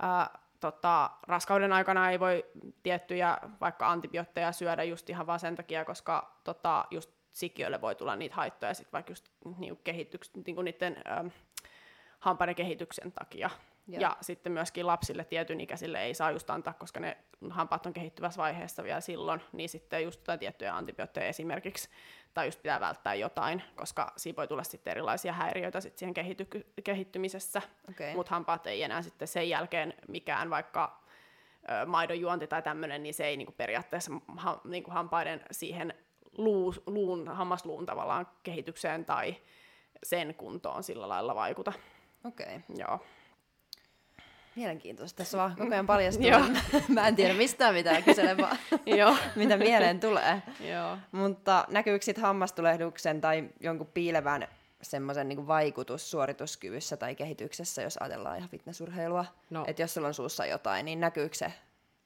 ö, 0.03 0.39
tota, 0.59 1.11
raskauden 1.27 1.73
aikana 1.73 2.11
ei 2.11 2.19
voi 2.19 2.45
tiettyjä 2.83 3.37
vaikka 3.61 3.91
antibiootteja 3.91 4.51
syödä 4.51 4.83
just 4.83 5.09
ihan 5.09 5.27
vaan 5.27 5.39
sen 5.39 5.55
takia, 5.55 5.85
koska 5.85 6.39
tota, 6.43 6.85
just 6.91 7.11
sikiöille 7.31 7.81
voi 7.81 7.95
tulla 7.95 8.15
niitä 8.15 8.35
haittoja 8.35 8.73
sit 8.73 8.93
vaikka 8.93 9.11
just 9.11 9.29
niin 9.57 9.79
kehityks, 9.83 10.31
niin 10.45 10.55
kuin 10.55 10.65
niiden 10.65 10.97
ö, 10.97 11.29
hampaiden 12.19 12.55
kehityksen 12.55 13.11
takia. 13.11 13.49
Joo. 13.87 14.01
Ja 14.01 14.17
sitten 14.21 14.51
myöskin 14.51 14.87
lapsille 14.87 15.25
tietyn 15.25 15.61
ikäisille 15.61 16.03
ei 16.03 16.13
saa 16.13 16.31
just 16.31 16.49
antaa, 16.49 16.73
koska 16.73 16.99
ne 16.99 17.17
hampaat 17.49 17.85
on 17.85 17.93
kehittyvässä 17.93 18.41
vaiheessa 18.41 18.83
vielä 18.83 19.01
silloin, 19.01 19.41
niin 19.51 19.69
sitten 19.69 20.03
just 20.03 20.19
jotain 20.19 20.39
tiettyjä 20.39 20.75
antibiootteja 20.75 21.27
esimerkiksi, 21.27 21.89
tai 22.33 22.47
just 22.47 22.61
pitää 22.61 22.79
välttää 22.79 23.15
jotain, 23.15 23.63
koska 23.75 24.13
siinä 24.17 24.35
voi 24.35 24.47
tulla 24.47 24.63
sitten 24.63 24.91
erilaisia 24.91 25.33
häiriöitä 25.33 25.81
sitten 25.81 25.99
siihen 25.99 26.13
kehity- 26.13 26.81
kehittymisessä, 26.83 27.61
okay. 27.89 28.13
mutta 28.13 28.29
hampaat 28.29 28.67
ei 28.67 28.83
enää 28.83 29.01
sitten 29.01 29.27
sen 29.27 29.49
jälkeen 29.49 29.93
mikään 30.07 30.49
vaikka 30.49 31.03
ö, 31.81 31.85
maidonjuonti 31.85 32.47
tai 32.47 32.61
tämmöinen, 32.61 33.03
niin 33.03 33.13
se 33.13 33.25
ei 33.25 33.37
niinku 33.37 33.53
periaatteessa 33.57 34.11
ha, 34.37 34.61
niinku 34.63 34.91
hampaiden 34.91 35.41
siihen 35.51 35.93
luu, 36.37 36.73
luun, 36.87 37.27
hammasluun 37.27 37.85
tavallaan 37.85 38.27
kehitykseen 38.43 39.05
tai 39.05 39.35
sen 40.03 40.35
kuntoon 40.35 40.83
sillä 40.83 41.09
lailla 41.09 41.35
vaikuta. 41.35 41.73
Okei. 42.25 42.45
Okay. 42.45 42.59
Joo. 42.77 42.99
Mielenkiintoista. 44.55 45.17
Tässä 45.17 45.37
vaan 45.37 45.55
koko 45.57 45.73
ajan 45.73 45.87
paljastuu. 45.93 46.25
Mä 46.87 47.07
en 47.07 47.15
tiedä 47.15 47.33
mistään 47.33 47.73
mitään, 47.73 48.03
kyselen 48.03 48.37
vaan, 48.37 48.57
mitä 49.35 49.57
mieleen 49.57 49.99
tulee. 49.99 50.41
Joo. 50.59 50.97
Mutta 51.11 51.65
näkyykö 51.69 52.05
sitten 52.05 52.21
hammastulehduksen 52.21 53.21
tai 53.21 53.49
jonkun 53.59 53.87
piilevän 53.93 54.47
semmoisen 54.81 55.29
niin 55.29 55.47
vaikutus 55.47 56.11
suorituskyvyssä 56.11 56.97
tai 56.97 57.15
kehityksessä, 57.15 57.81
jos 57.81 57.97
ajatellaan 57.97 58.37
ihan 58.37 58.49
fitnessurheilua? 58.49 59.25
No. 59.49 59.63
Että 59.67 59.81
jos 59.81 59.93
sulla 59.93 60.07
on 60.07 60.13
suussa 60.13 60.45
jotain, 60.45 60.85
niin 60.85 60.99
näkyykö 60.99 61.35
se 61.35 61.53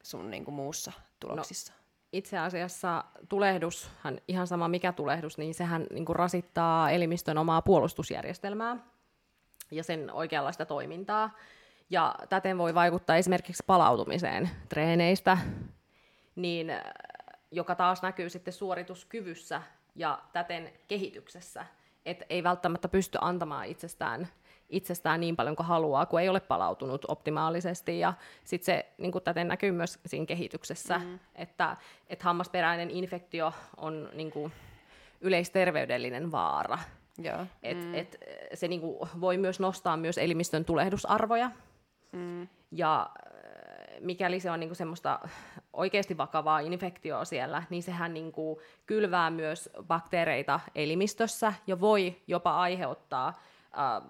sun 0.04 0.32
niin 0.32 0.46
kuin 0.46 0.56
muussa 0.56 0.92
tuloksissa? 1.20 1.74
No. 1.74 1.80
itse 2.14 2.38
asiassa 2.38 3.04
tulehdushan, 3.30 4.22
ihan 4.28 4.48
sama 4.48 4.68
mikä 4.68 4.92
tulehdus, 4.92 5.38
niin 5.38 5.54
sehän 5.54 5.88
niin 5.94 6.06
kuin 6.06 6.16
rasittaa 6.16 6.92
elimistön 6.92 7.38
omaa 7.38 7.62
puolustusjärjestelmää 7.62 8.78
ja 9.72 9.84
sen 9.84 10.12
oikeanlaista 10.12 10.66
toimintaa. 10.66 11.32
Ja 11.90 12.16
täten 12.30 12.58
voi 12.58 12.74
vaikuttaa 12.74 13.16
esimerkiksi 13.16 13.64
palautumiseen 13.68 14.50
treeneistä, 14.70 15.38
niin, 16.36 16.70
äh, 16.70 16.82
joka 17.52 17.76
taas 17.76 18.02
näkyy 18.02 18.30
sitten 18.30 18.54
suorituskyvyssä 18.54 19.62
ja 19.96 20.20
täten 20.34 20.72
kehityksessä. 20.88 21.66
Et 22.06 22.24
ei 22.30 22.44
välttämättä 22.44 22.88
pysty 22.88 23.18
antamaan 23.22 23.66
itsestään, 23.66 24.28
itsestään 24.70 25.20
niin 25.20 25.36
paljon 25.36 25.56
kuin 25.56 25.68
haluaa, 25.68 26.06
kun 26.06 26.22
ei 26.22 26.30
ole 26.30 26.40
palautunut 26.40 27.06
optimaalisesti. 27.08 28.00
Ja 28.00 28.14
sitten 28.44 28.66
se 28.66 28.86
niin 28.98 29.14
täten 29.24 29.48
näkyy 29.48 29.72
myös 29.72 30.00
siinä 30.06 30.26
kehityksessä, 30.26 30.98
mm. 30.98 31.20
että, 31.36 31.78
että 32.10 32.26
hammasperäinen 32.26 32.92
infektio 32.92 33.54
on 33.78 34.10
niin 34.14 34.32
kuin, 34.32 34.52
yleisterveydellinen 35.22 36.32
vaara. 36.32 36.80
Joo. 37.18 37.46
Et, 37.64 37.78
mm. 37.78 37.96
et, 37.96 38.18
se 38.54 38.68
niinku 38.68 39.08
voi 39.22 39.38
myös 39.38 39.60
nostaa 39.60 39.98
myös 39.98 40.18
elimistön 40.18 40.66
tulehdusarvoja. 40.66 41.52
Mm. 42.12 42.48
Ja 42.72 43.02
äh, 43.02 44.02
mikäli 44.02 44.40
se 44.40 44.52
on 44.52 44.60
niinku 44.60 44.76
semmoista 44.76 45.20
oikeasti 45.74 46.18
vakavaa 46.18 46.60
infektioa 46.60 47.26
siellä, 47.26 47.64
niin 47.70 47.84
sehän 47.84 48.14
niinku 48.14 48.62
kylvää 48.86 49.30
myös 49.30 49.70
bakteereita 49.84 50.60
elimistössä 50.76 51.54
ja 51.68 51.80
voi 51.80 52.22
jopa 52.28 52.58
aiheuttaa 52.58 53.28
äh, 53.28 54.10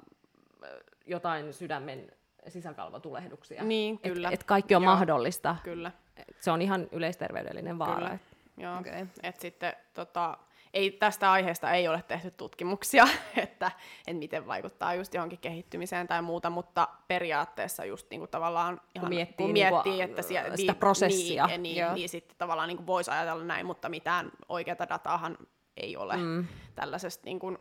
jotain 1.05 1.53
sydämen 1.53 2.11
sisäkalvotulehduksia. 2.47 3.63
Niin, 3.63 3.99
kyllä. 3.99 4.27
Et, 4.27 4.33
et 4.33 4.43
kaikki 4.43 4.75
on 4.75 4.83
Joo. 4.83 4.91
mahdollista. 4.91 5.55
Kyllä. 5.63 5.91
Et 6.17 6.37
se 6.39 6.51
on 6.51 6.61
ihan 6.61 6.87
yleisterveydellinen 6.91 7.79
vaara. 7.79 7.95
Kyllä. 7.95 8.19
Joo. 8.57 8.79
Okei. 8.79 9.05
Et 9.23 9.39
sitten 9.39 9.73
tota, 9.93 10.37
ei, 10.73 10.91
tästä 10.91 11.31
aiheesta 11.31 11.71
ei 11.71 11.87
ole 11.87 12.03
tehty 12.07 12.31
tutkimuksia, 12.31 13.03
että, 13.35 13.71
että 14.07 14.19
miten 14.19 14.47
vaikuttaa 14.47 14.93
just 14.93 15.13
johonkin 15.13 15.39
kehittymiseen 15.39 16.07
tai 16.07 16.21
muuta, 16.21 16.49
mutta 16.49 16.87
periaatteessa 17.07 17.85
just 17.85 18.09
niinku 18.09 18.27
tavallaan 18.27 18.81
ihan, 18.95 19.09
miettii 19.09 19.45
kun 19.45 19.53
miettii 19.53 20.01
että 20.01 20.21
siellä, 20.21 20.57
sitä 20.57 20.73
prosessia. 20.75 21.45
Niin, 21.45 21.53
ja 21.53 21.57
niin, 21.57 21.77
Joo. 21.77 21.93
niin 21.93 22.09
sitten 22.09 22.37
tavallaan 22.37 22.67
niinku 22.67 22.87
voisi 22.87 23.11
ajatella 23.11 23.43
näin, 23.43 23.65
mutta 23.65 23.89
mitään 23.89 24.31
oikeata 24.49 24.89
dataahan 24.89 25.37
ei 25.77 25.97
ole 25.97 26.17
mm. 26.17 26.47
tällaisesta 26.75 27.25
niinku, 27.25 27.57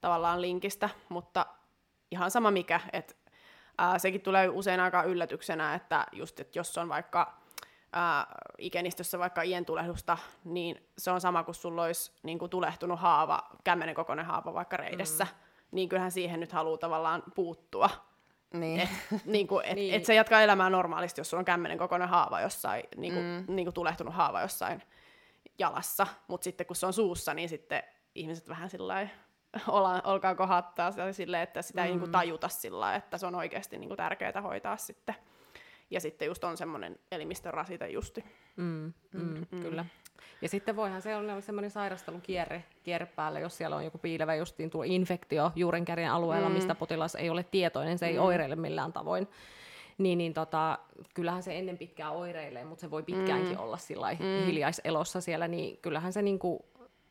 tavallaan 0.00 0.42
linkistä, 0.42 0.90
mutta 1.08 1.46
ihan 2.10 2.30
sama 2.30 2.50
mikä, 2.50 2.80
että 2.92 3.14
ää, 3.78 3.98
sekin 3.98 4.20
tulee 4.20 4.48
usein 4.48 4.80
aika 4.80 5.02
yllätyksenä, 5.02 5.74
että 5.74 6.06
just, 6.12 6.40
että 6.40 6.58
jos 6.58 6.78
on 6.78 6.88
vaikka 6.88 7.43
ää, 7.94 8.26
ikenistössä 8.58 9.18
vaikka 9.18 9.42
ientulehdusta, 9.42 10.18
niin 10.44 10.88
se 10.98 11.10
on 11.10 11.20
sama 11.20 11.44
kuin 11.44 11.54
sulla 11.54 11.82
olisi 11.82 12.12
niin 12.22 12.38
kuin 12.38 12.50
tulehtunut 12.50 13.00
haava, 13.00 13.42
kämmenen 13.64 13.94
kokoinen 13.94 14.26
haava 14.26 14.54
vaikka 14.54 14.76
reidessä, 14.76 15.24
mm. 15.24 15.30
niin 15.70 15.88
kyllähän 15.88 16.12
siihen 16.12 16.40
nyt 16.40 16.52
haluaa 16.52 16.78
tavallaan 16.78 17.22
puuttua. 17.34 17.90
Niin. 18.52 18.80
Et, 18.80 18.88
niin 19.24 19.46
kuin, 19.46 19.66
et, 19.66 19.74
Niin. 19.76 19.94
et 19.94 20.04
se 20.04 20.14
jatkaa 20.14 20.42
elämää 20.42 20.70
normaalisti, 20.70 21.20
jos 21.20 21.30
sulla 21.30 21.40
on 21.40 21.44
kämmenen 21.44 21.78
kokoinen 21.78 22.08
haava 22.08 22.40
jossain, 22.40 22.82
niin 22.96 23.12
kuin, 23.12 23.24
mm. 23.24 23.54
niin 23.54 23.66
kuin 23.66 23.74
tulehtunut 23.74 24.14
haava 24.14 24.40
jossain 24.40 24.82
jalassa, 25.58 26.06
mutta 26.28 26.44
sitten 26.44 26.66
kun 26.66 26.76
se 26.76 26.86
on 26.86 26.92
suussa, 26.92 27.34
niin 27.34 27.48
sitten 27.48 27.82
ihmiset 28.14 28.48
vähän 28.48 28.70
sillä 28.70 29.08
olkaa 30.04 30.34
kohattaa 30.34 30.92
silleen, 31.12 31.42
että 31.42 31.62
sitä 31.62 31.84
ei 31.84 31.90
niinku 31.90 32.08
tajuta 32.08 32.48
sillä 32.48 32.94
että 32.94 33.18
se 33.18 33.26
on 33.26 33.34
oikeasti 33.34 33.78
niinku 33.78 33.96
tärkeää 33.96 34.40
hoitaa 34.42 34.76
sitten. 34.76 35.14
Ja 35.90 36.00
sitten 36.00 36.26
just 36.26 36.44
on 36.44 36.56
semmoinen 36.56 36.98
elimistön 37.12 37.54
rasite 37.54 37.88
justi. 37.88 38.24
Mm, 38.56 38.92
mm, 39.12 39.46
mm. 39.50 39.62
Kyllä. 39.62 39.84
Ja 40.42 40.48
sitten 40.48 40.76
voihan 40.76 41.02
se 41.02 41.16
olla 41.16 41.40
semmoinen 41.40 41.70
sairastelukierre 41.70 42.64
kierre 42.82 43.06
päällä, 43.06 43.40
jos 43.40 43.56
siellä 43.56 43.76
on 43.76 43.84
joku 43.84 43.98
piilevä 43.98 44.34
justiin 44.34 44.70
tuo 44.70 44.82
infektio 44.82 45.52
juurenkärjen 45.56 46.10
alueella, 46.10 46.48
mm. 46.48 46.54
mistä 46.54 46.74
potilas 46.74 47.14
ei 47.14 47.30
ole 47.30 47.42
tietoinen, 47.50 47.98
se 47.98 48.06
ei 48.06 48.18
mm. 48.18 48.24
oireile 48.24 48.56
millään 48.56 48.92
tavoin. 48.92 49.28
Niin, 49.98 50.18
niin 50.18 50.34
tota, 50.34 50.78
kyllähän 51.14 51.42
se 51.42 51.58
ennen 51.58 51.78
pitkää 51.78 52.10
oireilee, 52.10 52.64
mutta 52.64 52.80
se 52.80 52.90
voi 52.90 53.02
pitkäänkin 53.02 53.56
mm. 53.56 53.62
olla 53.62 53.76
sillä 53.76 54.12
mm. 54.12 54.46
hiljaiselossa 54.46 55.20
siellä, 55.20 55.48
niin 55.48 55.78
kyllähän 55.82 56.12
se 56.12 56.22
niinku 56.22 56.64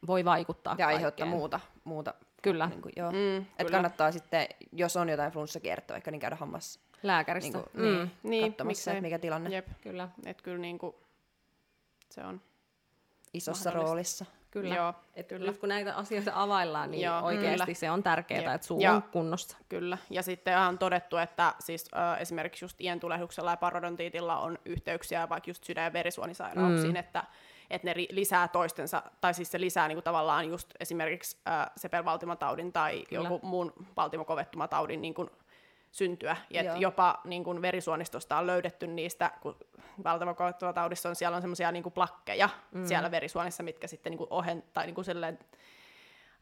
voi 0.07 0.25
vaikuttaa 0.25 0.75
Ja 0.77 0.87
aiheuttaa 0.87 1.25
kaikkeen. 1.25 1.39
muuta, 1.39 1.59
muuta 1.83 2.13
Kyllä, 2.43 2.67
Niin 2.67 2.81
kuin, 2.81 2.93
joo. 2.95 3.11
Mm, 3.11 3.37
Et 3.37 3.45
kyllä. 3.57 3.71
kannattaa 3.71 4.11
sitten, 4.11 4.47
jos 4.71 4.97
on 4.97 5.09
jotain 5.09 5.31
flunssakiertoa, 5.31 5.95
vaikka 5.95 6.11
niin 6.11 6.19
käydä 6.19 6.35
hammas 6.35 6.79
lääkäristä. 7.03 7.57
niin 7.57 7.63
kuin, 7.73 7.83
mm. 7.83 7.83
niin, 7.91 8.11
Niin, 8.23 8.43
katsomassa, 8.51 8.63
miksei. 8.65 8.91
että 8.91 9.01
mikä 9.01 9.19
tilanne 9.19 9.49
Jep, 9.49 9.67
Kyllä, 9.81 10.09
että 10.25 10.43
kyllä 10.43 10.57
niinku, 10.57 10.95
se 12.09 12.21
on. 12.23 12.41
isossa 13.33 13.69
mahdollista. 13.69 13.89
roolissa. 13.89 14.25
kyllä. 14.51 14.75
Joo, 14.75 14.93
Et 15.15 15.27
kyllä. 15.27 15.51
Nyt 15.51 15.59
kun 15.59 15.69
näitä 15.69 15.95
asioita 15.95 16.31
availlaan, 16.35 16.91
niin 16.91 17.01
Joo, 17.01 17.21
oikeasti 17.21 17.65
kyllä. 17.65 17.73
se 17.79 17.91
on 17.91 18.03
tärkeää, 18.03 18.41
Jep. 18.41 18.51
että 18.55 18.67
suu 18.67 18.79
Ja- 18.81 18.93
on 18.93 19.03
kunnossa. 19.03 19.57
Kyllä, 19.69 19.97
ja 20.09 20.23
sitten 20.23 20.59
on 20.59 20.77
todettu, 20.77 21.17
että 21.17 21.53
siis, 21.59 21.85
ö, 21.93 22.17
esimerkiksi 22.17 22.65
just 22.65 22.81
ientulehduksella 22.81 23.51
ja 23.51 23.57
parodontiitilla 23.57 24.37
on 24.39 24.57
yhteyksiä 24.65 25.29
vaikka 25.29 25.49
just 25.49 25.63
sydän- 25.63 25.83
ja 25.83 25.93
verisuonisairauksiin, 25.93 26.91
mm. 26.93 26.95
että, 26.95 27.23
että 27.69 27.85
ne 27.87 27.93
ri- 27.93 28.07
lisää 28.15 28.47
toistensa, 28.47 29.03
tai 29.21 29.33
siis 29.33 29.51
se 29.51 29.59
lisää 29.59 29.87
niinku 29.87 30.01
tavallaan 30.01 30.49
just 30.49 30.69
esimerkiksi 30.79 31.37
ö, 31.47 31.69
sepelvaltimotaudin 31.77 32.73
tai 32.73 33.03
Kyllä. 33.09 33.29
joku 33.29 33.47
muun 33.47 33.73
valtimokovettumataudin 33.97 35.01
niinku 35.01 35.29
syntyä. 35.93 36.37
Ja 36.49 36.61
et 36.61 36.79
jopa 36.79 37.21
niinku 37.23 37.61
verisuonistosta 37.61 38.37
on 38.37 38.47
löydetty 38.47 38.87
niistä, 38.87 39.31
kun 39.41 39.55
valtimokovettumataudissa 40.03 41.09
on, 41.09 41.15
siellä 41.15 41.35
on 41.35 41.41
semmoisia 41.41 41.71
niinku 41.71 41.91
plakkeja 41.91 42.49
mm. 42.71 42.85
siellä 42.85 43.11
verisuonissa, 43.11 43.63
mitkä 43.63 43.87
sitten 43.87 44.11
niinku 44.11 44.27
ohen, 44.29 44.63
tai 44.73 44.85
niinku 44.85 45.03
silleen, 45.03 45.39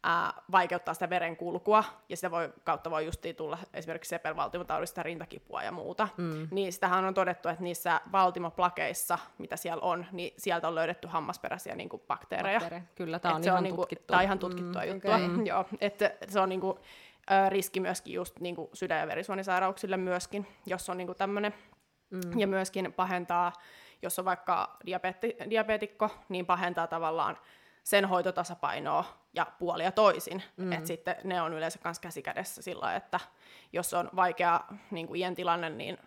ää, 0.04 0.34
vaikeuttaa 0.52 0.94
sitä 0.94 1.10
verenkulkua, 1.10 1.84
ja 2.10 2.16
sitä 2.16 2.32
voi, 2.32 2.54
kautta 2.64 2.92
voi 2.92 3.06
justiin 3.06 3.36
tulla 3.36 3.58
esimerkiksi 3.74 4.10
sepelvaltimotaudista 4.10 5.04
rintakipua 5.04 5.64
ja 5.64 5.72
muuta. 5.72 6.08
Mm. 6.18 6.48
Niin 6.52 6.74
sitähän 6.74 7.06
on 7.06 7.14
todettu, 7.14 7.50
että 7.50 7.64
niissä 7.64 8.02
valtimoplakeissa, 8.12 9.20
mitä 9.38 9.56
siellä 9.56 9.82
on, 9.82 10.06
niin 10.12 10.34
sieltä 10.38 10.68
on 10.68 10.76
löydetty 10.76 11.08
hammasperäisiä 11.08 11.76
niin 11.76 11.90
kuin 11.90 12.04
bakteereja. 12.08 12.60
Bakteereja. 12.60 12.88
Kyllä, 12.96 13.20
tämä 13.20 13.36
on 13.36 13.44
ihan 13.44 13.58
on 13.58 13.64
niinku, 13.64 13.82
tutkittua. 13.82 14.08
Tämä 14.08 14.20
on 14.20 14.26
ihan 14.26 14.40
tutkittua 14.40 14.82
mm, 14.82 14.88
juttua. 14.88 15.16
okei. 15.16 15.46
Joo, 15.46 15.66
että 15.82 16.12
se 16.28 16.40
on 16.40 16.50
niinku, 16.50 16.80
ö, 17.32 17.50
riski 17.50 17.80
myöskin 17.80 18.14
just 18.14 18.40
niinku 18.40 18.70
sydän- 18.74 19.00
ja 19.00 19.08
verisuonisairauksille 19.08 19.98
myöskin, 19.98 20.48
jos 20.66 20.90
on 20.90 20.98
niinku 20.98 21.14
tämmöinen. 21.14 21.54
Mm. 22.10 22.40
Ja 22.40 22.48
myöskin 22.48 22.94
pahentaa, 22.94 23.54
jos 24.02 24.20
on 24.20 24.26
vaikka 24.26 24.78
diabeetti, 24.86 25.36
diabeetikko, 25.50 26.10
niin 26.30 26.46
pahentaa 26.46 26.88
tavallaan 26.88 27.38
sen 27.84 28.06
hoitotasapainoa 28.06 29.06
ja 29.34 29.46
puolia 29.60 29.92
toisin. 29.92 30.44
Mm. 30.58 30.72
Et 30.72 30.86
sitten 30.86 31.16
ne 31.24 31.42
on 31.42 31.54
yleensä 31.54 31.80
myös 31.84 32.00
käsikädessä 32.00 32.62
sillä 32.62 32.96
että 32.96 33.20
jos 33.74 33.94
on 33.94 34.10
vaikea 34.16 34.62
niin 34.92 35.08
kuin 35.08 35.20
iän 35.20 35.36
tilanne, 35.36 35.70
niin 35.70 35.98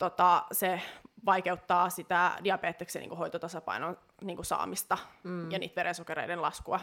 tota, 0.00 0.44
se 0.52 0.80
vaikeuttaa 1.26 1.90
sitä 1.90 2.32
diabeteksen 2.44 3.02
niin 3.02 3.16
hoitotasapainon 3.16 3.98
niin 4.22 4.36
kuin 4.36 4.46
saamista 4.46 4.98
mm. 5.22 5.50
ja 5.50 5.58
niitä 5.58 5.76
verensokereiden 5.76 6.42
laskua. 6.42 6.80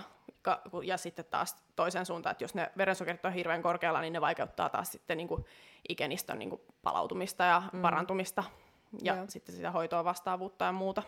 Ja 0.84 0.98
sitten 0.98 1.26
taas 1.26 1.56
toisen 1.76 2.06
suuntaan, 2.06 2.32
että 2.32 2.44
jos 2.44 2.56
ne 2.56 2.72
verensokerit 2.78 3.26
on 3.26 3.34
hirveän 3.34 3.62
korkealla, 3.62 4.02
niin 4.02 4.14
ne 4.14 4.22
vaikeuttaa 4.22 4.70
taas 4.70 4.92
sitten 4.92 5.18
niin 5.18 5.28
kuin 5.28 5.46
ikenistön 5.90 6.40
niin 6.40 6.50
kuin 6.50 6.62
palautumista 6.84 7.44
ja 7.44 7.64
mm. 7.74 7.82
parantumista 7.82 8.44
ja 9.04 9.16
Joo. 9.16 9.26
sitten 9.30 9.56
sitä 9.56 9.72
hoitoa 9.72 10.04
vastaavuutta 10.04 10.66
ja 10.66 10.72
muuta. 10.72 11.04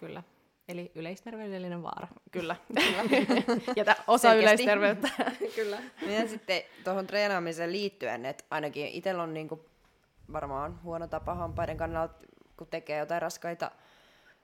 Kyllä. 0.00 0.22
Eli 0.68 0.92
yleisterveydellinen 0.94 1.82
vaara. 1.82 2.08
Kyllä. 2.30 2.56
ja 3.76 3.84
tä- 3.84 3.96
osa 4.06 4.28
Selkeästi. 4.28 4.64
yleisterveyttä. 4.64 5.08
Kyllä. 5.56 5.78
Miten 6.00 6.28
sitten 6.28 6.62
tuohon 6.84 7.06
treenaamiseen 7.06 7.72
liittyen, 7.72 8.26
että 8.26 8.44
ainakin 8.50 8.86
itsellä 8.86 9.22
on 9.22 9.34
niinku 9.34 9.71
varmaan 10.32 10.82
huono 10.82 11.06
tapa 11.06 11.34
hampaiden 11.34 11.76
kannalta, 11.76 12.14
kun 12.56 12.66
tekee 12.66 12.98
jotain 12.98 13.22
raskaita 13.22 13.70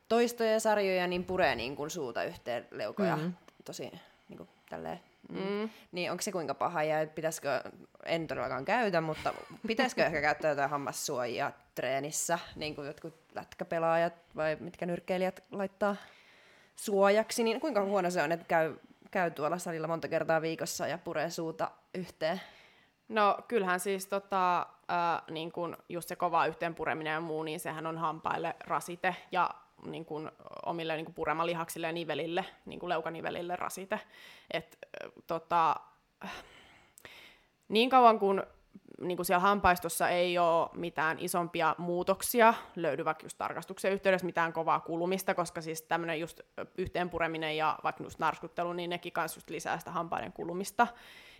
toistoja 0.09 0.53
ja 0.53 0.61
sarjoja, 0.61 1.07
niin 1.07 1.25
puree 1.25 1.55
niin 1.55 1.77
kuin 1.77 1.91
suuta 1.91 2.25
yhteen 2.25 2.69
leukoja 2.71 3.17
mm. 3.17 3.33
tosi 3.65 3.93
niin 4.29 4.37
kuin 4.37 4.49
tälleen. 4.71 5.01
Mm. 5.29 5.71
Niin 5.93 6.11
onko 6.11 6.23
se 6.23 6.33
kuinka 6.33 6.55
paha 6.55 6.83
ja 6.83 7.07
pitäisikö, 7.07 7.63
en 8.05 8.27
todellakaan 8.27 8.65
käytä, 8.65 9.01
mutta 9.01 9.35
pitäisikö 9.67 10.05
ehkä 10.05 10.21
käyttää 10.21 10.49
jotain 10.49 10.71
hammassuojia 10.71 11.53
treenissä, 11.75 12.39
niin 12.57 12.75
kuin 12.75 12.87
jotkut 12.87 13.15
lätkäpelaajat 13.35 14.15
vai 14.37 14.57
mitkä 14.61 14.87
nyrkkeilijät 14.87 15.45
laittaa 15.51 15.97
suojaksi, 16.77 17.45
niin 17.45 17.61
kuinka 17.61 17.85
huono 17.85 18.11
se 18.11 18.23
on, 18.23 18.33
että 18.33 18.47
käy, 18.49 18.75
käy 19.11 19.31
tuolla 19.31 19.59
salilla 19.59 19.89
monta 19.89 20.09
kertaa 20.09 20.43
viikossa 20.43 20.87
ja 20.87 20.99
puree 20.99 21.31
suuta 21.31 21.71
yhteen? 21.95 22.41
No 23.09 23.39
kyllähän 23.49 23.81
siis 23.81 24.07
tota, 24.07 24.67
äh, 24.91 25.23
niin 25.31 25.53
kun 25.53 25.77
just 25.89 26.09
se 26.09 26.17
kova 26.17 26.47
yhteenpureminen 26.47 27.13
ja 27.13 27.21
muu, 27.21 27.43
niin 27.43 27.61
sehän 27.61 27.87
on 27.87 27.99
hampaille 27.99 28.57
rasite 28.65 29.17
ja 29.33 29.51
niin 29.87 30.05
kun, 30.05 30.33
omille 30.67 30.97
niin 30.97 31.05
kun 31.05 31.15
puremalihaksille 31.15 31.87
ja 31.87 31.93
nivelille, 31.93 32.45
niin 32.67 32.81
kun 32.81 32.89
leukanivelille 32.89 33.57
rasite. 33.57 34.01
Et, 34.51 34.79
äh, 35.05 35.11
tota, 35.27 35.77
niin 37.69 37.91
kauan 37.91 38.19
kuin 38.19 38.43
niin 39.01 39.17
kuin 39.17 39.27
siellä 39.27 39.41
hampaistossa 39.41 40.09
ei 40.09 40.39
ole 40.39 40.69
mitään 40.75 41.17
isompia 41.21 41.75
muutoksia, 41.79 42.55
löydy 42.77 43.05
vaikka 43.05 43.25
just 43.25 43.39
tarkastuksen 43.39 43.93
yhteydessä 43.93 44.27
mitään 44.27 44.53
kovaa 44.53 44.81
kulumista, 44.81 45.35
koska 45.35 45.61
siis 45.61 45.83
tämmöinen 45.83 46.21
just 46.21 46.41
yhteenpureminen 46.79 47.57
ja 47.57 47.79
vaikka 47.85 48.05
just 48.05 48.19
narskuttelu, 48.19 48.73
niin 48.73 48.91
nekin 48.91 49.13
kanssa 49.13 49.39
just 49.39 49.51
lisää 49.51 49.79
sitä 49.79 49.91
hampaiden 49.91 50.33
kulumista. 50.33 50.87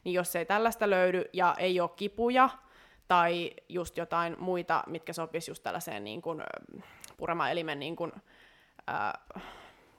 Niin 0.05 0.15
jos 0.15 0.37
ei 0.37 0.45
tällaista 0.45 0.91
löydy 0.91 1.25
ja 1.33 1.55
ei 1.59 1.81
ole 1.81 1.91
kipuja 1.97 2.49
tai 3.09 3.51
just 3.69 3.97
jotain 3.97 4.37
muita, 4.39 4.83
mitkä 4.87 5.13
sopisi 5.13 5.51
just 5.51 5.63
tällaiseen 5.63 6.05
niin 6.05 6.23
kuin, 6.23 6.43
purema-elimen 7.17 7.79
niin 7.79 7.97
kuin, 7.97 8.13
äh, 8.91 9.43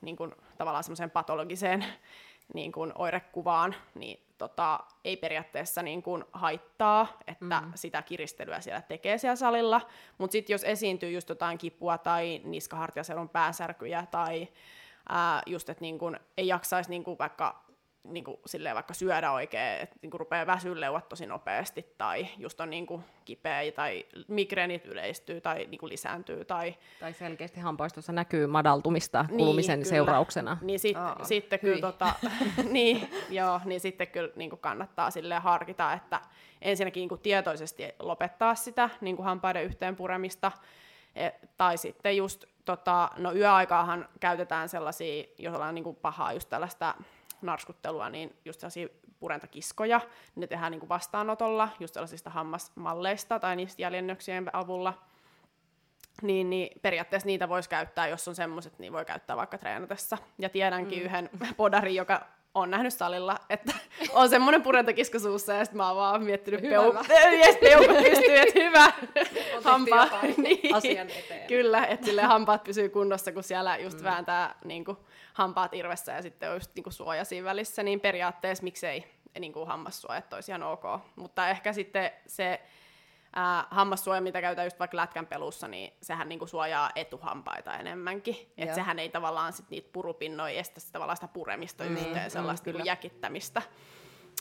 niin 0.02 0.16
kuin, 0.16 0.36
tavallaan 0.58 0.84
semmoiseen 0.84 1.12
patologiseen 1.12 1.86
niin 2.54 2.72
kuin 2.72 2.92
oirekuvaan, 2.96 3.76
niin 3.96 4.20
tota, 4.38 4.80
ei 5.06 5.18
periaatteessa 5.18 5.82
niin 5.82 6.04
kuin 6.04 6.26
haittaa, 6.34 7.20
että 7.28 7.62
mm. 7.62 7.72
sitä 7.76 8.02
kiristelyä 8.02 8.62
siellä 8.62 8.82
tekee 8.82 9.18
siellä 9.18 9.36
salilla, 9.36 9.82
mutta 10.18 10.32
sitten 10.32 10.54
jos 10.54 10.64
esiintyy 10.64 11.12
just 11.12 11.30
jotain 11.30 11.58
kipua 11.58 11.98
tai 11.98 12.42
niskahartiaselun 12.44 13.30
pääsärkyjä 13.30 14.06
tai 14.12 14.48
ää, 15.10 15.42
just, 15.46 15.70
että 15.70 15.82
niin 15.82 16.00
kuin 16.00 16.20
ei 16.38 16.48
jaksaisi 16.48 16.90
niin 16.90 17.04
kuin 17.04 17.18
vaikka 17.18 17.69
niin 18.04 18.24
kuin, 18.24 18.38
silleen 18.46 18.76
vaikka 18.76 18.94
syödä 18.94 19.32
oikein, 19.32 19.82
että 19.82 19.96
niin 20.02 20.12
kuin 20.12 20.20
rupeaa 20.20 20.48
väsyä 20.48 20.80
leuat 20.80 21.10
tosi 21.10 21.26
nopeasti, 21.26 21.96
tai 21.98 22.28
just 22.38 22.60
on 22.60 22.70
niin 22.70 22.86
kuin, 22.88 23.04
kipeä, 23.26 23.72
tai 23.72 24.06
migreenit 24.28 24.86
yleistyy, 24.86 25.42
tai 25.42 25.68
niin 25.70 25.80
kuin, 25.80 25.90
lisääntyy. 25.90 26.46
Tai, 26.46 26.76
tai 27.00 27.14
selkeästi 27.14 27.60
hampaistossa 27.60 28.12
näkyy 28.12 28.48
madaltumista 28.48 29.26
niin, 29.28 29.38
kulumisen 29.38 29.80
kyllä. 29.80 29.90
seurauksena. 29.90 30.58
Niin, 30.62 30.80
sit, 30.80 30.98
Aa, 30.98 31.24
sitten 31.24 31.60
kyllä, 31.60 31.82
tota, 31.82 32.14
niin, 32.72 33.10
joo, 33.30 33.62
niin 33.66 33.82
sitten 33.82 34.08
kyllä 34.08 34.32
niin 34.36 34.50
kuin 34.50 34.60
kannattaa 34.60 35.12
silleen 35.12 35.42
harkita, 35.42 35.94
että 35.94 36.22
ensinnäkin 36.62 37.02
niin 37.02 37.10
kuin, 37.10 37.22
tietoisesti 37.22 37.84
lopettaa 38.00 38.56
sitä 38.56 38.90
niin 39.02 39.16
kuin 39.16 39.26
hampaiden 39.26 39.64
yhteenpuremista, 39.64 40.52
et, 41.16 41.36
tai 41.58 41.78
sitten 41.78 42.18
just, 42.18 42.46
tota, 42.66 43.10
no 43.18 43.34
yöaikaahan 43.34 44.10
käytetään 44.20 44.70
sellaisia, 44.70 45.24
jos 45.38 45.56
ollaan 45.56 45.76
niin 45.76 45.84
kuin 45.84 45.96
pahaa 45.96 46.34
just 46.34 46.50
tällaista 46.50 46.96
narskuttelua, 47.42 48.10
niin 48.10 48.36
just 48.46 48.60
sellaisia 48.60 48.88
purentakiskoja, 49.20 50.02
ne 50.36 50.48
tehdään 50.48 50.72
niin 50.72 50.80
kuin 50.80 50.90
vastaanotolla, 50.90 51.70
just 51.80 51.94
sellaisista 51.94 52.30
hammasmalleista 52.30 53.40
tai 53.40 53.56
niistä 53.56 53.82
jäljennöksien 53.82 54.50
avulla. 54.54 54.94
Niin, 56.22 56.50
niin 56.50 56.82
periaatteessa 56.82 57.28
niitä 57.28 57.50
voisi 57.50 57.70
käyttää, 57.70 58.08
jos 58.08 58.28
on 58.28 58.36
semmoiset, 58.36 58.80
niin 58.80 58.94
voi 58.94 59.06
käyttää 59.06 59.38
vaikka 59.38 59.58
treenatessa. 59.58 60.18
Ja 60.38 60.50
tiedänkin 60.50 61.00
mm. 61.00 61.06
yhden 61.06 61.30
podarin, 61.58 61.96
joka 61.96 62.26
on 62.54 62.72
nähnyt 62.72 62.94
salilla, 62.94 63.40
että 63.50 63.74
on 64.14 64.30
semmoinen 64.30 64.62
purentakiska 64.62 65.20
suussa, 65.20 65.54
ja 65.54 65.66
sitten 65.66 65.78
mä 65.78 65.88
oon 65.88 65.98
vaan 65.98 66.24
miettinyt 66.24 66.62
peukut, 66.62 67.08
peukut 67.62 67.98
pystyy, 67.98 68.38
että 68.38 68.60
hyvä 68.60 68.92
hampaa. 69.64 70.08
niin, 70.38 70.76
asian 70.76 71.10
eteen. 71.10 71.48
Kyllä, 71.48 71.86
että 71.86 72.06
sille 72.06 72.22
hampaat 72.22 72.64
pysyy 72.64 72.90
kunnossa, 72.90 73.32
kun 73.32 73.44
siellä 73.44 73.78
just 73.78 73.98
mm. 73.98 74.04
vääntää 74.04 74.56
niin 74.66 74.86
kuin, 74.86 74.98
hampaat 75.40 75.74
irvessä 75.74 76.12
ja 76.12 76.22
sitten 76.22 76.50
on 76.50 76.56
just 76.56 76.76
niin 76.76 76.84
kuin 76.84 76.94
suoja 76.94 77.26
siinä 77.26 77.46
välissä, 77.46 77.84
niin 77.84 78.00
periaatteessa 78.00 78.64
miksei 78.64 79.08
niin 79.40 79.54
kuin 79.54 79.68
hammassuojat 79.68 80.34
olisi 80.34 80.52
ihan 80.52 80.64
ok. 80.64 80.84
Mutta 81.16 81.50
ehkä 81.50 81.74
sitten 81.74 82.12
se 82.28 82.62
ää, 83.36 83.68
hammassuoja, 83.72 84.22
mitä 84.22 84.42
käytetään 84.42 84.66
just 84.66 84.80
vaikka 84.80 84.98
lätkän 84.98 85.26
pelussa, 85.26 85.68
niin 85.68 85.94
sehän 86.02 86.30
niin 86.30 86.40
kuin 86.40 86.50
suojaa 86.50 86.90
etuhampaita 86.96 87.78
enemmänkin. 87.78 88.36
Että 88.58 88.76
sehän 88.76 89.00
ei 89.00 89.10
tavallaan 89.10 89.54
sit 89.54 89.70
niitä 89.70 89.90
purupinnoja 89.94 90.60
estä 90.60 90.80
sitä, 90.80 90.92
tavallaan 90.92 91.18
sitä 91.18 91.28
puremista 91.28 91.84
mm, 91.84 91.92
yhteen, 91.92 92.26
mm, 92.26 92.30
sellaista 92.30 92.72
mm, 92.72 92.86
jäkittämistä. 92.86 93.62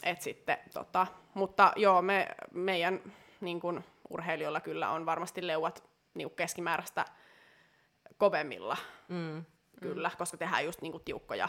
Et 0.03 0.23
sitten, 0.23 0.59
tota, 0.75 1.07
mutta 1.35 1.73
joo, 1.77 2.03
me, 2.03 2.29
meidän 2.53 3.01
niin 3.41 3.61
kuin, 3.61 3.85
urheilijoilla 4.11 4.61
kyllä 4.61 4.91
on 4.91 5.07
varmasti 5.07 5.47
leuat 5.47 5.85
niin 6.15 6.31
keskimääräistä 6.31 7.05
kovemmilla. 8.17 8.77
Mm 9.09 9.45
kyllä, 9.81 10.09
mm. 10.09 10.17
koska 10.19 10.37
tehdään 10.37 10.65
just 10.65 10.83
niinku 10.83 10.99
tiukkoja 10.99 11.49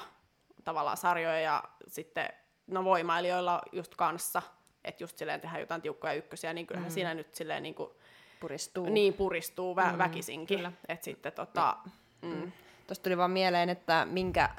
tavallaan 0.64 0.98
sarjoja 0.98 1.40
ja 1.40 1.64
sitten 1.88 2.30
no 2.68 2.84
voimailijoilla 2.84 3.62
just 3.72 3.96
kanssa, 3.96 4.42
että 4.84 5.04
just 5.04 5.18
silleen 5.18 5.42
tehdään 5.42 5.60
jotain 5.60 5.82
tiukkoja 5.82 6.14
ykkösiä, 6.14 6.54
niin 6.54 6.68
kyllähän 6.68 6.90
mm. 6.90 6.94
siinä 6.94 7.14
nyt 7.14 7.36
silleen 7.36 7.64
niinku, 7.64 7.96
puristuu. 8.40 8.90
Niin, 8.90 9.14
puristuu 9.14 9.76
vä- 9.76 9.92
mm, 9.92 9.98
väkisinkin. 9.98 10.78
Että 10.88 11.06
sitten 11.06 11.32
tota, 11.32 11.78
mm. 12.22 12.30
mm. 12.30 12.52
Tuosta 12.88 13.04
tuli 13.04 13.18
vaan 13.18 13.32
mieleen, 13.32 13.70
että 13.70 14.08
minkä 14.10 14.50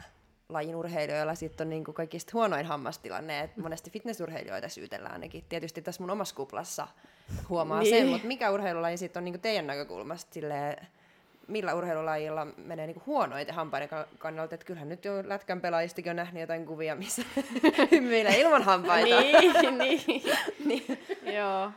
lajin 0.49 0.77
urheilijoilla 0.77 1.35
sitten 1.35 1.65
on 1.65 1.71
niinku 1.71 1.93
kaikista 1.93 2.31
huonoin 2.35 2.67
hammastilanne, 2.67 3.41
että 3.41 3.61
monesti 3.61 3.91
fitnessurheilijoita 3.91 4.69
syytellään 4.69 5.13
ainakin. 5.13 5.45
Tietysti 5.49 5.83
tässä 5.83 6.03
mun 6.03 6.11
omassa 6.11 6.35
kuplassa 6.35 6.89
huomaa 7.49 7.81
niin. 7.81 7.97
sen, 7.97 8.09
mutta 8.09 8.27
mikä 8.27 8.51
urheilulaji 8.51 8.97
sitten 8.97 9.21
on 9.21 9.25
niinku 9.25 9.41
teidän 9.41 9.67
näkökulmasta 9.67 10.35
silleen, 10.35 10.87
millä 11.51 11.74
urheilulajilla 11.74 12.47
menee 12.56 12.86
niinku 12.86 13.02
huonoiten 13.06 13.55
hampaiden 13.55 13.89
kannalta. 14.18 14.55
Että 14.55 14.66
kyllähän 14.66 14.89
nyt 14.89 15.05
jo 15.05 15.12
lätkän 15.24 15.60
pelaajistakin 15.60 16.10
on 16.10 16.16
nähnyt 16.16 16.40
jotain 16.40 16.66
kuvia, 16.66 16.94
missä 16.94 17.22
meillä 18.10 18.31
ilman 18.31 18.62
hampaita. 18.62 19.20
niin, 19.20 19.78
niin. 19.78 20.22
niin. 20.64 20.85
Joo. 21.35 21.70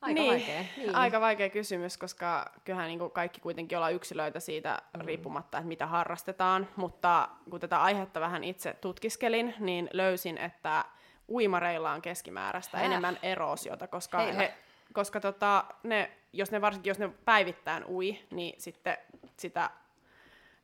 Aika, 0.00 0.20
niin, 0.20 0.32
vaikea. 0.32 0.64
Niin. 0.76 0.94
aika 0.94 1.20
vaikea 1.20 1.50
kysymys, 1.50 1.98
koska 1.98 2.52
kyllähän 2.64 2.88
niin 2.88 3.10
kaikki 3.10 3.40
kuitenkin 3.40 3.78
ollaan 3.78 3.94
yksilöitä 3.94 4.40
siitä 4.40 4.82
mm. 4.96 5.06
riippumatta, 5.06 5.58
että 5.58 5.68
mitä 5.68 5.86
harrastetaan. 5.86 6.68
Mutta 6.76 7.28
kun 7.50 7.60
tätä 7.60 7.82
aihetta 7.82 8.20
vähän 8.20 8.44
itse 8.44 8.72
tutkiskelin, 8.80 9.54
niin 9.58 9.90
löysin, 9.92 10.38
että 10.38 10.84
uimareilla 11.28 11.92
on 11.92 12.02
keskimääräistä 12.02 12.78
Häh? 12.78 12.86
enemmän 12.86 13.18
eroosiota, 13.22 13.86
koska 13.86 14.18
he, 14.18 14.54
koska 14.92 15.20
tota, 15.20 15.64
ne, 15.82 16.10
jos 16.32 16.50
ne 16.50 16.60
varsinkin 16.60 16.90
jos 16.90 16.98
ne 16.98 17.10
päivittäin 17.24 17.84
ui, 17.84 18.18
niin 18.30 18.60
sitten 18.60 18.98
sitä 19.36 19.70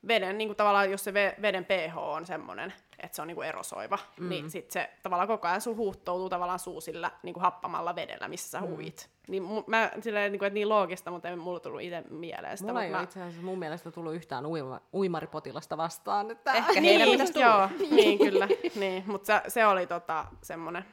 veden, 0.09 0.39
niin 0.39 0.49
kuin 0.49 0.57
tavallaan 0.57 0.91
jos 0.91 1.05
se 1.05 1.15
veden 1.15 1.65
pH 1.65 1.99
on 1.99 2.27
semmoinen, 2.27 2.73
että 2.99 3.17
se 3.17 3.23
on 3.23 3.29
niin 3.29 3.35
kuin 3.35 3.49
erosoiva, 3.49 3.99
mm. 4.21 4.29
niin 4.29 4.51
sitten 4.51 4.73
se 4.73 4.91
tavallaan 5.03 5.29
koko 5.29 5.49
ajan 5.49 5.61
sun 5.61 5.77
huuhtoutuu 5.77 6.29
tavallaan 6.29 6.59
suusilla 6.59 7.11
niin 7.23 7.35
kuin 7.35 7.43
happamalla 7.43 7.95
vedellä, 7.95 8.29
missä 8.29 8.51
sä 8.51 8.61
mm. 8.61 8.67
huit. 8.67 9.11
Niin 9.29 9.43
mä 9.67 9.91
silleen, 10.01 10.33
niin 10.33 10.39
kuin, 10.39 10.47
että 10.47 10.55
niin 10.55 10.69
loogista, 10.69 11.11
mutta 11.11 11.29
ei 11.29 11.37
mulla 11.37 11.61
tullut 11.61 11.81
itse 11.81 12.05
mieleen 12.11 12.59
sitä. 12.59 12.73
Mulla 12.73 12.85
ei 12.85 12.91
mä... 12.91 13.03
itse 13.03 13.23
asiassa 13.23 13.43
mun 13.43 13.59
mielestä 13.59 13.91
tullut 13.91 14.15
yhtään 14.15 14.47
uima, 14.47 14.81
uimaripotilasta 14.95 15.77
vastaan. 15.77 16.31
Että... 16.31 16.53
Ehkä 16.53 16.73
niin, 16.81 16.85
heidän 16.85 17.09
pitäisi 17.09 17.41
Joo, 17.41 17.69
niin 17.97 18.19
kyllä. 18.19 18.49
niin, 18.75 19.05
mutta 19.07 19.27
se, 19.27 19.51
se 19.51 19.67
oli 19.67 19.87
tota, 19.87 20.27
semmoinen. 20.43 20.85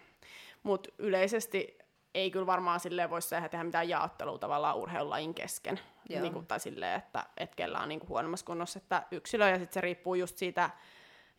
Mutta 0.63 0.89
yleisesti 0.97 1.78
ei 2.13 2.31
kyllä 2.31 2.45
varmaan 2.45 2.79
silleen 2.79 3.09
voisi 3.09 3.29
tehdä 3.29 3.63
mitään 3.63 3.89
jaottelua 3.89 4.37
tavallaan 4.37 4.77
urheilulajin 4.77 5.33
kesken. 5.33 5.79
Niin 6.21 6.33
kuin, 6.33 6.47
tai 6.47 6.59
silleen, 6.59 6.97
että 6.97 7.25
et 7.37 7.55
kellä 7.55 7.79
on 7.79 7.89
niin 7.89 7.99
kuin 7.99 8.09
huonommassa 8.09 8.45
kunnossa, 8.45 8.79
että 8.79 9.03
yksilö, 9.11 9.49
ja 9.49 9.57
sitten 9.59 9.73
se 9.73 9.81
riippuu 9.81 10.15
just 10.15 10.37
siitä, 10.37 10.69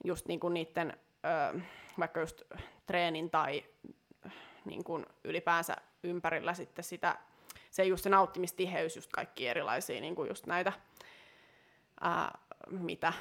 just 0.04 0.26
niin 0.26 0.40
kuin 0.40 0.54
niiden, 0.54 0.98
ö, 1.54 1.60
vaikka 1.98 2.20
just 2.20 2.42
treenin 2.86 3.30
tai 3.30 3.64
niin 4.64 4.84
kuin 4.84 5.06
ylipäänsä 5.24 5.76
ympärillä 6.02 6.54
sitten 6.54 6.84
sitä, 6.84 7.18
se 7.70 7.84
just 7.84 8.04
se 8.04 8.10
nauttimistiheys, 8.10 8.96
just 8.96 9.10
kaikki 9.12 9.48
erilaisia 9.48 10.00
niin 10.00 10.14
kuin 10.14 10.28
just 10.28 10.46
näitä, 10.46 10.72
ää, 12.00 12.38
mitä 12.70 13.12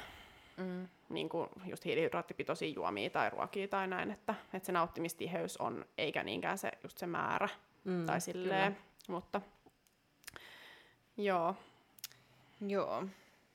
mm. 0.60 0.88
niin 1.08 1.28
kuin 1.28 1.48
just 1.64 1.84
hiilihydraattipitoisia 1.84 2.68
juomia 2.68 3.10
tai 3.10 3.30
ruokia 3.30 3.68
tai 3.68 3.88
näin, 3.88 4.10
että, 4.10 4.34
että 4.54 4.66
se 4.66 4.72
nauttimistiheys 4.72 5.56
on, 5.56 5.84
eikä 5.98 6.22
niinkään 6.22 6.58
se, 6.58 6.72
just 6.82 6.98
se 6.98 7.06
määrä 7.06 7.48
mm, 7.84 8.06
tai 8.06 8.20
silleen, 8.20 8.72
kyllä. 8.72 8.86
mutta 9.08 9.40
joo. 11.16 11.54
Joo. 12.66 13.04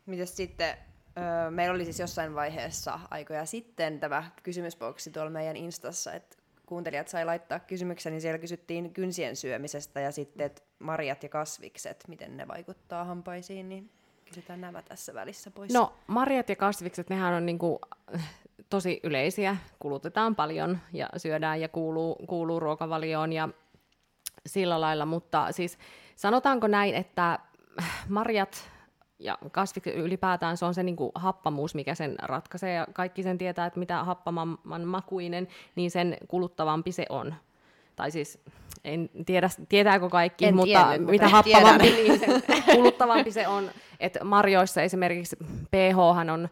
Mitäs 0.05 0.35
sitten, 0.35 0.77
öö, 1.17 1.51
meillä 1.51 1.75
oli 1.75 1.85
siis 1.85 1.99
jossain 1.99 2.35
vaiheessa 2.35 2.99
aikoja 3.11 3.45
sitten 3.45 3.99
tämä 3.99 4.31
kysymysboksi 4.43 5.11
tuolla 5.11 5.29
meidän 5.29 5.55
Instassa, 5.55 6.13
että 6.13 6.37
kuuntelijat 6.65 7.07
sai 7.07 7.25
laittaa 7.25 7.59
kysymyksen, 7.59 8.13
niin 8.13 8.21
siellä 8.21 8.39
kysyttiin 8.39 8.93
kynsien 8.93 9.35
syömisestä 9.35 9.99
ja 9.99 10.11
sitten, 10.11 10.45
että 10.45 10.61
marjat 10.79 11.23
ja 11.23 11.29
kasvikset, 11.29 12.03
miten 12.07 12.37
ne 12.37 12.47
vaikuttaa 12.47 13.03
hampaisiin, 13.03 13.69
niin 13.69 13.91
Kysytään 14.25 14.61
nämä 14.61 14.81
tässä 14.81 15.13
välissä 15.13 15.51
pois. 15.51 15.73
No, 15.73 15.93
marjat 16.07 16.49
ja 16.49 16.55
kasvikset, 16.55 17.09
nehän 17.09 17.33
on 17.33 17.45
niinku 17.45 17.79
tosi 18.69 18.99
yleisiä, 19.03 19.57
kulutetaan 19.79 20.35
paljon 20.35 20.79
ja 20.93 21.09
syödään 21.17 21.61
ja 21.61 21.69
kuuluu, 21.69 22.15
kuuluu 22.27 22.59
ruokavalioon 22.59 23.33
ja 23.33 23.49
sillä 24.45 24.81
lailla, 24.81 25.05
mutta 25.05 25.51
siis 25.51 25.77
sanotaanko 26.15 26.67
näin, 26.67 26.95
että 26.95 27.39
marjat 28.09 28.71
ja 29.19 29.37
kasvikset 29.51 29.95
ylipäätään 29.95 30.57
se 30.57 30.65
on 30.65 30.73
se 30.73 30.83
niin 30.83 30.95
kuin 30.95 31.11
happamuus, 31.15 31.75
mikä 31.75 31.95
sen 31.95 32.15
ratkaisee, 32.21 32.73
ja 32.73 32.87
kaikki 32.93 33.23
sen 33.23 33.37
tietää, 33.37 33.65
että 33.65 33.79
mitä 33.79 34.03
happamman 34.03 34.85
makuinen, 34.85 35.47
niin 35.75 35.91
sen 35.91 36.17
kuluttavampi 36.27 36.91
se 36.91 37.05
on. 37.09 37.35
Tai 37.95 38.11
siis 38.11 38.39
en 38.83 39.09
tiedä, 39.25 39.49
tietääkö 39.69 40.09
kaikki, 40.09 40.45
En 40.45 40.55
mutta 40.55 40.87
tiennyt, 40.87 41.09
mitä 41.09 41.29
tiedän. 41.43 41.61
happamampi, 41.61 41.91
niin 41.95 42.21
kuluttavampi 42.75 43.31
se 43.31 43.47
on. 43.47 43.69
Että 43.99 44.23
marjoissa 44.23 44.81
esimerkiksi 44.81 45.35
pH 45.71 45.97
on 46.33 46.49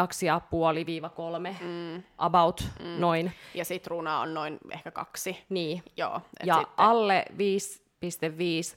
2,5-3, 0.00 1.54
mm. 1.60 2.02
about 2.18 2.68
mm. 2.80 3.00
noin. 3.00 3.32
Ja 3.54 3.64
sitruunaa 3.64 4.20
on 4.20 4.34
noin 4.34 4.58
ehkä 4.70 4.90
kaksi. 4.90 5.44
Niin. 5.48 5.82
Joo. 5.96 6.20
Ja 6.46 6.54
sitten, 6.54 6.74
alle 6.76 7.24
5,5 7.32 7.89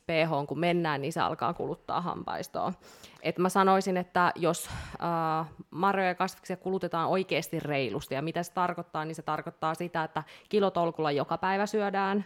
pH, 0.06 0.48
kun 0.48 0.60
mennään, 0.60 1.02
niin 1.02 1.14
se 1.14 1.22
alkaa 1.22 1.54
kuluttaa 1.54 2.02
hampaistoa. 2.02 2.74
Et 3.22 3.38
mä 3.38 3.50
sanoisin, 3.50 3.98
että 3.98 4.32
jos 4.36 4.70
äh, 4.70 5.48
marjoja 5.72 6.08
ja 6.08 6.16
kasviksia 6.16 6.58
kulutetaan 6.58 7.10
oikeasti 7.10 7.60
reilusti, 7.60 8.16
ja 8.16 8.22
mitä 8.22 8.44
se 8.44 8.54
tarkoittaa, 8.54 9.06
niin 9.06 9.16
se 9.16 9.22
tarkoittaa 9.22 9.74
sitä, 9.76 10.04
että 10.04 10.24
kilotolkulla 10.50 11.12
joka 11.12 11.38
päivä 11.38 11.66
syödään, 11.66 12.26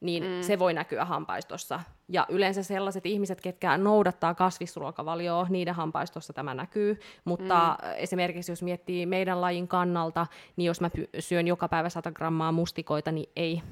niin 0.00 0.22
mm. 0.22 0.42
se 0.42 0.58
voi 0.58 0.74
näkyä 0.74 1.04
hampaistossa. 1.04 1.80
Ja 2.08 2.26
yleensä 2.28 2.62
sellaiset 2.62 3.06
ihmiset, 3.06 3.40
ketkä 3.40 3.78
noudattaa 3.78 4.34
kasvisruokavalioa, 4.34 5.46
niiden 5.50 5.74
hampaistossa 5.74 6.32
tämä 6.32 6.54
näkyy. 6.54 7.00
Mutta 7.24 7.76
mm. 7.82 7.88
esimerkiksi 7.96 8.52
jos 8.52 8.62
miettii 8.62 9.06
meidän 9.06 9.40
lajin 9.40 9.68
kannalta, 9.68 10.26
niin 10.56 10.66
jos 10.66 10.80
mä 10.80 10.90
syön 11.18 11.46
joka 11.46 11.68
päivä 11.68 11.88
100 11.88 12.12
grammaa 12.12 12.52
mustikoita, 12.52 13.12
niin 13.12 13.30
ei, 13.36 13.62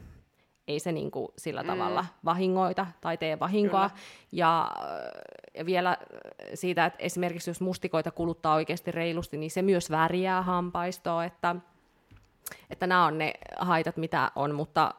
ei 0.68 0.80
se 0.80 0.92
niinku 0.92 1.32
sillä 1.36 1.62
mm. 1.62 1.66
tavalla 1.66 2.04
vahingoita 2.24 2.86
tai 3.00 3.16
tee 3.16 3.38
vahinkoa. 3.38 3.90
Ja, 4.32 4.70
ja 5.54 5.66
vielä 5.66 5.96
siitä, 6.54 6.86
että 6.86 6.98
esimerkiksi 7.02 7.50
jos 7.50 7.60
mustikoita 7.60 8.10
kuluttaa 8.10 8.54
oikeasti 8.54 8.92
reilusti, 8.92 9.36
niin 9.36 9.50
se 9.50 9.62
myös 9.62 9.90
värjää 9.90 10.42
hampaistoa, 10.42 11.24
että 11.24 11.56
että 12.70 12.86
nämä 12.86 13.06
on 13.06 13.18
ne 13.18 13.34
haitat, 13.58 13.96
mitä 13.96 14.32
on, 14.36 14.54
mutta 14.54 14.94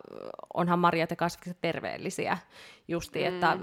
onhan 0.53 0.79
marjat 0.79 1.09
ja 1.09 1.15
kasvikset 1.15 1.57
terveellisiä 1.61 2.37
justi, 2.87 3.19
mm. 3.19 3.25
että 3.25 3.57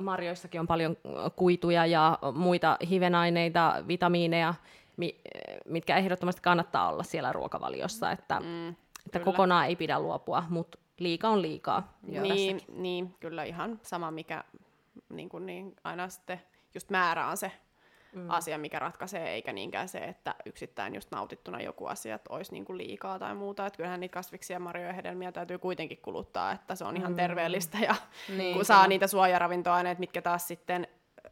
marjoissakin 0.00 0.60
on 0.60 0.66
paljon 0.66 0.96
kuituja 1.36 1.86
ja 1.86 2.18
muita 2.34 2.76
hivenaineita, 2.90 3.84
vitamiineja, 3.88 4.54
mi- 4.96 5.20
mitkä 5.64 5.96
ehdottomasti 5.96 6.42
kannattaa 6.42 6.88
olla 6.88 7.02
siellä 7.02 7.32
ruokavaliossa, 7.32 8.10
että, 8.10 8.40
mm, 8.40 8.68
että 9.06 9.20
kokonaan 9.20 9.66
ei 9.66 9.76
pidä 9.76 10.00
luopua, 10.00 10.44
mutta 10.48 10.78
liika 10.98 11.28
on 11.28 11.42
liikaa. 11.42 11.98
niin, 12.02 12.60
niin, 12.72 13.14
kyllä 13.20 13.44
ihan 13.44 13.80
sama, 13.82 14.10
mikä 14.10 14.44
niin 15.08 15.28
kuin 15.28 15.46
niin, 15.46 15.76
aina 15.84 16.08
sitten 16.08 16.40
just 16.74 16.90
määrä 16.90 17.26
on 17.26 17.36
se 17.36 17.52
mm. 18.12 18.30
asia, 18.30 18.58
mikä 18.58 18.78
ratkaisee, 18.78 19.30
eikä 19.30 19.52
niinkään 19.52 19.88
se, 19.88 19.98
että 19.98 20.34
yksittäin 20.46 20.94
just 20.94 21.10
nautittuna 21.10 21.60
joku 21.60 21.86
asia 21.86 22.14
että 22.14 22.34
olisi 22.34 22.52
niin 22.52 22.64
kuin 22.64 22.78
liikaa 22.78 23.18
tai 23.18 23.34
muuta. 23.34 23.66
Että 23.66 23.76
kyllähän 23.76 24.00
niitä 24.00 24.14
kasviksia, 24.14 24.58
marjoja 24.58 24.86
ja 24.86 24.92
hedelmiä 24.92 25.32
täytyy 25.32 25.58
kuitenkin 25.58 25.98
kuluttaa, 25.98 26.52
että 26.52 26.74
se 26.74 26.84
on 26.84 26.96
ihan 26.96 27.12
mm. 27.12 27.16
terveellistä. 27.16 27.78
Ja 27.78 27.94
niin, 28.38 28.56
kun 28.56 28.64
saa 28.64 28.86
niitä 28.86 29.06
suojaravintoaineita, 29.06 30.00
mitkä 30.00 30.22
taas 30.22 30.48
sitten 30.48 30.88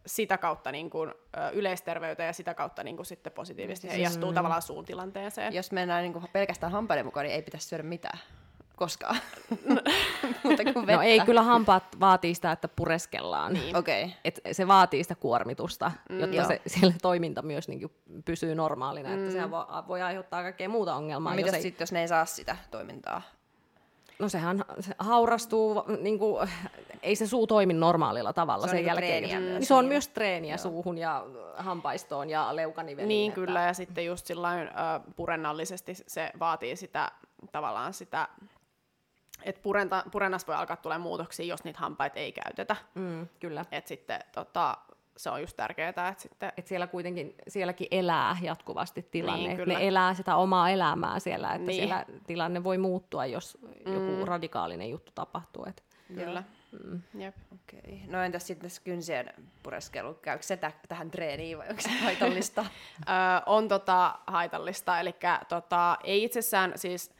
sitä 0.06 0.38
kautta 0.38 0.72
niin 0.72 0.90
kuin, 0.90 1.14
yleisterveyteen 1.52 2.26
ja 2.26 2.32
sitä 2.32 2.54
kautta 2.54 2.84
niin 2.84 2.96
kuin 2.96 3.06
sitten 3.06 3.32
positiivisesti 3.32 3.90
heijastuu 3.90 4.32
tavallaan 4.32 4.62
suun 4.62 4.84
tilanteeseen. 4.84 5.54
Jos 5.54 5.72
mennään 5.72 6.02
niin 6.02 6.12
kuin 6.12 6.24
pelkästään 6.32 6.72
hampaiden 6.72 7.04
mukaan, 7.04 7.24
niin 7.24 7.34
ei 7.34 7.42
pitäisi 7.42 7.68
syödä 7.68 7.82
mitään 7.82 8.18
koskaan. 8.76 9.16
Mutta 10.44 10.64
kuin 10.64 10.86
vettä. 10.86 10.92
No 10.96 11.02
ei, 11.02 11.20
kyllä 11.20 11.42
hampaat 11.42 11.84
vaatii 12.00 12.34
sitä, 12.34 12.52
että 12.52 12.68
pureskellaan. 12.68 13.52
Niin. 13.52 13.76
Okei. 13.76 14.04
Okay. 14.04 14.16
Et 14.24 14.40
se 14.52 14.66
vaatii 14.68 15.02
sitä 15.02 15.14
kuormitusta, 15.14 15.92
mm, 16.10 16.20
jotta 16.20 16.44
se, 16.44 16.60
siellä 16.78 16.94
toiminta 17.02 17.42
myös 17.42 17.68
niin 17.68 17.90
pysyy 18.24 18.54
normaalina. 18.54 19.08
Mm. 19.08 19.14
Että 19.18 19.32
sehän 19.32 19.50
voi, 19.50 19.64
voi 19.88 20.02
aiheuttaa 20.02 20.42
kaikkea 20.42 20.68
muuta 20.68 20.94
ongelmaa. 20.94 21.34
No, 21.34 21.38
ei, 21.54 21.62
sitten, 21.62 21.82
jos 21.84 21.92
ne 21.92 22.00
ei 22.00 22.08
saa 22.08 22.24
sitä 22.24 22.56
toimintaa? 22.70 23.22
No 24.18 24.28
sehän 24.28 24.64
se 24.80 24.94
haurastuu, 24.98 25.84
niin 26.00 26.18
kuin, 26.18 26.48
ei 27.02 27.16
se 27.16 27.26
suu 27.26 27.46
toimi 27.46 27.72
normaalilla 27.72 28.32
tavalla 28.32 28.66
Se 28.66 28.70
sen 28.70 28.76
niinku 28.76 28.88
jälkeen. 28.88 29.08
treeniä 29.24 29.40
myös 29.40 29.58
Niin 29.58 29.66
se 29.66 29.74
on 29.74 29.82
siinä. 29.84 29.88
myös 29.92 30.08
treeniä 30.08 30.56
suuhun 30.56 30.98
ja 30.98 31.26
hampaistoon 31.56 32.30
ja 32.30 32.56
leukaniveliin. 32.56 33.08
Niin 33.08 33.28
että- 33.28 33.34
kyllä, 33.34 33.60
ja 33.62 33.72
sitten 33.74 34.06
just 34.06 34.26
sillain, 34.26 34.68
ö, 34.68 34.72
purennallisesti 35.16 35.94
se 36.06 36.30
vaatii 36.40 36.76
sitä 36.76 37.12
tavallaan 37.52 37.94
sitä, 37.94 38.28
että 39.42 39.62
purenta, 39.62 40.04
purennas 40.12 40.46
voi 40.46 40.54
alkaa 40.56 40.76
tulee 40.76 40.98
muutoksia, 40.98 41.46
jos 41.46 41.64
niitä 41.64 41.78
hampaita 41.78 42.18
ei 42.18 42.32
käytetä. 42.32 42.76
Mm, 42.94 43.28
kyllä. 43.40 43.64
Et 43.72 43.86
sitten 43.86 44.20
tota, 44.34 44.78
se 45.16 45.30
on 45.30 45.40
just 45.40 45.56
tärkeää, 45.56 45.88
että 45.88 46.14
sitten 46.18 46.52
Et 46.56 46.66
siellä 46.66 46.86
kuitenkin, 46.86 47.34
sielläkin 47.48 47.88
elää 47.90 48.36
jatkuvasti 48.42 49.08
tilanne. 49.10 49.54
Niin, 49.54 49.68
ne 49.68 49.76
elää 49.88 50.14
sitä 50.14 50.36
omaa 50.36 50.70
elämää 50.70 51.18
siellä, 51.18 51.52
että 51.54 51.66
Niin. 51.66 51.76
siellä 51.76 52.04
tilanne 52.26 52.64
voi 52.64 52.78
muuttua, 52.78 53.26
jos 53.26 53.58
mm. 53.86 53.92
joku 53.92 54.24
radikaalinen 54.24 54.90
juttu 54.90 55.12
tapahtuu. 55.14 55.64
Et. 55.68 55.84
kyllä. 56.14 56.42
Mm. 56.84 57.02
Jep. 57.14 57.34
Okei. 57.54 58.02
No 58.06 58.22
entäs 58.22 58.46
sitten 58.46 58.68
tässä 58.68 58.82
kynsien 58.84 59.30
pureskelu? 59.62 60.14
Käykö 60.14 60.42
se 60.42 60.56
tä- 60.56 60.72
tähän 60.88 61.10
treeniin 61.10 61.58
vai 61.58 61.68
onko 61.68 61.80
se 61.82 61.90
haitallista? 61.90 62.60
Ö, 62.66 63.12
on 63.46 63.68
tota 63.68 64.18
haitallista, 64.26 65.00
eli 65.00 65.14
tota, 65.48 65.96
ei 66.04 66.24
itsessään 66.24 66.72
siis 66.76 67.10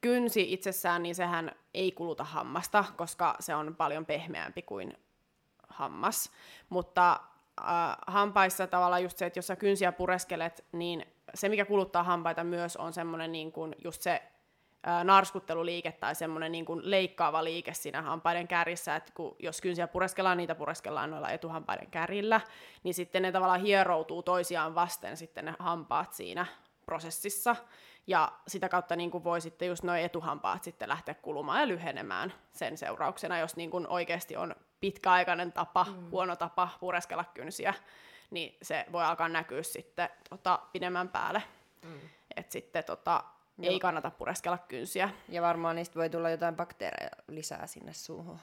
kynsi 0.00 0.52
itsessään, 0.52 1.02
niin 1.02 1.14
sehän 1.14 1.52
ei 1.74 1.92
kuluta 1.92 2.24
hammasta, 2.24 2.84
koska 2.96 3.36
se 3.40 3.54
on 3.54 3.76
paljon 3.76 4.06
pehmeämpi 4.06 4.62
kuin 4.62 4.96
hammas. 5.68 6.32
Mutta 6.68 7.20
äh, 7.60 7.96
hampaissa 8.06 8.66
tavallaan 8.66 9.02
just 9.02 9.18
se, 9.18 9.26
että 9.26 9.38
jos 9.38 9.46
sä 9.46 9.56
kynsiä 9.56 9.92
pureskelet, 9.92 10.64
niin 10.72 11.06
se, 11.34 11.48
mikä 11.48 11.64
kuluttaa 11.64 12.02
hampaita 12.02 12.44
myös, 12.44 12.76
on 12.76 12.92
semmoinen 12.92 13.32
niin 13.32 13.52
kuin 13.52 13.74
just 13.84 14.02
se 14.02 14.22
äh, 14.88 15.04
narskutteluliike 15.04 15.92
tai 15.92 16.14
semmoinen 16.14 16.52
niin 16.52 16.64
kuin 16.64 16.90
leikkaava 16.90 17.44
liike 17.44 17.74
siinä 17.74 18.02
hampaiden 18.02 18.48
kärjissä, 18.48 18.96
että 18.96 19.12
kun, 19.14 19.36
jos 19.38 19.60
kynsiä 19.60 19.88
pureskellaan, 19.88 20.36
niitä 20.36 20.54
pureskellaan 20.54 21.10
noilla 21.10 21.30
etuhampaiden 21.30 21.90
kärjillä, 21.90 22.40
niin 22.82 22.94
sitten 22.94 23.22
ne 23.22 23.32
tavallaan 23.32 23.60
hieroutuu 23.60 24.22
toisiaan 24.22 24.74
vasten 24.74 25.16
sitten 25.16 25.44
ne 25.44 25.54
hampaat 25.58 26.12
siinä 26.12 26.46
prosessissa, 26.86 27.56
ja 28.08 28.32
sitä 28.46 28.68
kautta 28.68 28.96
niin 28.96 29.10
kuin 29.10 29.24
voi 29.24 29.40
sitten 29.40 29.68
just 29.68 29.82
noin 29.82 30.02
etuhampaat 30.02 30.64
sitten 30.64 30.88
lähteä 30.88 31.14
kulumaan 31.14 31.60
ja 31.60 31.68
lyhenemään 31.68 32.32
sen 32.52 32.78
seurauksena, 32.78 33.38
jos 33.38 33.56
niin 33.56 33.70
kuin 33.70 33.86
oikeasti 33.88 34.36
on 34.36 34.54
pitkäaikainen 34.80 35.52
tapa, 35.52 35.84
mm. 35.84 36.10
huono 36.10 36.36
tapa 36.36 36.68
pureskella 36.80 37.24
kynsiä, 37.34 37.74
niin 38.30 38.56
se 38.62 38.86
voi 38.92 39.04
alkaa 39.04 39.28
näkyä 39.28 39.62
sitten 39.62 40.08
tota, 40.30 40.58
pidemmän 40.72 41.08
päälle. 41.08 41.42
Mm. 41.82 42.00
Et 42.36 42.52
sitten 42.52 42.84
tota, 42.84 43.24
ei 43.62 43.78
kannata 43.78 44.10
pureskella 44.10 44.58
kynsiä. 44.58 45.10
ja 45.28 45.42
varmaan 45.42 45.76
niistä 45.76 45.94
voi 45.94 46.10
tulla 46.10 46.30
jotain 46.30 46.56
bakteereja 46.56 47.10
lisää 47.28 47.66
sinne 47.66 47.92
suuhun 47.92 48.38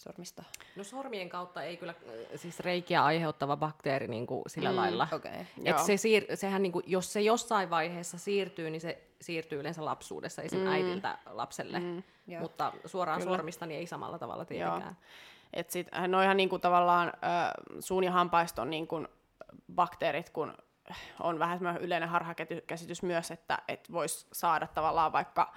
sormista. 0.00 0.44
No 0.76 0.84
sormien 0.84 1.28
kautta 1.28 1.62
ei 1.62 1.76
kyllä 1.76 1.94
äh, 2.08 2.14
siis 2.36 2.60
reikiä 2.60 3.04
aiheuttava 3.04 3.56
bakteeri 3.56 4.08
niin 4.08 4.26
kuin 4.26 4.42
sillä 4.46 4.70
mm. 4.70 4.76
lailla. 4.76 5.08
Okay. 5.12 5.44
Et 5.64 5.78
se 5.78 5.94
siir- 5.94 6.36
sehän 6.36 6.62
niinku, 6.62 6.82
jos 6.86 7.12
se 7.12 7.20
jossain 7.20 7.70
vaiheessa 7.70 8.18
siirtyy, 8.18 8.70
niin 8.70 8.80
se 8.80 9.02
siirtyy 9.20 9.60
yleensä 9.60 9.84
lapsuudessa, 9.84 10.42
esim. 10.42 10.60
Mm. 10.60 10.66
äidiltä 10.66 11.18
lapselle. 11.26 11.80
Mm. 11.80 12.02
Joo. 12.26 12.40
Mutta 12.40 12.72
suoraan 12.86 13.20
Kyllä. 13.20 13.36
sormista 13.36 13.66
niin 13.66 13.78
ei 13.78 13.86
samalla 13.86 14.18
tavalla 14.18 14.44
tietenkään. 14.44 14.96
Et 15.52 15.70
sit, 15.70 15.88
no 16.08 16.22
ihan 16.22 16.36
niinku 16.36 16.58
tavallaan 16.58 17.08
ö, 17.08 17.80
suun 17.80 18.04
ja 18.04 18.12
hampaiston 18.12 18.70
niinku 18.70 19.06
bakteerit, 19.74 20.30
kun 20.30 20.54
on 21.20 21.38
vähän 21.38 21.58
semmoinen 21.58 21.82
yleinen 21.82 22.08
harhakäsitys 22.08 23.02
myös, 23.02 23.30
että 23.30 23.58
et 23.68 23.92
voisi 23.92 24.26
saada 24.32 24.66
tavallaan 24.66 25.12
vaikka 25.12 25.52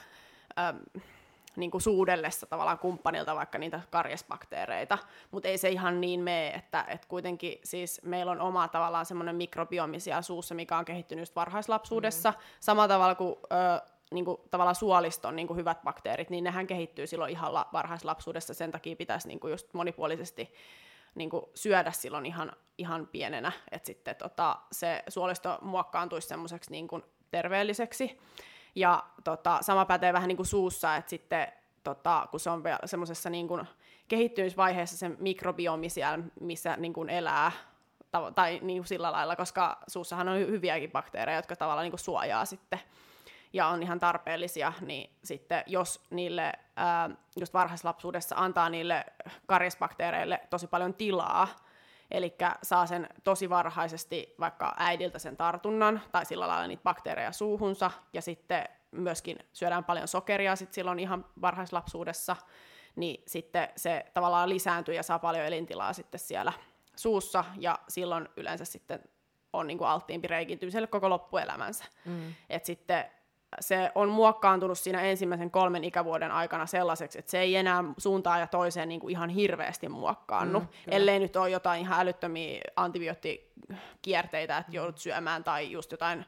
ö, 1.53 1.59
niinku 1.59 1.79
suudellessa 1.79 2.45
tavallaan 2.45 2.79
kumppanilta 2.79 3.35
vaikka 3.35 3.57
niitä 3.57 3.81
karjesbakteereita, 3.89 4.97
mutta 5.31 5.49
ei 5.49 5.57
se 5.57 5.69
ihan 5.69 6.01
niin 6.01 6.19
mene, 6.19 6.47
että 6.47 6.85
et 6.87 7.05
kuitenkin 7.05 7.59
siis 7.63 8.01
meillä 8.03 8.31
on 8.31 8.41
oma 8.41 8.67
tavallaan 8.67 9.05
semmoinen 9.05 9.35
mikrobiomi 9.35 9.99
siellä 9.99 10.21
suussa, 10.21 10.55
mikä 10.55 10.77
on 10.77 10.85
kehittynyt 10.85 11.21
just 11.21 11.35
varhaislapsuudessa, 11.35 12.31
mm. 12.31 12.37
samalla 12.59 12.87
tavalla 12.87 13.15
kuin 13.15 13.35
ö, 13.43 13.93
niin 14.11 14.25
kuin, 14.25 14.37
tavallaan 14.51 14.75
suoliston 14.75 15.35
niin 15.35 15.47
kuin 15.47 15.57
hyvät 15.57 15.83
bakteerit, 15.83 16.29
niin 16.29 16.43
nehän 16.43 16.67
kehittyy 16.67 17.07
silloin 17.07 17.31
ihan 17.31 17.53
la- 17.53 17.69
varhaislapsuudessa, 17.73 18.53
sen 18.53 18.71
takia 18.71 18.95
pitäisi 18.95 19.27
niin 19.27 19.39
kuin 19.39 19.51
just 19.51 19.73
monipuolisesti 19.73 20.53
niin 21.15 21.29
kuin 21.29 21.45
syödä 21.55 21.91
silloin 21.91 22.25
ihan, 22.25 22.51
ihan 22.77 23.07
pienenä, 23.07 23.51
että 23.71 23.85
sitten 23.85 24.15
tota, 24.15 24.59
se 24.71 25.03
suolisto 25.07 25.57
muokkaantuisi 25.61 26.27
semmoiseksi 26.27 26.71
niin 26.71 26.87
kuin 26.87 27.03
terveelliseksi. 27.31 28.19
Ja 28.75 29.03
tota, 29.23 29.57
sama 29.61 29.85
pätee 29.85 30.13
vähän 30.13 30.27
niin 30.27 30.37
kuin 30.37 30.47
suussa, 30.47 30.95
että 30.95 31.09
sitten 31.09 31.47
tota, 31.83 32.27
kun 32.31 32.39
se 32.39 32.49
on 32.49 32.63
vielä 32.63 32.79
semmoisessa 32.85 33.29
niin 33.29 33.47
kuin 33.47 33.67
kehittymisvaiheessa 34.07 34.97
se 34.97 35.09
mikrobiomi 35.09 35.89
siellä, 35.89 36.19
missä 36.39 36.77
niin 36.77 36.93
kuin 36.93 37.09
elää, 37.09 37.51
tav- 38.17 38.33
tai 38.35 38.59
niin 38.61 38.79
kuin 38.79 38.87
sillä 38.87 39.11
lailla, 39.11 39.35
koska 39.35 39.77
suussahan 39.87 40.27
on 40.27 40.37
hy- 40.37 40.49
hyviäkin 40.51 40.91
bakteereja, 40.91 41.37
jotka 41.37 41.55
tavallaan 41.55 41.83
niin 41.83 41.91
kuin 41.91 41.99
suojaa 41.99 42.45
sitten 42.45 42.79
ja 43.53 43.67
on 43.67 43.83
ihan 43.83 43.99
tarpeellisia, 43.99 44.73
niin 44.81 45.09
sitten 45.23 45.63
jos 45.67 46.01
niille 46.09 46.53
ää, 46.75 47.09
just 47.39 47.53
varhaislapsuudessa 47.53 48.35
antaa 48.37 48.69
niille 48.69 49.05
karjesbakteereille 49.45 50.39
tosi 50.49 50.67
paljon 50.67 50.93
tilaa, 50.93 51.47
eli 52.13 52.35
saa 52.63 52.85
sen 52.85 53.09
tosi 53.23 53.49
varhaisesti 53.49 54.35
vaikka 54.39 54.73
äidiltä 54.77 55.19
sen 55.19 55.37
tartunnan, 55.37 56.01
tai 56.11 56.25
sillä 56.25 56.47
lailla 56.47 56.67
niitä 56.67 56.83
bakteereja 56.83 57.31
suuhunsa, 57.31 57.91
ja 58.13 58.21
sitten 58.21 58.63
myöskin 58.91 59.39
syödään 59.53 59.83
paljon 59.83 60.07
sokeria 60.07 60.55
sit 60.55 60.73
silloin 60.73 60.99
ihan 60.99 61.25
varhaislapsuudessa, 61.41 62.35
niin 62.95 63.23
sitten 63.27 63.69
se 63.75 64.05
tavallaan 64.13 64.49
lisääntyy 64.49 64.95
ja 64.95 65.03
saa 65.03 65.19
paljon 65.19 65.45
elintilaa 65.45 65.93
sitten 65.93 66.19
siellä 66.19 66.53
suussa, 66.95 67.45
ja 67.57 67.79
silloin 67.87 68.29
yleensä 68.37 68.65
sitten 68.65 68.99
on 69.53 69.67
niin 69.67 69.77
kuin 69.77 69.87
alttiimpi 69.87 70.27
reikintymiselle 70.27 70.87
koko 70.87 71.09
loppuelämänsä. 71.09 71.85
Mm. 72.05 72.33
Et 72.49 72.65
sitten 72.65 73.05
se 73.59 73.91
on 73.95 74.09
muokkaantunut 74.09 74.79
siinä 74.79 75.01
ensimmäisen 75.01 75.51
kolmen 75.51 75.83
ikävuoden 75.83 76.31
aikana 76.31 76.65
sellaiseksi, 76.65 77.19
että 77.19 77.31
se 77.31 77.39
ei 77.39 77.55
enää 77.55 77.83
suuntaan 77.97 78.39
ja 78.39 78.47
toiseen 78.47 78.89
niin 78.89 78.99
kuin 78.99 79.11
ihan 79.11 79.29
hirveästi 79.29 79.89
muokkaannu, 79.89 80.59
mm, 80.59 80.67
ellei 80.87 81.19
nyt 81.19 81.35
ole 81.35 81.49
jotain 81.49 81.81
ihan 81.81 81.99
älyttömiä 81.99 82.61
antibioottikierteitä, 82.75 84.57
että 84.57 84.71
joudut 84.71 84.97
syömään 84.97 85.43
tai 85.43 85.71
just 85.71 85.91
jotain 85.91 86.25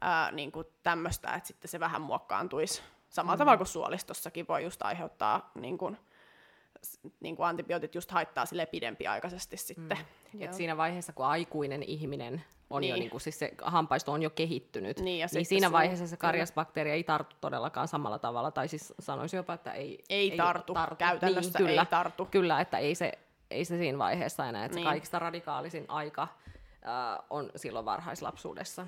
ää, 0.00 0.32
niin 0.32 0.52
kuin 0.52 0.66
tämmöistä, 0.82 1.34
että 1.34 1.46
sitten 1.46 1.68
se 1.68 1.80
vähän 1.80 2.02
muokkaantuisi. 2.02 2.82
Samalla 3.08 3.36
mm. 3.36 3.38
tavalla 3.38 3.56
kuin 3.56 3.66
suolistossakin 3.66 4.48
voi 4.48 4.64
just 4.64 4.82
aiheuttaa 4.82 5.50
niin 5.54 5.78
kuin, 5.78 5.98
niin 7.20 7.36
kuin 7.36 7.46
antibiootit 7.46 7.94
just 7.94 8.10
haittaa 8.10 8.46
sille 8.46 8.66
pidempiaikaisesti 8.66 9.56
sitten. 9.56 9.98
Mm. 10.32 10.42
Et 10.42 10.54
siinä 10.54 10.76
vaiheessa, 10.76 11.12
kun 11.12 11.26
aikuinen 11.26 11.82
ihminen 11.82 12.44
on 12.70 12.80
niin. 12.80 12.90
jo, 12.90 12.96
niin 12.96 13.10
kuin, 13.10 13.20
siis 13.20 13.38
se 13.38 13.54
hampaisto 13.62 14.12
on 14.12 14.22
jo 14.22 14.30
kehittynyt, 14.30 15.00
niin, 15.00 15.18
ja 15.18 15.28
niin 15.32 15.46
siinä 15.46 15.72
vaiheessa 15.72 16.06
se 16.06 16.16
karjasbakteeri 16.16 16.90
ei 16.90 17.04
tartu 17.04 17.36
todellakaan 17.40 17.88
samalla 17.88 18.18
tavalla, 18.18 18.50
tai 18.50 18.68
siis 18.68 18.94
sanoisin 19.00 19.36
jopa, 19.36 19.54
että 19.54 19.72
ei, 19.72 20.04
ei, 20.08 20.30
ei 20.30 20.36
tartu, 20.36 20.74
tartu. 20.74 20.96
käytännössä 20.96 21.58
niin, 21.58 21.66
kyllä, 21.68 21.82
ei 21.82 21.86
tartu. 21.86 22.24
Kyllä, 22.30 22.60
että 22.60 22.78
ei 22.78 22.94
se, 22.94 23.12
ei 23.50 23.64
se 23.64 23.78
siinä 23.78 23.98
vaiheessa 23.98 24.46
enää, 24.46 24.64
että 24.64 24.74
niin. 24.74 24.84
se 24.84 24.88
kaikista 24.88 25.18
radikaalisin 25.18 25.84
aika 25.88 26.22
äh, 26.22 27.24
on 27.30 27.50
silloin 27.56 27.84
varhaislapsuudessa. 27.84 28.86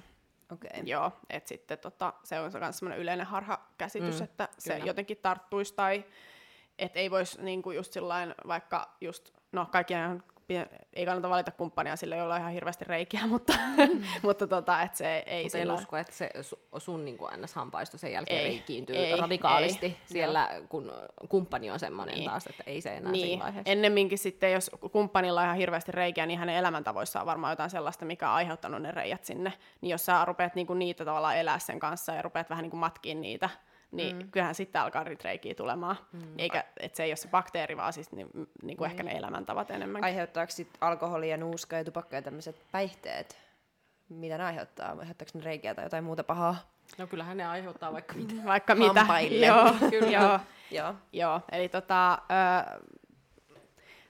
Okay. 0.52 0.82
Joo, 0.84 1.12
että 1.30 1.48
sitten 1.48 1.78
tota, 1.78 2.12
se 2.24 2.40
on 2.40 2.50
myös 2.60 2.78
sellainen 2.78 3.02
yleinen 3.02 3.26
harhakäsitys, 3.26 4.18
mm, 4.18 4.24
että 4.24 4.46
kyllä. 4.46 4.78
se 4.78 4.86
jotenkin 4.86 5.16
tarttuisi 5.16 5.74
tai 5.74 6.04
että 6.80 6.98
ei 6.98 7.10
voisi 7.10 7.42
niinku 7.42 7.70
just 7.70 7.92
sillain, 7.92 8.34
vaikka 8.46 8.96
just, 9.00 9.30
no 9.52 9.66
kaikkien 9.72 10.22
ei 10.92 11.06
kannata 11.06 11.30
valita 11.30 11.50
kumppania 11.50 11.96
sille, 11.96 12.16
jolla 12.16 12.34
on 12.34 12.40
ihan 12.40 12.52
hirveästi 12.52 12.84
reikiä, 12.84 13.26
mutta, 13.32 13.52
mm. 13.76 14.02
mutta 14.22 14.46
tota, 14.46 14.82
että 14.82 14.98
se 14.98 15.22
ei 15.26 15.42
Mut 15.42 15.52
sillä... 15.52 15.72
en 15.72 15.78
usko, 15.78 15.96
että 15.96 16.12
se 16.12 16.30
sun 16.78 17.04
niin 17.04 17.18
kuin 17.18 17.30
ns-hampaisto 17.42 17.98
sen 17.98 18.12
jälkeen 18.12 18.40
ei, 18.40 18.48
reikiintyy 18.48 18.96
ei, 18.96 19.16
radikaalisti 19.16 19.86
ei, 19.86 19.96
siellä, 20.06 20.48
joo. 20.54 20.66
kun 20.68 20.92
kumppani 21.28 21.70
on 21.70 21.78
semmoinen 21.78 22.14
niin. 22.14 22.30
taas, 22.30 22.46
että 22.46 22.62
ei 22.66 22.80
se 22.80 22.94
enää 22.94 23.12
niin. 23.12 23.26
siinä 23.26 23.44
vaiheessa. 23.44 23.72
Ennemminkin 23.72 24.18
sitten, 24.18 24.52
jos 24.52 24.70
kumppanilla 24.92 25.40
on 25.40 25.44
ihan 25.44 25.56
hirveästi 25.56 25.92
reikiä, 25.92 26.26
niin 26.26 26.38
hänen 26.38 26.56
elämäntavoissa 26.56 27.20
on 27.20 27.26
varmaan 27.26 27.52
jotain 27.52 27.70
sellaista, 27.70 28.04
mikä 28.04 28.28
on 28.28 28.34
aiheuttanut 28.34 28.82
ne 28.82 28.92
reijät 28.92 29.24
sinne. 29.24 29.52
Niin 29.80 29.90
jos 29.90 30.06
sä 30.06 30.24
rupeat 30.24 30.54
niinku 30.54 30.74
niitä 30.74 31.04
tavallaan 31.04 31.36
elää 31.36 31.58
sen 31.58 31.80
kanssa 31.80 32.14
ja 32.14 32.22
rupeat 32.22 32.50
vähän 32.50 32.62
niinku 32.62 32.76
matkiin 32.76 33.20
niitä, 33.20 33.50
niin 33.92 34.16
mm. 34.16 34.30
kyllähän 34.30 34.54
sitten 34.54 34.82
alkaa 34.82 35.04
reikiä 35.04 35.54
tulemaan. 35.54 35.96
Mm. 36.12 36.20
Eikä, 36.38 36.64
että 36.80 36.96
se 36.96 37.02
ei 37.02 37.10
ole 37.10 37.16
se 37.16 37.28
bakteeri, 37.28 37.76
vaan 37.76 37.92
siis 37.92 38.12
ni, 38.12 38.26
niin 38.62 38.76
kuin 38.76 38.88
mm. 38.88 38.90
ehkä 38.90 39.02
ne 39.02 39.10
elämäntavat 39.10 39.70
enemmän. 39.70 40.04
Aiheuttaako 40.04 40.50
sitten 40.50 40.78
alkoholi 40.80 41.30
ja 41.30 41.36
nuuska 41.36 41.76
ja 41.76 41.84
tupakka 41.84 42.16
ja 42.16 42.22
tämmöiset 42.22 42.56
päihteet? 42.72 43.38
Mitä 44.08 44.38
ne 44.38 44.44
aiheuttaa? 44.44 44.96
Aiheuttaako 44.98 45.38
ne 45.38 45.44
reikiä 45.44 45.74
tai 45.74 45.84
jotain 45.84 46.04
muuta 46.04 46.24
pahaa? 46.24 46.56
No 46.98 47.06
kyllähän 47.06 47.36
ne 47.36 47.46
aiheuttaa 47.46 47.92
vaikka 47.92 48.14
mitä. 48.14 48.34
Vaikka 48.44 48.74
mitä. 48.74 49.06
Joo, 49.46 49.74
kyllä. 49.90 50.10
joo. 50.10 50.40
joo. 50.70 50.94
joo. 51.12 51.40
Eli 51.52 51.68
tota, 51.68 52.12
ö, 52.12 52.80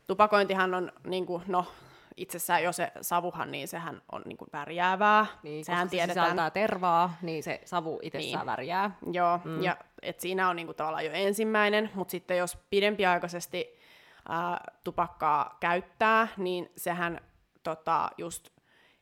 tupakointihan 0.06 0.74
on, 0.74 0.92
niin 1.04 1.26
kuin, 1.26 1.42
no, 1.46 1.66
itsessään 2.20 2.62
jo 2.62 2.72
se 2.72 2.92
savuhan, 3.00 3.52
niin 3.52 3.68
sehän 3.68 4.02
on 4.12 4.22
niin 4.24 4.36
kuin 4.36 4.48
värjäävää. 4.52 5.26
Niin, 5.42 5.64
Sehän 5.64 5.86
koska 5.86 5.90
tiedetään. 5.90 6.26
se 6.26 6.30
sisältää 6.30 6.50
tervaa, 6.50 7.16
niin 7.22 7.42
se 7.42 7.60
savu 7.64 7.98
itsessään 8.02 8.40
niin. 8.40 8.46
värjää. 8.46 8.90
Joo, 9.12 9.40
mm. 9.44 9.62
ja 9.62 9.76
et 10.02 10.20
siinä 10.20 10.48
on 10.48 10.56
niin 10.56 10.66
kuin 10.66 10.76
tavallaan 10.76 11.04
jo 11.04 11.12
ensimmäinen, 11.12 11.90
mutta 11.94 12.10
sitten 12.10 12.38
jos 12.38 12.58
pidempiaikaisesti 12.70 13.78
ää, 14.28 14.64
tupakkaa 14.84 15.56
käyttää, 15.60 16.28
niin 16.36 16.72
sehän 16.76 17.20
tota, 17.62 18.10
just 18.18 18.48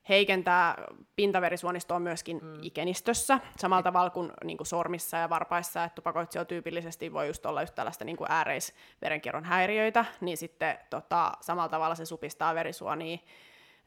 heikentää 0.09 0.85
pintaverisuonistoa 1.17 1.99
myöskin 2.01 2.41
mm. 2.43 2.59
ikenistössä, 2.63 3.41
samalla 3.57 3.83
tavalla 3.83 4.11
kuin, 4.11 4.33
niin 4.45 4.57
kuin 4.57 4.67
sormissa 4.67 5.17
ja 5.17 5.31
varpaissa, 5.31 5.85
että 5.85 5.95
tupakoitsija 5.95 6.45
tyypillisesti 6.45 7.13
voi 7.13 7.27
just 7.27 7.47
olla 7.47 7.63
just 7.63 7.75
tällaista 7.75 8.05
niin 8.05 8.17
kuin 8.17 8.31
ääreisverenkierron 8.31 9.45
häiriöitä, 9.45 10.05
niin 10.21 10.37
sitten 10.37 10.79
tota, 10.91 11.33
samalla 11.41 11.69
tavalla 11.69 11.95
se 11.95 12.05
supistaa 12.05 12.55
verisuonia 12.55 13.19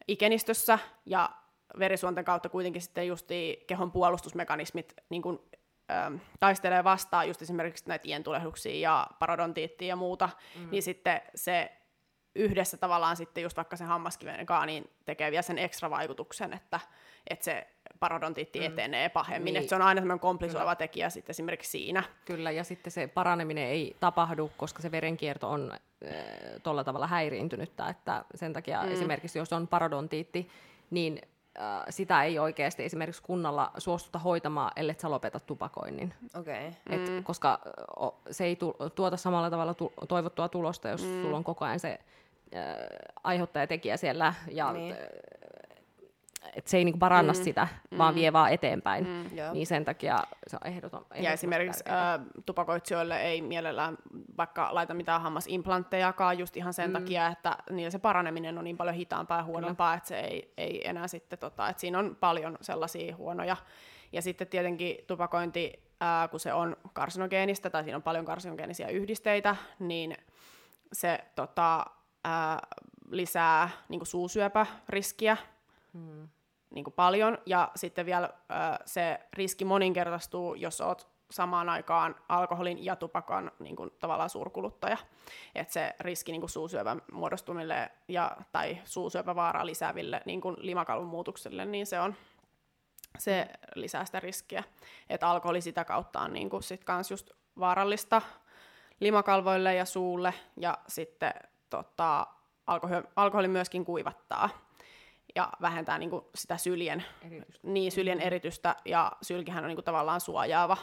ikenistössä, 0.08 0.78
ja 1.06 1.30
verisuonten 1.78 2.24
kautta 2.24 2.48
kuitenkin 2.48 2.82
sitten 2.82 3.06
just 3.06 3.28
kehon 3.66 3.92
puolustusmekanismit 3.92 4.94
niin 5.08 5.22
kuin, 5.22 5.38
ö, 5.90 6.18
taistelee 6.40 6.84
vastaan 6.84 7.28
just 7.28 7.42
esimerkiksi 7.42 7.84
näitä 7.88 8.08
ientulehduksia 8.08 8.80
ja 8.80 9.06
parodontiittia 9.18 9.88
ja 9.88 9.96
muuta, 9.96 10.28
mm. 10.58 10.68
niin 10.70 10.82
sitten 10.82 11.20
se 11.34 11.72
yhdessä 12.34 12.76
tavallaan 12.76 13.16
sitten 13.16 13.42
just 13.42 13.56
vaikka 13.56 13.76
sen 13.76 13.86
hammaskiven 13.86 14.46
kanssa, 14.46 14.66
niin 14.66 14.90
tekee 15.04 15.30
vielä 15.30 15.42
sen 15.42 15.58
ekstra 15.58 15.90
vaikutuksen, 15.90 16.52
että, 16.52 16.80
että 17.30 17.44
se 17.44 17.66
parodontiitti 18.00 18.58
mm. 18.58 18.66
etenee 18.66 19.08
pahemmin. 19.08 19.44
Niin. 19.44 19.56
Että 19.56 19.68
se 19.68 19.74
on 19.74 19.82
aina 19.82 20.00
semmoinen 20.00 20.20
komplisoiva 20.20 20.64
Kyllä. 20.64 20.74
tekijä 20.74 21.10
sitten 21.10 21.32
esimerkiksi 21.32 21.70
siinä. 21.70 22.02
Kyllä, 22.24 22.50
ja 22.50 22.64
sitten 22.64 22.90
se 22.90 23.06
paraneminen 23.06 23.66
ei 23.66 23.96
tapahdu, 24.00 24.50
koska 24.56 24.82
se 24.82 24.90
verenkierto 24.90 25.50
on 25.50 25.72
äh, 25.72 26.14
tuolla 26.62 26.84
tavalla 26.84 27.06
häiriintynyttä, 27.06 27.88
että 27.88 28.24
sen 28.34 28.52
takia 28.52 28.82
mm. 28.82 28.92
esimerkiksi 28.92 29.38
jos 29.38 29.52
on 29.52 29.68
parodontiitti, 29.68 30.48
niin 30.90 31.20
äh, 31.60 31.84
sitä 31.90 32.22
ei 32.22 32.38
oikeasti 32.38 32.84
esimerkiksi 32.84 33.22
kunnalla 33.22 33.70
suostuta 33.78 34.18
hoitamaan, 34.18 34.72
ellei 34.76 34.96
sä 34.98 35.10
lopeta 35.10 35.40
tupakoinnin. 35.40 36.14
Okay. 36.40 36.66
Et, 36.90 37.08
mm. 37.08 37.24
Koska 37.24 37.60
o, 38.00 38.20
se 38.30 38.44
ei 38.44 38.56
tu, 38.56 38.76
tuota 38.94 39.16
samalla 39.16 39.50
tavalla 39.50 39.74
tu, 39.74 39.92
toivottua 40.08 40.48
tulosta, 40.48 40.88
jos 40.88 41.02
mm. 41.02 41.22
sulla 41.22 41.36
on 41.36 41.44
koko 41.44 41.64
ajan 41.64 41.80
se 41.80 42.00
aiheuttajatekijä 43.24 43.96
siellä 43.96 44.34
ja 44.50 44.72
niin. 44.72 44.96
et 46.56 46.66
se 46.66 46.76
ei 46.76 46.84
niinku 46.84 46.98
paranna 46.98 47.32
mm. 47.32 47.42
sitä, 47.42 47.68
vaan 47.98 48.14
mm. 48.14 48.20
vie 48.20 48.32
vaan 48.32 48.52
eteenpäin. 48.52 49.06
Mm. 49.06 49.52
Niin 49.52 49.66
sen 49.66 49.84
takia 49.84 50.18
se 50.46 50.56
on 50.56 50.70
ehdoton, 50.70 51.00
ehdoton 51.00 51.24
Ja 51.24 51.32
esimerkiksi 51.32 51.84
ä, 51.88 52.18
tupakoitsijoille 52.46 53.22
ei 53.22 53.42
mielellään 53.42 53.98
vaikka 54.36 54.68
laita 54.72 54.94
mitään 54.94 55.22
hammasimplanttejakaan 55.22 56.38
just 56.38 56.56
ihan 56.56 56.74
sen 56.74 56.90
mm. 56.90 56.92
takia, 56.92 57.26
että 57.26 57.56
niillä 57.70 57.90
se 57.90 57.98
paraneminen 57.98 58.58
on 58.58 58.64
niin 58.64 58.76
paljon 58.76 58.96
hitaampaa 58.96 59.38
ja 59.38 59.44
huonompaa, 59.44 59.88
Kyllä. 59.88 59.96
että 59.96 60.08
se 60.08 60.20
ei, 60.20 60.52
ei 60.56 60.88
enää 60.88 61.08
sitten, 61.08 61.38
tota, 61.38 61.68
että 61.68 61.80
siinä 61.80 61.98
on 61.98 62.16
paljon 62.20 62.58
sellaisia 62.60 63.16
huonoja. 63.16 63.56
Ja 64.12 64.22
sitten 64.22 64.46
tietenkin 64.46 64.96
tupakointi, 65.06 65.82
ää, 66.00 66.28
kun 66.28 66.40
se 66.40 66.52
on 66.52 66.76
karsinogeenistä 66.92 67.70
tai 67.70 67.82
siinä 67.84 67.96
on 67.96 68.02
paljon 68.02 68.24
karsinogeenisia 68.24 68.88
yhdisteitä, 68.88 69.56
niin 69.78 70.16
se 70.92 71.18
tota, 71.34 71.86
ää, 72.24 72.66
lisää 73.10 73.70
niin 73.88 74.06
suusyöpäriskiä 74.06 75.36
hmm. 75.92 76.28
niin 76.70 76.84
paljon, 76.96 77.38
ja 77.46 77.70
sitten 77.76 78.06
vielä 78.06 78.30
ää, 78.48 78.78
se 78.84 79.20
riski 79.32 79.64
moninkertaistuu, 79.64 80.54
jos 80.54 80.80
olet 80.80 81.06
samaan 81.30 81.68
aikaan 81.68 82.16
alkoholin 82.28 82.84
ja 82.84 82.96
tupakan 82.96 83.52
niin 83.58 83.76
kuin, 83.76 83.90
tavallaan 83.98 84.30
suurkuluttaja. 84.30 84.96
että 85.54 85.72
se 85.72 85.94
riski 86.00 86.32
niin 86.32 86.40
kuin, 86.40 86.50
suusyövän 86.50 87.02
muodostumille 87.12 87.90
ja, 88.08 88.36
tai 88.52 88.78
suusyöpävaaraa 88.84 89.66
lisääville 89.66 90.22
niin 90.26 90.40
kuin, 90.40 90.56
limakalvon 90.58 91.08
muutokselle, 91.08 91.64
niin 91.64 91.86
se 91.86 92.00
on 92.00 92.14
se 93.18 93.48
lisää 93.74 94.04
sitä 94.04 94.20
riskiä. 94.20 94.64
Että 95.10 95.28
alkoholi 95.28 95.60
sitä 95.60 95.84
kautta 95.84 96.20
on 96.20 96.32
niin 96.32 96.50
kuin, 96.50 96.62
sit 96.62 96.84
kans 96.84 97.10
just 97.10 97.30
vaarallista 97.58 98.22
limakalvoille 99.00 99.74
ja 99.74 99.84
suulle, 99.84 100.34
ja 100.56 100.78
sitten 100.86 101.32
tota, 101.72 102.26
alkoholi, 102.66 103.02
alkoholi 103.16 103.48
myöskin 103.48 103.84
kuivattaa 103.84 104.48
ja 105.34 105.52
vähentää 105.60 105.98
niin 105.98 106.10
kuin 106.10 106.24
sitä 106.34 106.56
syljen 106.56 107.04
eritystä. 107.22 107.68
Niin, 107.68 107.92
syljen 107.92 108.18
mm-hmm. 108.18 108.26
eritystä, 108.26 108.76
ja 108.84 109.12
sylkihän 109.22 109.64
on 109.64 109.68
niin 109.68 109.76
kuin 109.76 109.84
tavallaan 109.84 110.20
suojaava, 110.20 110.76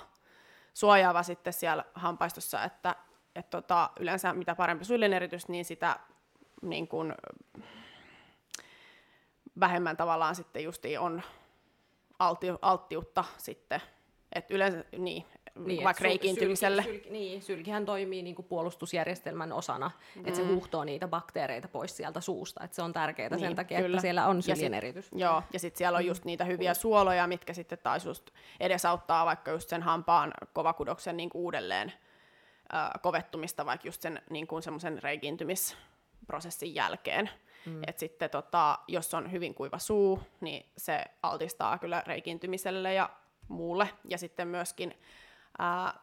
suojaava 0.74 1.24
sitten 1.24 1.53
siellä 1.53 1.86
hampaistossa, 1.94 2.64
että 2.64 2.95
et 3.36 3.49
tota, 3.49 3.90
yleensä 3.99 4.34
mitä 4.34 4.56
parempi 4.56 4.86
syljen 4.86 5.14
eritys, 5.14 5.48
niin 5.48 5.66
sitä 5.66 5.99
niin 6.61 6.88
kuin, 6.88 7.14
vähemmän 9.60 9.98
tavallaan 9.98 10.36
sitten 10.36 10.64
justiin 10.64 10.99
on 10.99 11.22
alti, 12.20 12.48
alttiutta 12.61 13.24
sitten. 13.38 13.82
Et 14.36 14.52
yleensä, 14.52 14.84
niin, 14.98 15.26
niin, 15.65 15.84
vaikka 15.84 16.03
reikiintymiselle. 16.03 16.84
Sylki, 16.84 16.98
sylki, 16.98 17.10
niin, 17.10 17.41
sylkihän 17.41 17.86
toimii 17.86 18.23
niin 18.23 18.36
kuin 18.36 18.45
puolustusjärjestelmän 18.45 19.53
osana, 19.53 19.91
mm. 20.15 20.26
että 20.26 20.36
se 20.36 20.45
huuhtoo 20.45 20.84
niitä 20.84 21.07
bakteereita 21.07 21.68
pois 21.68 21.98
sieltä 21.98 22.22
suusta, 22.22 22.64
että 22.64 22.76
se 22.76 22.81
on 22.81 22.94
tärkeää 22.94 23.30
niin, 23.30 23.40
sen 23.40 23.56
takia, 23.56 23.80
kyllä. 23.80 23.95
että 23.95 24.02
siellä 24.02 24.27
on 24.27 24.41
syljen 24.41 24.73
eritys. 24.73 25.10
Joo, 25.15 25.44
ja 25.53 25.60
sitten 25.60 25.77
siellä 25.77 25.98
on 25.98 26.06
just 26.06 26.26
niitä 26.26 26.45
hyviä 26.45 26.73
suoloja, 26.73 27.27
mitkä 27.27 27.53
sitten 27.53 27.80
taas 27.84 28.06
just 28.06 28.30
edesauttaa 28.60 29.26
vaikka 29.26 29.52
just 29.52 29.69
sen 29.69 29.84
hampaan 29.84 30.34
kovakudoksen 30.53 31.18
niin 31.18 31.30
kuin 31.30 31.41
uudelleen 31.41 31.94
äh, 32.73 32.90
kovettumista, 33.02 33.65
vaikka 33.65 33.88
just 33.88 34.02
sen 34.02 34.22
niin 34.30 34.48
kuin 34.48 34.64
semmoisen 34.64 35.03
reikiintymisprosessin 35.03 36.76
jälkeen. 36.76 37.30
Mm. 37.65 37.81
Et 37.88 37.99
sitten 37.99 38.30
tota, 38.30 38.80
jos 38.88 39.14
on 39.14 39.31
hyvin 39.31 39.53
kuiva 39.53 39.80
suu, 39.80 40.19
niin 40.41 40.65
se 40.77 41.06
altistaa 41.23 41.77
kyllä 41.77 42.03
reikiintymiselle 42.07 42.94
ja 42.94 43.10
muulle. 43.48 43.90
Ja 44.06 44.18
sitten 44.18 44.48
myöskin 44.48 44.95
ää, 45.60 45.94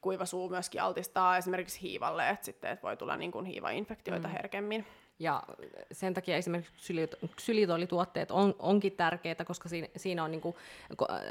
kuiva 0.00 0.24
suu 0.26 0.48
myöskin 0.48 0.82
altistaa 0.82 1.36
esimerkiksi 1.36 1.82
hiivalle, 1.82 2.28
että 2.28 2.44
sitten 2.46 2.70
et 2.70 2.82
voi 2.82 2.96
tulla 2.96 3.16
niin 3.16 3.32
kuin 3.32 3.46
hiivainfektioita 3.46 4.28
mm. 4.28 4.32
herkemmin. 4.32 4.86
Ja 5.20 5.42
sen 5.92 6.14
takia 6.14 6.36
esimerkiksi 6.36 6.74
ksylito- 6.76 7.28
ksylitolituotteet 7.36 8.30
on, 8.30 8.54
onkin 8.58 8.92
tärkeitä, 8.92 9.44
koska 9.44 9.68
siinä, 9.68 9.88
siinä 9.96 10.24
on 10.24 10.30
niinku 10.30 10.56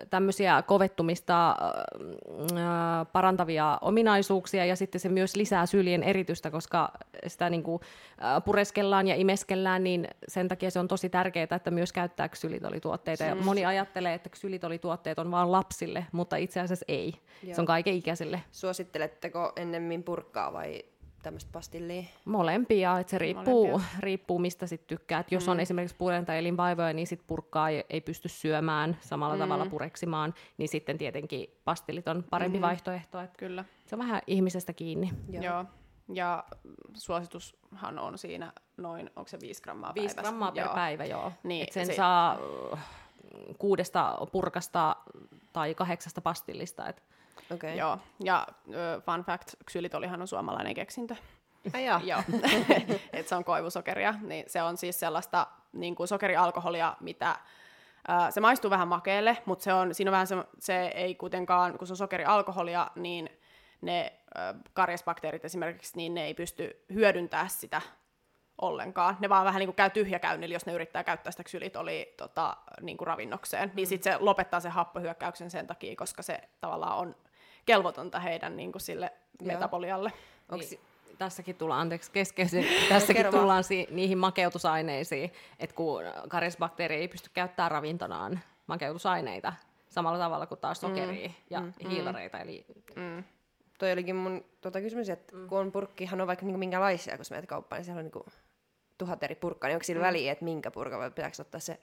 tämmöisiä 0.09 0.61
kovettumista 0.61 1.49
äh, 1.49 3.07
parantavia 3.11 3.77
ominaisuuksia 3.81 4.65
ja 4.65 4.75
sitten 4.75 5.01
se 5.01 5.09
myös 5.09 5.35
lisää 5.35 5.65
syljen 5.65 6.03
eritystä, 6.03 6.51
koska 6.51 6.91
sitä 7.27 7.49
niinku, 7.49 7.81
äh, 8.23 8.43
pureskellaan 8.45 9.07
ja 9.07 9.15
imeskellään, 9.15 9.83
niin 9.83 10.07
sen 10.27 10.47
takia 10.47 10.71
se 10.71 10.79
on 10.79 10.87
tosi 10.87 11.09
tärkeää, 11.09 11.47
että 11.55 11.71
myös 11.71 11.93
käyttää 11.93 12.29
ksylitolituotteita. 12.29 13.23
Ja 13.23 13.35
moni 13.35 13.65
ajattelee, 13.65 14.13
että 14.13 14.29
ksylitolituotteet 14.29 15.19
on 15.19 15.31
vain 15.31 15.51
lapsille, 15.51 16.05
mutta 16.11 16.35
itse 16.35 16.59
asiassa 16.59 16.85
ei. 16.87 17.13
Joo. 17.43 17.55
Se 17.55 17.61
on 17.61 17.67
kaiken 17.67 17.93
ikäisille. 17.93 18.41
Suositteletteko 18.51 19.53
ennemmin 19.55 20.03
purkkaa 20.03 20.53
vai 20.53 20.83
tämmöistä 21.21 21.49
pastillia? 21.51 22.03
Molempia, 22.25 22.99
että 22.99 23.11
se 23.11 23.17
riippuu, 23.17 23.67
Molempia. 23.67 23.99
riippuu 23.99 24.39
mistä 24.39 24.67
sit 24.67 24.87
tykkää. 24.87 25.23
jos 25.31 25.45
mm. 25.45 25.51
on 25.51 25.59
esimerkiksi 25.59 25.95
puren 25.97 26.25
tai 26.25 26.37
elinvaivoja, 26.37 26.93
niin 26.93 27.07
sit 27.07 27.27
purkkaa 27.27 27.69
ei, 27.69 27.85
ei 27.89 28.01
pysty 28.01 28.29
syömään 28.29 28.97
samalla 29.01 29.35
mm. 29.35 29.39
tavalla 29.39 29.65
pureksimaan, 29.65 30.33
niin 30.57 30.69
sitten 30.69 30.97
tietenkin 30.97 31.47
pastillit 31.65 32.07
on 32.07 32.23
parempi 32.29 32.57
mm. 32.57 32.61
vaihtoehto. 32.61 33.21
Et 33.21 33.37
Kyllä. 33.37 33.65
Se 33.85 33.95
on 33.95 33.99
vähän 33.99 34.21
ihmisestä 34.27 34.73
kiinni. 34.73 35.11
Joo. 35.29 35.43
Joo. 35.43 35.65
Ja 36.13 36.43
suositushan 36.93 37.99
on 37.99 38.17
siinä 38.17 38.53
noin, 38.77 39.09
onko 39.15 39.27
se 39.27 39.37
5 39.41 39.61
grammaa 39.61 39.93
5 39.93 40.07
päivässä? 40.07 40.21
grammaa 40.21 40.51
per 40.51 40.63
joo. 40.65 40.73
päivä, 40.73 41.05
joo. 41.05 41.31
Niin, 41.43 41.63
Et 41.63 41.71
sen 41.71 41.85
se... 41.85 41.95
saa 41.95 42.37
kuudesta 43.57 44.17
purkasta 44.31 44.95
tai 45.53 45.75
kahdeksasta 45.75 46.21
pastillista. 46.21 46.87
Et 46.87 47.03
Okay. 47.53 47.75
Joo, 47.75 47.97
ja 48.23 48.47
uh, 48.67 49.03
fun 49.03 49.23
fact, 49.23 49.55
ksylitolihan 49.65 50.21
on 50.21 50.27
suomalainen 50.27 50.73
keksintö. 50.73 51.15
Ai 51.73 51.85
joo. 51.85 51.99
joo. 52.03 52.21
Et 53.13 53.27
se 53.27 53.35
on 53.35 53.43
koivusokeria, 53.43 54.13
niin 54.21 54.43
se 54.47 54.61
on 54.61 54.77
siis 54.77 54.99
sellaista 54.99 55.47
niin 55.73 55.95
kuin 55.95 56.07
sokerialkoholia, 56.07 56.95
mitä 56.99 57.35
uh, 58.09 58.33
se 58.33 58.41
maistuu 58.41 58.71
vähän 58.71 58.87
makeelle, 58.87 59.37
mutta 59.45 59.63
se 59.63 59.73
on, 59.73 59.93
siinä 59.95 60.09
on 60.09 60.13
vähän 60.13 60.27
se, 60.27 60.35
se 60.59 60.87
ei 60.87 61.15
kuitenkaan, 61.15 61.77
kun 61.77 61.87
se 61.87 61.93
on 61.93 61.97
sokerialkoholia, 61.97 62.87
niin 62.95 63.29
ne 63.81 64.13
uh, 64.35 64.61
karjasbakteerit 64.73 65.45
esimerkiksi, 65.45 65.97
niin 65.97 66.13
ne 66.13 66.25
ei 66.25 66.33
pysty 66.33 66.85
hyödyntämään 66.93 67.49
sitä 67.49 67.81
ollenkaan. 68.61 69.17
Ne 69.19 69.29
vaan 69.29 69.45
vähän 69.45 69.59
niin 69.59 69.67
kuin 69.67 69.75
käy 69.75 69.89
tyhjäkäynnillä, 69.89 70.55
jos 70.55 70.65
ne 70.65 70.73
yrittää 70.73 71.03
käyttää 71.03 71.31
sitä 71.31 71.43
ksylitolia 71.43 72.05
tota, 72.17 72.57
niin 72.81 72.97
kuin 72.97 73.07
ravinnokseen. 73.07 73.61
Niin 73.61 73.69
mm. 73.71 73.75
Niin 73.75 73.87
sitten 73.87 74.13
se 74.13 74.19
lopettaa 74.19 74.59
sen 74.59 74.71
happohyökkäyksen 74.71 75.51
sen 75.51 75.67
takia, 75.67 75.95
koska 75.95 76.21
se 76.21 76.49
tavallaan 76.61 76.97
on 76.97 77.15
kelvotonta 77.69 78.19
heidän 78.19 78.57
niin 78.57 78.71
kuin 78.71 78.81
sille 78.81 79.11
Joo. 79.41 79.53
metabolialle. 79.53 80.11
Onks, 80.51 80.71
niin. 80.71 80.79
Tässäkin 81.17 81.55
tullaan, 81.55 81.81
anteeksi 81.81 82.11
keskeisen, 82.11 82.65
tässäkin 82.89 83.25
tullaan 83.25 83.63
si- 83.63 83.87
niihin 83.91 84.17
makeutusaineisiin, 84.17 85.31
että 85.59 85.75
kun 85.75 86.03
karisbakteeri 86.29 86.95
ei 86.95 87.07
pysty 87.07 87.29
käyttämään 87.33 87.71
ravintonaan 87.71 88.39
makeutusaineita 88.67 89.53
samalla 89.89 90.19
tavalla 90.19 90.45
kuin 90.45 90.59
taas 90.59 90.81
sokeria 90.81 91.27
mm. 91.27 91.33
ja 91.49 91.61
mm. 91.61 91.73
hiilareita. 91.89 92.39
Eli... 92.39 92.65
Mm. 92.95 93.23
Toi 93.79 93.91
olikin 93.91 94.15
mun 94.15 94.45
tota 94.61 94.81
kysymys, 94.81 95.09
että 95.09 95.35
mm. 95.35 95.47
kun 95.47 95.59
on 95.59 95.71
purkkihan 95.71 96.21
on 96.21 96.27
vaikka 96.27 96.45
niinku 96.45 96.59
minkälaisia, 96.59 97.15
kun 97.15 97.25
sä 97.25 97.35
menet 97.35 97.49
kauppaan, 97.49 97.79
niin 97.79 97.85
siellä 97.85 97.99
on 97.99 98.05
niinku 98.05 98.25
tuhat 98.97 99.23
eri 99.23 99.35
purkkaa, 99.35 99.67
niin 99.67 99.75
onko 99.75 99.83
sillä 99.83 100.01
mm. 100.01 100.07
väliä, 100.07 100.31
että 100.31 100.45
minkä 100.45 100.71
purkan 100.71 100.99
vai 100.99 101.11
pitääkö 101.11 101.35
ottaa 101.39 101.59
se 101.59 101.79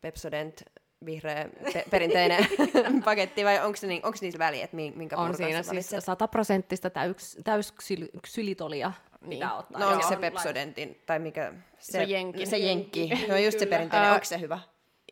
Pepsodent 0.00 0.62
vihreä 1.06 1.48
pe- 1.72 1.84
perinteinen 1.90 2.46
paketti, 3.04 3.44
vai 3.44 3.64
onko, 3.64 3.78
niin, 3.82 4.06
onko 4.06 4.18
niissä 4.20 4.38
väliä, 4.38 4.64
että 4.64 4.76
minkä 4.76 5.16
On 5.16 5.36
siinä 5.36 5.62
siis 5.62 5.90
sataprosenttista 5.98 6.90
täys, 6.90 7.38
täysksylitolia 7.44 8.92
niin. 9.20 9.30
pitää 9.30 9.54
ottaa. 9.54 9.80
No 9.80 9.88
onko 9.88 10.08
se 10.08 10.16
Pepsodentin, 10.16 11.02
tai 11.06 11.18
mikä? 11.18 11.52
Se, 11.78 11.92
se 11.92 12.02
jenkki. 12.02 12.46
Se 12.46 12.58
jenkki. 12.58 13.26
No 13.28 13.36
just 13.36 13.58
se 13.58 13.66
perinteinen, 13.66 14.12
onko 14.12 14.24
se 14.24 14.40
hyvä? 14.40 14.58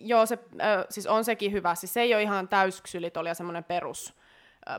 Joo, 0.01 0.27
se, 0.27 0.39
äh, 0.61 0.85
siis 0.91 1.07
on 1.07 1.25
sekin 1.25 1.53
hyvä. 1.53 1.75
Siis 1.75 1.95
se 1.95 2.01
ei 2.01 2.15
ole 2.15 2.23
ihan 2.23 2.49
täysksylitolia, 2.49 3.35
semmoinen 3.35 3.65
perus 3.65 4.15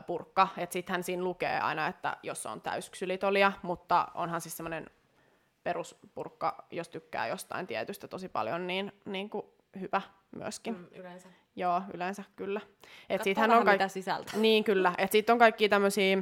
purkka, 0.06 0.48
että 0.56 0.72
sittenhän 0.72 1.04
siinä 1.04 1.22
lukee 1.22 1.60
aina, 1.60 1.86
että 1.86 2.16
jos 2.22 2.46
on 2.46 2.60
täysksylitolia, 2.60 3.52
mutta 3.62 4.08
onhan 4.14 4.40
siis 4.40 4.56
semmoinen 4.56 4.90
peruspurkka, 5.62 6.66
jos 6.70 6.88
tykkää 6.88 7.26
jostain 7.26 7.66
tietystä 7.66 8.08
tosi 8.08 8.28
paljon, 8.28 8.66
niin, 8.66 8.92
niin 9.04 9.30
kuin 9.30 9.46
hyvä 9.80 10.02
myöskin. 10.36 10.76
Mm, 10.76 10.86
yleensä. 10.94 11.28
Joo, 11.56 11.82
yleensä 11.94 12.24
kyllä. 12.36 12.60
Et 13.10 13.22
siitähän 13.22 13.50
on 13.50 13.64
kaik- 13.64 13.74
mitä 13.74 13.88
sisältö. 13.88 14.36
Niin, 14.36 14.64
kyllä. 14.64 14.92
Et 14.98 15.12
siitä 15.12 15.32
on 15.32 15.38
kaikki 15.38 15.68
tämmöisiä 15.68 16.18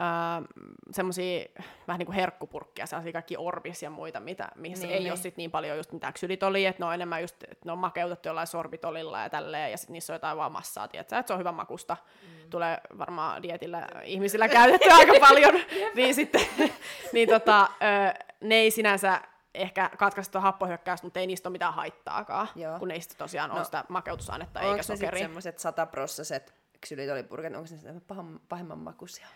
äh, 0.00 0.44
semmoisia 0.90 1.44
vähän 1.88 1.98
niin 1.98 2.06
kuin 2.06 2.16
herkkupurkkia, 2.16 2.86
sellaisia 2.86 3.12
kaikki 3.12 3.36
orbis 3.36 3.82
ja 3.82 3.90
muita, 3.90 4.20
mitä, 4.20 4.48
missä 4.54 4.86
niin, 4.86 4.94
ei 4.94 5.00
niin. 5.00 5.12
ole 5.12 5.20
sit 5.20 5.36
niin 5.36 5.50
paljon 5.50 5.76
just 5.76 5.92
mitään 5.92 6.12
ksylitolia, 6.12 6.70
että 6.70 6.82
ne 6.82 6.86
on 6.86 6.94
enemmän 6.94 7.20
just, 7.20 7.42
että 7.42 7.64
ne 7.64 7.72
on 7.72 7.78
makeutettu 7.78 8.28
jollain 8.28 8.46
sorbitolilla 8.46 9.20
ja 9.20 9.30
tälleen, 9.30 9.70
ja 9.70 9.78
sitten 9.78 9.92
niissä 9.92 10.12
on 10.12 10.14
jotain 10.14 10.36
vaan 10.36 10.52
massaa, 10.52 10.88
tiedätkö, 10.88 11.18
että 11.18 11.26
se 11.28 11.32
on 11.32 11.38
hyvä 11.38 11.52
makusta. 11.52 11.96
Mm. 12.22 12.50
Tulee 12.50 12.78
varmaan 12.98 13.42
dietillä 13.42 13.86
ihmisillä 14.04 14.48
käytetty 14.48 14.88
aika 14.90 15.12
paljon, 15.28 15.54
niin 15.94 16.14
sitten, 16.14 16.46
niin 17.12 17.28
tota, 17.28 17.62
ö, 17.62 18.24
ne 18.40 18.54
ei 18.54 18.70
sinänsä 18.70 19.20
ehkä 19.54 19.90
katkaista 19.98 20.40
happohyökkäystä, 20.40 21.06
mutta 21.06 21.20
ei 21.20 21.26
niistä 21.26 21.48
ole 21.48 21.52
mitään 21.52 21.74
haittaakaan, 21.74 22.48
Joo. 22.56 22.78
kun 22.78 22.88
niistä 22.88 23.14
tosiaan 23.18 23.50
no, 23.50 23.56
on 23.56 23.64
sitä 23.64 23.84
makeutusainetta 23.88 24.60
eikä 24.60 24.82
sokeria. 24.82 25.08
Onko 25.08 25.14
ne 25.14 25.20
semmoiset 25.20 25.58
sataprossaset 25.58 26.54
ksylitolipurket, 26.80 27.54
onko 27.54 27.68
ne 27.70 27.76
sitten 27.76 28.02
pahemman 28.48 28.78
makuisia? 28.78 29.26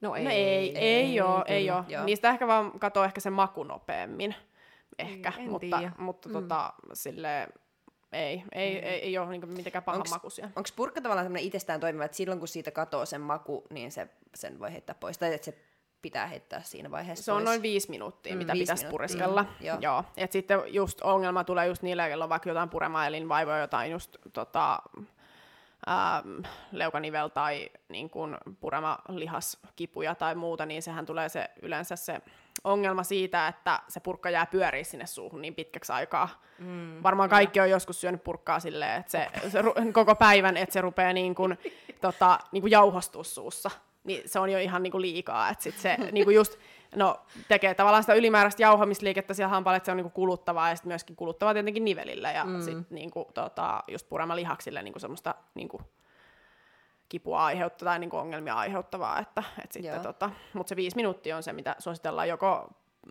No 0.00 0.14
ei, 0.14 0.24
no 0.24 0.30
ei, 0.30 0.38
ei, 0.38 0.76
ei 0.78 1.20
ole, 1.20 1.44
ei 1.46 1.70
ole. 1.70 2.04
Niistä 2.04 2.28
ehkä 2.28 2.46
vaan 2.46 2.78
katoo 2.78 3.04
ehkä 3.04 3.20
se 3.20 3.30
maku 3.30 3.64
nopeammin, 3.64 4.34
ehkä, 4.98 5.32
en 5.38 5.50
mutta, 5.50 5.78
tiedä. 5.78 5.92
mutta 5.98 6.28
mm. 6.28 6.32
tota, 6.32 6.72
sille 6.92 7.48
ei, 8.12 8.42
ei, 8.52 8.74
mm. 8.74 8.86
ei, 8.86 9.00
ei 9.00 9.18
ole 9.18 9.30
niinku 9.30 9.46
mitenkään 9.46 9.84
pahan 9.84 10.00
onks, 10.00 10.10
makuisia. 10.10 10.50
Onko 10.56 10.68
purkka 10.76 11.00
tavallaan 11.00 11.24
semmoinen 11.24 11.46
itsestään 11.46 11.80
toimiva, 11.80 12.04
että 12.04 12.16
silloin 12.16 12.38
kun 12.38 12.48
siitä 12.48 12.70
katoo 12.70 13.06
sen 13.06 13.20
maku, 13.20 13.66
niin 13.70 13.92
se, 13.92 14.08
sen 14.34 14.60
voi 14.60 14.72
heittää 14.72 14.94
pois, 15.00 15.18
tai 15.18 15.34
että 15.34 15.44
se 15.44 15.58
pitää 16.02 16.26
heittää 16.26 16.62
siinä 16.62 16.90
vaiheessa 16.90 17.24
Se 17.24 17.32
on 17.32 17.44
noin 17.44 17.62
viisi 17.62 17.90
minuuttia, 17.90 18.32
mm, 18.32 18.38
mitä 18.38 18.52
viisi 18.52 18.62
pitäisi 18.62 18.84
minuuttia. 18.84 18.90
pureskella. 18.90 19.42
Mm, 19.42 19.66
joo. 19.66 19.78
joo. 19.80 20.04
Et 20.16 20.32
sitten 20.32 20.60
just 20.66 21.00
ongelma 21.00 21.44
tulee 21.44 21.66
just 21.66 21.82
niille, 21.82 22.08
joilla 22.08 22.24
on 22.24 22.30
vaikka 22.30 22.48
jotain 22.48 22.68
puremailinvaivoja, 22.68 23.58
jotain 23.58 23.90
just 23.90 24.16
tota, 24.32 24.82
ähm, 25.88 26.40
leukanivel 26.72 27.28
tai 27.28 27.70
niin 27.88 28.10
kuin 28.10 28.36
puremalihaskipuja 28.60 30.14
tai 30.14 30.34
muuta, 30.34 30.66
niin 30.66 30.82
sehän 30.82 31.06
tulee 31.06 31.28
se 31.28 31.50
yleensä 31.62 31.96
se 31.96 32.20
ongelma 32.64 33.02
siitä, 33.04 33.48
että 33.48 33.80
se 33.88 34.00
purkka 34.00 34.30
jää 34.30 34.46
pyöriä 34.46 34.84
sinne 34.84 35.06
suuhun 35.06 35.42
niin 35.42 35.54
pitkäksi 35.54 35.92
aikaa. 35.92 36.28
Mm, 36.58 37.02
Varmaan 37.02 37.28
kaikki 37.28 37.60
on 37.60 37.70
joskus 37.70 38.00
syönyt 38.00 38.24
purkkaa 38.24 38.60
silleen, 38.60 39.00
että 39.00 39.10
se, 39.10 39.28
se 39.48 39.62
koko 39.92 40.14
päivän, 40.14 40.56
että 40.56 40.72
se 40.72 40.80
rupeaa 40.80 41.12
niin 41.12 41.34
kuin, 41.34 41.58
tota, 42.00 42.38
niin 42.52 42.60
kuin 42.60 42.70
jauhostua 42.70 43.24
suussa. 43.24 43.70
Niin 44.04 44.22
se 44.26 44.38
on 44.38 44.50
jo 44.50 44.58
ihan 44.58 44.82
niin 44.82 44.90
kuin 44.90 45.02
liikaa, 45.02 45.50
että 45.50 45.64
sit 45.64 45.78
se 45.78 45.96
niin 46.12 46.24
kuin 46.24 46.34
just 46.34 46.58
no, 46.96 47.20
tekee 47.48 47.74
tavallaan 47.74 48.02
sitä 48.02 48.14
ylimääräistä 48.14 48.62
jauhamisliikettä 48.62 49.34
siellä 49.34 49.48
hampaalla, 49.48 49.76
että 49.76 49.84
se 49.84 49.90
on 49.90 49.96
niinku 49.96 50.10
kuluttavaa 50.10 50.68
ja 50.68 50.76
sitten 50.76 50.90
myöskin 50.90 51.16
kuluttavaa 51.16 51.54
tietenkin 51.54 51.84
nivelillä 51.84 52.32
ja 52.32 52.44
mm. 52.44 52.62
sitten 52.62 52.86
niinku, 52.90 53.30
tota, 53.34 53.84
just 53.88 54.08
purema 54.08 54.36
lihaksille 54.36 54.82
niinku 54.82 54.98
semmoista 54.98 55.34
niinku, 55.54 55.80
kipua 57.08 57.44
aiheuttavaa 57.44 57.92
tai 57.92 57.98
niinku 57.98 58.16
ongelmia 58.16 58.54
aiheuttavaa. 58.54 59.18
Että, 59.18 59.42
et 59.64 59.72
sitten, 59.72 60.00
tota, 60.00 60.30
mutta 60.52 60.68
se 60.68 60.76
viisi 60.76 60.96
minuuttia 60.96 61.36
on 61.36 61.42
se, 61.42 61.52
mitä 61.52 61.76
suositellaan 61.78 62.28
joko 62.28 62.68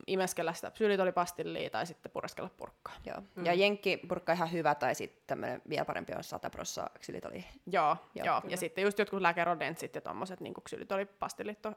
imeskellä 0.08 0.54
sitä 0.54 0.72
psyylitolipastillia 0.72 1.70
tai 1.70 1.86
sitten 1.86 2.12
pureskella 2.12 2.50
purkkaa. 2.58 2.94
Joo. 3.06 3.22
Mm. 3.36 3.46
Ja 3.46 3.54
jenkkipurkka 3.54 4.34
ihan 4.34 4.52
hyvä, 4.52 4.76
tai 4.76 4.96
sitten 4.96 5.24
tämmöinen 5.28 5.62
vielä 5.70 5.86
parempi 5.86 6.14
on 6.14 6.24
100 6.24 6.50
prossaa 6.50 6.90
ksylitoli. 7.00 7.46
Joo, 7.66 7.98
joo, 8.16 8.26
joo. 8.26 8.42
ja 8.48 8.58
sitten 8.58 8.84
just 8.84 9.00
jotkut 9.00 9.22
lääkerodentsit 9.22 9.96
ja 9.96 10.02
tommoset 10.02 10.40
niin 10.40 10.54
ksylitolipastillit 10.64 11.66
on 11.66 11.76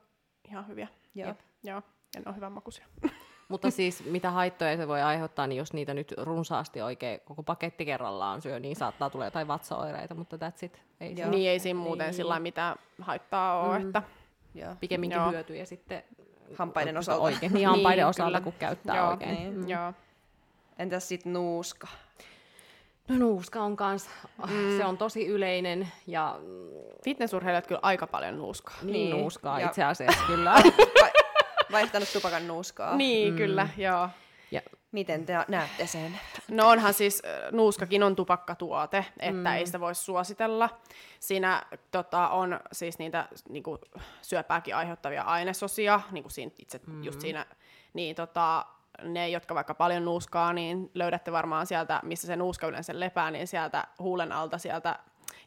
ihan 0.48 0.68
hyviä. 0.68 0.88
Joo. 1.14 1.28
Jep. 1.28 1.38
Joo, 1.62 1.82
ja 2.14 2.20
ne 2.20 2.24
on 2.26 2.36
hyvän 2.36 2.52
makuisia. 2.52 2.86
Mutta 3.48 3.70
siis 3.70 4.04
mitä 4.04 4.30
haittoja 4.30 4.76
se 4.76 4.88
voi 4.88 5.02
aiheuttaa, 5.02 5.46
niin 5.46 5.56
jos 5.56 5.72
niitä 5.72 5.94
nyt 5.94 6.14
runsaasti 6.16 6.82
oikein 6.82 7.20
koko 7.24 7.42
paketti 7.42 7.84
kerrallaan 7.84 8.42
syö, 8.42 8.60
niin 8.60 8.76
saattaa 8.76 9.10
tulla 9.10 9.24
jotain 9.24 9.48
vatsaoireita, 9.48 10.14
mutta 10.14 10.36
that's 10.36 10.64
it. 10.64 10.82
Ei 11.00 11.14
Joo. 11.16 11.30
Niin 11.30 11.50
ei 11.50 11.58
siinä 11.58 11.80
muuten 11.80 12.06
niin. 12.06 12.14
sillä 12.14 12.40
mitään 12.40 12.76
haittaa 13.00 13.60
ole, 13.60 13.78
mm. 13.78 13.86
että... 13.86 14.02
Joo. 14.54 14.76
Pikemminkin 14.80 15.18
Joo. 15.18 15.30
hyötyjä 15.30 15.64
sitten 15.64 16.02
hampaiden 16.56 16.96
osalta. 16.96 17.22
Oikein. 17.22 17.52
Niin, 17.52 17.68
hampaiden 17.68 18.02
niin, 18.02 18.08
osalta, 18.08 18.30
kyllä. 18.30 18.40
kun 18.40 18.52
käyttää 18.58 18.96
Joo, 18.96 19.10
oikein. 19.10 19.34
Niin. 19.34 19.54
Mm. 19.54 19.68
Joo. 19.68 19.92
Entäs 20.78 21.08
sitten 21.08 21.32
nuuska? 21.32 21.88
No 23.08 23.16
nuuska 23.16 23.62
on 23.62 23.76
kans, 23.76 24.10
mm. 24.46 24.76
se 24.76 24.84
on 24.84 24.98
tosi 24.98 25.26
yleinen 25.26 25.88
ja... 26.06 26.38
Fitnessurheilijat 27.04 27.66
kyllä 27.66 27.80
aika 27.82 28.06
paljon 28.06 28.38
nuuskaa. 28.38 28.76
Niin, 28.82 28.92
niin. 28.92 29.10
nuuskaa 29.10 29.60
ja... 29.60 29.66
itse 29.66 29.84
asiassa 29.84 30.20
kyllä. 30.26 30.54
Vaihtanut 31.72 32.12
tupakan 32.12 32.46
nuuskaa. 32.48 32.96
Niin, 32.96 33.32
mm. 33.32 33.36
kyllä, 33.36 33.68
joo. 33.76 34.08
Miten 34.92 35.26
te 35.26 35.34
näette 35.48 35.86
sen? 35.86 36.20
No 36.48 36.68
onhan 36.68 36.94
siis, 36.94 37.22
nuuskakin 37.52 38.02
on 38.02 38.16
tupakkatuote, 38.16 39.04
että 39.20 39.30
Mm. 39.40 39.46
ei 39.46 39.66
sitä 39.66 39.80
voi 39.80 39.94
suositella. 39.94 40.70
Siinä 41.20 41.62
tota, 41.90 42.28
on 42.28 42.60
siis 42.72 42.98
niitä 42.98 43.28
niinku, 43.48 43.78
syöpääkin 44.22 44.76
aiheuttavia 44.76 45.22
ainesosia, 45.22 46.00
niin 46.10 46.24
kuin 46.24 46.32
siinä, 46.32 46.52
itse 46.58 46.80
Mm. 46.86 47.04
just 47.04 47.20
siinä, 47.20 47.46
niin 47.94 48.16
tota, 48.16 48.66
ne, 49.02 49.28
jotka 49.28 49.54
vaikka 49.54 49.74
paljon 49.74 50.04
nuuskaa, 50.04 50.52
niin 50.52 50.90
löydätte 50.94 51.32
varmaan 51.32 51.66
sieltä, 51.66 52.00
missä 52.02 52.26
se 52.26 52.36
nuuska 52.36 52.66
yleensä 52.66 53.00
lepää, 53.00 53.30
niin 53.30 53.46
sieltä 53.46 53.84
huulen 53.98 54.32
alta 54.32 54.58
sieltä 54.58 54.98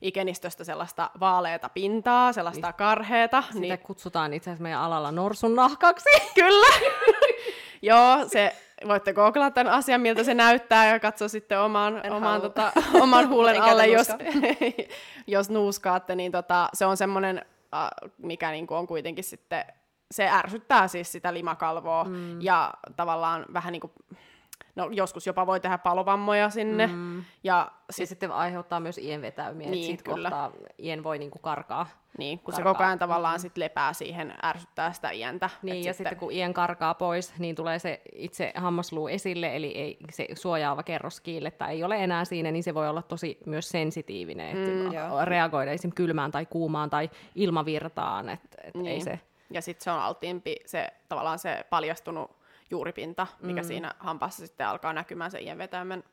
ikenistöstä 0.01 0.63
sellaista 0.63 1.11
vaaleata 1.19 1.69
pintaa, 1.69 2.33
sellaista 2.33 2.73
karheeta. 2.73 3.41
Sitä 3.47 3.59
Niin, 3.59 3.79
kutsutaan 3.79 4.33
itse 4.33 4.49
asiassa 4.49 4.63
meidän 4.63 4.79
alalla 4.81 5.11
norsun 5.11 5.55
nahkaksi. 5.55 6.09
Kyllä. 6.35 6.67
Joo, 7.81 8.17
se, 8.27 8.55
voitte 8.87 9.13
googlata 9.13 9.51
tämän 9.51 9.73
asian, 9.73 10.01
miltä 10.01 10.23
se 10.23 10.33
näyttää 10.33 10.89
ja 10.89 10.99
katsoa 10.99 11.27
sitten 11.27 11.59
oman, 11.59 12.01
oman, 12.11 12.41
tota, 12.41 12.71
oman 13.01 13.29
huulen 13.29 13.61
alle, 13.61 13.87
jos, 13.87 14.07
jos 15.27 15.49
nuuskaatte, 15.49 16.15
niin 16.15 16.31
tota, 16.31 16.69
se 16.73 16.85
on 16.85 16.97
semmoinen, 16.97 17.45
mikä 18.17 18.51
niinku 18.51 18.73
on 18.73 18.87
kuitenkin 18.87 19.23
sitten, 19.23 19.65
se 20.11 20.29
ärsyttää 20.29 20.87
siis 20.87 21.11
sitä 21.11 21.33
limakalvoa 21.33 22.03
mm. 22.03 22.41
ja 22.41 22.73
tavallaan 22.95 23.45
vähän 23.53 23.71
niin 23.71 23.81
kuin, 23.81 23.93
no 24.75 24.89
joskus 24.91 25.27
jopa 25.27 25.47
voi 25.47 25.59
tehdä 25.59 25.77
palovammoja 25.77 26.49
sinne. 26.49 26.87
Mm. 26.87 27.23
Ja 27.43 27.71
Se 27.89 27.95
sit, 27.95 28.09
sitten 28.09 28.31
aiheuttaa 28.31 28.79
myös 28.79 28.97
ien 28.97 29.21
vetäymiä, 29.21 29.69
Niin, 29.69 29.85
sit 29.85 30.01
kyllä. 30.03 30.29
kohtaa 30.29 30.51
ien 30.79 31.03
voi 31.03 31.19
niinku 31.19 31.39
karkaa. 31.39 31.87
niin, 32.17 32.39
kun 32.39 32.53
se 32.53 32.57
karkaa. 32.57 32.73
koko 32.73 32.83
ajan 32.83 32.99
tavallaan 32.99 33.39
sit 33.39 33.57
lepää 33.57 33.93
siihen, 33.93 34.33
ärsyttää 34.43 34.93
sitä 34.93 35.09
ientä. 35.11 35.49
Niin, 35.61 35.83
ja 35.83 35.93
sitten 35.93 36.17
kun 36.17 36.31
ien 36.31 36.53
karkaa 36.53 36.93
pois, 36.93 37.33
niin 37.39 37.55
tulee 37.55 37.79
se 37.79 38.01
itse 38.15 38.53
hammasluu 38.55 39.07
esille, 39.07 39.55
eli 39.55 39.67
ei, 39.67 39.97
se 40.11 40.27
suojaava 40.33 40.83
kerroskiilletta 40.83 41.67
ei 41.67 41.83
ole 41.83 42.03
enää 42.03 42.25
siinä, 42.25 42.51
niin 42.51 42.63
se 42.63 42.73
voi 42.73 42.89
olla 42.89 43.01
tosi 43.01 43.37
myös 43.45 43.69
sensitiivinen, 43.69 44.47
että 44.57 44.69
Mm, 44.73 45.25
reagoida 45.25 45.71
esimerkiksi 45.71 45.95
kylmään 45.95 46.31
tai 46.31 46.45
kuumaan 46.45 46.89
tai 46.89 47.09
ilmavirtaan, 47.35 48.29
että 48.29 48.57
et 48.63 48.75
Niin. 48.75 48.87
ei 48.87 49.01
se... 49.01 49.19
Ja 49.51 49.61
sitten 49.61 49.83
se 49.83 49.91
on 49.91 49.99
alttiimpi 49.99 50.55
se 50.65 50.87
tavallaan 51.09 51.39
se 51.39 51.65
paljastunut 51.69 52.31
juuripinta, 52.73 53.27
mikä 53.41 53.61
mm. 53.61 53.67
siinä 53.67 53.93
hampaassa 53.99 54.47
sitten 54.47 54.67
alkaa 54.67 54.93
näkymään 54.93 55.31
sen 55.31 55.43
ien 55.43 55.57
vetäimen 55.57 56.03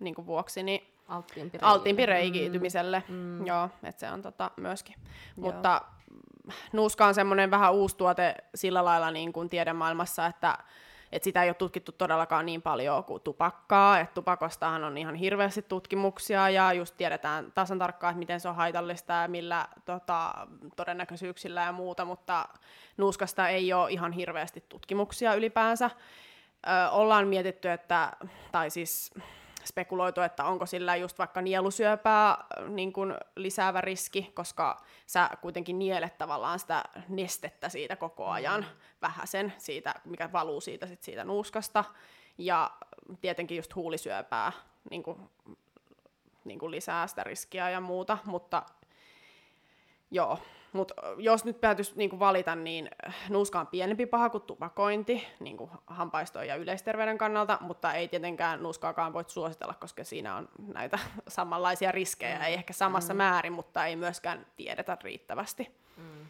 niin 0.00 0.14
kuin 0.14 0.26
vuoksi, 0.26 0.62
niin 0.62 0.94
Alttiimpi, 1.08 1.58
alttiimpi 1.62 2.06
reikiytymiselle. 2.06 3.02
Mm. 3.08 3.46
Joo, 3.46 3.70
että 3.82 4.00
se 4.00 4.10
on 4.10 4.22
tota 4.22 4.50
myöskin. 4.56 4.94
Joo. 4.98 5.06
Mutta 5.36 5.82
nuuska 6.72 7.06
on 7.06 7.14
semmoinen 7.14 7.50
vähän 7.50 7.72
uusi 7.72 7.96
tuote 7.96 8.34
sillä 8.54 8.84
lailla 8.84 9.10
niin 9.10 9.32
kuin 9.32 9.48
tiedemaailmassa, 9.48 10.26
että 10.26 10.58
et 11.12 11.22
sitä 11.22 11.42
ei 11.42 11.48
ole 11.48 11.54
tutkittu 11.54 11.92
todellakaan 11.92 12.46
niin 12.46 12.62
paljon 12.62 13.04
kuin 13.04 13.22
tupakkaa. 13.22 14.00
Et 14.00 14.14
tupakostahan 14.14 14.84
on 14.84 14.98
ihan 14.98 15.14
hirveästi 15.14 15.62
tutkimuksia 15.62 16.50
ja 16.50 16.72
just 16.72 16.94
tiedetään 16.96 17.52
tasan 17.52 17.78
tarkkaan, 17.78 18.10
että 18.10 18.18
miten 18.18 18.40
se 18.40 18.48
on 18.48 18.54
haitallista 18.54 19.12
ja 19.12 19.28
millä 19.28 19.68
tota, 19.84 20.46
todennäköisyyksillä 20.76 21.62
ja 21.62 21.72
muuta, 21.72 22.04
mutta 22.04 22.48
nuuskasta 22.96 23.48
ei 23.48 23.72
ole 23.72 23.90
ihan 23.90 24.12
hirveästi 24.12 24.64
tutkimuksia 24.68 25.34
ylipäänsä. 25.34 25.90
Ö, 26.66 26.90
ollaan 26.90 27.28
mietitty, 27.28 27.70
että, 27.70 28.12
tai 28.52 28.70
siis 28.70 29.14
spekuloitu, 29.68 30.20
että 30.20 30.44
onko 30.44 30.66
sillä 30.66 30.96
just 30.96 31.18
vaikka 31.18 31.42
nielusyöpää 31.42 32.44
niin 32.68 32.92
kuin 32.92 33.14
lisäävä 33.36 33.80
riski, 33.80 34.30
koska 34.34 34.80
sä 35.06 35.30
kuitenkin 35.40 35.78
nielet 35.78 36.18
tavallaan 36.18 36.58
sitä 36.58 36.84
nestettä 37.08 37.68
siitä 37.68 37.96
koko 37.96 38.26
ajan, 38.26 38.60
mm. 38.60 38.66
vähäsen 39.02 39.52
siitä, 39.58 39.94
mikä 40.04 40.32
valuu 40.32 40.60
siitä, 40.60 40.86
sit 40.86 41.02
siitä 41.02 41.24
nuuskasta. 41.24 41.84
Ja 42.38 42.70
tietenkin 43.20 43.56
just 43.56 43.74
huulisyöpää 43.74 44.52
niin 44.90 45.02
kuin, 45.02 45.30
niin 46.44 46.58
kuin 46.58 46.70
lisää 46.70 47.06
sitä 47.06 47.24
riskiä 47.24 47.70
ja 47.70 47.80
muuta, 47.80 48.18
mutta 48.24 48.62
joo. 50.10 50.38
Mutta 50.72 50.94
jos 51.16 51.44
nyt 51.44 51.60
päätyisi 51.60 51.92
niinku 51.96 52.18
valita, 52.18 52.54
niin 52.54 52.90
nuuska 53.28 53.60
on 53.60 53.66
pienempi 53.66 54.06
paha 54.06 54.30
kuin 54.30 54.42
tupakointi 54.42 55.26
niinku 55.40 55.70
hampaistoon 55.86 56.46
ja 56.46 56.56
yleisterveyden 56.56 57.18
kannalta, 57.18 57.58
mutta 57.60 57.92
ei 57.92 58.08
tietenkään 58.08 58.62
nuuskaakaan 58.62 59.12
voi 59.12 59.24
suositella, 59.26 59.74
koska 59.74 60.04
siinä 60.04 60.36
on 60.36 60.48
näitä 60.74 60.98
samanlaisia 61.28 61.92
riskejä, 61.92 62.46
ei 62.46 62.54
ehkä 62.54 62.72
samassa 62.72 63.14
mm. 63.14 63.18
määrin, 63.18 63.52
mutta 63.52 63.86
ei 63.86 63.96
myöskään 63.96 64.46
tiedetä 64.56 64.98
riittävästi 65.02 65.70
mm. 65.96 66.26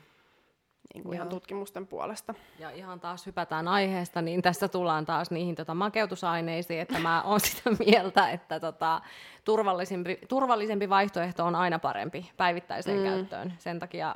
niinku 0.95 1.13
ihan 1.13 1.27
Joo. 1.27 1.31
tutkimusten 1.31 1.87
puolesta. 1.87 2.35
Ja 2.59 2.71
ihan 2.71 3.01
taas 3.01 3.27
hypätään 3.27 3.69
aiheesta, 3.69 4.23
niin 4.23 4.43
tässä 4.43 4.69
tullaan 4.69 5.07
taas 5.07 5.31
niihin 5.31 5.55
tota, 5.55 5.75
makeutusaineisiin, 5.75 6.81
että 6.81 6.99
mä 6.99 7.23
oon 7.23 7.41
sitä 7.51 7.71
mieltä, 7.79 8.31
että 8.31 8.61
tota, 8.61 9.01
turvallisempi, 9.45 10.19
turvallisempi 10.29 10.89
vaihtoehto 10.89 11.45
on 11.45 11.55
aina 11.55 11.79
parempi 11.79 12.31
päivittäiseen 12.37 12.99
mm. 12.99 13.05
käyttöön. 13.05 13.53
Sen 13.59 13.79
takia 13.79 14.15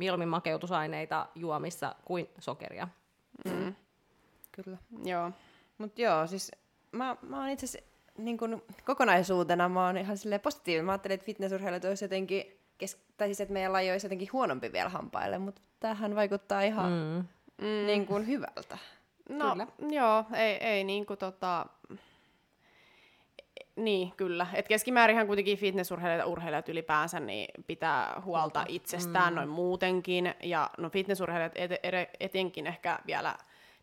mieluummin 0.00 0.28
makeutusaineita 0.28 1.26
juomissa 1.34 1.94
kuin 2.04 2.28
sokeria. 2.38 2.88
Mm. 3.44 3.74
Kyllä. 4.52 4.78
Joo. 5.04 5.30
Mutta 5.78 6.02
joo, 6.02 6.26
siis 6.26 6.52
mä, 6.92 7.16
mä 7.22 7.40
oon 7.40 7.48
itse 7.48 7.66
asiassa 7.66 7.90
niin 8.18 8.38
kun, 8.38 8.62
kokonaisuutena 8.84 9.68
mä 9.68 9.86
oon 9.86 9.96
ihan 9.96 10.16
silleen 10.16 10.40
positiivinen. 10.40 10.84
Mä 10.84 10.92
ajattelin, 10.92 11.14
että 11.14 11.24
fitnessurheilut 11.26 11.84
olisi 11.84 12.04
jotenkin, 12.04 12.44
kes- 12.78 13.04
tai 13.16 13.28
siis 13.28 13.40
että 13.40 13.52
meidän 13.52 13.72
laji 13.72 13.90
olisi 13.90 14.06
jotenkin 14.06 14.28
huonompi 14.32 14.72
vielä 14.72 14.88
hampaille, 14.88 15.38
mutta 15.38 15.62
tämähän 15.80 16.14
vaikuttaa 16.14 16.62
ihan 16.62 16.92
Mm. 16.92 17.24
mm. 17.66 17.86
niin 17.86 18.06
kuin 18.06 18.26
hyvältä. 18.26 18.78
No, 19.28 19.50
Kyllä. 19.52 19.66
joo, 19.90 20.24
ei, 20.34 20.54
ei 20.54 20.84
niinku 20.84 21.16
tota... 21.16 21.66
Niin, 23.80 24.12
kyllä. 24.16 24.46
Et 24.54 24.68
keskimäärinhän 24.68 25.26
kuitenkin 25.26 25.58
fitnessurheilijat 25.58 26.18
ja 26.18 26.26
urheilijat 26.26 26.68
ylipäänsä 26.68 27.20
niin 27.20 27.48
pitää 27.66 28.22
huolta 28.24 28.64
itsestään 28.68 29.32
mm. 29.32 29.36
noin 29.36 29.48
muutenkin. 29.48 30.34
Ja 30.42 30.70
no 30.78 30.90
fitnessurheilijat 30.90 31.52
et, 31.54 31.72
et, 31.72 32.10
etenkin 32.20 32.66
ehkä 32.66 32.98
vielä 33.06 33.34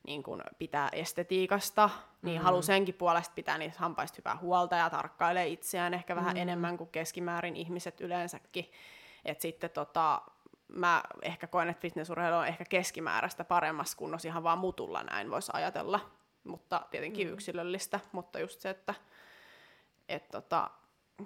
niin 0.03 0.24
kun 0.24 0.41
pitää 0.60 0.90
estetiikasta, 0.91 1.90
niin 2.22 2.40
mm. 2.40 2.44
haluaa 2.44 2.61
senkin 2.61 2.95
puolesta 2.95 3.34
pitää 3.36 3.57
niistä 3.57 3.80
hampaista 3.80 4.15
hyvää 4.18 4.38
huolta 4.41 4.76
ja 4.76 4.90
tarkkailee 4.90 5.48
itseään 5.48 5.94
ehkä 5.94 6.15
vähän 6.15 6.36
mm. 6.36 6.41
enemmän 6.41 6.78
kuin 6.78 6.90
keskimäärin 6.90 7.56
ihmiset 7.56 8.02
yleensäkin. 8.02 8.72
Et 9.26 9.41
sitten 9.41 9.69
tota, 9.69 10.22
mä 10.68 11.03
ehkä 11.22 11.48
koen, 11.48 11.69
että 11.69 11.82
fitnessurheilu 11.82 12.36
on 12.36 12.48
ehkä 12.48 12.65
keskimääräistä 12.69 13.44
paremmassa 13.44 13.98
kunnossa 13.98 14.28
ihan 14.28 14.44
vaan 14.44 14.57
mutulla 14.57 15.03
näin 15.03 15.32
voisi 15.32 15.52
ajatella. 15.56 15.99
Mutta 16.44 16.82
tietenkin 16.91 17.28
mm. 17.28 17.34
yksilöllistä, 17.34 17.99
mutta 18.11 18.40
just 18.40 18.61
se, 18.61 18.69
että 18.69 18.94
et 20.09 20.29
tota, 20.31 20.69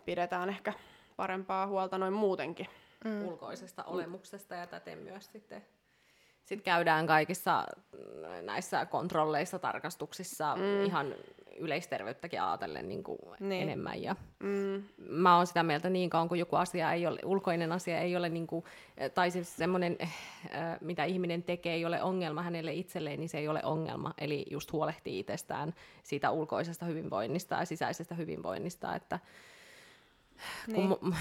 pidetään 0.05 0.49
ehkä 0.49 0.73
parempaa 1.15 1.67
huolta 1.67 1.97
noin 1.97 2.13
muutenkin. 2.13 2.67
mm. 3.05 3.27
ulkoisesta 3.27 3.83
olemuksesta 3.83 4.55
ja 4.55 4.67
täten 4.67 4.97
myös 4.97 5.31
sitten 5.31 5.65
sit 6.45 6.61
käydään 6.61 7.07
kaikissa 7.07 7.65
näissä 8.41 8.85
kontrolleissa, 8.85 9.59
tarkastuksissa 9.59 10.55
mm. 10.55 10.85
ihan 10.85 11.15
yleisterveyttäkin 11.61 12.41
ajatellen 12.41 12.87
niin 12.89 13.03
kuin 13.03 13.19
Niin. 13.39 13.63
enemmän. 13.63 14.01
Ja 14.01 14.15
Mm. 14.39 14.83
mä 14.97 15.37
oon 15.37 15.47
sitä 15.47 15.63
mieltä 15.63 15.89
niin 15.89 16.09
kauan, 16.09 16.27
kun 16.29 16.39
joku 16.39 16.55
asia 16.55 16.91
ei 16.91 17.07
ole, 17.07 17.19
ulkoinen 17.25 17.71
asia 17.71 17.99
ei 17.99 18.15
ole, 18.15 18.29
niin 18.29 18.47
kuin, 18.47 18.65
tai 19.13 19.31
siis 19.31 19.55
semmoinen, 19.57 19.95
eh, 19.99 20.09
äh, 20.55 20.77
mitä 20.81 21.03
ihminen 21.03 21.43
tekee, 21.43 21.73
ei 21.73 21.85
ole 21.85 22.01
ongelma 22.03 22.41
hänelle 22.41 22.73
itselleen, 22.73 23.19
niin 23.19 23.29
se 23.29 23.37
ei 23.37 23.47
ole 23.47 23.59
ongelma. 23.63 24.13
Eli 24.17 24.45
just 24.51 24.71
huolehtii 24.73 25.19
itsestään 25.19 25.73
siitä 26.03 26.31
ulkoisesta 26.31 26.85
hyvinvoinnista 26.85 27.55
ja 27.55 27.65
sisäisestä 27.65 28.15
hyvinvoinnista, 28.15 28.95
että 28.95 29.19
kun 30.65 30.73
Niin. 30.75 30.89
niin. 30.89 31.15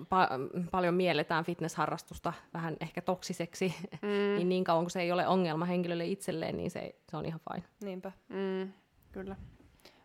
pa- 0.00 0.68
paljon 0.70 0.94
mielletään 0.94 1.44
fitnessharrastusta 1.44 2.32
vähän 2.54 2.76
ehkä 2.80 3.00
toksiseksi, 3.02 3.74
mm. 4.02 4.08
niin 4.36 4.48
niin 4.48 4.64
kauan 4.64 4.84
kun 4.84 4.90
se 4.90 5.00
ei 5.00 5.12
ole 5.12 5.26
ongelma 5.26 5.64
henkilölle 5.64 6.06
itselleen, 6.06 6.56
niin 6.56 6.70
se, 6.70 6.94
se 7.10 7.16
on 7.16 7.24
ihan 7.26 7.40
fine. 7.52 7.64
Niinpä. 7.84 8.12
Mm. 8.28 8.72
Kyllä. 9.12 9.36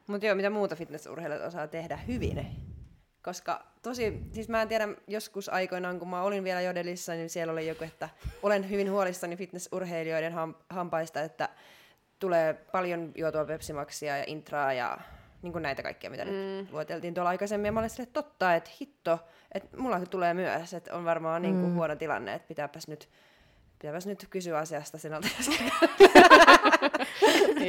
Mutta 0.08 0.26
joo, 0.26 0.36
mitä 0.36 0.50
muuta 0.50 0.76
fitnessurheilijat 0.76 1.44
osaa 1.44 1.68
tehdä 1.68 1.98
hyvin? 1.98 2.48
Koska 3.24 3.66
tosi, 3.82 4.24
siis 4.32 4.50
mä 4.50 4.62
en 4.62 4.68
tiedä, 4.68 4.88
joskus 5.08 5.50
aikoinaan, 5.50 6.00
kun 6.00 6.10
mä 6.10 6.22
olin 6.22 6.44
vielä 6.44 6.62
jodelissa, 6.62 7.14
niin 7.14 7.30
siellä 7.30 7.54
oli 7.54 7.68
joku, 7.68 7.84
että 7.84 8.10
olen 8.44 8.70
hyvin 8.70 8.92
huolissani 8.92 9.36
fitnessurheilijoiden 9.36 10.34
ham, 10.34 10.56
hampaista, 10.70 11.22
että 11.22 11.50
tulee 12.20 12.54
paljon 12.54 13.12
juotua 13.16 13.46
pepsimaksia 13.46 14.18
ja 14.18 14.24
intraa 14.28 14.74
ja 14.74 14.98
niin 15.42 15.54
kuin 15.54 15.62
näitä 15.62 15.84
kaikkia, 15.84 16.10
mitä 16.10 16.26
mm. 16.26 16.32
nyt 16.32 16.72
lueteltiin 16.72 17.14
tuolla 17.14 17.30
aikaisemmin. 17.30 17.66
Ja 17.66 17.72
mä 17.72 17.80
olin 17.80 17.90
silleen, 17.90 18.08
että 18.08 18.24
totta, 18.24 18.56
että 18.56 18.70
hitto, 18.82 19.20
että 19.52 19.78
mulla 19.78 20.00
tulee 20.00 20.34
myös, 20.34 20.74
että 20.74 20.96
on 20.96 21.06
varmaan 21.06 21.42
niin 21.42 21.62
kuin 21.62 21.74
huono 21.74 21.96
tilanne, 21.96 22.34
että 22.34 22.48
pitääpäs 22.48 22.88
nyt, 22.88 23.10
pitääpäs 23.80 24.08
nyt 24.08 24.28
kysyä 24.30 24.58
asiasta 24.58 24.98
sinulta. 24.98 25.28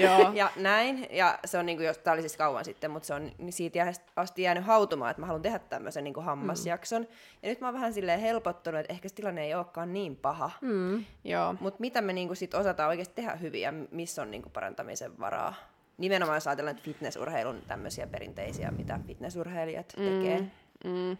Joo. 0.03 0.33
ja 0.35 0.51
näin, 0.57 1.07
ja 1.11 1.39
se 1.45 1.59
on 1.59 1.67
niinku, 1.67 1.83
jos, 1.83 1.99
tää 1.99 2.13
oli 2.13 2.23
siis 2.23 2.37
kauan 2.37 2.65
sitten, 2.65 2.91
mutta 2.91 3.07
se 3.07 3.15
on 3.15 3.33
niin 3.39 3.53
siitä 3.53 3.93
asti 4.17 4.43
jäänyt 4.43 4.65
hautumaan, 4.65 5.11
että 5.11 5.21
mä 5.21 5.27
haluan 5.27 5.43
tehdä 5.43 5.59
tämmöisen 5.59 6.05
niinku 6.05 6.21
hammasjakson. 6.21 7.03
Mm. 7.03 7.09
Ja 7.43 7.49
nyt 7.49 7.61
mä 7.61 7.67
oon 7.67 7.75
vähän 7.75 7.95
silleen 7.95 8.21
helpottunut, 8.21 8.81
että 8.81 8.93
ehkä 8.93 9.09
se 9.09 9.15
tilanne 9.15 9.45
ei 9.45 9.55
olekaan 9.55 9.93
niin 9.93 10.17
paha. 10.17 10.51
Mm. 10.61 11.05
Joo. 11.25 11.55
Mutta 11.61 11.81
mitä 11.81 12.01
me 12.01 12.13
niinku 12.13 12.35
sit 12.35 12.55
osataan 12.55 12.89
oikeasti 12.89 13.15
tehdä 13.15 13.37
hyvin 13.37 13.61
ja 13.61 13.73
missä 13.91 14.23
on 14.23 14.31
niinku 14.31 14.51
parantamisen 14.51 15.19
varaa? 15.19 15.55
nimenomaan 15.99 16.37
jos 16.37 16.47
ajatellaan 16.47 16.77
että 16.77 16.85
fitnessurheilun 16.85 17.63
tämmöisiä 17.69 18.07
perinteisiä, 18.07 18.71
mitä 18.71 19.01
fitnessurheilijat 19.07 19.89
tekee. 19.89 20.41
Mm, 20.85 20.91
mm. 20.91 21.17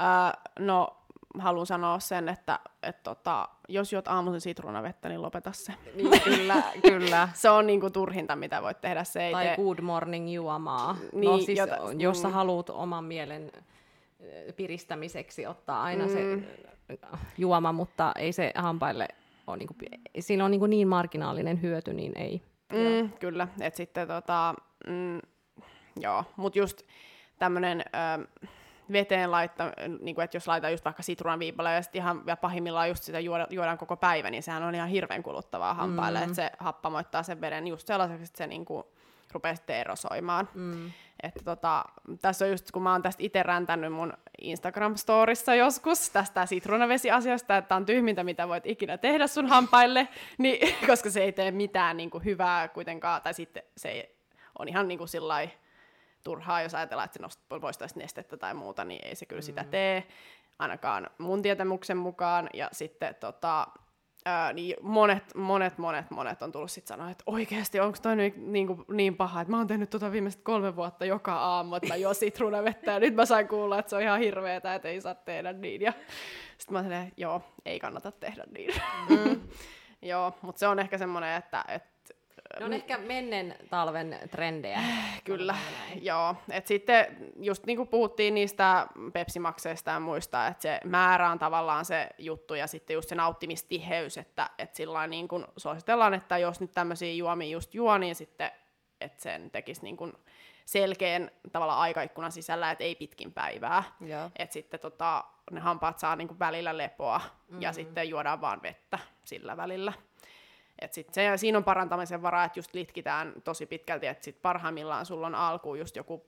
Äh, 0.00 0.32
no, 0.58 0.96
haluan 1.38 1.66
sanoa 1.66 1.98
sen, 1.98 2.28
että 2.28 2.58
et 2.82 3.02
tota, 3.02 3.48
jos 3.68 3.92
juot 3.92 4.08
aamuisin 4.08 4.40
sitruunavettä, 4.40 5.08
niin 5.08 5.22
lopeta 5.22 5.52
se. 5.52 5.72
Niin, 5.94 6.20
kyllä, 6.24 6.62
kyllä. 6.82 7.28
Se 7.34 7.50
on 7.50 7.66
niinku 7.66 7.90
turhinta, 7.90 8.36
mitä 8.36 8.62
voit 8.62 8.80
tehdä. 8.80 9.04
Se 9.04 9.26
ei 9.26 9.32
Tai 9.32 9.44
tee... 9.44 9.56
good 9.56 9.80
morning 9.80 10.34
juomaa. 10.34 10.96
Niin, 11.12 11.30
no 11.30 11.38
siis, 11.38 11.58
jota- 11.58 11.78
jos 11.98 12.22
sä 12.22 12.28
mm. 12.28 12.34
haluat 12.34 12.70
oman 12.70 13.04
mielen 13.04 13.52
ö, 14.20 14.52
piristämiseksi 14.52 15.46
ottaa 15.46 15.82
aina 15.82 16.04
Mm. 16.06 16.10
se 16.12 16.18
ö, 16.90 16.96
juoma, 17.38 17.72
mutta 17.72 18.12
ei 18.18 18.32
se 18.32 18.52
hampaille 18.54 19.08
ole 19.46 19.56
niinku, 19.56 19.74
siinä 20.20 20.44
on 20.44 20.50
niinku 20.50 20.66
niin 20.66 20.88
marginaalinen 20.88 21.62
hyöty, 21.62 21.92
niin 21.94 22.18
ei. 22.18 22.42
Mm, 22.72 23.10
kyllä, 23.20 23.48
että 23.60 23.76
sitten 23.76 24.08
tota, 24.08 24.54
mm, 24.86 25.20
joo, 26.00 26.24
mut 26.36 26.56
just 26.56 26.82
tämmönen 27.38 27.80
ö, 28.20 28.46
veteen 28.92 29.30
laittaa, 29.30 29.72
niin 30.00 30.20
että 30.20 30.36
jos 30.36 30.48
laitetaan 30.48 30.72
just 30.72 30.84
vaikka 30.84 31.02
sitruunaviipale 31.02 31.74
ja 31.74 31.82
sitten 31.82 31.98
ihan 32.02 32.22
ja 32.26 32.36
pahimmillaan 32.36 32.88
just 32.88 33.02
sitä 33.02 33.20
juoda, 33.20 33.46
juodaan 33.50 33.78
koko 33.78 33.96
päivä, 33.96 34.30
niin 34.30 34.42
sehän 34.42 34.62
on 34.62 34.74
ihan 34.74 34.88
hirveän 34.88 35.22
kuluttavaa 35.22 35.74
hampaille, 35.74 36.18
Mm. 36.18 36.24
että 36.24 36.34
se 36.36 36.50
happamoittaa 36.58 37.22
sen 37.22 37.40
veden 37.40 37.66
just 37.66 37.86
sellaiseksi, 37.86 38.24
että 38.24 38.38
se 38.38 38.46
niinku 38.46 38.86
rupeaa 39.32 39.54
sitten 39.54 39.76
erosoimaan. 39.76 40.48
Mm. 40.54 40.90
Että 41.22 41.44
tota, 41.44 41.84
tässä 42.22 42.44
on 42.44 42.50
just, 42.50 42.70
kun 42.72 42.82
mä 42.82 42.92
oon 42.92 43.02
tästä 43.02 43.22
itse 43.22 43.42
räntänyt 43.42 43.92
mun 43.92 44.12
Instagram-storissa 44.42 45.54
joskus 45.54 46.10
tästä 46.10 46.46
sitruunavesiasiasta, 46.46 47.56
että 47.56 47.76
on 47.76 47.86
tyhmintä, 47.86 48.24
mitä 48.24 48.48
voit 48.48 48.66
ikinä 48.66 48.98
tehdä 48.98 49.26
sun 49.26 49.46
hampaille, 49.46 50.08
niin, 50.38 50.74
koska 50.86 51.10
se 51.10 51.22
ei 51.22 51.32
tee 51.32 51.50
mitään 51.50 51.96
niin 51.96 52.10
kuin, 52.10 52.24
hyvää 52.24 52.68
kuitenkaan, 52.68 53.22
tai 53.22 53.34
sitten 53.34 53.62
se 53.76 53.88
ei, 53.88 54.16
on 54.58 54.68
ihan 54.68 54.88
niin 54.88 54.98
kuin, 54.98 55.08
sillai, 55.08 55.50
turhaa, 56.26 56.62
jos 56.62 56.74
ajatellaan, 56.74 57.04
että 57.06 57.18
se 57.18 57.26
nost- 57.26 57.60
poistaisi 57.60 57.98
nestettä 57.98 58.36
tai 58.36 58.54
muuta, 58.54 58.84
niin 58.84 59.06
ei 59.06 59.14
se 59.14 59.26
kyllä 59.26 59.42
sitä 59.42 59.64
tee, 59.64 60.06
ainakaan 60.58 61.10
mun 61.18 61.42
tietämyksen 61.42 61.96
mukaan, 61.96 62.48
ja 62.54 62.68
sitten 62.72 63.14
tota, 63.14 63.66
Ää, 64.28 64.52
niin 64.52 64.76
monet, 64.82 65.34
monet, 65.34 65.78
monet, 65.78 66.10
monet 66.10 66.42
on 66.42 66.52
tullut 66.52 66.70
sitten 66.70 66.96
sanoa, 66.96 67.10
että 67.10 67.24
oikeasti 67.26 67.80
onko 67.80 67.98
toi 68.02 68.16
niin, 68.16 68.52
niin, 68.52 68.66
kuin, 68.66 68.84
niin 68.88 69.16
paha, 69.16 69.40
että 69.40 69.50
mä 69.50 69.58
oon 69.58 69.66
tehnyt 69.66 69.90
tota 69.90 70.12
viimeiset 70.12 70.40
kolme 70.42 70.76
vuotta 70.76 71.04
joka 71.04 71.34
aamu, 71.34 71.74
että 71.74 71.88
mä 71.88 71.96
juon 71.96 72.14
sitruunavettä 72.14 72.92
ja 72.92 73.00
nyt 73.00 73.14
mä 73.14 73.26
sain 73.26 73.48
kuulla, 73.48 73.78
että 73.78 73.90
se 73.90 73.96
on 73.96 74.02
ihan 74.02 74.20
hirveetä, 74.20 74.74
että 74.74 74.88
ei 74.88 75.00
saa 75.00 75.14
tehdä 75.14 75.52
niin. 75.52 75.80
Ja 75.80 75.92
sitten 76.58 76.72
mä 76.72 76.82
sanoin, 76.82 77.12
joo, 77.16 77.42
ei 77.64 77.78
kannata 77.78 78.12
tehdä 78.12 78.44
niin. 78.50 78.74
Mm. 79.08 79.40
joo, 80.10 80.32
mutta 80.42 80.58
se 80.58 80.66
on 80.66 80.78
ehkä 80.78 80.98
semmoinen, 80.98 81.36
että, 81.36 81.64
että 81.68 81.95
Ne 82.58 82.64
on 82.64 82.72
ehkä 82.72 82.98
menneen 82.98 83.56
talven 83.70 84.18
trendejä. 84.30 84.80
Kyllä, 85.24 85.54
joo. 86.02 86.34
Et 86.50 86.66
sitten 86.66 87.32
just 87.40 87.66
niin 87.66 87.76
kuin 87.76 87.88
puhuttiin 87.88 88.34
niistä 88.34 88.86
pepsimakseista 89.12 89.90
ja 89.90 90.00
muista, 90.00 90.46
että 90.46 90.62
se 90.62 90.80
määrä 90.84 91.30
on 91.30 91.38
tavallaan 91.38 91.84
se 91.84 92.08
juttu 92.18 92.54
ja 92.54 92.66
sitten 92.66 92.94
just 92.94 93.08
se 93.08 93.14
nauttimistiheys, 93.14 94.18
että 94.18 94.50
et 94.58 94.74
sillä 94.74 95.06
niin 95.06 95.28
kuin 95.28 95.44
suositellaan, 95.56 96.14
että 96.14 96.38
jos 96.38 96.60
nyt 96.60 96.72
tämmöisiä 96.72 97.12
juomia 97.12 97.50
just 97.50 97.74
juo, 97.74 97.98
niin 97.98 98.14
sitten 98.14 98.50
että 99.00 99.22
sen 99.22 99.50
tekisi 99.50 99.82
niin 99.82 99.96
kuin 99.96 100.12
selkeän 100.64 101.30
tavalla 101.52 101.76
aikaikkunan 101.76 102.32
sisällä, 102.32 102.70
että 102.70 102.84
ei 102.84 102.94
pitkin 102.94 103.32
päivää. 103.32 103.82
Että 104.36 104.52
sitten 104.52 104.80
tota, 104.80 105.24
ne 105.50 105.60
hampaat 105.60 105.98
saa 105.98 106.16
niin 106.16 106.28
kuin 106.28 106.38
välillä 106.38 106.76
lepoa 106.76 107.18
mm-hmm. 107.18 107.62
ja 107.62 107.72
sitten 107.72 108.08
juodaan 108.08 108.40
vaan 108.40 108.62
vettä 108.62 108.98
sillä 109.24 109.56
välillä. 109.56 109.92
Et 110.78 110.92
sit 110.92 111.14
se, 111.14 111.36
siinä 111.36 111.58
on 111.58 111.64
parantamisen 111.64 112.22
varaa, 112.22 112.44
että 112.44 112.58
just 112.58 112.74
litkitään 112.74 113.32
tosi 113.44 113.66
pitkälti, 113.66 114.06
että 114.06 114.24
sit 114.24 114.42
parhaimmillaan 114.42 115.06
sulla 115.06 115.26
on 115.26 115.34
alkuun 115.34 115.78
just 115.78 115.96
joku 115.96 116.24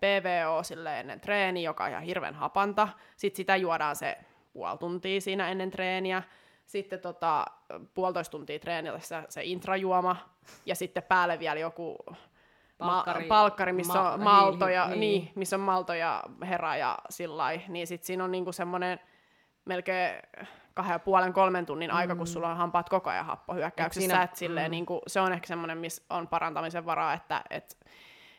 PVO 0.00 0.62
sille 0.62 1.00
ennen 1.00 1.20
treeni, 1.20 1.62
joka 1.62 1.84
on 1.84 1.90
ihan 1.90 2.02
hirveän 2.02 2.34
hapanta. 2.34 2.88
Sitten 3.16 3.36
sitä 3.36 3.56
juodaan 3.56 3.96
se 3.96 4.18
puoli 4.52 4.78
tuntia 4.78 5.20
siinä 5.20 5.48
ennen 5.48 5.70
treeniä. 5.70 6.22
Sitten 6.66 7.00
tota, 7.00 7.44
puolitoista 7.94 8.30
tuntia 8.30 8.58
treenillä 8.58 8.98
se, 8.98 9.22
se 9.28 9.44
intrajuoma. 9.44 10.16
Ja 10.66 10.74
sitten 10.74 11.02
päälle 11.02 11.38
vielä 11.38 11.60
joku 11.60 11.96
Palkkari- 12.78 13.22
ma- 13.22 13.28
palkkari 13.28 13.72
missä 13.72 13.98
ma- 13.98 14.12
on 14.12 14.20
malto 14.20 14.66
niin, 14.66 14.90
niin. 14.90 15.00
niin, 15.00 15.32
missä 15.34 15.56
on 15.56 15.60
malto 15.60 15.94
ja 15.94 16.22
hera 16.48 16.76
ja 16.76 16.98
sillä 17.10 17.50
Niin 17.68 17.86
sitten 17.86 18.06
siinä 18.06 18.24
on 18.24 18.32
niinku 18.32 18.52
semmoinen 18.52 19.00
melkein 19.64 20.22
kahden 20.82 20.94
ja 20.94 20.98
puolen 20.98 21.32
kolmen 21.32 21.66
tunnin 21.66 21.90
aika, 21.90 22.16
kun 22.16 22.26
sulla 22.26 22.50
on 22.50 22.56
hampaat 22.56 22.88
koko 22.88 23.10
ajan 23.10 23.26
happohyökkäyksessä. 23.26 24.00
Siinä- 24.08 24.22
Et 24.22 24.36
silleen, 24.36 24.70
niinku, 24.70 25.00
se 25.06 25.20
on 25.20 25.32
ehkä 25.32 25.46
semmoinen, 25.46 25.78
missä 25.78 26.02
on 26.10 26.28
parantamisen 26.28 26.84
varaa, 26.86 27.12
että 27.14 27.42
et, 27.50 27.76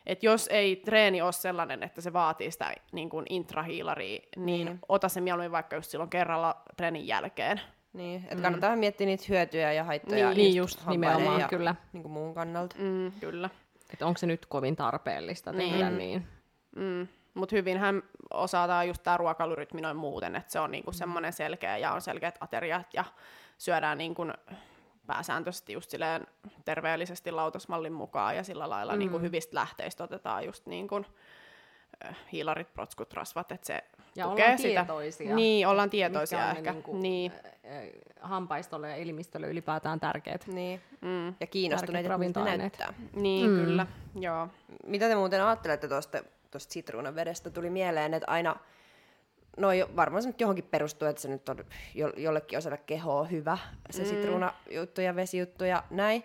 et 0.06 0.22
jos 0.22 0.48
ei 0.52 0.76
treeni 0.76 1.22
ole 1.22 1.32
sellainen, 1.32 1.82
että 1.82 2.00
se 2.00 2.12
vaatii 2.12 2.50
sitä 2.50 2.74
niin 2.92 3.10
kuin 3.10 3.26
intrahiilaria, 3.28 4.20
niin 4.36 4.68
Mm. 4.68 4.78
ota 4.88 5.08
se 5.08 5.20
mieluummin 5.20 5.52
vaikka 5.52 5.76
just 5.76 5.90
silloin 5.90 6.10
kerralla 6.10 6.62
treenin 6.76 7.06
jälkeen. 7.06 7.60
Niin, 7.92 8.24
että 8.30 8.42
kannattaa 8.42 8.76
miettiä 8.76 9.06
niitä 9.06 9.24
hyötyjä 9.28 9.72
ja 9.72 9.84
haittoja 9.84 10.26
Niin, 10.28 10.36
Niin 10.36 10.54
just, 10.56 10.86
nimenomaan, 10.86 11.40
ja 11.40 11.48
kyllä. 11.48 11.74
Niin 11.92 12.02
kuin 12.02 12.12
muun 12.12 12.34
kannalta. 12.34 12.76
Mm, 12.78 13.12
kyllä. 13.20 13.50
Että 13.92 14.06
onko 14.06 14.18
se 14.18 14.26
nyt 14.26 14.46
kovin 14.46 14.76
tarpeellista 14.76 15.52
tehdä 15.52 15.90
Niin. 15.90 15.98
niin. 15.98 16.26
Mm. 16.76 17.08
Mutta 17.34 17.56
hyvinhän 17.56 18.02
osataan 18.30 18.88
just 18.88 19.02
tämä 19.02 19.16
ruokailurytmi 19.16 19.80
noin 19.80 19.96
muuten, 19.96 20.36
että 20.36 20.52
se 20.52 20.60
on 20.60 20.70
niinku 20.70 20.92
semmoinen 20.92 21.32
selkeä 21.32 21.76
ja 21.78 21.92
on 21.92 22.00
selkeät 22.00 22.38
ateriat 22.40 22.94
ja 22.94 23.04
syödään 23.58 23.98
niinku 23.98 24.26
pääsääntöisesti 25.06 25.72
just 25.72 25.90
silleen 25.90 26.26
terveellisesti 26.64 27.30
lautasmallin 27.30 27.92
mukaan 27.92 28.36
ja 28.36 28.44
sillä 28.44 28.70
lailla 28.70 28.92
mm. 28.92 28.98
niinku 28.98 29.18
hyvistä 29.18 29.54
lähteistä 29.56 30.04
otetaan 30.04 30.44
just 30.46 30.66
niinku, 30.66 31.04
äh, 32.04 32.16
hiilarit, 32.32 32.74
protskut, 32.74 33.12
rasvat, 33.12 33.52
että 33.52 33.66
se 33.66 33.84
Ja 34.16 34.24
tukee 34.24 34.44
ollaan 34.44 34.58
sitä. 34.58 34.84
tietoisia. 34.84 35.34
Niin, 35.34 35.66
ollaan 35.68 35.90
tietoisia 35.90 36.50
ehkä. 36.50 36.72
niinku, 36.72 36.96
Niin. 36.96 37.32
äh, 37.66 37.82
hampaistolle 38.20 38.88
ja 38.90 38.96
elimistölle 38.96 39.46
ylipäätään 39.48 40.00
tärkeät. 40.00 40.46
Niin. 40.46 40.80
Mm. 41.00 41.26
Ja 41.40 41.46
kiinnostuneita, 41.46 42.08
Tärkeät 42.08 42.28
että 42.30 42.40
miltä 42.40 42.56
näyttää. 42.58 42.94
Niin, 43.14 43.50
mm. 43.50 43.56
kyllä. 43.56 43.86
Joo. 44.14 44.48
Mitä 44.86 45.08
te 45.08 45.14
muuten 45.14 45.44
ajattelette 45.44 45.88
tuosta 45.88 46.18
tuosta 46.50 46.72
sitruunan 46.72 47.14
vedestä? 47.14 47.50
Tuli 47.50 47.70
mieleen, 47.70 48.14
että 48.14 48.30
aina, 48.30 48.56
no 49.56 49.68
varmaan 49.96 50.22
se 50.22 50.28
nyt 50.28 50.40
johonkin 50.40 50.64
perustuu, 50.64 51.08
että 51.08 51.22
se 51.22 51.28
nyt 51.28 51.48
on 51.48 51.64
jo, 51.94 52.12
jollekin 52.16 52.58
osalle 52.58 52.78
kehoa 52.78 53.24
hyvä, 53.24 53.58
se 53.90 54.02
mm. 54.02 54.08
sitruunajuttu 54.08 55.00
ja 55.00 55.16
vesijuttu 55.16 55.64
ja 55.64 55.82
näin. 55.90 56.24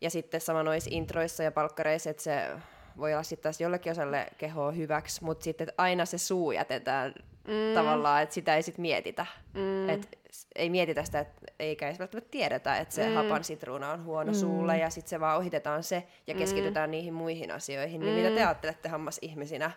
Ja 0.00 0.10
sitten 0.10 0.40
sama 0.40 0.62
noissa 0.62 0.90
introissa 0.92 1.42
ja 1.42 1.52
palkkareissa, 1.52 2.10
että 2.10 2.22
se 2.22 2.48
voi 2.96 3.12
olla 3.12 3.22
sitten 3.22 3.42
taas 3.42 3.60
jollekin 3.60 3.92
osalle 3.92 4.26
kehoa 4.38 4.72
hyväksi, 4.72 5.24
mutta 5.24 5.44
sitten 5.44 5.72
aina 5.78 6.06
se 6.06 6.18
suu 6.18 6.52
jätetään 6.52 7.14
mm. 7.48 7.74
tavallaan, 7.74 8.22
että 8.22 8.34
sitä 8.34 8.56
ei 8.56 8.62
sitten 8.62 8.82
mietitä. 8.82 9.26
Mm. 9.54 9.88
Et 9.88 10.18
ei 10.54 10.70
mietitä 10.70 11.04
sitä, 11.04 11.20
että 11.20 11.40
eikä 11.58 11.86
edes 11.86 11.98
välttämättä 11.98 12.30
tiedetä, 12.30 12.76
että 12.76 12.94
se 12.94 13.08
mm. 13.08 13.14
hapan 13.14 13.44
sitruuna 13.44 13.90
on 13.90 14.04
huono 14.04 14.32
mm. 14.32 14.38
suulle, 14.38 14.78
ja 14.78 14.90
sitten 14.90 15.10
se 15.10 15.20
vaan 15.20 15.38
ohitetaan 15.38 15.82
se 15.82 16.06
ja 16.26 16.34
keskitytään 16.34 16.88
mm. 16.88 16.90
niihin 16.90 17.14
muihin 17.14 17.50
asioihin. 17.50 18.00
Niin 18.00 18.14
mitä 18.14 18.30
te 18.30 18.44
ajattelette 18.44 18.88
hammasihmisinä 18.88 19.70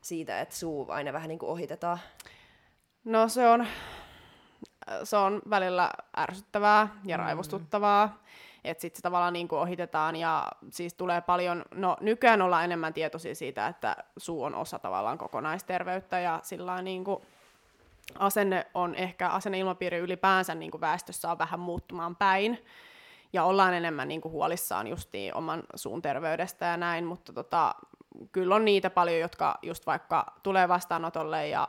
siitä, 0.00 0.40
että 0.40 0.54
suu 0.54 0.86
aina 0.90 1.12
vähän 1.12 1.28
niin 1.28 1.38
kuin 1.38 1.50
ohitetaan? 1.50 1.98
No 3.04 3.28
se 3.28 3.48
on, 3.48 3.66
se 5.04 5.16
on 5.16 5.42
välillä 5.50 5.90
ärsyttävää 6.18 6.88
ja 7.04 7.16
raivostuttavaa, 7.16 8.22
että 8.64 8.82
sitten 8.82 8.98
se 8.98 9.02
tavallaan 9.02 9.32
niin 9.32 9.48
kuin 9.48 9.60
ohitetaan 9.60 10.16
ja 10.16 10.48
siis 10.70 10.94
tulee 10.94 11.20
paljon, 11.20 11.64
no 11.74 11.96
nykyään 12.00 12.42
ollaan 12.42 12.64
enemmän 12.64 12.94
tietoisia 12.94 13.34
siitä, 13.34 13.66
että 13.66 13.96
suu 14.16 14.42
on 14.42 14.54
osa 14.54 14.78
tavallaan 14.78 15.18
kokonaisterveyttä 15.18 16.18
ja 16.18 16.40
sillä 16.42 16.82
niin 16.82 17.04
kuin 17.04 17.22
asenne 18.18 18.66
on 18.74 18.94
ehkä, 18.94 19.28
asenneilmapiiri 19.28 19.98
ylipäänsä 19.98 20.54
niin 20.54 20.70
kuin 20.70 20.80
väestössä 20.80 21.30
on 21.30 21.38
vähän 21.38 21.60
muuttumaan 21.60 22.16
päin 22.16 22.64
ja 23.32 23.44
ollaan 23.44 23.74
enemmän 23.74 24.08
niin 24.08 24.20
kuin 24.20 24.32
huolissaan 24.32 24.86
justiin 24.86 25.34
oman 25.34 25.62
suun 25.74 26.02
terveydestä 26.02 26.66
ja 26.66 26.76
näin, 26.76 27.04
mutta 27.04 27.32
tota, 27.32 27.74
kyllä 28.32 28.54
on 28.54 28.64
niitä 28.64 28.90
paljon, 28.90 29.18
jotka 29.18 29.58
just 29.62 29.86
vaikka 29.86 30.26
tulee 30.42 30.68
vastaanotolle 30.68 31.48
ja 31.48 31.68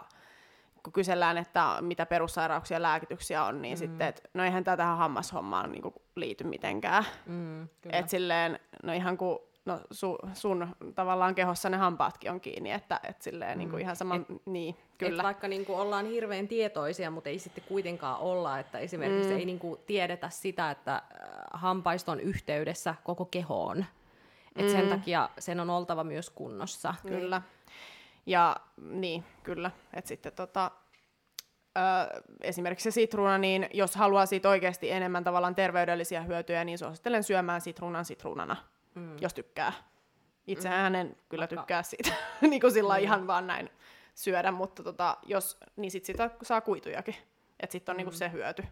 kun 0.83 0.93
kysellään, 0.93 1.37
että 1.37 1.77
mitä 1.81 2.05
perussairauksia 2.05 2.75
ja 2.75 2.81
lääkityksiä 2.81 3.43
on, 3.43 3.61
niin 3.61 3.77
mm. 3.77 3.79
sitten, 3.79 4.07
että 4.07 4.21
no 4.33 4.43
eihän 4.43 4.63
tämä 4.63 4.77
tähän 4.77 4.97
hammashommaan 4.97 5.71
niin 5.71 5.81
kuin 5.81 5.93
liity 6.15 6.43
mitenkään. 6.43 7.05
Mm, 7.25 7.67
kyllä. 7.81 7.97
Et 7.97 8.09
silleen, 8.09 8.59
no 8.83 8.93
ihan 8.93 9.17
kuin 9.17 9.39
no 9.65 9.79
su, 9.91 10.17
sun 10.33 10.67
tavallaan 10.95 11.35
kehossa 11.35 11.69
ne 11.69 11.77
hampaatkin 11.77 12.31
on 12.31 12.41
kiinni, 12.41 12.71
että 12.71 12.99
et 13.03 13.21
silleen 13.21 13.57
mm. 13.57 13.57
niin 13.57 13.69
kuin 13.69 13.81
ihan 13.81 13.95
sama, 13.95 14.15
et, 14.15 14.21
niin, 14.45 14.75
Kyllä. 14.97 15.21
Et 15.21 15.23
vaikka 15.23 15.47
niinku 15.47 15.75
ollaan 15.75 16.05
hirveän 16.05 16.47
tietoisia, 16.47 17.11
mutta 17.11 17.29
ei 17.29 17.39
sitten 17.39 17.63
kuitenkaan 17.67 18.19
olla, 18.19 18.59
että 18.59 18.79
esimerkiksi 18.79 19.29
mm. 19.29 19.37
ei 19.37 19.45
niinku 19.45 19.79
tiedetä 19.85 20.29
sitä, 20.29 20.71
että 20.71 20.95
äh, 20.95 21.01
hampaiston 21.53 22.19
yhteydessä 22.19 22.95
koko 23.03 23.25
kehoon. 23.25 23.85
Et 24.55 24.65
mm. 24.65 24.71
sen 24.71 24.89
takia 24.89 25.29
sen 25.39 25.59
on 25.59 25.69
oltava 25.69 26.03
myös 26.03 26.29
kunnossa. 26.29 26.95
Kyllä. 27.07 27.41
Ja 28.29 28.55
niin, 28.77 29.23
kyllä. 29.43 29.71
Et 29.93 30.07
sitten 30.07 30.33
tota, 30.33 30.71
ö, 31.77 31.81
esimerkiksi 32.41 32.91
se 32.91 32.93
sitruuna, 32.93 33.37
niin 33.37 33.69
jos 33.73 33.95
haluaa 33.95 34.25
siitä 34.25 34.49
oikeasti 34.49 34.91
enemmän 34.91 35.23
tavallaan 35.23 35.55
terveydellisiä 35.55 36.21
hyötyjä, 36.21 36.63
niin 36.63 36.77
suosittelen 36.77 37.23
syömään 37.23 37.61
sitruunan 37.61 38.05
sitruunana, 38.05 38.55
mm. 38.95 39.17
jos 39.21 39.33
tykkää. 39.33 39.73
Itsehän 40.47 40.95
en 40.95 41.17
kyllä 41.29 41.47
tykkää 41.47 41.83
siitä 41.83 42.13
niin 42.41 42.61
kuin 42.61 42.73
sillä 42.73 42.97
mm. 42.97 43.03
ihan 43.03 43.27
vaan 43.27 43.47
näin 43.47 43.69
syödä, 44.15 44.51
mutta 44.51 44.83
tota, 44.83 45.17
jos, 45.25 45.57
niin 45.75 45.91
sit 45.91 46.05
sitä 46.05 46.29
saa 46.43 46.61
kuitujakin. 46.61 47.15
Että 47.59 47.71
sitten 47.71 47.93
on 47.93 47.97
niinku 47.97 48.11
mm. 48.11 48.19
niinku 48.19 48.19
se 48.19 48.31
hyöty. 48.31 48.63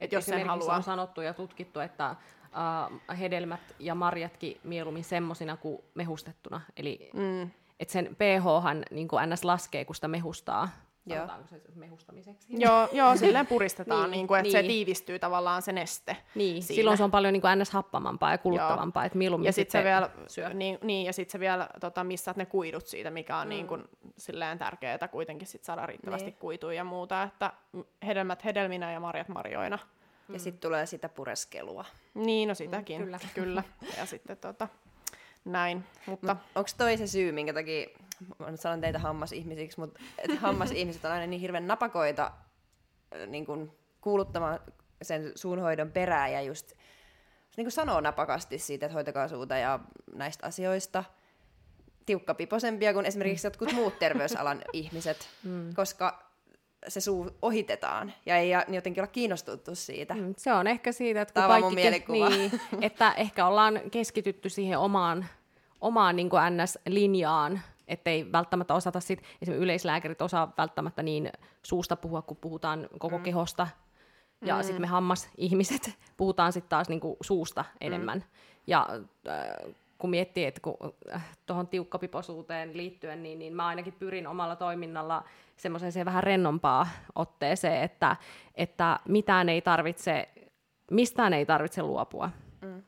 Et 0.00 0.12
jos 0.12 0.26
sen 0.26 0.46
haluaa. 0.46 0.76
on 0.76 0.82
sanottu 0.82 1.20
ja 1.20 1.34
tutkittu, 1.34 1.80
että 1.80 2.10
uh, 2.10 3.18
hedelmät 3.18 3.60
ja 3.78 3.94
marjatkin 3.94 4.60
mieluummin 4.64 5.04
semmosina 5.04 5.56
kuin 5.56 5.82
mehustettuna. 5.94 6.60
Eli 6.76 7.10
mm. 7.14 7.50
Että 7.80 7.92
sen 7.92 8.16
pH 8.16 8.44
niin 8.90 9.08
kuin 9.08 9.30
ns. 9.30 9.44
laskee, 9.44 9.84
kun 9.84 9.94
sitä 9.94 10.08
mehustaa. 10.08 10.68
Joo. 11.06 11.26
se 11.50 11.60
mehustamiseksi? 11.74 12.48
Joo, 12.50 12.88
joo 12.92 13.16
silleen 13.16 13.46
puristetaan, 13.46 14.02
niin, 14.02 14.10
niin 14.10 14.26
kuin, 14.26 14.38
että 14.40 14.52
niin. 14.52 14.64
se 14.64 14.68
tiivistyy 14.68 15.18
tavallaan 15.18 15.62
se 15.62 15.72
neste. 15.72 16.16
Niin, 16.34 16.62
siinä. 16.62 16.76
silloin 16.76 16.96
se 16.96 17.04
on 17.04 17.10
paljon 17.10 17.32
niin 17.32 17.40
kuin 17.40 17.58
ns. 17.58 17.70
happamampaa 17.70 18.30
ja 18.30 18.38
kuluttavampaa, 18.38 19.04
että 19.04 19.18
mieluummin 19.18 19.46
ja 19.46 19.52
sit 19.52 19.70
se 19.70 19.84
vielä, 19.84 20.10
syö. 20.26 20.54
Niin, 20.54 20.78
niin, 20.82 21.06
ja 21.06 21.12
sitten 21.12 21.32
se 21.32 21.40
vielä 21.40 21.68
tota, 21.80 22.04
missaat 22.04 22.36
ne 22.36 22.46
kuidut 22.46 22.86
siitä, 22.86 23.10
mikä 23.10 23.36
on 23.36 23.46
mm. 23.46 23.48
niin 23.48 23.66
kuin, 23.66 23.84
silleen 24.16 24.58
tärkeää 24.58 25.08
kuitenkin 25.08 25.48
sit 25.48 25.64
saada 25.64 25.86
riittävästi 25.86 26.30
niin. 26.30 26.38
kuituja 26.38 26.76
ja 26.76 26.84
muuta, 26.84 27.22
että 27.22 27.52
hedelmät 28.06 28.44
hedelminä 28.44 28.92
ja 28.92 29.00
marjat 29.00 29.28
marjoina. 29.28 29.78
Ja 30.28 30.34
mm. 30.34 30.38
sitten 30.38 30.60
tulee 30.60 30.86
sitä 30.86 31.08
pureskelua. 31.08 31.84
Niin, 32.14 32.48
no 32.48 32.54
sitäkin, 32.54 32.98
mm, 32.98 33.04
kyllä. 33.04 33.18
kyllä. 33.34 33.62
Ja 33.98 34.06
sitten 34.06 34.36
tota, 34.36 34.68
näin. 35.52 35.84
Mutta... 36.06 36.34
Mut 36.34 36.42
onko 36.54 36.70
toi 36.78 36.96
se 36.96 37.06
syy, 37.06 37.32
minkä 37.32 37.54
takia 37.54 37.86
mä 38.38 38.50
nyt 38.50 38.60
sanon 38.60 38.80
teitä 38.80 38.98
hammasihmisiksi, 38.98 39.80
mutta 39.80 40.00
et 40.18 40.38
hammasihmiset 40.40 41.04
on 41.04 41.10
aina 41.10 41.26
niin 41.26 41.40
hirveän 41.40 41.66
napakoita 41.66 42.32
niin 43.26 43.46
kun, 43.46 43.72
kuuluttamaan 44.00 44.60
sen 45.02 45.32
suunhoidon 45.34 45.92
perään 45.92 46.32
ja 46.32 46.42
just 46.42 46.72
niin 47.56 47.64
kuin 47.64 47.72
sanoo 47.72 48.00
napakasti 48.00 48.58
siitä, 48.58 48.86
että 48.86 48.94
hoitakaa 48.94 49.28
suuta 49.28 49.56
ja 49.56 49.80
näistä 50.14 50.46
asioista 50.46 51.04
tiukkapiposempia 52.06 52.92
kuin 52.92 53.06
esimerkiksi 53.06 53.46
jotkut 53.46 53.72
muut 53.72 53.98
terveysalan 53.98 54.62
ihmiset, 54.72 55.28
mm. 55.44 55.74
koska 55.74 56.28
se 56.88 57.00
suu 57.00 57.30
ohitetaan 57.42 58.12
ja 58.26 58.36
ei 58.36 58.50
jotenkin 58.68 59.02
olla 59.02 59.12
kiinnostuttu 59.12 59.74
siitä. 59.74 60.14
Mm, 60.14 60.34
se 60.36 60.52
on 60.52 60.66
ehkä 60.66 60.92
siitä, 60.92 61.20
että 61.20 61.40
kun 61.40 61.48
kaikki 61.48 62.12
niin, 62.12 62.60
että 62.82 63.12
ehkä 63.12 63.46
ollaan 63.46 63.80
keskitytty 63.90 64.48
siihen 64.48 64.78
omaan, 64.78 65.26
omaan 65.80 66.16
niin 66.16 66.30
kuin 66.30 66.42
NS-linjaan 66.42 67.60
ettei 67.88 68.32
välttämättä 68.32 68.74
osata 68.74 69.00
sit, 69.00 69.22
esimerkiksi 69.42 69.64
yleislääkärit 69.64 70.22
osaa 70.22 70.52
välttämättä 70.58 71.02
niin 71.02 71.30
suusta 71.62 71.96
puhua, 71.96 72.22
kun 72.22 72.36
puhutaan 72.36 72.88
koko 72.98 73.18
mm. 73.18 73.24
kehosta, 73.24 73.68
ja 74.44 74.56
mm. 74.56 74.62
sitten 74.62 74.80
me 74.80 74.86
hammasihmiset 74.86 75.98
puhutaan 76.16 76.52
sitten 76.52 76.68
taas 76.68 76.88
niinku 76.88 77.16
suusta 77.20 77.64
enemmän. 77.80 78.18
Mm. 78.18 78.24
Ja 78.66 78.88
äh, 79.28 79.74
kun 79.98 80.10
miettii, 80.10 80.44
että 80.44 80.60
kun 80.60 80.76
äh, 81.14 81.24
tuohon 81.46 81.68
tiukkapiposuuteen 81.68 82.76
liittyen, 82.76 83.22
niin, 83.22 83.38
niin 83.38 83.54
mä 83.54 83.66
ainakin 83.66 83.92
pyrin 83.92 84.26
omalla 84.26 84.56
toiminnalla 84.56 85.24
semmoiseen 85.56 86.06
vähän 86.06 86.22
rennompaa 86.22 86.88
otteeseen, 87.14 87.82
että, 87.82 88.16
että 88.54 89.00
mitään 89.08 89.48
ei 89.48 89.62
tarvitse, 89.62 90.28
mistään 90.90 91.32
ei 91.32 91.46
tarvitse 91.46 91.82
luopua. 91.82 92.30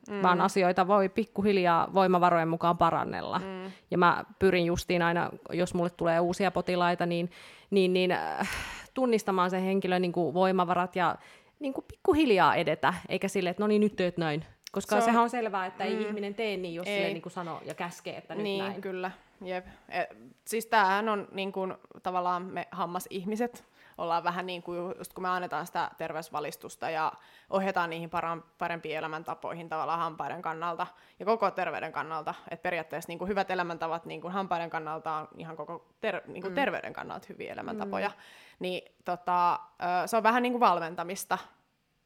Mm. 0.09 0.21
vaan 0.21 0.41
asioita 0.41 0.87
voi 0.87 1.09
pikkuhiljaa 1.09 1.93
voimavarojen 1.93 2.47
mukaan 2.47 2.77
parannella. 2.77 3.39
Mm. 3.39 3.71
Ja 3.91 3.97
mä 3.97 4.23
pyrin 4.39 4.65
justiin 4.65 5.01
aina, 5.01 5.29
jos 5.51 5.73
mulle 5.73 5.89
tulee 5.89 6.19
uusia 6.19 6.51
potilaita, 6.51 7.05
niin, 7.05 7.31
niin, 7.69 7.93
niin 7.93 8.11
äh, 8.11 8.49
tunnistamaan 8.93 9.49
sen 9.49 9.61
henkilön 9.61 10.01
niin 10.01 10.11
kuin 10.11 10.33
voimavarat 10.33 10.95
ja 10.95 11.15
niin 11.59 11.73
kuin 11.73 11.85
pikkuhiljaa 11.87 12.55
edetä, 12.55 12.93
eikä 13.09 13.27
sille, 13.27 13.49
että 13.49 13.63
no 13.63 13.67
niin, 13.67 13.81
nyt 13.81 13.95
teet 13.95 14.17
näin. 14.17 14.45
Koska 14.71 14.95
se 14.95 14.95
on, 14.95 15.01
sehän 15.01 15.23
on 15.23 15.29
selvää, 15.29 15.65
että 15.65 15.83
mm. 15.83 15.89
ei 15.89 16.01
ihminen 16.01 16.35
tee 16.35 16.57
niin, 16.57 16.75
jos 16.75 16.87
ei. 16.87 16.97
sille 16.97 17.13
niin 17.13 17.21
kuin 17.21 17.33
sanoo 17.33 17.61
ja 17.65 17.73
käskee, 17.73 18.17
että 18.17 18.35
nyt 18.35 18.43
niin, 18.43 18.63
näin. 18.63 18.81
kyllä. 18.81 19.11
Jep. 19.45 19.65
E, 19.89 20.03
siis 20.45 20.65
tämähän 20.65 21.09
on 21.09 21.27
niin 21.31 21.51
kuin, 21.51 21.73
tavallaan 22.03 22.41
me 22.41 22.67
hammasihmiset, 22.71 23.63
ollaan 24.01 24.23
vähän 24.23 24.45
niin 24.45 24.63
kuin, 24.63 24.93
just 24.97 25.13
kun 25.13 25.21
me 25.21 25.29
annetaan 25.29 25.65
sitä 25.65 25.91
terveysvalistusta 25.97 26.89
ja 26.89 27.11
ohjataan 27.49 27.89
niihin 27.89 28.09
parempiin 28.57 28.97
elämäntapoihin 28.97 29.69
tavallaan 29.69 29.99
hampaiden 29.99 30.41
kannalta 30.41 30.87
ja 31.19 31.25
koko 31.25 31.51
terveyden 31.51 31.91
kannalta. 31.91 32.33
Että 32.51 32.63
periaatteessa 32.63 33.07
niin 33.07 33.19
kuin 33.19 33.29
hyvät 33.29 33.51
elämäntavat 33.51 34.05
niin 34.05 34.21
kuin 34.21 34.33
hampaiden 34.33 34.69
kannalta 34.69 35.13
on 35.13 35.27
ihan 35.37 35.55
koko 35.55 35.85
ter- 36.01 36.21
niin 36.27 36.41
kuin 36.41 36.51
mm. 36.51 36.55
terveyden 36.55 36.93
kannalta 36.93 37.25
hyviä 37.29 37.53
elämäntapoja. 37.53 38.09
Mm. 38.09 38.15
Niin 38.59 38.91
tota, 39.05 39.59
se 40.05 40.17
on 40.17 40.23
vähän 40.23 40.43
niin 40.43 40.53
kuin 40.53 40.59
valmentamista 40.59 41.37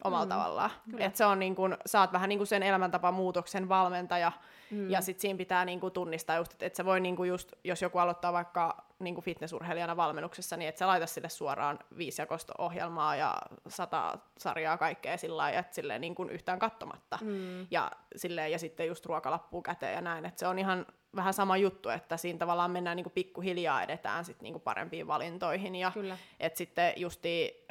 omalla 0.04 0.26
mm, 0.26 0.30
tavallaan. 0.30 0.72
Et 0.98 1.16
se 1.16 1.26
on 1.26 1.40
niin 1.40 1.56
kun, 1.56 1.78
sä 1.86 2.02
oot 2.02 2.14
vähän 2.14 2.30
niin 2.30 2.40
kuin 2.40 2.48
sen 2.48 2.64
elämäntapamuutoksen 2.64 3.70
valmentaja, 3.70 4.32
mm. 4.72 4.90
ja 4.90 5.02
sit 5.02 5.20
siinä 5.20 5.38
pitää 5.38 5.66
niin 5.66 5.80
kuin 5.80 5.94
tunnistaa 5.94 6.38
just, 6.38 6.54
että 6.54 6.66
et 6.66 6.76
se 6.76 6.86
voi 6.86 7.00
niin 7.00 7.16
kuin 7.16 7.30
just, 7.30 7.54
jos 7.64 7.82
joku 7.82 7.98
aloittaa 7.98 8.34
vaikka 8.34 8.86
niin 9.00 9.16
kuin 9.16 9.26
fitnessurheilijana 9.26 9.98
valmennuksessa, 9.98 10.58
niin 10.58 10.70
et 10.70 10.78
sä 10.78 10.88
laita 10.88 11.08
sille 11.08 11.30
suoraan 11.30 11.80
viisijakosto-ohjelmaa 11.98 13.16
ja 13.16 13.36
sata 13.68 14.18
sarjaa 14.38 14.78
kaikkea 14.78 15.18
sillä 15.18 15.38
lailla, 15.38 15.60
että 15.60 15.76
silleen 15.76 16.02
niin 16.02 16.16
kuin 16.16 16.30
yhtään 16.30 16.60
kattomatta. 16.60 17.20
Mm. 17.22 17.68
Ja, 17.72 17.92
silleen, 18.16 18.52
ja 18.52 18.60
sitten 18.60 18.88
just 18.88 19.06
ruokalappuun 19.06 19.64
käteen 19.64 19.94
ja 19.94 20.02
näin, 20.02 20.26
että 20.26 20.40
se 20.40 20.48
on 20.48 20.60
ihan 20.60 20.86
vähän 21.16 21.34
sama 21.34 21.58
juttu, 21.58 21.90
että 21.90 22.18
siinä 22.18 22.40
tavallaan 22.40 22.72
mennään 22.72 22.96
niin 22.96 23.04
kuin 23.04 23.14
pikkuhiljaa 23.14 23.84
edetään 23.84 24.26
sit 24.26 24.42
niin 24.42 24.54
kuin 24.54 24.62
parempiin 24.62 25.08
valintoihin. 25.08 25.76
Ja 25.76 25.92
että 26.40 26.58
sitten 26.58 26.94
justi, 26.96 27.66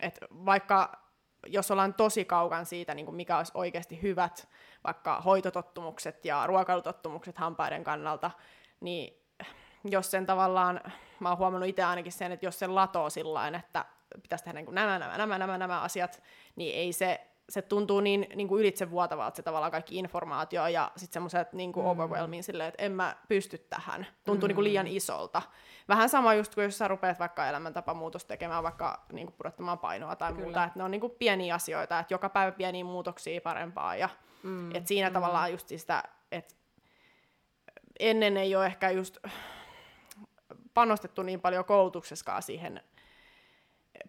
että 0.00 0.26
vaikka 0.30 1.04
jos 1.46 1.70
ollaan 1.70 1.94
tosi 1.94 2.24
kaukan 2.24 2.66
siitä, 2.66 2.94
niin 2.94 3.06
kuin 3.06 3.16
mikä 3.16 3.36
olisi 3.36 3.52
oikeasti 3.54 4.02
hyvät 4.02 4.48
vaikka 4.84 5.20
hoitotottumukset 5.20 6.24
ja 6.24 6.46
ruokailutottumukset 6.46 7.38
hampaiden 7.38 7.84
kannalta, 7.84 8.30
niin 8.80 9.22
jos 9.84 10.10
sen 10.10 10.26
tavallaan, 10.26 10.80
mä 11.20 11.28
oon 11.28 11.38
huomannut 11.38 11.68
itse 11.68 11.82
ainakin 11.82 12.12
sen, 12.12 12.32
että 12.32 12.46
jos 12.46 12.58
sen 12.58 12.74
latoo 12.74 13.10
sillä 13.10 13.48
että 13.48 13.84
pitäisi 14.22 14.44
tehdä 14.44 14.60
niin 14.60 14.74
nämä, 14.74 14.98
nämä, 14.98 15.18
nämä, 15.18 15.38
nämä, 15.38 15.58
nämä 15.58 15.80
asiat, 15.80 16.22
niin 16.56 16.74
ei 16.74 16.92
se, 16.92 17.26
se 17.48 17.62
tuntuu 17.62 18.00
niin, 18.00 18.26
niin 18.34 18.48
kuin 18.48 18.60
ylitsevuotavalta 18.60 19.36
se 19.36 19.42
tavallaan 19.42 19.72
kaikki 19.72 19.98
informaatio 19.98 20.66
ja 20.66 20.92
sitten 20.96 21.12
semmoiset 21.12 21.52
niin 21.52 21.72
kuin 21.72 21.86
mm. 21.86 21.90
overwhelming 21.90 22.42
silleen, 22.42 22.68
että 22.68 22.82
en 22.82 22.92
mä 22.92 23.16
pysty 23.28 23.58
tähän. 23.58 24.06
Tuntuu 24.24 24.46
mm. 24.46 24.48
niin 24.48 24.54
kuin 24.54 24.64
liian 24.64 24.86
isolta. 24.86 25.42
Vähän 25.88 26.08
sama 26.08 26.34
just 26.34 26.54
kuin 26.54 26.64
jos 26.64 26.78
sä 26.78 26.88
rupeat 26.88 27.18
vaikka 27.18 27.48
elämäntapamuutos 27.48 28.24
tekemään, 28.24 28.62
vaikka 28.62 29.04
niin 29.12 29.26
kuin 29.26 29.34
pudottamaan 29.36 29.78
painoa 29.78 30.16
tai 30.16 30.32
Kyllä. 30.32 30.44
muuta, 30.44 30.64
että 30.64 30.78
ne 30.78 30.84
on 30.84 30.90
niin 30.90 31.00
kuin 31.00 31.12
pieniä 31.18 31.54
asioita, 31.54 31.98
että 31.98 32.14
joka 32.14 32.28
päivä 32.28 32.52
pieniä 32.52 32.84
muutoksia 32.84 33.40
parempaa 33.40 33.96
ja 33.96 34.08
mm. 34.42 34.74
että 34.74 34.88
siinä 34.88 35.08
mm. 35.10 35.14
tavallaan 35.14 35.52
just 35.52 35.68
sitä, 35.68 36.02
että 36.32 36.54
ennen 38.00 38.36
ei 38.36 38.56
ole 38.56 38.66
ehkä 38.66 38.90
just 38.90 39.18
panostettu 40.74 41.22
niin 41.22 41.40
paljon 41.40 41.64
koulutuksessakaan 41.64 42.42
siihen 42.42 42.80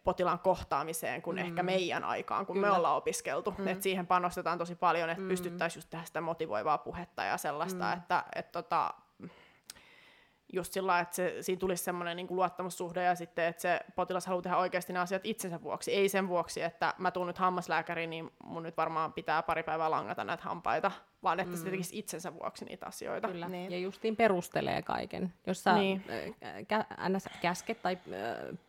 potilaan 0.03 0.40
kohtaamiseen 0.40 1.22
kuin 1.22 1.38
mm. 1.38 1.44
ehkä 1.44 1.64
meidän 1.64 2.03
aikaan, 2.03 2.45
kun 2.45 2.56
Kyllä. 2.56 2.68
me 2.68 2.74
ollaan 2.74 2.98
opiskeltu. 2.98 3.53
Mm. 3.57 3.68
Et 3.68 3.82
siihen 3.82 4.07
panostetaan 4.07 4.57
tosi 4.57 4.76
paljon, 4.76 5.10
että 5.10 5.22
mm. 5.22 5.28
pystyttäisiin 5.28 5.78
just 5.78 5.90
tehdä 5.90 6.06
sitä 6.06 6.22
motivoivaa 6.22 6.78
puhetta 6.78 7.24
ja 7.24 7.38
sellaista, 7.38 7.86
mm. 7.86 7.94
että 7.94 8.24
et 8.36 8.52
tota, 8.52 8.94
just 10.53 10.74
sillä 10.74 10.99
että 10.99 11.16
se, 11.16 11.38
siinä 11.41 11.60
tulisi 11.60 11.84
semmoinen 11.84 12.18
niin 12.18 12.28
luottamussuhde 12.30 13.03
ja 13.03 13.16
sitten, 13.16 13.45
että 13.45 13.62
se 13.62 13.80
potilas 13.95 14.26
haluaa 14.26 14.41
tehdä 14.41 14.57
oikeasti 14.57 14.94
ne 14.94 14.99
asiat 14.99 15.22
itsensä 15.26 15.62
vuoksi. 15.62 15.94
Ei 15.94 16.10
sen 16.10 16.28
vuoksi, 16.28 16.62
että 16.62 16.94
mä 16.98 17.12
tuun 17.12 17.28
nyt 17.28 17.38
hammaslääkäriin, 17.38 18.10
niin 18.10 18.32
mun 18.44 18.64
nyt 18.64 18.78
varmaan 18.78 19.14
pitää 19.14 19.44
pari 19.44 19.64
päivää 19.64 19.91
langata 19.91 20.24
näitä 20.24 20.44
hampaita, 20.44 20.91
vaan 21.24 21.40
että 21.40 21.56
mm. 21.56 21.57
se 21.57 21.70
tekisi 21.70 21.99
itsensä 21.99 22.34
vuoksi 22.34 22.66
niitä 22.66 22.86
asioita. 22.86 23.28
Kyllä, 23.28 23.49
niin. 23.49 23.72
ja 23.72 23.78
justiin 23.78 24.16
perustelee 24.16 24.82
kaiken. 24.82 25.34
Jos 25.48 25.64
sä 25.64 25.74
niin. 25.74 26.03
kä- 26.41 27.40
käsket 27.41 27.82
tai 27.82 27.98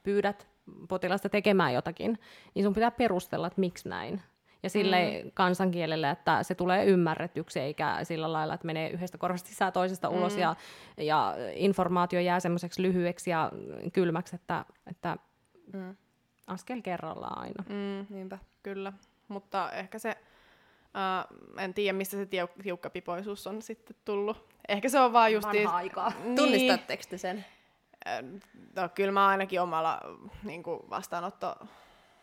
pyydät 0.02 0.55
potilasta 0.88 1.28
tekemään 1.28 1.74
jotakin, 1.74 2.18
niin 2.54 2.64
sun 2.64 2.74
pitää 2.74 2.90
perustella, 2.90 3.46
että 3.46 3.60
miksi 3.60 3.88
näin 3.88 4.22
ja 4.62 4.70
sille 4.70 5.22
mm. 5.24 5.30
kansankielelle, 5.34 6.10
että 6.10 6.42
se 6.42 6.54
tulee 6.54 6.84
ymmärretyksi, 6.84 7.60
eikä 7.60 7.98
sillä 8.02 8.32
lailla, 8.32 8.54
että 8.54 8.66
menee 8.66 8.90
yhdestä 8.90 9.18
korvasta 9.18 9.48
sisään 9.48 9.72
toisesta 9.72 10.10
mm. 10.10 10.16
ulos 10.16 10.36
ja, 10.36 10.56
ja 10.96 11.34
informaatio 11.54 12.20
jää 12.20 12.40
semmoiseksi 12.40 12.82
lyhyeksi 12.82 13.30
ja 13.30 13.52
kylmäksi, 13.92 14.36
että, 14.36 14.64
että 14.86 15.16
mm. 15.72 15.96
askel 16.46 16.82
kerrallaan 16.82 17.38
aina. 17.38 17.64
Mm, 17.68 18.06
niinpä, 18.14 18.38
kyllä. 18.62 18.92
Mutta 19.28 19.72
ehkä 19.72 19.98
se, 19.98 20.16
uh, 20.80 21.60
en 21.60 21.74
tiedä 21.74 21.96
mistä 21.96 22.16
se 22.16 22.28
tiukkapipoisuus 22.62 23.46
on 23.46 23.62
sitten 23.62 23.96
tullut. 24.04 24.48
Ehkä 24.68 24.88
se 24.88 25.00
on 25.00 25.12
vaan 25.12 25.32
just... 25.32 25.46
Vanha 25.46 25.76
aikaa. 25.76 26.12
Niin. 26.24 26.36
Tunnistatteko 26.36 27.02
te 27.10 27.18
sen? 27.18 27.44
No, 28.76 28.88
kyllä 28.94 29.12
mä 29.12 29.28
ainakin 29.28 29.60
omalla 29.60 30.00
niin 30.42 30.62
kuin 30.62 30.80
vastaanotto 30.90 31.56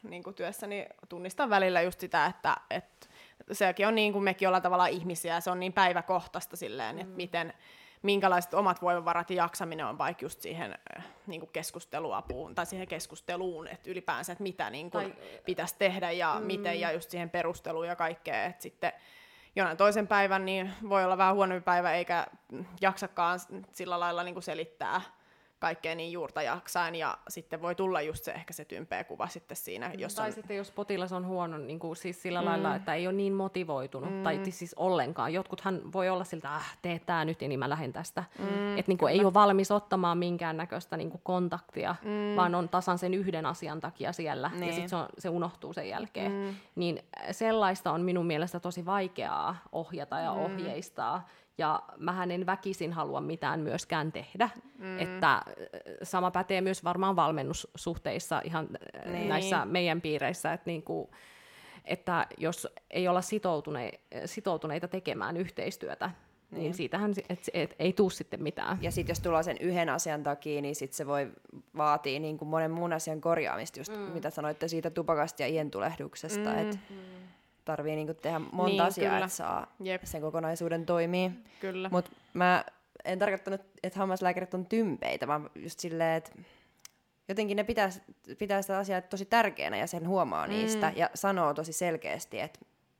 niin 0.04 0.24
kuin 0.24 0.34
työssäni 0.34 0.86
tunnistan 1.10 1.50
välillä 1.50 1.82
just 1.82 2.00
sitä, 2.00 2.26
että, 2.26 2.58
että 2.70 3.08
sekin 3.52 3.88
on 3.88 3.96
niin 3.96 4.14
kuin 4.14 4.24
mekin 4.24 4.48
ollaan 4.48 4.62
tavallaan 4.62 4.90
ihmisiä, 4.90 5.40
se 5.40 5.52
on 5.52 5.60
niin 5.60 5.74
päiväkohtaista 5.74 6.58
silleen, 6.58 6.96
mm. 6.96 7.02
että 7.02 7.16
miten, 7.16 7.54
minkälaiset 8.02 8.54
omat 8.54 8.82
voimavarat 8.82 9.30
ja 9.30 9.36
jaksaminen 9.36 9.86
on 9.86 9.98
vaikka 9.98 10.26
just 10.26 10.42
siihen 10.42 10.80
niin 11.28 11.42
kuin 11.42 11.50
keskusteluapuun 11.54 12.56
tai 12.56 12.66
siihen 12.66 12.88
keskusteluun, 12.88 13.68
että 13.68 13.90
ylipäänsä, 13.90 14.32
että 14.32 14.44
mitä 14.44 14.70
niin 14.70 14.92
kuin 14.92 15.12
tai, 15.12 15.42
pitäisi 15.46 15.76
tehdä 15.80 16.12
ja 16.12 16.36
mm. 16.40 16.46
miten 16.46 16.80
ja 16.80 16.92
just 16.92 17.10
siihen 17.10 17.30
perusteluun 17.30 17.88
ja 17.88 17.96
kaikkea, 17.96 18.44
että 18.44 18.64
sitten 18.64 18.94
jonain 19.56 19.78
toisen 19.78 20.08
päivän, 20.08 20.46
niin 20.46 20.72
voi 20.90 21.04
olla 21.04 21.18
vähän 21.18 21.36
huonompi 21.36 21.64
päivä, 21.64 21.94
eikä 21.94 22.28
jaksakaan 22.82 23.40
sillä 23.72 24.00
lailla 24.00 24.24
niin 24.24 24.36
kuin 24.36 24.44
selittää 24.44 25.02
kaikkea 25.64 25.96
niin 25.96 26.12
juurta 26.12 26.42
jaksain, 26.42 26.96
ja 26.96 27.18
sitten 27.28 27.62
voi 27.62 27.76
tulla 27.76 28.02
just 28.02 28.24
se 28.24 28.32
ehkä 28.32 28.54
se 28.54 28.66
tympeä 28.66 29.04
kuva 29.04 29.28
sitten 29.28 29.58
siinä. 29.58 29.92
Jos 29.98 30.16
tai 30.16 30.28
on... 30.28 30.34
sitten 30.34 30.58
jos 30.58 30.72
potilas 30.72 31.12
on 31.12 31.26
huono 31.26 31.58
niin 31.58 31.80
kuin 31.80 31.96
siis 31.96 32.22
sillä 32.22 32.42
mm. 32.42 32.46
lailla, 32.46 32.76
että 32.76 32.94
ei 32.94 33.08
ole 33.08 33.16
niin 33.16 33.34
motivoitunut, 33.34 34.14
mm. 34.14 34.24
tai 34.24 34.40
siis 34.50 34.74
ollenkaan. 34.74 35.34
Jotkuthan 35.34 35.94
voi 35.94 36.10
olla 36.10 36.24
siltä, 36.24 36.56
ah, 36.56 36.78
tee 36.82 37.00
tämä 37.00 37.26
nyt, 37.26 37.42
ja 37.42 37.48
niin 37.48 37.60
mä 37.60 37.70
lähden 37.70 37.94
tästä. 37.94 38.24
Mm, 38.40 38.78
että 38.78 38.90
niin 38.90 38.98
kuin 38.98 39.14
ei 39.14 39.26
ole 39.26 39.34
valmis 39.34 39.72
ottamaan 39.72 40.18
minkäännäköistä 40.18 40.98
niin 40.98 41.10
kuin 41.10 41.22
kontaktia, 41.24 41.96
mm. 42.04 42.36
vaan 42.36 42.56
on 42.56 42.70
tasan 42.70 42.98
sen 42.98 43.14
yhden 43.14 43.46
asian 43.46 43.82
takia 43.82 44.14
siellä, 44.14 44.52
niin. 44.54 44.68
ja 44.68 44.74
sitten 44.74 44.90
se, 44.90 44.96
on, 44.96 45.06
se 45.18 45.30
unohtuu 45.30 45.74
sen 45.74 45.90
jälkeen. 45.90 46.32
Mm. 46.32 46.56
Niin 46.76 47.00
sellaista 47.32 47.92
on 47.92 48.02
minun 48.02 48.26
mielestä 48.26 48.60
tosi 48.60 48.86
vaikeaa 48.86 49.56
ohjata 49.72 50.20
ja 50.20 50.34
mm. 50.34 50.40
ohjeistaa, 50.40 51.28
ja 51.58 51.84
mähän 51.98 52.32
en 52.32 52.46
väkisin 52.46 52.94
halua 52.94 53.22
mitään 53.22 53.60
myöskään 53.60 54.12
tehdä. 54.12 54.50
Mm. 54.78 55.00
Että 55.00 55.42
sama 56.04 56.32
pätee 56.32 56.62
myös 56.62 56.84
varmaan 56.84 57.16
valmennussuhteissa 57.16 58.42
ihan 58.44 58.68
niin. 59.06 59.30
näissä 59.30 59.66
meidän 59.66 60.02
piireissä, 60.02 60.54
että, 60.54 60.70
niinku, 60.70 61.12
että 61.86 62.28
jos 62.38 62.68
ei 62.92 63.08
olla 63.08 63.22
sitoutuneita, 63.22 63.98
sitoutuneita 64.26 64.88
tekemään 64.88 65.38
yhteistyötä, 65.38 66.12
niin, 66.52 66.62
niin 66.62 66.74
siitähän 66.74 67.14
et, 67.30 67.40
et, 67.54 67.76
ei 67.80 67.94
tule 67.94 68.12
sitten 68.12 68.44
mitään. 68.44 68.78
Ja 68.82 68.92
sitten 68.92 69.12
jos 69.12 69.20
tullaan 69.20 69.44
sen 69.44 69.58
yhden 69.58 69.90
asian 69.90 70.24
takia, 70.24 70.62
niin 70.62 70.76
sit 70.76 70.94
se 70.94 71.08
voi 71.08 71.32
vaatia 71.78 72.20
niin 72.20 72.38
kuin 72.38 72.50
monen 72.50 72.72
muun 72.72 72.94
asian 72.94 73.22
korjaamista, 73.22 73.80
just 73.80 73.92
mm. 73.92 74.00
mitä 74.00 74.30
sanoitte 74.30 74.68
siitä 74.68 74.90
tupakasta 74.90 75.42
ja 75.42 75.48
ientulehduksesta, 75.48 76.50
mm. 76.50 76.58
että 76.58 76.78
mm 76.90 77.24
tarvii 77.66 77.96
niinku 77.96 78.14
tehdä 78.14 78.40
monta 78.40 78.72
niin, 78.72 78.82
asiaa, 78.82 79.18
että 79.18 79.28
saa 79.28 79.76
Jep. 79.80 80.04
sen 80.04 80.22
kokonaisuuden 80.22 80.86
toimii. 80.86 81.32
Kyllä. 81.60 81.90
Mutta 81.92 82.12
mä 82.34 82.66
en 83.06 83.20
tarkoittanut, 83.20 83.62
että 83.84 84.00
hammaslääkärit 84.00 84.54
on 84.54 84.66
tympeitä, 84.66 85.28
vaan 85.28 85.50
just 85.56 85.80
silleen, 85.80 86.18
että 86.18 86.32
jotenkin 87.28 87.58
ne 87.58 87.64
pitää, 87.64 87.90
pitää 88.38 88.62
sitä 88.62 88.78
asiaa 88.78 89.02
tosi 89.02 89.26
tärkeänä 89.26 89.78
ja 89.78 89.88
sen 89.88 90.08
huomaa 90.08 90.48
mm. 90.48 90.54
niistä 90.54 90.94
ja 90.96 91.10
sanoo 91.14 91.54
tosi 91.54 91.74
selkeästi, 91.74 92.40
että 92.40 92.60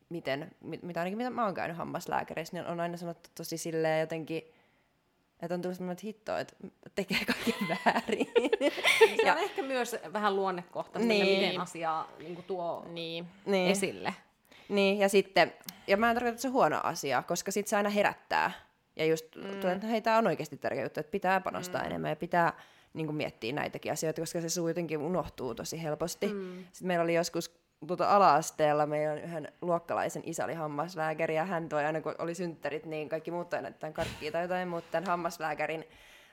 miten, 0.10 0.52
mit, 0.62 0.84
mitä 0.84 1.00
ainakin 1.00 1.18
mitä 1.18 1.30
mä 1.30 1.46
oon 1.46 1.54
käynyt 1.54 1.78
hammaslääkärissä, 1.78 2.58
niin 2.58 2.68
on 2.68 2.80
aina 2.80 2.98
sanottu 2.98 3.30
tosi 3.36 3.58
silleen 3.58 4.00
jotenkin, 4.00 4.44
että 5.42 5.54
on 5.54 5.62
tullut 5.62 5.78
sellainen, 5.78 5.94
että 5.94 6.08
hitto, 6.08 6.38
että 6.38 6.56
tekee 6.96 7.18
kaiken 7.26 7.68
väärin. 7.86 8.28
Se 9.16 9.26
ja, 9.26 9.34
on 9.34 9.40
ehkä 9.40 9.62
myös 9.62 9.96
vähän 10.14 10.36
luonnekohtaista, 10.36 11.08
niin. 11.08 11.40
miten 11.40 11.62
asiaa 11.62 12.10
niin 12.20 12.44
tuo 12.44 12.86
niin. 12.90 13.28
esille. 13.46 14.14
Niin, 14.70 15.00
ja 15.00 15.10
sitten, 15.10 15.54
ja 15.88 15.98
mä 15.98 16.10
en 16.10 16.16
tarkoita, 16.16 16.34
että 16.34 16.42
se 16.42 16.48
on 16.48 16.54
huono 16.54 16.80
asia, 16.84 17.24
koska 17.24 17.52
sitten 17.52 17.70
se 17.70 17.78
aina 17.78 17.90
herättää. 17.90 18.52
Ja 18.96 19.06
just 19.06 19.36
mm. 19.36 19.60
tulee, 19.60 19.76
että 19.76 19.88
hei, 19.88 20.02
tämä 20.02 20.18
on 20.18 20.28
oikeasti 20.28 20.58
tärkeä 20.58 20.84
juttu, 20.84 21.00
että 21.00 21.12
pitää 21.12 21.42
panostaa 21.42 21.82
mm. 21.82 21.88
enemmän 21.88 22.10
ja 22.10 22.16
pitää 22.16 22.54
niin 22.94 23.08
kuin, 23.08 23.16
miettiä 23.16 23.54
näitäkin 23.54 23.92
asioita, 23.92 24.22
koska 24.22 24.42
se 24.42 24.50
suu 24.50 24.68
jotenkin 24.68 24.98
unohtuu 24.98 25.56
tosi 25.56 25.84
helposti. 25.84 26.28
Mm. 26.28 26.66
Sitten 26.72 26.88
meillä 26.88 27.04
oli 27.04 27.14
joskus 27.14 27.64
tuota 27.88 28.16
ala-asteella 28.16 28.86
meidän 28.86 29.18
yhden 29.18 29.52
luokkalaisen 29.62 30.24
isä 30.26 30.46
oli 30.46 30.54
hammaslääkäri 30.54 31.36
ja 31.36 31.46
hän 31.46 31.70
toi 31.70 31.86
aina 31.86 32.02
kun 32.02 32.16
oli 32.18 32.36
synttärit, 32.36 32.86
niin 32.86 33.10
kaikki 33.10 33.32
muut 33.32 33.50
toi 33.50 33.62
näyttää 33.62 33.92
karkkia 33.92 34.32
tai 34.32 34.42
jotain, 34.42 34.68
mutta 34.68 34.92
tämän 34.92 35.08
hammaslääkärin 35.08 35.86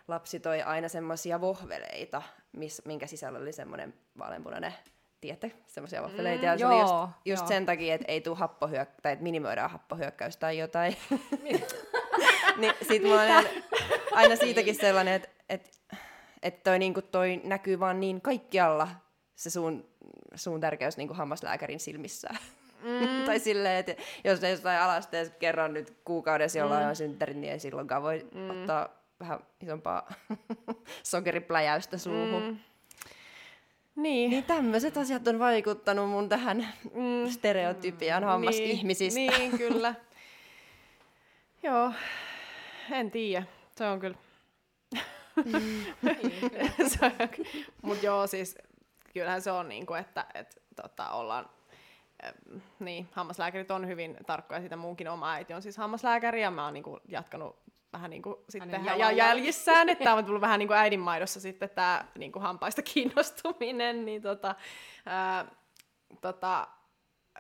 lapsi 0.09 0.41
toi 0.41 0.63
aina 0.63 0.89
semmoisia 0.89 1.41
vohveleita, 1.41 2.23
miss, 2.53 2.83
minkä 2.85 3.07
sisällä 3.07 3.39
oli 3.39 3.53
semmoinen 3.53 3.95
vaaleanpunainen 4.19 4.75
tiedätte, 5.21 5.53
semmoisia 5.67 6.03
waffeleita. 6.03 6.43
Mm, 6.43 6.47
ja 6.47 6.59
se 6.59 6.63
joo, 6.63 6.73
oli 6.73 6.81
just, 6.81 7.13
just 7.25 7.47
sen 7.47 7.67
takia, 7.67 7.95
että 7.95 8.05
ei 8.09 8.21
tule 8.21 8.37
happohyök- 8.37 9.01
tai 9.03 9.13
että 9.13 9.23
minimoidaan 9.23 9.71
happohyökkäystä 9.71 10.41
tai 10.41 10.59
jotain. 10.59 10.97
niin 12.59 12.75
sit 12.89 13.03
mulla 13.03 13.23
on 13.23 13.45
aina 14.13 14.37
siitäkin 14.37 14.75
sellainen, 14.75 15.15
että 15.15 15.29
et, 15.49 15.81
et 16.43 16.63
toi, 16.63 16.79
niinku, 16.79 17.03
toi 17.03 17.41
näkyy 17.45 17.81
vaan 17.81 18.01
niin 18.01 18.21
kaikkialla 18.21 18.89
se 19.37 19.51
suun, 19.51 19.85
suun 20.35 20.61
tärkeys 20.61 20.97
niinku 20.97 21.15
hammaslääkärin 21.15 21.81
silmissä. 21.81 22.29
Mm. 22.83 23.25
tai 23.27 23.39
silleen, 23.39 23.77
että 23.77 24.03
jos 24.25 24.43
jostain 24.43 24.81
alasteessa 24.81 25.35
kerran 25.35 25.75
nyt 25.75 25.97
kuukaudessa 26.05 26.59
jollain 26.59 26.85
mm. 26.85 26.89
on 26.89 26.97
synttärit, 26.97 27.37
niin 27.37 27.53
ei 27.53 27.59
silloinkaan 27.59 28.03
voi 28.03 28.27
mm. 28.35 28.51
ottaa 28.51 28.89
vähän 29.21 29.41
isompaa 29.61 30.09
sokeripläjäystä 31.03 31.99
suuhun. 31.99 32.43
Mm. 32.43 32.59
Niin. 33.97 34.31
niin 34.31 34.45
tämmöiset 34.45 34.97
asiat 34.97 35.29
on 35.29 35.39
vaikuttanut 35.39 36.11
mun 36.11 36.29
tähän 36.29 36.69
mm. 36.95 37.31
stereotypiaan 37.31 38.25
hammasihmisistä. 38.25 39.21
Niin, 39.21 39.39
niin 39.39 39.59
kyllä. 39.59 39.95
Joo, 41.63 41.93
en 42.91 43.11
tiedä. 43.11 43.47
Se 43.77 43.87
on 43.87 44.01
kyllä. 44.01 44.17
Mm. 45.45 45.85
Mutta 47.83 48.07
joo, 48.07 48.27
siis 48.27 48.59
kyllähän 49.13 49.43
se 49.43 49.51
on 49.51 49.69
niin 49.69 49.87
kuin, 49.87 50.01
että 50.01 50.27
et, 50.35 50.63
tota, 50.77 51.11
ollaan 51.11 51.51
niin, 52.79 53.09
hammaslääkärit 53.13 53.71
on 53.71 53.89
hyvin 53.89 54.17
tarkkoja, 54.27 54.61
sitä 54.61 54.77
munkin 54.77 55.09
oma 55.09 55.33
äiti 55.33 55.55
on 55.55 55.63
siis 55.63 55.77
hammaslääkäri, 55.77 56.43
ja 56.43 56.51
mä 56.51 56.65
oon 56.65 56.75
niin 56.75 56.85
kuin, 56.85 57.01
jatkanut 57.09 57.57
vähän 57.93 58.11
niin 58.11 58.23
kuin 58.23 58.37
sitten 58.49 58.85
ja 58.85 59.11
jäljissään, 59.11 59.89
että 59.89 60.05
tämä 60.05 60.17
on 60.17 60.25
tullut 60.25 60.41
vähän 60.41 60.59
niin 60.59 60.69
kuin 60.69 60.79
äidinmaidossa 60.79 61.41
sitten 61.41 61.71
tämä 61.71 62.05
niin 62.19 62.33
kuin 62.33 62.43
hampaista 62.43 62.83
kiinnostuminen, 62.95 64.05
niin 64.05 64.23
tota, 64.23 64.55
ää, 65.07 65.47
tota, 66.21 66.69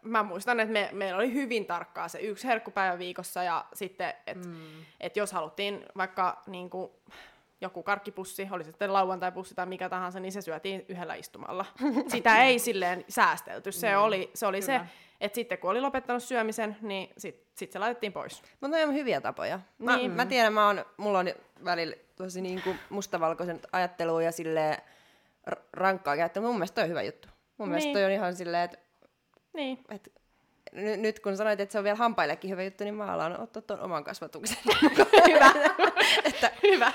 mä 0.02 0.22
muistan, 0.22 0.60
että 0.60 0.72
me, 0.72 0.90
meillä 0.93 1.18
oli 1.18 1.32
hyvin 1.32 1.66
tarkkaa 1.66 2.09
se 2.09 2.18
yksi 2.18 2.47
herkkupäivä 2.47 2.98
viikossa 2.98 3.43
ja 3.43 3.64
sitten, 3.74 4.14
että 4.27 4.48
mm. 4.48 4.85
et 5.01 5.16
jos 5.16 5.32
haluttiin 5.32 5.86
vaikka 5.97 6.43
niin 6.47 6.70
kuin, 6.70 6.90
joku 7.61 7.82
karkkipussi, 7.82 8.49
oli 8.51 8.65
se 8.65 8.70
sitten 8.70 8.93
lauantai-pussi 8.93 9.55
tai 9.55 9.66
mikä 9.66 9.89
tahansa, 9.89 10.20
niin 10.20 10.32
se 10.32 10.41
syötiin 10.41 10.85
yhdellä 10.89 11.15
istumalla. 11.15 11.66
Sitä 12.09 12.45
ei 12.45 12.59
silleen 12.59 13.05
säästelty. 13.09 13.73
Se 13.73 13.93
mm. 13.93 14.03
oli, 14.03 14.31
se, 14.35 14.47
oli 14.47 14.62
se 14.62 14.81
että 15.20 15.35
sitten 15.35 15.59
kun 15.59 15.70
oli 15.70 15.81
lopettanut 15.81 16.23
syömisen, 16.23 16.77
niin 16.82 17.11
sitten 17.19 17.47
sit 17.55 17.73
se 17.73 17.78
laitettiin 17.78 18.12
pois. 18.12 18.43
Mutta 18.61 18.77
ne 18.77 18.87
on 18.87 18.95
hyviä 18.95 19.20
tapoja. 19.20 19.61
Mä, 19.78 19.97
niin. 19.97 20.11
mä 20.11 20.27
tiedän, 20.27 20.53
mä 20.53 20.66
oon, 20.66 20.85
mulla 20.97 21.19
on 21.19 21.27
välillä 21.65 21.97
tosi 22.16 22.41
niinku 22.41 22.74
mustavalkoisen 22.91 23.61
ajattelua 23.73 24.23
ja 24.23 24.32
sille 24.32 24.78
rankkaa 25.73 26.16
käyttöä. 26.16 26.43
Mun 26.43 26.55
mielestä 26.55 26.74
toi 26.74 26.85
on 26.85 26.91
hyvä 26.91 27.03
juttu. 27.03 27.28
Mun 27.28 27.69
niin. 27.69 27.69
mielestä 27.69 27.93
toi 27.93 28.05
on 28.05 28.11
ihan 28.11 28.37
silleen, 28.37 28.65
että 28.65 28.78
niin. 29.53 29.85
et, 29.89 30.12
n- 30.73 31.03
nyt 31.03 31.21
kun 31.21 31.37
sanoit, 31.37 31.61
että 31.61 31.73
se 31.73 31.79
on 31.79 31.85
vielä 31.85 31.97
hampaillekin 31.97 32.51
hyvä 32.51 32.63
juttu, 32.63 32.85
niin 32.85 32.95
mä 32.95 33.13
alan 33.13 33.41
ottaa 33.41 33.63
tuon 33.63 33.81
oman 33.81 34.05
kasvatuksen. 34.05 34.57
hyvä. 35.29 35.53
että, 36.25 36.51
hyvä. 36.63 36.93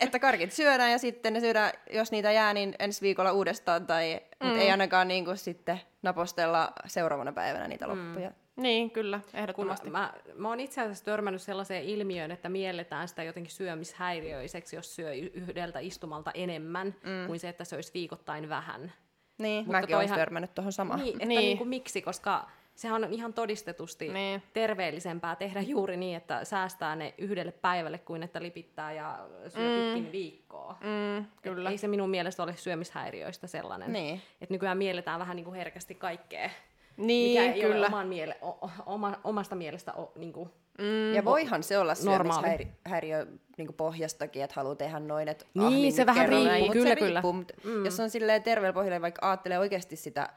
että 0.00 0.18
karkit 0.18 0.52
syödään 0.52 0.92
ja 0.92 0.98
sitten 0.98 1.32
ne 1.32 1.40
syödään, 1.40 1.72
jos 1.92 2.12
niitä 2.12 2.32
jää, 2.32 2.54
niin 2.54 2.74
ensi 2.78 3.00
viikolla 3.00 3.32
uudestaan. 3.32 3.86
Tai, 3.86 4.20
mm. 4.40 4.46
Mutta 4.46 4.62
ei 4.62 4.70
ainakaan 4.70 5.08
niin 5.08 5.24
kuin 5.24 5.36
sitten 5.36 5.80
napostella 6.02 6.72
seuraavana 6.86 7.32
päivänä 7.32 7.68
niitä 7.68 7.86
mm. 7.86 7.90
loppuja. 7.90 8.28
Mm. 8.28 8.62
Niin, 8.62 8.90
kyllä, 8.90 9.20
ehdottomasti. 9.34 9.84
Kun 9.84 9.92
mä, 9.92 10.12
mä 10.34 10.48
oon 10.48 10.60
itse 10.60 10.80
asiassa 10.80 11.04
törmännyt 11.04 11.42
sellaiseen 11.42 11.84
ilmiöön, 11.84 12.30
että 12.30 12.48
mielletään 12.48 13.08
sitä 13.08 13.22
jotenkin 13.22 13.52
syömishäiriöiseksi, 13.52 14.76
jos 14.76 14.94
syö 14.94 15.12
yhdeltä 15.12 15.78
istumalta 15.78 16.30
enemmän, 16.34 16.86
mm. 16.86 17.26
kuin 17.26 17.40
se, 17.40 17.48
että 17.48 17.64
se 17.64 17.74
olisi 17.74 17.94
viikoittain 17.94 18.48
vähän. 18.48 18.92
Niin, 19.38 19.64
Mutta 19.64 19.80
mäkin 19.80 19.96
olen 19.96 20.08
törmännyt 20.08 20.54
tuohon 20.54 20.72
samaan. 20.72 21.00
Niin, 21.00 21.12
että 21.14 21.26
niin. 21.26 21.38
Niin 21.38 21.58
kuin, 21.58 21.68
miksi, 21.68 22.02
koska 22.02 22.48
sehän 22.78 23.04
on 23.04 23.12
ihan 23.12 23.34
todistetusti 23.34 24.08
niin. 24.08 24.42
terveellisempää 24.52 25.36
tehdä 25.36 25.60
juuri 25.60 25.96
niin, 25.96 26.16
että 26.16 26.44
säästää 26.44 26.96
ne 26.96 27.14
yhdelle 27.18 27.52
päivälle 27.52 27.98
kuin 27.98 28.22
että 28.22 28.42
lipittää 28.42 28.92
ja 28.92 29.28
syö 29.48 29.78
mm. 29.78 29.84
pitkin 29.84 30.12
viikkoa. 30.12 30.76
Mm, 30.80 31.26
kyllä. 31.42 31.70
ei 31.70 31.78
se 31.78 31.88
minun 31.88 32.10
mielestä 32.10 32.42
ole 32.42 32.56
syömishäiriöistä 32.56 33.46
sellainen. 33.46 33.92
Niin. 33.92 34.22
Että 34.40 34.54
nykyään 34.54 34.78
mielletään 34.78 35.20
vähän 35.20 35.36
niin 35.36 35.44
kuin 35.44 35.54
herkästi 35.54 35.94
kaikkea, 35.94 36.50
niin, 36.96 37.40
mikä 37.40 37.54
ei 37.54 37.60
kyllä. 37.60 37.76
ole 37.76 37.86
oman 37.86 38.08
miele, 38.08 38.36
o, 38.42 38.70
oma, 38.86 39.20
omasta 39.24 39.56
mielestä 39.56 39.92
o, 39.92 40.12
niin 40.16 40.32
kuin 40.32 40.50
Mm, 40.78 41.14
ja 41.14 41.24
voihan 41.24 41.62
se 41.62 41.78
olla 41.78 41.94
syömishäiriö 41.94 43.26
niin 43.56 43.74
pohjastakin, 43.76 44.44
että 44.44 44.54
haluaa 44.56 44.74
tehdä 44.74 44.98
noin, 44.98 45.28
että 45.28 45.44
niin, 45.54 45.66
ah, 45.66 45.72
niin 45.72 45.92
se 45.92 46.06
vähän 46.06 46.28
riippuu, 46.28 46.72
kyllä, 46.72 46.88
se 46.88 46.96
kyllä. 46.96 47.20
Riippuu, 47.20 47.44
mm. 47.64 47.84
Jos 47.84 48.00
on 48.00 48.10
silleen 48.10 48.42
terveellä 48.42 48.72
pohjalla, 48.72 49.00
vaikka 49.00 49.28
ajattelee 49.28 49.58
oikeasti 49.58 49.96
sitä 49.96 50.28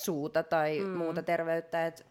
suuta 0.00 0.42
tai 0.42 0.80
mm. 0.80 0.88
muuta 0.88 1.22
terveyttä, 1.22 1.86
että 1.86 2.04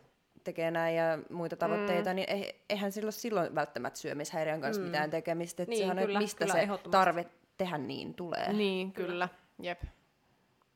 tekee 0.44 0.72
näin 0.72 0.96
ja 0.96 1.20
muita 1.30 1.56
tavoitteita, 1.56 2.10
mm. 2.10 2.16
niin 2.16 2.28
eihän 2.70 2.92
silloin 2.92 3.14
silloin 3.14 3.56
välttämättä 3.56 4.00
syömishäiriön 4.00 4.62
kanssa 4.62 4.82
mm. 4.82 4.86
mitään 4.86 5.10
tekemistä. 5.10 5.64
Että 5.64 5.70
niin, 5.70 5.80
sehän 5.80 5.98
kyllä, 5.98 6.18
on, 6.18 6.24
mistä 6.24 6.46
kyllä, 6.46 6.54
se 6.54 6.90
tarve 6.92 7.26
tehdä 7.58 7.78
niin 7.78 8.14
tulee. 8.14 8.54
Niin, 8.54 8.92
kyllä. 8.92 9.30
Jep. 9.62 9.84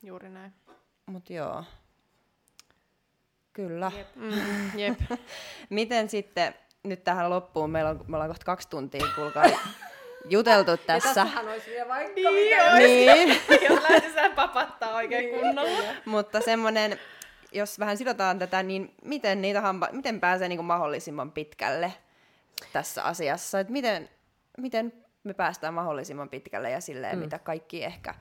Juuri 0.02 0.28
näin. 0.28 0.52
Mut 1.06 1.30
joo. 1.30 1.64
Kyllä. 3.52 3.92
Jep. 3.96 4.16
Mm, 4.16 4.78
jep. 4.78 5.00
Miten 5.70 6.08
sitten, 6.08 6.54
nyt 6.84 7.04
tähän 7.04 7.30
loppuun, 7.30 7.70
meillä 7.70 7.90
on, 7.90 8.04
me 8.08 8.16
ollaan 8.16 8.30
kohta 8.30 8.44
kaksi 8.44 8.68
tuntia, 8.68 9.06
kuulkaa, 9.14 9.44
juteltu 10.30 10.76
tässä. 10.76 11.08
Ja 11.08 11.14
tässähän 11.14 11.48
olisi 11.48 11.70
vielä 11.70 11.88
vaikka 11.88 12.14
niin, 12.14 12.34
mitä. 12.34 12.76
Niin. 12.78 13.40
Jos 13.70 13.82
lähdetään 13.82 14.32
papattaa 14.32 14.94
oikein 14.94 15.24
niin. 15.24 15.40
kunnolla. 15.40 15.94
Mutta 16.04 16.40
semmoinen 16.40 16.98
jos 17.52 17.78
vähän 17.78 17.96
sidotaan 17.96 18.38
tätä, 18.38 18.62
niin 18.62 18.94
miten, 19.04 19.42
niitä 19.42 19.60
hampa- 19.60 19.92
miten 19.92 20.20
pääsee 20.20 20.48
niin 20.48 20.58
kuin 20.58 20.66
mahdollisimman 20.66 21.32
pitkälle 21.32 21.92
tässä 22.72 23.02
asiassa? 23.02 23.60
Et 23.60 23.68
miten, 23.68 24.08
miten 24.58 24.92
me 25.24 25.34
päästään 25.34 25.74
mahdollisimman 25.74 26.28
pitkälle 26.28 26.70
ja 26.70 26.80
silleen, 26.80 27.16
mm. 27.16 27.24
mitä 27.24 27.38
kaikki 27.38 27.84
ehkä 27.84 28.14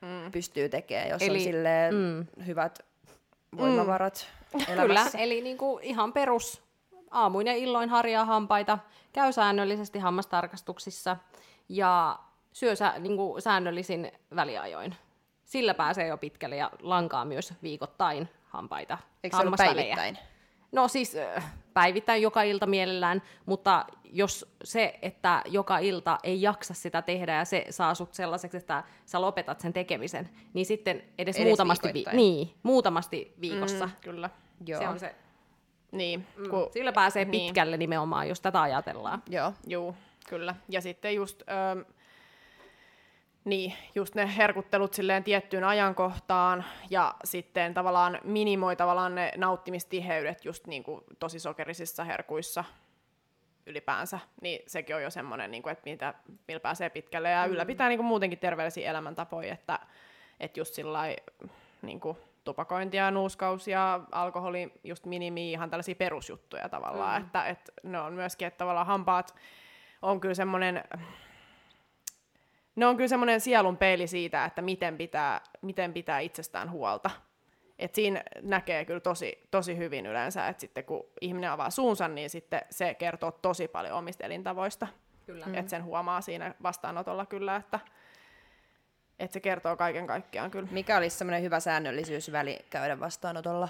mm. 0.00 0.32
pystyy 0.32 0.68
tekemään, 0.68 1.08
jos 1.08 1.22
Eli, 1.22 1.38
on 1.38 1.44
silleen 1.44 1.94
mm. 1.94 2.26
hyvät 2.46 2.78
voimavarat 3.56 4.28
mm. 4.54 4.60
elämässä. 4.68 5.10
Kyllä, 5.10 5.24
eli 5.24 5.40
niin 5.40 5.58
kuin 5.58 5.84
ihan 5.84 6.12
perus 6.12 6.65
aamuin 7.10 7.46
ja 7.46 7.52
illoin 7.52 7.88
harjaa 7.88 8.24
hampaita, 8.24 8.78
käy 9.12 9.32
säännöllisesti 9.32 9.98
hammastarkastuksissa 9.98 11.16
ja 11.68 12.18
syö 12.52 12.76
sä, 12.76 12.94
niin 12.98 13.16
kuin 13.16 13.42
säännöllisin 13.42 14.12
väliajoin. 14.36 14.94
Sillä 15.44 15.74
pääsee 15.74 16.06
jo 16.06 16.16
pitkälle 16.18 16.56
ja 16.56 16.70
lankaa 16.80 17.24
myös 17.24 17.54
viikoittain 17.62 18.28
hampaita. 18.44 18.98
Eikö 19.24 19.36
se 19.36 19.42
ole 19.42 19.56
päivittäin? 19.56 20.18
No 20.72 20.88
siis 20.88 21.16
päivittäin 21.74 22.22
joka 22.22 22.42
ilta 22.42 22.66
mielellään, 22.66 23.22
mutta 23.46 23.84
jos 24.04 24.54
se, 24.64 24.98
että 25.02 25.42
joka 25.46 25.78
ilta 25.78 26.18
ei 26.22 26.42
jaksa 26.42 26.74
sitä 26.74 27.02
tehdä 27.02 27.34
ja 27.34 27.44
se 27.44 27.66
saa 27.70 27.94
sut 27.94 28.14
sellaiseksi, 28.14 28.56
että 28.56 28.84
sä 29.06 29.20
lopetat 29.20 29.60
sen 29.60 29.72
tekemisen, 29.72 30.30
niin 30.54 30.66
sitten 30.66 30.96
edes, 31.18 31.36
edes 31.36 31.46
muutamasti, 31.46 31.94
vi- 31.94 32.04
niin, 32.12 32.54
muutamasti 32.62 33.34
viikossa. 33.40 33.86
Mm, 33.86 33.92
kyllä. 34.00 34.30
Joo. 34.66 34.80
Se 34.80 34.88
on 34.88 34.98
se. 34.98 35.14
Niin. 35.92 36.26
Mm. 36.36 36.50
Kun, 36.50 36.68
Sillä 36.72 36.92
pääsee 36.92 37.24
niin. 37.24 37.46
pitkälle 37.46 37.76
nimenomaan, 37.76 38.28
jos 38.28 38.40
tätä 38.40 38.62
ajatellaan. 38.62 39.22
Joo. 39.28 39.52
Joo, 39.66 39.94
kyllä. 40.28 40.54
Ja 40.68 40.80
sitten 40.80 41.14
just... 41.14 41.42
Öö, 41.50 41.84
niin, 43.44 43.72
just 43.94 44.14
ne 44.14 44.36
herkuttelut 44.36 44.94
silleen 44.94 45.24
tiettyyn 45.24 45.64
ajankohtaan 45.64 46.64
ja 46.90 47.14
sitten 47.24 47.74
tavallaan 47.74 48.18
minimoi 48.24 48.76
tavallaan 48.76 49.14
ne 49.14 49.32
nauttimistiheydet 49.36 50.44
just 50.44 50.66
niin 50.66 50.82
kuin 50.82 51.00
tosi 51.18 51.40
sokerisissa 51.40 52.04
herkuissa 52.04 52.64
ylipäänsä, 53.66 54.18
niin 54.42 54.62
sekin 54.66 54.96
on 54.96 55.02
jo 55.02 55.10
semmoinen, 55.10 55.50
niin 55.50 55.62
kuin, 55.62 55.72
että 55.72 55.90
mitä, 55.90 56.14
millä 56.48 56.60
pääsee 56.60 56.90
pitkälle 56.90 57.30
ja 57.30 57.46
mm. 57.46 57.52
ylläpitää 57.52 57.88
niin 57.88 57.98
kuin 57.98 58.06
muutenkin 58.06 58.38
terveellisiä 58.38 58.90
elämäntapoja, 58.90 59.54
että, 59.54 59.78
että 60.40 60.60
just 60.60 60.74
sillä 60.74 61.00
niin 61.82 62.00
kuin 62.00 62.18
tupakointia 62.46 63.04
ja 63.04 63.10
nuuskaus 63.10 63.68
ja 63.68 64.00
alkoholi 64.12 64.72
just 64.84 65.06
minimi 65.06 65.52
ihan 65.52 65.70
tällaisia 65.70 65.94
perusjuttuja 65.94 66.68
tavallaan, 66.68 67.22
mm. 67.22 67.26
että, 67.26 67.44
että 67.44 67.72
ne 67.82 68.00
on 68.00 68.12
myöskin, 68.12 68.48
että 68.48 68.58
tavallaan 68.58 68.86
hampaat 68.86 69.34
on 70.02 70.20
kyllä 70.20 70.34
semmoinen 70.34 70.84
ne 72.76 72.86
on 72.86 72.96
kyllä 72.96 73.08
semmoinen 73.08 73.40
sielun 73.40 73.76
peili 73.76 74.06
siitä, 74.06 74.44
että 74.44 74.62
miten 74.62 74.96
pitää, 74.96 75.40
miten 75.62 75.92
pitää 75.92 76.20
itsestään 76.20 76.70
huolta. 76.70 77.10
Et 77.78 77.94
siinä 77.94 78.22
näkee 78.42 78.84
kyllä 78.84 79.00
tosi, 79.00 79.48
tosi 79.50 79.76
hyvin 79.76 80.06
yleensä, 80.06 80.48
että 80.48 80.60
sitten 80.60 80.84
kun 80.84 81.06
ihminen 81.20 81.50
avaa 81.50 81.70
suunsa, 81.70 82.08
niin 82.08 82.30
sitten 82.30 82.60
se 82.70 82.94
kertoo 82.94 83.32
tosi 83.32 83.68
paljon 83.68 83.98
omista 83.98 84.24
elintavoista. 84.24 84.86
Kyllä. 85.26 85.46
Että 85.52 85.70
sen 85.70 85.84
huomaa 85.84 86.20
siinä 86.20 86.54
vastaanotolla 86.62 87.26
kyllä, 87.26 87.56
että, 87.56 87.80
että 89.18 89.32
se 89.32 89.40
kertoo 89.40 89.76
kaiken 89.76 90.06
kaikkiaan 90.06 90.50
kyllä. 90.50 90.68
Mikä 90.70 90.96
olisi 90.96 91.16
semmoinen 91.16 91.42
hyvä 91.42 91.60
säännöllisyysväli 91.60 92.58
käydä 92.70 93.00
vastaanotolla? 93.00 93.68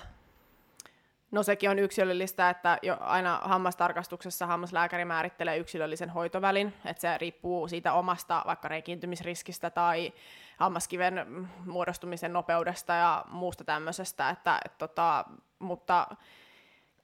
No 1.31 1.43
sekin 1.43 1.71
on 1.71 1.79
yksilöllistä, 1.79 2.51
että 2.51 2.79
jo 2.83 2.97
aina 3.01 3.41
hammastarkastuksessa 3.45 4.47
hammaslääkäri 4.47 5.05
määrittelee 5.05 5.57
yksilöllisen 5.57 6.11
hoitovälin, 6.11 6.75
että 6.85 7.01
se 7.01 7.19
riippuu 7.19 7.69
siitä 7.69 7.93
omasta 7.93 8.43
vaikka 8.47 8.69
reikiintymisriskistä 8.69 9.71
tai 9.71 10.13
hammaskiven 10.57 11.49
muodostumisen 11.67 12.33
nopeudesta 12.33 12.95
ja 12.95 13.25
muusta 13.29 13.65
tämmöisestä, 13.65 14.31
että, 14.31 14.61
et, 14.65 14.79
tota, 14.79 15.25
mutta 15.59 16.07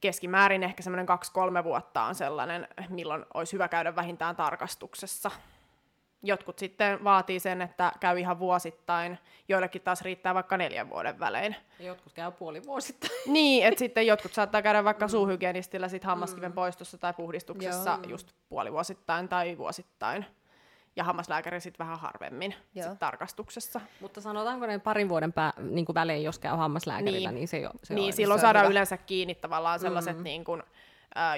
keskimäärin 0.00 0.62
ehkä 0.62 0.82
semmoinen 0.82 1.06
kaksi-kolme 1.06 1.64
vuotta 1.64 2.02
on 2.02 2.14
sellainen, 2.14 2.68
milloin 2.88 3.24
olisi 3.34 3.52
hyvä 3.52 3.68
käydä 3.68 3.96
vähintään 3.96 4.36
tarkastuksessa. 4.36 5.30
Jotkut 6.22 6.58
sitten 6.58 7.04
vaatii 7.04 7.40
sen, 7.40 7.62
että 7.62 7.92
käy 8.00 8.18
ihan 8.18 8.38
vuosittain, 8.38 9.18
joillekin 9.48 9.82
taas 9.82 10.02
riittää 10.02 10.34
vaikka 10.34 10.56
neljän 10.56 10.90
vuoden 10.90 11.18
välein. 11.20 11.56
Ja 11.78 11.86
jotkut 11.86 12.12
käy 12.12 12.32
puoli 12.32 12.62
vuosittain. 12.66 13.12
Niin, 13.32 13.66
että 13.66 13.78
sitten 13.78 14.06
jotkut 14.06 14.32
saattaa 14.32 14.62
käydä 14.62 14.84
vaikka 14.84 15.06
mm. 15.06 15.10
suuhygienistillä 15.10 15.88
sit 15.88 16.04
hammaskiven 16.04 16.50
mm. 16.50 16.54
poistossa 16.54 16.98
tai 16.98 17.14
puhdistuksessa 17.14 17.90
Joo. 18.02 18.10
just 18.10 18.32
vuosittain 18.50 19.28
tai 19.28 19.58
vuosittain. 19.58 20.26
Ja 20.96 21.04
hammaslääkäri 21.04 21.60
sitten 21.60 21.86
vähän 21.86 21.98
harvemmin 21.98 22.54
sit 22.74 22.98
tarkastuksessa. 22.98 23.80
Mutta 24.00 24.20
sanotaanko 24.20 24.66
ne 24.66 24.78
parin 24.78 25.08
vuoden 25.08 25.32
pää, 25.32 25.52
niin 25.58 25.86
välein, 25.94 26.22
jos 26.22 26.38
käy 26.38 26.56
hammaslääkärillä, 26.56 27.28
niin, 27.30 27.34
niin 27.34 27.48
se, 27.48 27.58
jo, 27.58 27.70
se 27.82 27.94
Niin, 27.94 28.12
silloin 28.12 28.40
saadaan 28.40 28.64
hyvä. 28.64 28.70
yleensä 28.70 28.96
kiinni 28.96 29.34
tavallaan 29.34 29.80
sellaiset 29.80 30.16
mm. 30.16 30.22
niin 30.22 30.44
kuin, 30.44 30.62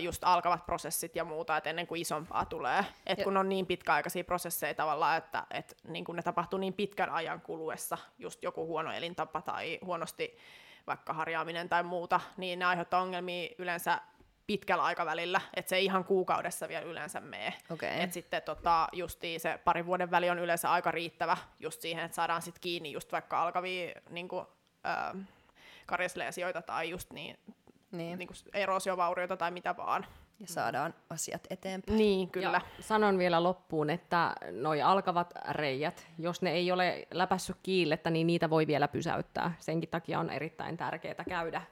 just 0.01 0.25
alkavat 0.25 0.67
prosessit 0.67 1.17
ja 1.17 1.25
muuta, 1.25 1.57
että 1.57 1.71
ennen 1.71 1.87
kuin 1.87 2.01
isompaa 2.01 2.45
tulee. 2.45 2.85
Et 3.07 3.23
kun 3.23 3.37
on 3.37 3.49
niin 3.49 3.67
pitkäaikaisia 3.67 4.25
prosesseja 4.25 4.75
tavallaan, 4.75 5.19
että 5.19 5.47
et 5.51 5.77
niin 5.89 6.05
kun 6.05 6.17
ne 6.17 6.23
tapahtuu 6.23 6.59
niin 6.59 6.73
pitkän 6.75 7.11
ajan 7.11 7.41
kuluessa, 7.41 7.99
just 8.19 8.43
joku 8.43 8.67
huono 8.67 8.93
elintapa 8.93 9.43
tai 9.43 9.79
huonosti 9.85 10.39
vaikka 10.87 11.13
harjaaminen 11.13 11.69
tai 11.69 11.83
muuta, 11.83 12.21
niin 12.37 12.59
ne 12.59 12.65
aiheuttaa 12.65 13.03
ongelmia 13.03 13.49
yleensä 13.59 14.01
pitkällä 14.47 14.85
aikavälillä, 14.85 15.41
että 15.55 15.69
se 15.69 15.77
ei 15.77 15.85
ihan 15.85 16.05
kuukaudessa 16.05 16.69
vielä 16.69 16.87
yleensä 16.87 17.21
mene. 17.21 17.55
Okay. 17.71 17.89
Et 17.89 18.13
sitten 18.13 18.43
tota, 18.43 18.89
justiin 18.93 19.41
se 19.41 19.59
parin 19.65 19.87
vuoden 19.87 20.11
väli 20.11 20.31
on 20.31 20.39
yleensä 20.39 20.71
aika 20.71 20.91
riittävä 20.91 21.37
just 21.61 21.81
siihen, 21.81 22.05
että 22.05 22.15
saadaan 22.15 22.43
sit 22.43 22.59
kiinni 22.59 22.93
just 22.93 23.13
vaikka 23.13 23.43
alkavia 23.43 24.01
niin 24.11 24.29
kuin, 24.29 24.47
äh, 24.87 25.27
karjasleesioita 25.87 26.63
tai 26.63 26.91
just 26.91 27.13
niin 27.13 27.39
niin. 27.99 28.19
Niin 28.19 28.29
kuin 28.29 28.37
erosiovaurioita 28.55 29.37
tai 29.37 29.51
mitä 29.51 29.77
vaan. 29.77 30.07
Ja 30.41 30.47
saadaan 30.47 30.95
asiat 31.11 31.47
eteenpäin. 31.51 31.99
Niin, 31.99 32.31
kyllä. 32.31 32.51
Ja 32.51 32.61
sanon 32.81 33.19
vielä 33.19 33.43
loppuun, 33.43 33.91
että 33.91 34.35
noi 34.51 34.83
alkavat 34.83 35.35
reijät, 35.51 36.07
jos 36.19 36.43
ne 36.43 36.51
ei 36.51 36.73
ole 36.73 37.07
läpässyt 37.11 37.57
kiillettä, 37.63 38.11
niin 38.11 38.27
niitä 38.27 38.51
voi 38.51 38.67
vielä 38.67 38.89
pysäyttää. 38.89 39.55
Senkin 39.59 39.91
takia 39.91 40.21
on 40.21 40.31
erittäin 40.31 40.77
tärkeää 40.77 41.25
käydä 41.29 41.63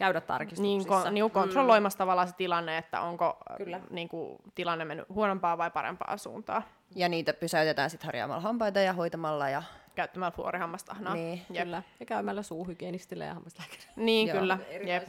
käydä 0.00 0.20
tarkistuksissa. 0.20 1.10
Niin, 1.10 1.14
niin 1.14 1.30
kontrolloimassa 1.30 1.96
mm. 1.96 1.98
tavallaan 1.98 2.28
se 2.28 2.34
tilanne, 2.34 2.78
että 2.78 3.00
onko 3.00 3.36
Kyllä. 3.56 3.80
Niin 3.90 4.08
kuin, 4.08 4.38
tilanne 4.54 4.84
mennyt 4.84 5.08
huonompaa 5.08 5.58
vai 5.58 5.70
parempaa 5.70 6.16
suuntaan. 6.16 6.64
Ja 6.96 7.08
niitä 7.08 7.32
pysäytetään 7.32 7.90
sitten 7.90 8.06
harjaamalla 8.06 8.40
hampaita 8.40 8.80
ja 8.80 8.92
hoitamalla 8.92 9.48
ja 9.48 9.62
käyttämällä 9.94 10.30
fluorihammastahnaa. 10.30 11.14
Niin, 11.14 11.42
Jep. 11.50 11.64
kyllä. 11.64 11.82
Ja 12.00 12.06
käymällä 12.06 12.42
suuhygienistillä 12.42 13.24
ja 13.24 13.34
hammaslääkärillä. 13.34 13.92
Niin, 14.06 14.28
Joo. 14.28 14.38
kyllä. 14.38 14.58
Jep. 14.86 15.08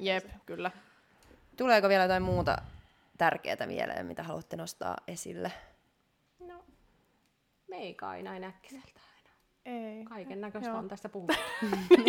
Jep, 0.00 0.24
kyllä. 0.46 0.70
Tuleeko 1.56 1.88
vielä 1.88 2.04
jotain 2.04 2.22
muuta 2.22 2.56
tärkeää 3.18 3.66
mieleen, 3.66 4.06
mitä 4.06 4.22
haluatte 4.22 4.56
nostaa 4.56 4.96
esille? 5.08 5.52
No, 6.40 6.64
me 7.68 7.76
ei 7.76 7.94
kai 7.94 8.22
näin 8.22 8.44
äkkiseltä 8.44 9.00
aina. 9.16 9.30
Ei. 9.64 10.04
Kaiken 10.04 10.40
näköistä 10.40 10.74
on 10.74 10.88
tästä 10.88 11.08
puhuttu. 11.18 11.36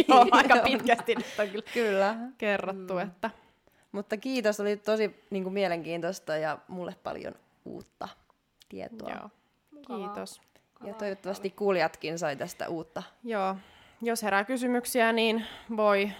Joo, 0.07 0.25
aika 0.31 0.57
pitkästi 0.63 1.15
nyt 1.15 1.25
on 1.39 1.47
kyllä, 1.47 1.63
kyllä. 1.73 2.15
kerrottu. 2.37 2.93
Mm. 2.93 2.99
Että. 2.99 3.31
Mutta 3.91 4.17
kiitos, 4.17 4.59
oli 4.59 4.77
tosi 4.77 5.23
niin 5.29 5.43
kuin, 5.43 5.53
mielenkiintoista 5.53 6.37
ja 6.37 6.57
mulle 6.67 6.95
paljon 7.03 7.35
uutta 7.65 8.09
tietoa. 8.69 9.09
Joo. 9.09 9.29
Kiitos. 9.87 10.41
Ja 10.83 10.93
toivottavasti 10.93 11.49
kuulijatkin 11.49 12.19
sai 12.19 12.35
tästä 12.35 12.67
uutta. 12.67 13.03
Joo. 13.23 13.55
Jos 14.01 14.23
herää 14.23 14.43
kysymyksiä, 14.43 15.11
niin 15.11 15.45
voi 15.77 16.11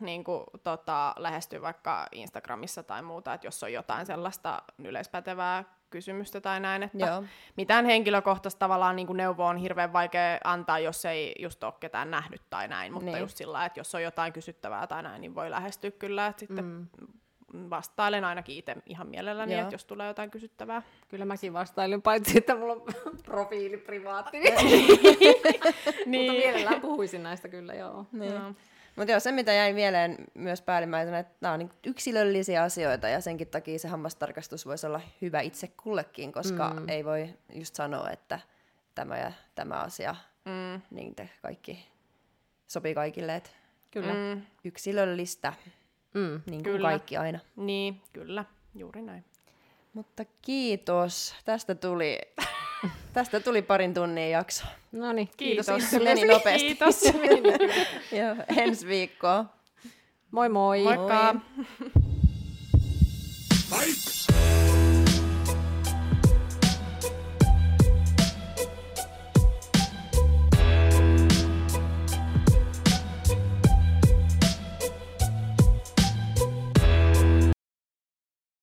niin 0.00 0.24
kuin, 0.24 0.44
tota, 0.62 1.14
lähestyä 1.18 1.62
vaikka 1.62 2.06
Instagramissa 2.12 2.82
tai 2.82 3.02
muuta, 3.02 3.34
että 3.34 3.46
jos 3.46 3.62
on 3.62 3.72
jotain 3.72 4.06
sellaista 4.06 4.62
yleispätevää 4.78 5.64
kysymystä 5.90 6.40
tai 6.40 6.60
näin, 6.60 6.82
että 6.82 7.06
Joo. 7.06 7.24
mitään 7.56 7.84
henkilökohtaista 7.84 8.58
tavallaan 8.58 8.96
niin 8.96 9.06
kuin 9.06 9.16
neuvoa 9.16 9.48
on 9.48 9.56
hirveän 9.56 9.92
vaikea 9.92 10.38
antaa, 10.44 10.78
jos 10.78 11.04
ei 11.04 11.34
just 11.38 11.64
ole 11.64 11.74
ketään 11.80 12.10
nähnyt 12.10 12.42
tai 12.50 12.68
näin, 12.68 12.92
mutta 12.92 13.10
niin. 13.10 13.18
just 13.18 13.36
sillä 13.36 13.64
että 13.64 13.80
jos 13.80 13.94
on 13.94 14.02
jotain 14.02 14.32
kysyttävää 14.32 14.86
tai 14.86 15.02
näin, 15.02 15.20
niin 15.20 15.34
voi 15.34 15.50
lähestyä 15.50 15.90
kyllä, 15.90 16.26
että 16.26 16.40
sitten 16.40 16.64
mm 16.64 16.86
vastailen 17.70 18.24
ainakin 18.24 18.56
itse 18.56 18.76
ihan 18.86 19.06
mielelläni, 19.06 19.52
Joo. 19.52 19.62
että 19.62 19.74
jos 19.74 19.84
tulee 19.84 20.06
jotain 20.06 20.30
kysyttävää. 20.30 20.82
Kyllä 21.08 21.24
mäkin 21.24 21.52
vastailen, 21.52 22.02
paitsi 22.02 22.38
että 22.38 22.56
mulla 22.56 22.72
on 22.72 22.82
profiili 23.24 23.76
privaatti. 23.76 24.38
niin. 24.40 26.26
Mutta 26.30 26.32
mielellään 26.32 26.80
puhuisin 26.80 27.22
näistä 27.22 27.48
kyllä, 27.48 27.74
joo. 27.74 28.06
Niin. 28.12 28.32
joo. 28.32 28.52
Mutta 28.96 29.12
joo, 29.12 29.20
se 29.20 29.32
mitä 29.32 29.52
jäi 29.52 29.72
mieleen 29.72 30.16
myös 30.34 30.62
päällimmäisenä, 30.62 31.18
että 31.18 31.34
nämä 31.40 31.54
on 31.54 31.58
niin 31.58 31.70
yksilöllisiä 31.86 32.62
asioita 32.62 33.08
ja 33.08 33.20
senkin 33.20 33.48
takia 33.48 33.78
se 33.78 33.88
hammastarkastus 33.88 34.66
voisi 34.66 34.86
olla 34.86 35.00
hyvä 35.22 35.40
itse 35.40 35.68
kullekin, 35.82 36.32
koska 36.32 36.70
mm. 36.70 36.88
ei 36.88 37.04
voi 37.04 37.28
just 37.54 37.74
sanoa, 37.74 38.10
että 38.10 38.40
tämä 38.94 39.18
ja 39.18 39.32
tämä 39.54 39.74
asia, 39.74 40.16
mm. 40.44 40.80
niin 40.90 41.14
te 41.14 41.28
kaikki 41.42 41.88
sopii 42.66 42.94
kaikille, 42.94 43.36
että 43.36 43.50
Kyllä. 43.90 44.12
Mm. 44.12 44.42
yksilöllistä. 44.64 45.52
Mm, 46.16 46.42
niin 46.46 46.62
kuin 46.62 46.62
kyllä. 46.62 46.88
kaikki 46.88 47.16
aina. 47.16 47.38
Niin, 47.56 48.00
kyllä, 48.12 48.44
juuri 48.74 49.02
näin. 49.02 49.24
Mutta 49.92 50.24
kiitos. 50.42 51.34
Tästä 51.44 51.74
tuli, 51.74 52.18
tästä 53.14 53.40
tuli 53.40 53.62
parin 53.62 53.94
tunnin 53.94 54.30
jakso. 54.30 54.64
No 54.92 55.12
niin, 55.12 55.30
kiitos. 55.36 55.66
kiitos. 55.66 56.04
Meni 56.04 56.24
nopeasti. 56.24 56.66
Kiitos. 56.66 57.02
Joo, 58.18 58.36
ensi 58.56 58.86
viikkoa. 58.86 59.44
Moi 60.30 60.48
moi! 60.48 60.82
Moikka! 60.82 61.34
Moi. 61.34 62.05